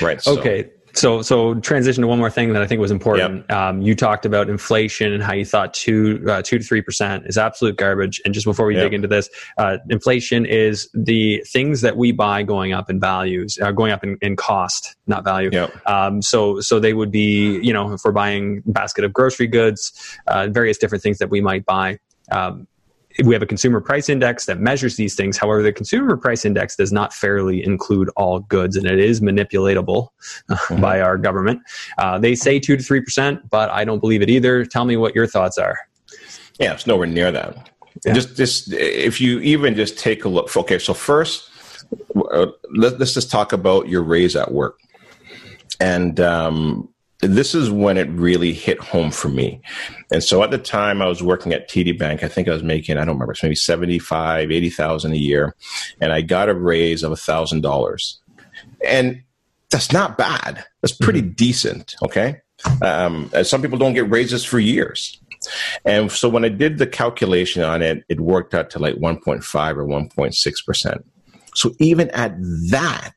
Right. 0.02 0.20
So. 0.20 0.38
Okay. 0.38 0.70
So, 0.96 1.20
so 1.20 1.54
transition 1.56 2.00
to 2.00 2.08
one 2.08 2.18
more 2.18 2.30
thing 2.30 2.54
that 2.54 2.62
I 2.62 2.66
think 2.66 2.80
was 2.80 2.90
important. 2.90 3.44
Yep. 3.48 3.52
Um, 3.52 3.82
you 3.82 3.94
talked 3.94 4.24
about 4.24 4.48
inflation 4.48 5.12
and 5.12 5.22
how 5.22 5.34
you 5.34 5.44
thought 5.44 5.74
two, 5.74 6.24
uh, 6.26 6.40
two 6.42 6.58
to 6.58 6.64
three 6.64 6.80
percent 6.80 7.26
is 7.26 7.36
absolute 7.36 7.76
garbage. 7.76 8.20
And 8.24 8.32
just 8.32 8.46
before 8.46 8.64
we 8.64 8.74
yep. 8.74 8.84
dig 8.84 8.94
into 8.94 9.08
this, 9.08 9.28
uh, 9.58 9.76
inflation 9.90 10.46
is 10.46 10.88
the 10.94 11.44
things 11.46 11.82
that 11.82 11.98
we 11.98 12.12
buy 12.12 12.42
going 12.42 12.72
up 12.72 12.88
in 12.88 12.98
values, 12.98 13.58
uh, 13.60 13.72
going 13.72 13.92
up 13.92 14.02
in, 14.02 14.16
in 14.22 14.36
cost, 14.36 14.96
not 15.06 15.22
value. 15.22 15.50
Yep. 15.52 15.86
Um, 15.86 16.22
so, 16.22 16.60
so 16.60 16.80
they 16.80 16.94
would 16.94 17.10
be, 17.10 17.60
you 17.62 17.74
know, 17.74 17.92
if 17.92 18.00
we're 18.02 18.12
buying 18.12 18.62
basket 18.64 19.04
of 19.04 19.12
grocery 19.12 19.48
goods, 19.48 19.92
uh, 20.28 20.48
various 20.48 20.78
different 20.78 21.02
things 21.02 21.18
that 21.18 21.28
we 21.28 21.42
might 21.42 21.66
buy. 21.66 21.98
Um, 22.32 22.66
we 23.24 23.34
have 23.34 23.42
a 23.42 23.46
consumer 23.46 23.80
price 23.80 24.08
index 24.08 24.46
that 24.46 24.60
measures 24.60 24.96
these 24.96 25.14
things. 25.14 25.36
However, 25.36 25.62
the 25.62 25.72
consumer 25.72 26.16
price 26.16 26.44
index 26.44 26.76
does 26.76 26.92
not 26.92 27.14
fairly 27.14 27.64
include 27.64 28.10
all 28.16 28.40
goods, 28.40 28.76
and 28.76 28.86
it 28.86 28.98
is 28.98 29.20
manipulatable 29.20 30.08
mm-hmm. 30.50 30.80
by 30.80 31.00
our 31.00 31.16
government. 31.16 31.62
Uh, 31.98 32.18
they 32.18 32.34
say 32.34 32.58
two 32.58 32.76
to 32.76 32.82
three 32.82 33.00
percent, 33.00 33.48
but 33.50 33.70
I 33.70 33.84
don't 33.84 34.00
believe 34.00 34.22
it 34.22 34.30
either. 34.30 34.64
Tell 34.64 34.84
me 34.84 34.96
what 34.96 35.14
your 35.14 35.26
thoughts 35.26 35.58
are. 35.58 35.78
Yeah, 36.58 36.74
it's 36.74 36.86
nowhere 36.86 37.06
near 37.06 37.30
that. 37.32 37.70
Yeah. 38.04 38.12
Just, 38.12 38.36
just 38.36 38.72
if 38.72 39.20
you 39.20 39.40
even 39.40 39.74
just 39.74 39.98
take 39.98 40.24
a 40.24 40.28
look. 40.28 40.54
Okay, 40.54 40.78
so 40.78 40.92
first, 40.92 41.50
uh, 42.30 42.46
let, 42.74 43.00
us 43.00 43.14
just 43.14 43.30
talk 43.30 43.52
about 43.52 43.88
your 43.88 44.02
raise 44.02 44.36
at 44.36 44.52
work, 44.52 44.78
and 45.80 46.20
um, 46.20 46.88
this 47.20 47.54
is 47.54 47.70
when 47.70 47.96
it 47.96 48.08
really 48.10 48.52
hit 48.52 48.78
home 48.78 49.10
for 49.10 49.28
me. 49.28 49.60
And 50.10 50.22
so 50.22 50.42
at 50.42 50.50
the 50.50 50.58
time 50.58 51.00
I 51.00 51.06
was 51.06 51.22
working 51.22 51.52
at 51.52 51.68
TD 51.68 51.98
Bank, 51.98 52.22
I 52.22 52.28
think 52.28 52.48
I 52.48 52.52
was 52.52 52.62
making, 52.62 52.98
I 52.98 53.04
don't 53.04 53.14
remember, 53.14 53.34
maybe 53.42 53.54
75, 53.54 54.50
80,000 54.50 55.12
a 55.12 55.16
year. 55.16 55.54
And 56.00 56.12
I 56.12 56.20
got 56.20 56.48
a 56.48 56.54
raise 56.54 57.02
of 57.02 57.12
$1,000. 57.12 58.14
And 58.86 59.22
that's 59.70 59.92
not 59.92 60.18
bad. 60.18 60.64
That's 60.82 60.96
pretty 60.96 61.22
mm-hmm. 61.22 61.32
decent. 61.32 61.96
Okay. 62.02 62.40
Um, 62.82 63.30
some 63.42 63.62
people 63.62 63.78
don't 63.78 63.94
get 63.94 64.10
raises 64.10 64.44
for 64.44 64.58
years. 64.58 65.20
And 65.84 66.10
so 66.10 66.28
when 66.28 66.44
I 66.44 66.48
did 66.48 66.78
the 66.78 66.86
calculation 66.86 67.62
on 67.62 67.82
it, 67.82 68.04
it 68.08 68.20
worked 68.20 68.54
out 68.54 68.70
to 68.70 68.78
like 68.78 68.94
1.5 68.96 69.76
or 69.76 69.86
1.6%. 69.86 71.02
So 71.54 71.72
even 71.78 72.10
at 72.10 72.36
that, 72.70 73.14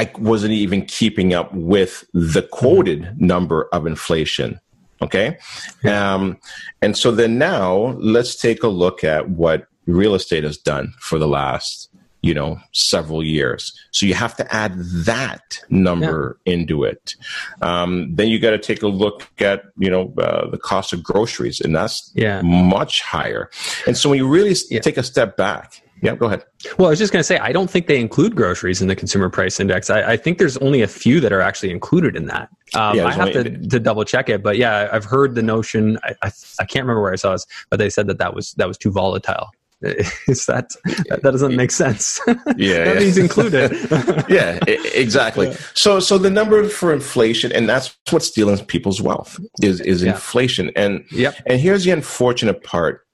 I 0.00 0.10
wasn't 0.18 0.54
even 0.54 0.86
keeping 0.86 1.34
up 1.34 1.52
with 1.52 2.06
the 2.14 2.40
quoted 2.40 3.20
number 3.20 3.68
of 3.70 3.86
inflation. 3.86 4.58
Okay. 5.02 5.36
Um, 5.84 6.38
and 6.80 6.96
so 6.96 7.10
then 7.10 7.36
now 7.36 7.94
let's 7.98 8.34
take 8.34 8.62
a 8.62 8.68
look 8.68 9.04
at 9.04 9.28
what 9.28 9.66
real 9.84 10.14
estate 10.14 10.42
has 10.44 10.56
done 10.56 10.94
for 11.00 11.18
the 11.18 11.28
last, 11.28 11.90
you 12.22 12.32
know, 12.32 12.58
several 12.72 13.22
years. 13.22 13.78
So 13.90 14.06
you 14.06 14.14
have 14.14 14.34
to 14.36 14.54
add 14.54 14.72
that 15.04 15.60
number 15.68 16.38
yeah. 16.46 16.54
into 16.54 16.84
it. 16.84 17.14
Um, 17.60 18.14
then 18.14 18.28
you 18.28 18.38
got 18.38 18.52
to 18.52 18.58
take 18.58 18.82
a 18.82 18.88
look 18.88 19.28
at, 19.38 19.64
you 19.76 19.90
know, 19.90 20.14
uh, 20.16 20.48
the 20.48 20.58
cost 20.58 20.94
of 20.94 21.02
groceries, 21.02 21.60
and 21.60 21.76
that's 21.76 22.10
yeah. 22.14 22.40
much 22.40 23.02
higher. 23.02 23.50
And 23.86 23.98
so 23.98 24.08
when 24.08 24.18
you 24.18 24.26
really 24.26 24.56
yeah. 24.70 24.80
take 24.80 24.96
a 24.96 25.02
step 25.02 25.36
back 25.36 25.82
yeah, 26.02 26.14
go 26.14 26.26
ahead. 26.26 26.44
Well, 26.78 26.86
I 26.86 26.90
was 26.90 26.98
just 26.98 27.12
going 27.12 27.20
to 27.20 27.24
say, 27.24 27.38
I 27.38 27.52
don't 27.52 27.70
think 27.70 27.86
they 27.86 28.00
include 28.00 28.34
groceries 28.34 28.80
in 28.80 28.88
the 28.88 28.96
consumer 28.96 29.28
price 29.28 29.60
index. 29.60 29.90
I, 29.90 30.12
I 30.12 30.16
think 30.16 30.38
there's 30.38 30.56
only 30.58 30.82
a 30.82 30.86
few 30.86 31.20
that 31.20 31.32
are 31.32 31.40
actually 31.40 31.70
included 31.70 32.16
in 32.16 32.26
that. 32.26 32.48
Um, 32.74 32.96
yeah, 32.96 33.06
I 33.06 33.12
have 33.12 33.32
to, 33.32 33.44
to 33.44 33.80
double 33.80 34.04
check 34.04 34.28
it, 34.28 34.42
but 34.42 34.56
yeah, 34.56 34.88
I've 34.92 35.04
heard 35.04 35.34
the 35.34 35.42
notion. 35.42 35.98
I, 36.02 36.14
I, 36.22 36.30
I, 36.60 36.64
can't 36.64 36.84
remember 36.84 37.02
where 37.02 37.12
I 37.12 37.16
saw 37.16 37.32
this, 37.32 37.46
but 37.68 37.78
they 37.78 37.90
said 37.90 38.06
that 38.06 38.18
that 38.18 38.34
was 38.34 38.52
that 38.54 38.68
was 38.68 38.78
too 38.78 38.90
volatile. 38.90 39.50
Is 40.28 40.44
that 40.44 40.70
that 41.08 41.22
doesn't 41.22 41.56
make 41.56 41.70
sense? 41.70 42.20
Yeah, 42.56 42.84
that 42.84 42.94
yeah. 42.94 43.00
means 43.00 43.16
included. 43.16 43.72
yeah, 44.28 44.58
exactly. 44.66 45.48
Yeah. 45.48 45.56
So, 45.74 46.00
so 46.00 46.18
the 46.18 46.28
number 46.28 46.68
for 46.68 46.92
inflation, 46.92 47.50
and 47.52 47.68
that's 47.68 47.96
what's 48.10 48.26
stealing 48.26 48.62
people's 48.66 49.00
wealth 49.00 49.40
is 49.62 49.80
is 49.80 50.02
inflation. 50.02 50.70
And 50.76 51.04
yep. 51.10 51.36
and 51.46 51.58
here's 51.58 51.84
the 51.84 51.92
unfortunate 51.92 52.62
part. 52.62 53.06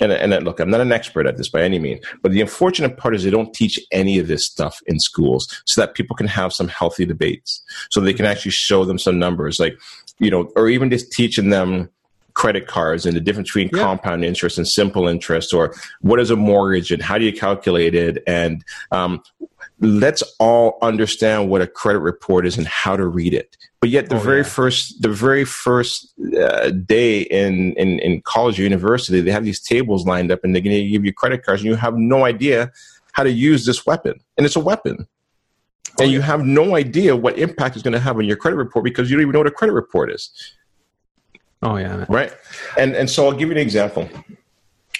And, 0.00 0.10
and 0.10 0.44
look, 0.44 0.58
I'm 0.58 0.70
not 0.70 0.80
an 0.80 0.92
expert 0.92 1.26
at 1.26 1.36
this 1.36 1.48
by 1.48 1.62
any 1.62 1.78
means, 1.78 2.04
but 2.20 2.32
the 2.32 2.40
unfortunate 2.40 2.96
part 2.96 3.14
is 3.14 3.22
they 3.22 3.30
don't 3.30 3.54
teach 3.54 3.78
any 3.92 4.18
of 4.18 4.26
this 4.26 4.44
stuff 4.44 4.80
in 4.86 4.98
schools 4.98 5.46
so 5.66 5.80
that 5.80 5.94
people 5.94 6.16
can 6.16 6.26
have 6.26 6.52
some 6.52 6.68
healthy 6.68 7.06
debates, 7.06 7.62
so 7.90 8.00
they 8.00 8.14
can 8.14 8.26
actually 8.26 8.50
show 8.50 8.84
them 8.84 8.98
some 8.98 9.18
numbers, 9.18 9.60
like 9.60 9.78
you 10.18 10.30
know, 10.30 10.50
or 10.56 10.68
even 10.68 10.90
just 10.90 11.12
teaching 11.12 11.50
them 11.50 11.90
credit 12.34 12.66
cards 12.66 13.06
and 13.06 13.14
the 13.16 13.20
difference 13.20 13.48
between 13.50 13.70
yeah. 13.72 13.82
compound 13.84 14.24
interest 14.24 14.58
and 14.58 14.66
simple 14.66 15.06
interest, 15.06 15.54
or 15.54 15.72
what 16.00 16.18
is 16.18 16.30
a 16.30 16.36
mortgage 16.36 16.90
and 16.90 17.00
how 17.00 17.16
do 17.16 17.24
you 17.24 17.32
calculate 17.32 17.94
it, 17.94 18.22
and 18.26 18.64
um, 18.90 19.22
let's 19.80 20.22
all 20.38 20.78
understand 20.82 21.50
what 21.50 21.60
a 21.60 21.66
credit 21.66 22.00
report 22.00 22.46
is 22.46 22.56
and 22.56 22.66
how 22.66 22.96
to 22.96 23.06
read 23.06 23.34
it. 23.34 23.56
But 23.80 23.90
yet, 23.90 24.08
the 24.08 24.16
oh, 24.16 24.20
very 24.20 24.38
yeah. 24.38 24.44
first, 24.44 25.02
the 25.02 25.08
very 25.08 25.44
first 25.44 26.12
uh, 26.40 26.70
day 26.70 27.22
in, 27.22 27.74
in 27.74 27.98
in 27.98 28.22
college 28.22 28.58
or 28.58 28.62
university, 28.62 29.20
they 29.20 29.30
have 29.30 29.44
these 29.44 29.60
tables 29.60 30.06
lined 30.06 30.32
up, 30.32 30.40
and 30.42 30.54
they're 30.54 30.62
going 30.62 30.76
to 30.76 30.88
give 30.88 31.04
you 31.04 31.12
credit 31.12 31.44
cards, 31.44 31.62
and 31.62 31.70
you 31.70 31.76
have 31.76 31.94
no 31.96 32.24
idea 32.24 32.72
how 33.12 33.22
to 33.22 33.30
use 33.30 33.66
this 33.66 33.84
weapon, 33.84 34.20
and 34.36 34.46
it's 34.46 34.56
a 34.56 34.60
weapon. 34.60 35.06
Oh, 35.98 36.02
and 36.02 36.12
you 36.12 36.18
yeah. 36.18 36.24
have 36.24 36.44
no 36.44 36.74
idea 36.74 37.14
what 37.14 37.38
impact 37.38 37.76
it's 37.76 37.82
going 37.82 37.92
to 37.92 38.00
have 38.00 38.16
on 38.16 38.24
your 38.24 38.36
credit 38.36 38.56
report 38.56 38.84
because 38.84 39.10
you 39.10 39.16
don't 39.16 39.22
even 39.22 39.32
know 39.32 39.40
what 39.40 39.46
a 39.46 39.52
credit 39.52 39.74
report 39.74 40.10
is. 40.10 40.30
Oh 41.62 41.76
yeah, 41.76 42.04
right. 42.08 42.32
And 42.78 42.94
and 42.94 43.08
so 43.08 43.26
I'll 43.26 43.32
give 43.32 43.48
you 43.48 43.54
an 43.54 43.58
example. 43.58 44.08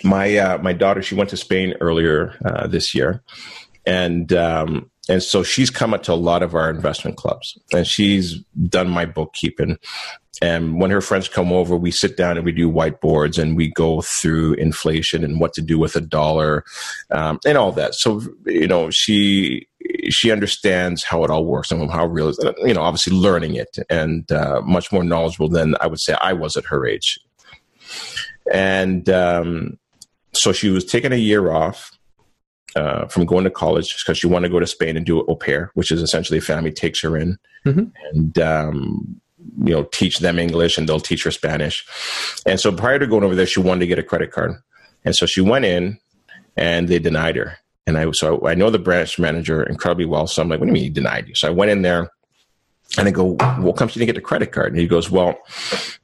My 0.03 0.37
uh, 0.37 0.59
my 0.59 0.73
daughter, 0.73 1.03
she 1.03 1.15
went 1.15 1.31
to 1.31 1.37
Spain 1.37 1.75
earlier 1.81 2.37
uh, 2.45 2.67
this 2.67 2.95
year, 2.95 3.23
and 3.87 4.33
um, 4.33 4.91
and 5.09 5.23
so 5.23 5.43
she's 5.43 5.71
come 5.71 5.95
up 5.95 6.03
to 6.05 6.13
a 6.13 6.15
lot 6.15 6.43
of 6.43 6.55
our 6.55 6.71
investment 6.71 7.17
clubs, 7.17 7.59
and 7.73 7.87
she's 7.87 8.39
done 8.69 8.89
my 8.89 9.07
bookkeeping. 9.07 9.79
And 10.43 10.81
when 10.81 10.91
her 10.91 11.01
friends 11.01 11.29
come 11.29 11.53
over, 11.53 11.77
we 11.77 11.93
sit 11.93 12.17
down 12.17 12.37
and 12.37 12.45
we 12.45 12.51
do 12.51 12.69
whiteboards 12.69 13.41
and 13.41 13.57
we 13.57 13.71
go 13.71 14.03
through 14.03 14.55
inflation 14.55 15.23
and 15.23 15.39
what 15.39 15.53
to 15.55 15.63
do 15.63 15.79
with 15.79 15.95
a 15.95 16.01
dollar, 16.01 16.65
um, 17.13 17.39
and 17.47 17.57
all 17.57 17.73
that. 17.73 17.95
So 17.95 18.23
you 18.47 18.67
know, 18.67 18.91
she 18.91 19.69
she 20.09 20.31
understands 20.31 21.05
how 21.05 21.25
it 21.25 21.31
all 21.31 21.45
works 21.45 21.71
and 21.71 21.91
how 21.91 22.07
real 22.07 22.29
is 22.29 22.39
you 22.63 22.75
know 22.75 22.83
obviously 22.83 23.13
learning 23.13 23.55
it 23.55 23.79
and 23.91 24.31
uh, 24.33 24.61
much 24.63 24.91
more 24.93 25.05
knowledgeable 25.05 25.49
than 25.49 25.75
i 25.81 25.87
would 25.87 26.01
say 26.01 26.17
i 26.21 26.33
was 26.33 26.57
at 26.57 26.65
her 26.65 26.87
age 26.87 27.19
and 28.53 29.09
um, 29.11 29.79
so 30.33 30.53
she 30.53 30.71
was 30.71 30.85
taking 30.85 31.13
a 31.13 31.17
year 31.17 31.53
off 31.53 31.94
uh, 32.77 33.07
from 33.07 33.25
going 33.25 33.45
to 33.45 33.51
college 33.51 33.97
because 33.99 34.19
she 34.19 34.27
wanted 34.27 34.49
to 34.49 34.53
go 34.53 34.61
to 34.61 34.67
spain 34.67 34.97
and 34.97 35.07
do 35.07 35.23
au 35.23 35.37
pair 35.37 35.71
which 35.75 35.91
is 35.91 36.03
essentially 36.03 36.39
a 36.39 36.43
family 36.43 36.73
takes 36.73 37.01
her 37.01 37.17
in 37.17 37.39
mm-hmm. 37.65 37.85
and 38.11 38.39
um, 38.39 39.21
you 39.63 39.73
know 39.73 39.85
teach 39.85 40.19
them 40.19 40.39
english 40.39 40.79
and 40.79 40.89
they'll 40.89 41.01
teach 41.01 41.23
her 41.23 41.31
spanish 41.31 41.87
and 42.47 42.61
so 42.61 42.73
prior 42.73 42.99
to 42.99 43.07
going 43.07 43.25
over 43.25 43.35
there 43.35 43.47
she 43.47 43.61
wanted 43.61 43.81
to 43.81 43.87
get 43.87 43.99
a 43.99 44.03
credit 44.03 44.31
card 44.31 44.55
and 45.05 45.15
so 45.15 45.27
she 45.27 45.41
went 45.41 45.65
in 45.65 45.99
and 46.57 46.89
they 46.89 46.99
denied 46.99 47.37
her 47.37 47.59
and 47.87 47.99
I 47.99 48.11
so 48.13 48.47
I 48.47 48.55
know 48.55 48.71
the 48.71 48.79
branch 48.79 49.19
manager 49.19 49.63
incredibly 49.63 50.07
well. 50.07 50.27
So 50.27 50.43
I'm 50.43 50.49
like, 50.49 50.61
what 50.61 50.67
do 50.67 50.71
you 50.71 50.75
mean 50.75 50.85
he 50.85 50.91
denied 50.91 51.29
you? 51.29 51.35
So 51.35 51.49
I 51.49 51.51
went 51.51 51.71
in 51.71 51.83
there 51.83 52.11
and 52.97 53.09
I 53.09 53.11
go, 53.11 53.37
what 53.59 53.77
comes 53.77 53.95
you 53.95 54.01
to 54.01 54.07
get 54.07 54.15
the 54.15 54.21
credit 54.21 54.53
card? 54.53 54.73
And 54.73 54.81
he 54.81 54.87
goes, 54.87 55.11
well, 55.11 55.37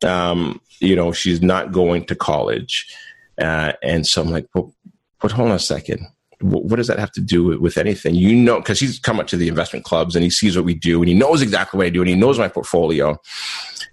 um, 0.03 0.61
you 0.81 0.97
know, 0.97 1.13
she's 1.13 1.41
not 1.41 1.73
going 1.73 2.05
to 2.07 2.15
college. 2.15 2.95
Uh, 3.41 3.73
and 3.83 4.07
so 4.07 4.23
I'm 4.23 4.31
like, 4.31 4.47
well, 4.55 4.75
but 5.21 5.33
hold 5.33 5.51
on 5.51 5.55
a 5.55 5.61
second. 5.61 6.07
What 6.41 6.77
does 6.77 6.87
that 6.87 6.99
have 6.99 7.13
to 7.13 7.21
do 7.21 7.59
with, 7.61 7.77
anything? 7.77 8.15
You 8.15 8.35
know, 8.35 8.59
because 8.59 8.81
he's 8.81 8.99
come 8.99 9.21
up 9.21 9.27
to 9.29 9.37
the 9.37 9.49
investment 9.49 9.85
clubs 9.85 10.17
and 10.17 10.25
he 10.25 10.31
sees 10.31 10.57
what 10.57 10.65
we 10.65 10.75
do 10.75 11.01
and 11.01 11.09
he 11.09 11.15
knows 11.15 11.43
exactly 11.43 11.79
what 11.79 11.87
I 11.87 11.91
do 11.91 12.01
and 12.01 12.09
he 12.09 12.15
knows 12.17 12.39
my 12.39 12.49
portfolio. 12.49 13.21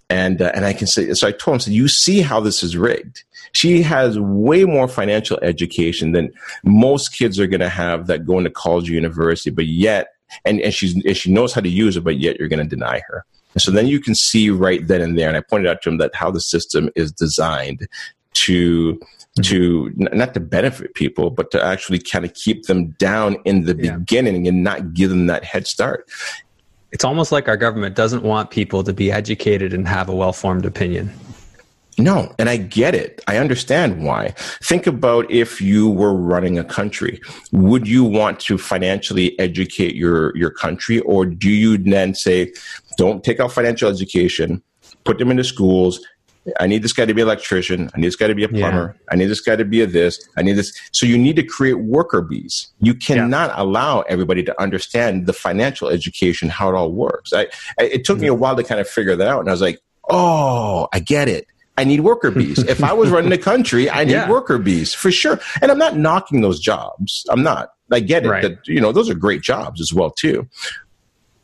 And 0.10 0.42
uh, 0.42 0.52
and 0.54 0.66
I 0.66 0.72
can 0.72 0.88
say, 0.88 1.14
so 1.14 1.28
I 1.28 1.32
told 1.34 1.56
him, 1.56 1.60
so 1.60 1.72
you 1.72 1.90
see 1.90 2.22
how 2.22 2.40
this 2.40 2.64
is 2.64 2.78
rigged. 2.78 3.24
She 3.52 3.82
has 3.82 4.18
way 4.18 4.64
more 4.64 4.88
financial 4.88 5.38
education 5.42 6.14
than 6.14 6.32
most 6.64 7.10
kids 7.10 7.40
are 7.40 7.48
going 7.48 7.60
to 7.60 7.70
have 7.70 8.08
that 8.08 8.26
go 8.26 8.38
into 8.38 8.50
college 8.50 8.90
or 8.90 8.94
university, 8.94 9.50
but 9.50 9.66
yet, 9.66 10.14
and, 10.46 10.62
and 10.62 10.74
she's, 10.74 10.94
and 11.04 11.18
she 11.18 11.32
knows 11.32 11.54
how 11.54 11.62
to 11.62 11.70
use 11.70 11.98
it, 11.98 12.04
but 12.04 12.20
yet 12.20 12.38
you're 12.40 12.48
going 12.48 12.64
to 12.64 12.76
deny 12.76 13.02
her. 13.08 13.26
And 13.54 13.62
so 13.62 13.72
then 13.72 13.88
you 13.88 14.00
can 14.00 14.16
see 14.16 14.50
right 14.50 14.86
then 14.88 15.02
and 15.02 15.18
there, 15.18 15.28
and 15.28 15.36
I 15.36 15.42
pointed 15.42 15.70
out 15.70 15.82
to 15.82 15.90
him 15.90 15.98
that 15.98 16.16
how 16.16 16.32
the 16.32 16.42
system 16.42 16.90
is 16.96 17.12
designed 17.12 17.88
to. 18.36 19.00
To 19.44 19.92
not 19.96 20.34
to 20.34 20.40
benefit 20.40 20.94
people, 20.94 21.30
but 21.30 21.52
to 21.52 21.64
actually 21.64 22.00
kind 22.00 22.26
of 22.26 22.34
keep 22.34 22.66
them 22.66 22.92
down 22.92 23.38
in 23.46 23.66
the 23.66 23.76
yeah. 23.76 23.98
beginning 23.98 24.48
and 24.48 24.64
not 24.64 24.94
give 24.94 25.10
them 25.10 25.28
that 25.28 25.44
head 25.44 25.68
start. 25.68 26.10
It's 26.92 27.04
almost 27.04 27.32
like 27.32 27.48
our 27.48 27.58
government 27.58 27.96
doesn't 27.96 28.24
want 28.24 28.50
people 28.50 28.84
to 28.84 28.94
be 28.94 29.12
educated 29.12 29.74
and 29.74 29.88
have 29.88 30.10
a 30.10 30.16
well 30.16 30.34
formed 30.34 30.66
opinion. 30.66 31.12
No, 32.00 32.34
and 32.38 32.48
I 32.48 32.58
get 32.58 32.94
it. 32.94 33.22
I 33.28 33.38
understand 33.38 34.04
why. 34.04 34.36
Think 34.62 34.86
about 34.86 35.30
if 35.32 35.60
you 35.60 35.90
were 35.90 36.14
running 36.14 36.60
a 36.60 36.64
country. 36.64 37.20
Would 37.52 37.88
you 37.88 38.04
want 38.04 38.40
to 38.42 38.58
financially 38.60 39.38
educate 39.40 39.96
your, 39.96 40.36
your 40.38 40.52
country, 40.52 41.00
or 41.02 41.26
do 41.26 41.50
you 41.50 41.78
then 41.78 42.14
say, 42.14 42.54
don't 42.98 43.24
take 43.24 43.40
out 43.40 43.52
financial 43.52 43.90
education, 43.90 44.62
put 45.06 45.18
them 45.18 45.32
into 45.32 45.44
schools, 45.44 46.00
I 46.60 46.68
need 46.68 46.82
this 46.84 46.94
guy 46.94 47.06
to 47.06 47.14
be 47.14 47.22
an 47.22 47.28
electrician. 47.28 47.90
I 47.94 48.00
need 48.00 48.08
this 48.08 48.16
guy 48.16 48.28
to 48.28 48.36
be 48.36 48.44
a 48.44 48.50
plumber. 48.50 48.96
Yeah. 48.96 49.08
I 49.12 49.16
need 49.16 49.26
this 49.26 49.42
guy 49.42 49.56
to 49.56 49.66
be 49.66 49.82
a 49.82 49.88
this. 49.88 50.28
I 50.38 50.42
need 50.42 50.54
this. 50.54 50.78
So 50.92 51.06
you 51.06 51.18
need 51.18 51.36
to 51.36 51.44
create 51.44 51.80
worker 51.80 52.22
bees. 52.22 52.68
You 52.80 52.94
cannot 52.94 53.50
yeah. 53.50 53.62
allow 53.62 54.02
everybody 54.02 54.44
to 54.44 54.62
understand 54.62 55.26
the 55.26 55.34
financial 55.34 55.90
education, 55.90 56.50
how 56.50 56.70
it 56.70 56.76
all 56.76 56.92
works. 56.92 57.34
I, 57.34 57.48
I 57.80 57.84
it 57.84 58.06
took 58.06 58.18
mm-hmm. 58.18 58.24
me 58.24 58.28
a 58.28 58.34
while 58.34 58.56
to 58.56 58.64
kind 58.64 58.80
of 58.80 58.88
figure 58.88 59.16
that 59.16 59.28
out. 59.28 59.40
And 59.40 59.50
I 59.50 59.52
was 59.52 59.62
like, 59.62 59.80
oh, 60.10 60.88
I 60.94 61.00
get 61.00 61.28
it. 61.28 61.48
I 61.78 61.84
need 61.84 62.02
worker 62.02 62.32
bees. 62.32 62.58
if 62.60 62.84
I 62.84 62.92
was 62.94 63.10
running 63.12 63.30
the 63.30 63.38
country, 63.38 63.90
I 63.90 64.04
need 64.04 64.12
yeah. 64.14 64.30
worker 64.30 64.58
bees 64.58 64.94
for 64.94 65.12
sure. 65.12 65.40
And 65.62 65.72
I'm 65.72 65.78
not 65.78 65.96
knocking 65.96 66.42
those 66.42 66.60
jobs. 66.60 67.24
I'm 67.30 67.44
not. 67.44 67.70
I 67.92 68.00
get 68.00 68.26
it 68.26 68.30
right. 68.30 68.42
that 68.42 68.68
you 68.68 68.82
know 68.82 68.92
those 68.92 69.10
are 69.10 69.16
great 69.16 69.42
jobs 69.42 69.80
as 69.80 69.94
well 69.94 70.12
too. 70.12 70.48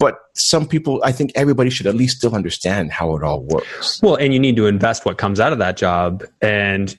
But 0.03 0.19
some 0.33 0.67
people, 0.67 0.99
I 1.05 1.13
think 1.13 1.31
everybody 1.33 1.69
should 1.69 1.87
at 1.87 1.95
least 1.95 2.17
still 2.17 2.35
understand 2.35 2.91
how 2.91 3.15
it 3.15 3.23
all 3.23 3.41
works. 3.43 4.01
Well, 4.03 4.15
and 4.15 4.33
you 4.33 4.39
need 4.39 4.57
to 4.57 4.65
invest 4.65 5.05
what 5.05 5.17
comes 5.17 5.39
out 5.39 5.53
of 5.53 5.59
that 5.59 5.77
job. 5.77 6.25
And 6.41 6.93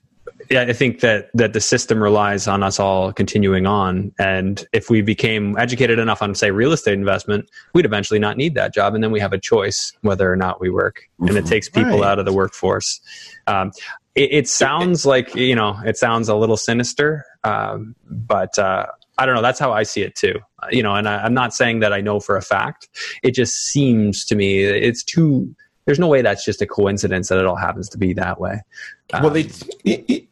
yeah, 0.48 0.62
I 0.62 0.72
think 0.72 1.00
that 1.00 1.28
that 1.34 1.52
the 1.52 1.60
system 1.60 2.02
relies 2.02 2.48
on 2.48 2.62
us 2.62 2.80
all 2.80 3.12
continuing 3.12 3.66
on. 3.66 4.10
And 4.18 4.66
if 4.72 4.88
we 4.88 5.02
became 5.02 5.54
educated 5.58 5.98
enough 5.98 6.22
on, 6.22 6.34
say, 6.34 6.50
real 6.50 6.72
estate 6.72 6.94
investment, 6.94 7.50
we'd 7.74 7.84
eventually 7.84 8.18
not 8.18 8.38
need 8.38 8.54
that 8.54 8.72
job, 8.72 8.94
and 8.94 9.04
then 9.04 9.10
we 9.10 9.20
have 9.20 9.34
a 9.34 9.38
choice 9.38 9.92
whether 10.00 10.32
or 10.32 10.36
not 10.36 10.58
we 10.58 10.70
work. 10.70 11.02
And 11.18 11.36
it 11.36 11.44
takes 11.44 11.68
people 11.68 12.00
right. 12.00 12.04
out 12.04 12.18
of 12.18 12.24
the 12.24 12.32
workforce. 12.32 13.02
Um, 13.46 13.70
it, 14.14 14.30
it, 14.32 14.48
sounds 14.48 15.04
like 15.04 15.34
you 15.34 15.54
know, 15.54 15.78
it 15.84 15.98
sounds 15.98 16.30
a 16.30 16.36
little 16.36 16.56
sinister, 16.56 17.26
um, 17.44 17.96
but 18.08 18.58
uh, 18.58 18.86
I 19.18 19.26
don't 19.26 19.34
know. 19.34 19.42
That's 19.42 19.60
how 19.60 19.72
I 19.72 19.82
see 19.82 20.02
it 20.02 20.14
too. 20.14 20.38
You 20.70 20.82
know, 20.82 20.94
and 20.94 21.08
I, 21.08 21.18
I'm 21.24 21.34
not 21.34 21.54
saying 21.54 21.80
that 21.80 21.92
I 21.92 22.00
know 22.00 22.20
for 22.20 22.36
a 22.36 22.42
fact. 22.42 22.88
It 23.22 23.32
just 23.32 23.54
seems 23.66 24.24
to 24.26 24.34
me 24.34 24.62
it's 24.64 25.02
too 25.02 25.54
there's 25.86 25.98
no 25.98 26.08
way 26.08 26.22
that's 26.22 26.44
just 26.44 26.62
a 26.62 26.66
coincidence 26.66 27.28
that 27.28 27.38
it 27.38 27.44
all 27.44 27.56
happens 27.56 27.88
to 27.90 27.98
be 27.98 28.14
that 28.14 28.40
way. 28.40 28.62
Um, 29.12 29.22
well, 29.22 29.32
they 29.32 29.48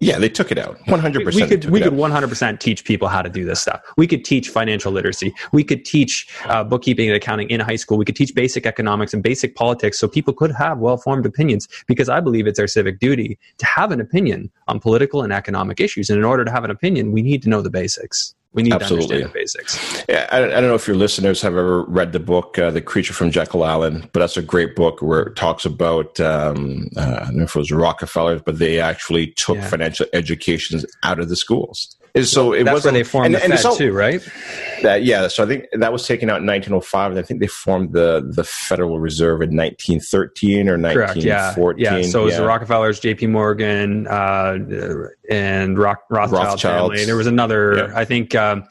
yeah, 0.01 0.19
they 0.19 0.31
took 0.31 0.51
it 0.51 0.57
out 0.57 0.79
100. 0.87 1.25
percent 1.25 1.51
We 1.51 1.57
could 1.57 1.71
we 1.71 1.81
could 1.81 1.93
100 1.93 2.29
percent 2.29 2.61
teach 2.61 2.85
people 2.85 3.09
how 3.09 3.21
to 3.21 3.29
do 3.29 3.45
this 3.45 3.61
stuff. 3.61 3.83
We 3.99 4.07
could 4.07 4.25
teach 4.25 4.49
financial 4.49 4.91
literacy. 4.93 5.35
We 5.53 5.63
could 5.63 5.85
teach 5.85 6.27
uh, 6.47 6.65
bookkeeping 6.65 7.09
and 7.09 7.17
accounting 7.17 7.51
in 7.51 7.61
high 7.61 7.77
school. 7.77 7.99
We 7.99 8.07
could 8.07 8.17
teach 8.17 8.35
basic 8.35 8.65
economics 8.65 9.13
and 9.13 9.23
basic 9.23 9.55
politics, 9.55 9.99
so 9.99 10.09
people 10.09 10.33
could 10.33 10.53
have 10.53 10.79
well 10.79 10.97
formed 10.97 11.27
opinions. 11.27 11.69
Because 11.87 12.09
I 12.09 12.21
believe 12.21 12.47
it's 12.47 12.59
our 12.59 12.67
civic 12.67 12.99
duty 12.99 13.39
to 13.59 13.67
have 13.67 13.93
an 13.93 14.01
opinion 14.01 14.51
on 14.69 14.81
political 14.81 15.23
and 15.23 15.35
economic 15.35 15.81
issues. 15.81 16.09
And 16.09 16.19
in 16.19 16.25
order 16.25 16.45
to 16.45 16.51
have 16.51 16.65
an 16.65 16.71
opinion, 16.71 17.13
we 17.13 17.21
need 17.21 17.43
to 17.43 17.51
know 17.51 17.61
the 17.61 17.71
basics. 17.71 18.35
We 18.55 18.63
need 18.63 18.75
Absolutely. 18.75 19.09
to 19.09 19.15
understand 19.15 19.31
the 19.31 19.39
basics. 19.39 20.05
Yeah, 20.09 20.29
I, 20.31 20.45
I, 20.45 20.61
don't 20.61 20.69
know 20.69 20.75
if 20.75 20.87
your 20.87 20.97
listeners 20.97 21.41
have 21.41 21.55
ever 21.55 21.85
read 21.85 22.13
the 22.13 22.21
book 22.21 22.59
uh, 22.59 22.71
"The 22.71 22.83
Creature 22.83 23.15
from 23.15 23.31
Jekyll 23.31 23.63
Island," 23.63 24.11
but 24.13 24.21
that's 24.21 24.37
a 24.37 24.43
great 24.43 24.77
book 24.77 25.01
where 25.01 25.23
it 25.23 25.37
talks 25.37 25.65
about 25.65 26.21
um, 26.21 26.89
uh, 26.97 27.19
I 27.23 27.25
don't 27.27 27.37
know 27.37 27.45
if 27.45 27.57
it 27.57 27.59
was 27.59 27.73
Rockefellers, 27.73 28.43
but 28.45 28.59
they 28.59 28.79
actually 28.79 29.33
took 29.37 29.57
yeah. 29.57 29.69
financial 29.69 30.07
educations 30.13 30.85
out 31.03 31.19
of 31.19 31.31
the 31.31 31.37
schools. 31.37 31.97
So 32.25 32.53
it 32.53 32.71
was 32.71 32.85
where 32.85 32.93
they 32.93 33.05
formed 33.05 33.35
and, 33.35 33.53
the 33.53 33.57
Fed 33.57 33.79
too, 33.79 33.93
right? 33.93 34.21
That 34.83 35.03
yeah. 35.03 35.29
So 35.29 35.45
I 35.45 35.47
think 35.47 35.65
that 35.73 35.93
was 35.93 36.07
taken 36.07 36.29
out 36.29 36.41
in 36.41 36.47
1905, 36.47 37.13
and 37.13 37.19
I 37.19 37.23
think 37.23 37.41
they 37.41 37.47
formed 37.47 37.95
the 37.95 38.31
the 38.35 38.45
Federal 38.45 39.01
Reserve 39.01 39.41
in 39.41 39.57
1913 39.57 40.69
or 40.69 40.73
1914. 40.73 41.83
Yeah, 41.83 41.97
yeah. 41.97 42.03
So 42.03 42.21
it 42.21 42.25
was 42.25 42.35
yeah. 42.35 42.41
the 42.41 42.47
Rockefellers, 42.47 43.01
J.P. 43.01 43.29
Morgan, 43.29 44.07
uh, 44.09 44.59
and 45.31 45.79
Rock, 45.79 46.03
Rothschild, 46.11 46.45
Rothschild, 46.45 46.91
family. 46.93 47.05
There 47.07 47.17
was 47.17 47.27
another, 47.27 47.77
yeah. 47.77 47.93
I 47.95 48.05
think, 48.05 48.35
um, 48.35 48.65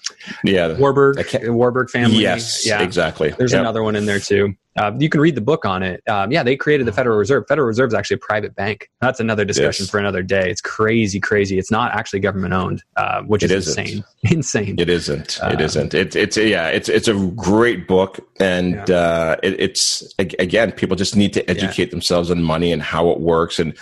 yeah, 0.44 0.78
Warburg, 0.78 1.26
Warburg 1.46 1.90
family. 1.90 2.18
Yes, 2.18 2.66
yeah, 2.66 2.84
exactly. 2.84 3.30
There's 3.32 3.54
yep. 3.54 3.62
another 3.62 3.82
one 3.82 3.96
in 3.96 4.06
there 4.06 4.20
too. 4.20 4.56
Uh, 4.78 4.92
you 4.98 5.10
can 5.10 5.20
read 5.22 5.36
the 5.36 5.42
book 5.42 5.66
on 5.66 5.84
it. 5.84 6.02
Um, 6.08 6.32
yeah, 6.32 6.44
they 6.44 6.56
created 6.56 6.88
the 6.88 6.92
Federal 6.94 7.18
Reserve. 7.18 7.46
Federal 7.48 7.68
Reserve 7.68 7.90
is 7.90 7.94
actually 7.94 8.16
a 8.16 8.20
private 8.20 8.56
bank. 8.56 8.90
That's 9.02 9.20
another 9.20 9.44
discussion 9.46 9.84
Yes. 9.84 9.90
for 9.90 10.00
another 10.00 10.24
day. 10.24 10.50
It's 10.50 10.62
crazy, 10.62 11.20
crazy. 11.20 11.58
It's 11.60 11.72
not 11.72 11.92
actually 11.94 12.20
government 12.22 12.54
owned, 12.54 12.84
uh, 12.96 13.22
which 13.24 13.44
It 13.44 13.52
is 13.52 13.68
isn't. 13.68 13.80
insane. 13.88 14.04
Insane. 14.24 14.76
It 14.80 14.88
isn't. 14.90 15.40
Um, 15.42 15.52
it 15.54 15.62
isn't. 15.62 15.94
It's 15.96 16.16
it's 16.16 16.38
yeah. 16.38 16.68
It's 16.68 16.88
it's 16.90 17.08
a 17.08 17.16
great 17.36 17.88
book, 17.88 18.20
and 18.40 18.88
uh, 18.92 19.36
it, 19.42 19.60
it's 19.60 20.14
again, 20.20 20.72
people 20.74 20.96
just 20.96 21.16
need 21.16 21.34
to 21.34 21.50
educate 21.50 21.90
themselves 21.90 22.30
on 22.30 22.44
money 22.44 22.72
and 22.72 22.82
how 22.84 23.10
it 23.10 23.20
works, 23.20 23.58
and 23.60 23.76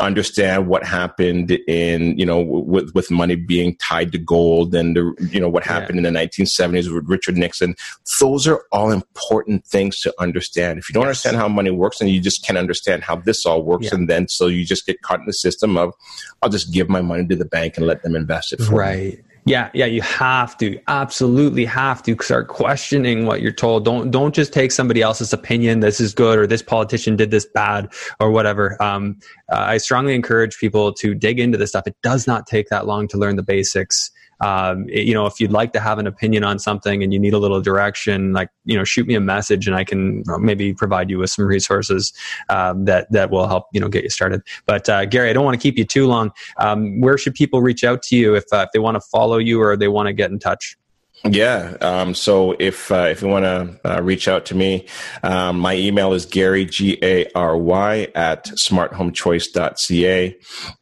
understand 0.00 0.68
what 0.68 0.84
happened 0.84 1.50
in 1.68 2.16
you 2.16 2.24
know 2.24 2.40
with 2.40 2.94
with 2.94 3.10
money 3.10 3.34
being 3.34 3.76
tied 3.76 4.12
to 4.12 4.18
gold, 4.18 4.74
and 4.74 4.96
the, 4.96 5.12
you 5.32 5.40
know 5.40 5.48
what 5.48 5.66
Yeah. 5.66 5.72
happened 5.72 5.98
in 5.98 6.04
the 6.04 6.10
1970s 6.18 6.92
with 6.94 7.08
Richard 7.08 7.36
Nixon. 7.36 7.74
Those 8.20 8.46
are 8.46 8.62
all 8.72 8.90
important 8.92 9.66
things 9.66 10.00
to 10.00 10.08
understand. 10.18 10.29
If 10.38 10.88
you 10.88 10.92
don't 10.92 11.02
Yes. 11.02 11.08
understand 11.08 11.36
how 11.36 11.48
money 11.48 11.70
works, 11.70 11.98
then 11.98 12.08
you 12.08 12.20
just 12.20 12.44
can't 12.44 12.58
understand 12.58 13.02
how 13.02 13.16
this 13.16 13.46
all 13.46 13.62
works, 13.62 13.86
Yeah. 13.86 13.94
and 13.94 14.08
then 14.08 14.28
so 14.28 14.46
you 14.46 14.64
just 14.64 14.86
get 14.86 15.02
caught 15.02 15.20
in 15.20 15.26
the 15.26 15.32
system 15.32 15.76
of 15.76 15.94
I'll 16.42 16.48
just 16.50 16.72
give 16.72 16.88
my 16.88 17.00
money 17.00 17.26
to 17.26 17.36
the 17.36 17.44
bank 17.44 17.76
and 17.76 17.86
let 17.86 18.02
them 18.02 18.14
invest 18.16 18.52
it 18.52 18.60
for 18.60 18.72
me. 18.72 18.78
Right. 18.78 19.24
Yeah, 19.46 19.70
yeah, 19.72 19.86
you 19.86 20.02
have 20.02 20.56
to 20.58 20.78
absolutely 20.86 21.64
have 21.64 22.02
to 22.02 22.14
start 22.20 22.48
questioning 22.48 23.24
what 23.24 23.40
you're 23.40 23.52
told. 23.52 23.86
Don't 23.86 24.10
don't 24.10 24.34
just 24.34 24.52
take 24.52 24.70
somebody 24.70 25.00
else's 25.00 25.32
opinion. 25.32 25.80
This 25.80 25.98
is 25.98 26.12
good, 26.12 26.38
or 26.38 26.46
this 26.46 26.60
politician 26.62 27.16
did 27.16 27.30
this 27.30 27.46
bad, 27.54 27.90
or 28.20 28.30
whatever. 28.30 28.80
Um, 28.82 29.18
uh, 29.50 29.56
I 29.56 29.78
strongly 29.78 30.14
encourage 30.14 30.58
people 30.58 30.92
to 30.94 31.14
dig 31.14 31.40
into 31.40 31.56
this 31.56 31.70
stuff. 31.70 31.86
It 31.86 31.96
does 32.02 32.26
not 32.26 32.46
take 32.46 32.68
that 32.68 32.86
long 32.86 33.08
to 33.08 33.18
learn 33.18 33.36
the 33.36 33.42
basics. 33.42 34.10
Um, 34.40 34.86
it- 34.88 35.06
you 35.06 35.14
know, 35.14 35.26
if 35.26 35.40
you'd 35.40 35.52
like 35.52 35.72
to 35.72 35.80
have 35.80 35.98
an 35.98 36.06
opinion 36.06 36.44
on 36.44 36.58
something 36.58 37.02
and 37.02 37.12
you 37.12 37.18
need 37.18 37.34
a 37.34 37.38
little 37.38 37.60
direction, 37.60 38.32
like 38.32 38.48
you 38.64 38.76
know, 38.76 38.84
shoot 38.84 39.06
me 39.06 39.14
a 39.14 39.20
message 39.20 39.66
and 39.66 39.76
I 39.76 39.84
can 39.84 40.22
maybe 40.38 40.72
provide 40.74 41.10
you 41.10 41.18
with 41.18 41.30
some 41.30 41.44
resources 41.44 42.12
um, 42.48 42.84
that 42.84 43.10
that 43.12 43.30
will 43.30 43.48
help 43.48 43.66
you 43.72 43.80
know 43.80 43.88
get 43.88 44.04
you 44.04 44.10
started. 44.10 44.42
But 44.66 44.88
uh, 44.88 45.04
Gary, 45.06 45.30
I 45.30 45.32
don't 45.32 45.44
want 45.44 45.60
to 45.60 45.62
keep 45.62 45.76
you 45.78 45.84
too 45.84 46.06
long 46.06 46.30
um, 46.58 47.00
where 47.00 47.18
should 47.18 47.34
people 47.34 47.62
reach 47.62 47.84
out 47.84 48.02
to 48.04 48.16
you 48.16 48.34
if, 48.34 48.44
uh, 48.52 48.64
if 48.66 48.72
they 48.72 48.78
want 48.78 48.94
to 48.96 49.00
follow 49.00 49.38
you 49.38 49.60
or 49.60 49.76
they 49.76 49.88
want 49.88 50.06
to 50.06 50.12
get 50.12 50.30
in 50.30 50.38
touch? 50.38 50.76
Yeah. 51.24 51.76
Um, 51.82 52.14
so 52.14 52.56
if 52.58 52.90
uh, 52.90 53.08
if 53.10 53.20
you 53.20 53.28
want 53.28 53.44
to 53.44 53.78
uh, 53.84 54.00
reach 54.00 54.26
out 54.26 54.46
to 54.46 54.54
me, 54.54 54.86
um, 55.22 55.58
my 55.58 55.74
email 55.74 56.14
is 56.14 56.24
Gary 56.24 56.64
G 56.64 56.98
A 57.02 57.26
R 57.34 57.58
Y 57.58 58.08
at 58.14 58.46
smarthomechoice.ca. 58.46 60.36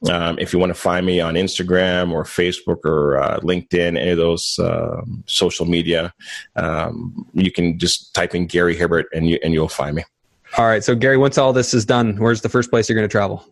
Um, 0.09 0.39
if 0.39 0.52
you 0.52 0.60
want 0.60 0.70
to 0.70 0.81
find 0.81 1.05
me 1.05 1.20
on 1.20 1.35
Instagram 1.35 2.12
or 2.12 2.23
Facebook 2.23 2.85
or 2.85 3.19
uh, 3.19 3.40
LinkedIn, 3.40 3.98
any 3.98 4.10
of 4.10 4.19
those 4.19 4.59
um 4.60 5.24
social 5.27 5.66
media, 5.66 6.15
um, 6.55 7.27
you 7.32 7.51
can 7.51 7.77
just 7.78 8.15
type 8.15 8.35
in 8.35 8.47
Gary 8.47 8.77
Hibbert 8.77 9.06
and 9.12 9.28
you 9.28 9.40
and 9.43 9.52
you'll 9.52 9.69
find 9.69 9.97
me. 9.97 10.05
All 10.56 10.66
right. 10.66 10.85
So, 10.85 10.94
Gary, 10.94 11.16
once 11.16 11.36
all 11.36 11.52
this 11.52 11.74
is 11.74 11.85
done, 11.85 12.16
where's 12.16 12.43
the 12.43 12.48
first 12.48 12.70
place 12.70 12.89
you're 12.89 12.97
going 12.97 13.09
to 13.09 13.12
travel? 13.12 13.44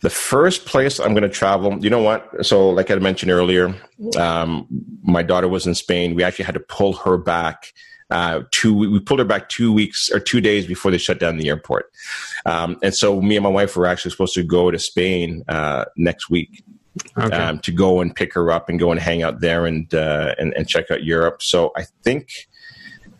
The 0.00 0.10
first 0.10 0.66
place 0.66 0.98
I'm 0.98 1.12
going 1.12 1.22
to 1.22 1.28
travel, 1.28 1.78
you 1.82 1.90
know 1.90 2.02
what? 2.02 2.44
So, 2.44 2.70
like 2.70 2.90
I 2.90 2.94
mentioned 2.96 3.30
earlier, 3.30 3.74
um, 4.18 4.66
my 5.02 5.22
daughter 5.22 5.48
was 5.48 5.66
in 5.66 5.74
Spain. 5.74 6.14
We 6.14 6.22
actually 6.22 6.44
had 6.44 6.54
to 6.54 6.60
pull 6.60 6.92
her 6.94 7.16
back. 7.16 7.72
Uh, 8.10 8.42
two, 8.50 8.74
we 8.74 8.98
pulled 9.00 9.20
her 9.20 9.24
back 9.24 9.48
two 9.48 9.72
weeks 9.72 10.10
or 10.10 10.18
two 10.18 10.40
days 10.40 10.66
before 10.66 10.90
they 10.90 10.98
shut 10.98 11.20
down 11.20 11.36
the 11.36 11.48
airport. 11.48 11.90
Um, 12.44 12.78
and 12.82 12.94
so, 12.94 13.20
me 13.20 13.36
and 13.36 13.44
my 13.44 13.50
wife 13.50 13.76
were 13.76 13.86
actually 13.86 14.10
supposed 14.10 14.34
to 14.34 14.42
go 14.42 14.70
to 14.70 14.78
Spain 14.78 15.44
uh, 15.48 15.84
next 15.96 16.28
week 16.30 16.62
Okay. 17.16 17.36
um, 17.36 17.60
to 17.60 17.70
go 17.70 18.00
and 18.00 18.14
pick 18.14 18.34
her 18.34 18.50
up 18.50 18.68
and 18.68 18.78
go 18.78 18.90
and 18.90 19.00
hang 19.00 19.22
out 19.22 19.40
there 19.40 19.64
and, 19.64 19.94
uh, 19.94 20.34
and 20.38 20.52
and 20.54 20.68
check 20.68 20.90
out 20.90 21.04
Europe. 21.04 21.42
So, 21.42 21.72
I 21.76 21.84
think. 22.02 22.28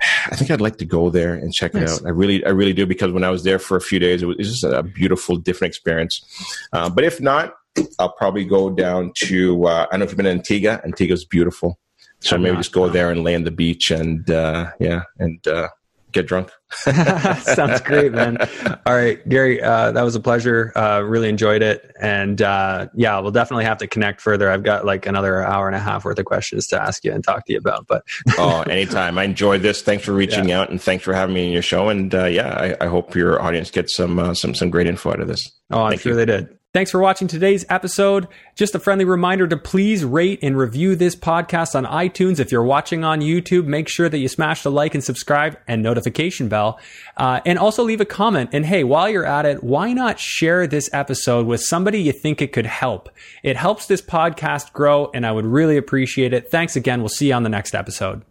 I 0.01 0.37
think 0.37 0.51
I'd 0.51 0.61
like 0.61 0.79
to 0.79 0.85
go 0.85 1.11
there 1.11 1.35
and 1.35 1.53
check 1.53 1.75
Nice. 1.75 1.83
it 1.83 2.03
out. 2.03 2.07
I 2.07 2.11
really, 2.11 2.45
I 2.45 2.51
really 2.51 2.73
do 2.73 2.87
because 2.87 3.13
when 3.13 3.25
I 3.25 3.31
was 3.31 3.45
there 3.45 3.59
for 3.59 3.77
a 3.77 3.81
few 3.81 3.99
days, 3.99 4.23
it 4.23 4.27
was, 4.27 4.37
it 4.37 4.39
was 4.39 4.61
just 4.61 4.65
a 4.65 4.83
beautiful, 4.83 5.37
different 5.37 5.71
experience. 5.71 6.25
Uh, 6.73 6.89
but 6.89 7.05
if 7.05 7.21
not, 7.21 7.55
I'll 7.99 8.13
probably 8.13 8.45
go 8.45 8.71
down 8.71 9.13
to. 9.17 9.67
Uh, 9.67 9.87
I 9.87 9.93
don't 9.93 10.01
know 10.01 10.05
if 10.05 10.11
you've 10.11 10.17
been 10.17 10.27
in 10.27 10.39
Antigua. 10.39 10.81
Antigua's 10.85 11.25
beautiful, 11.25 11.79
so 12.21 12.37
I'm 12.37 12.43
maybe 12.43 12.55
not, 12.55 12.61
just 12.61 12.73
go 12.73 12.87
no. 12.87 12.93
there 12.93 13.11
and 13.11 13.23
lay 13.23 13.35
on 13.35 13.45
the 13.45 13.51
beach 13.51 13.91
and 13.91 14.29
uh, 14.31 14.71
yeah, 14.81 15.03
and 15.19 15.47
uh, 15.47 15.69
get 16.13 16.27
drunk. 16.27 16.51
Sounds 16.75 17.81
great, 17.81 18.13
man. 18.13 18.39
All 18.87 18.95
right, 18.95 19.27
Gary, 19.29 19.63
uh, 19.63 19.93
that 19.93 20.03
was 20.03 20.15
a 20.15 20.21
pleasure. 20.21 20.73
Uh, 20.77 21.01
really 21.01 21.29
enjoyed 21.29 21.63
it. 21.63 21.95
And 22.01 22.41
uh, 22.41 22.89
yeah, 22.95 23.19
we'll 23.19 23.33
definitely 23.33 23.65
have 23.65 23.79
to 23.79 23.87
connect 23.87 24.21
further. 24.21 24.51
I've 24.51 24.63
got 24.63 24.85
like 24.85 25.07
another 25.07 25.43
hour 25.43 25.67
and 25.67 25.77
a 25.77 25.81
half 25.81 26.05
worth 26.05 26.19
of 26.19 26.25
questions 26.25 26.67
to 26.69 26.81
ask 26.81 27.05
you 27.05 27.13
and 27.13 27.25
talk 27.25 27.47
to 27.47 27.53
you 27.53 27.59
about. 27.59 27.87
But 27.87 28.05
oh, 28.39 28.63
anytime. 28.63 29.19
I 29.19 29.25
enjoyed 29.25 29.63
this. 29.63 29.83
Thanks 29.83 30.05
for 30.05 30.13
reaching 30.13 30.53
out 30.53 30.71
and 30.71 30.81
thanks 30.81 31.05
for 31.05 31.13
having 31.13 31.35
me 31.35 31.47
in 31.47 31.53
your 31.53 31.63
show. 31.63 31.89
And 31.89 32.15
uh, 32.15 32.27
yeah, 32.27 32.77
I, 32.81 32.85
I 32.85 32.89
hope 32.89 33.15
your 33.15 33.43
audience 33.43 33.71
gets 33.71 33.95
some 33.95 34.19
uh, 34.19 34.35
some 34.35 34.55
some 34.55 34.71
great 34.71 34.87
info 34.87 35.11
out 35.11 35.21
of 35.21 35.29
this. 35.29 35.51
Oh, 35.71 35.83
I'm 35.83 35.91
Thank 35.91 36.03
sure 36.03 36.13
you. 36.13 36.17
they 36.17 36.27
did. 36.27 36.60
Thanks 36.73 36.93
for 36.93 37.01
watching 37.01 37.27
today's 37.27 37.67
episode. 37.69 38.29
Just 38.55 38.77
a 38.77 38.79
friendly 38.79 39.05
reminder 39.05 39.49
to 39.49 39.57
please 39.57 40.05
rate 40.05 40.39
and 40.41 40.57
review 40.57 40.95
this 40.95 41.17
podcast 41.17 41.75
on 41.75 41.85
iTunes. 41.85 42.39
If 42.39 42.53
you're 42.53 42.63
watching 42.63 43.03
on 43.03 43.21
YouTube, 43.21 43.67
make 43.67 43.89
sure 43.89 44.09
that 44.09 44.19
you 44.19 44.29
smash 44.29 44.63
the 44.63 44.71
like 44.71 44.95
and 44.95 45.03
subscribe 45.03 45.59
and 45.67 45.83
notification 45.83 46.49
bell. 46.49 46.79
Uh, 47.17 47.41
and 47.45 47.59
also 47.59 47.83
leave 47.83 48.01
a 48.01 48.05
comment. 48.05 48.51
And 48.53 48.65
hey, 48.65 48.85
while 48.85 49.11
you're 49.11 49.27
at 49.27 49.47
it, 49.47 49.65
why 49.65 49.93
not 49.93 50.21
share 50.21 50.69
this 50.69 50.89
episode 50.93 51.45
with 51.45 51.61
somebody 51.61 52.01
you 52.03 52.13
think 52.13 52.41
it 52.41 52.53
could 52.53 52.67
help? 52.67 53.11
It 53.43 53.57
helps 53.57 53.87
this 53.87 54.01
podcast 54.01 54.73
grow, 54.73 55.11
and 55.13 55.27
I 55.27 55.33
would 55.33 55.47
really 55.47 55.77
appreciate 55.77 56.33
it. 56.33 56.53
Thanks 56.53 56.77
again. 56.77 57.01
We'll 57.01 57.09
see 57.09 57.31
you 57.31 57.35
on 57.35 57.43
the 57.43 57.49
next 57.49 57.75
episode. 57.75 58.23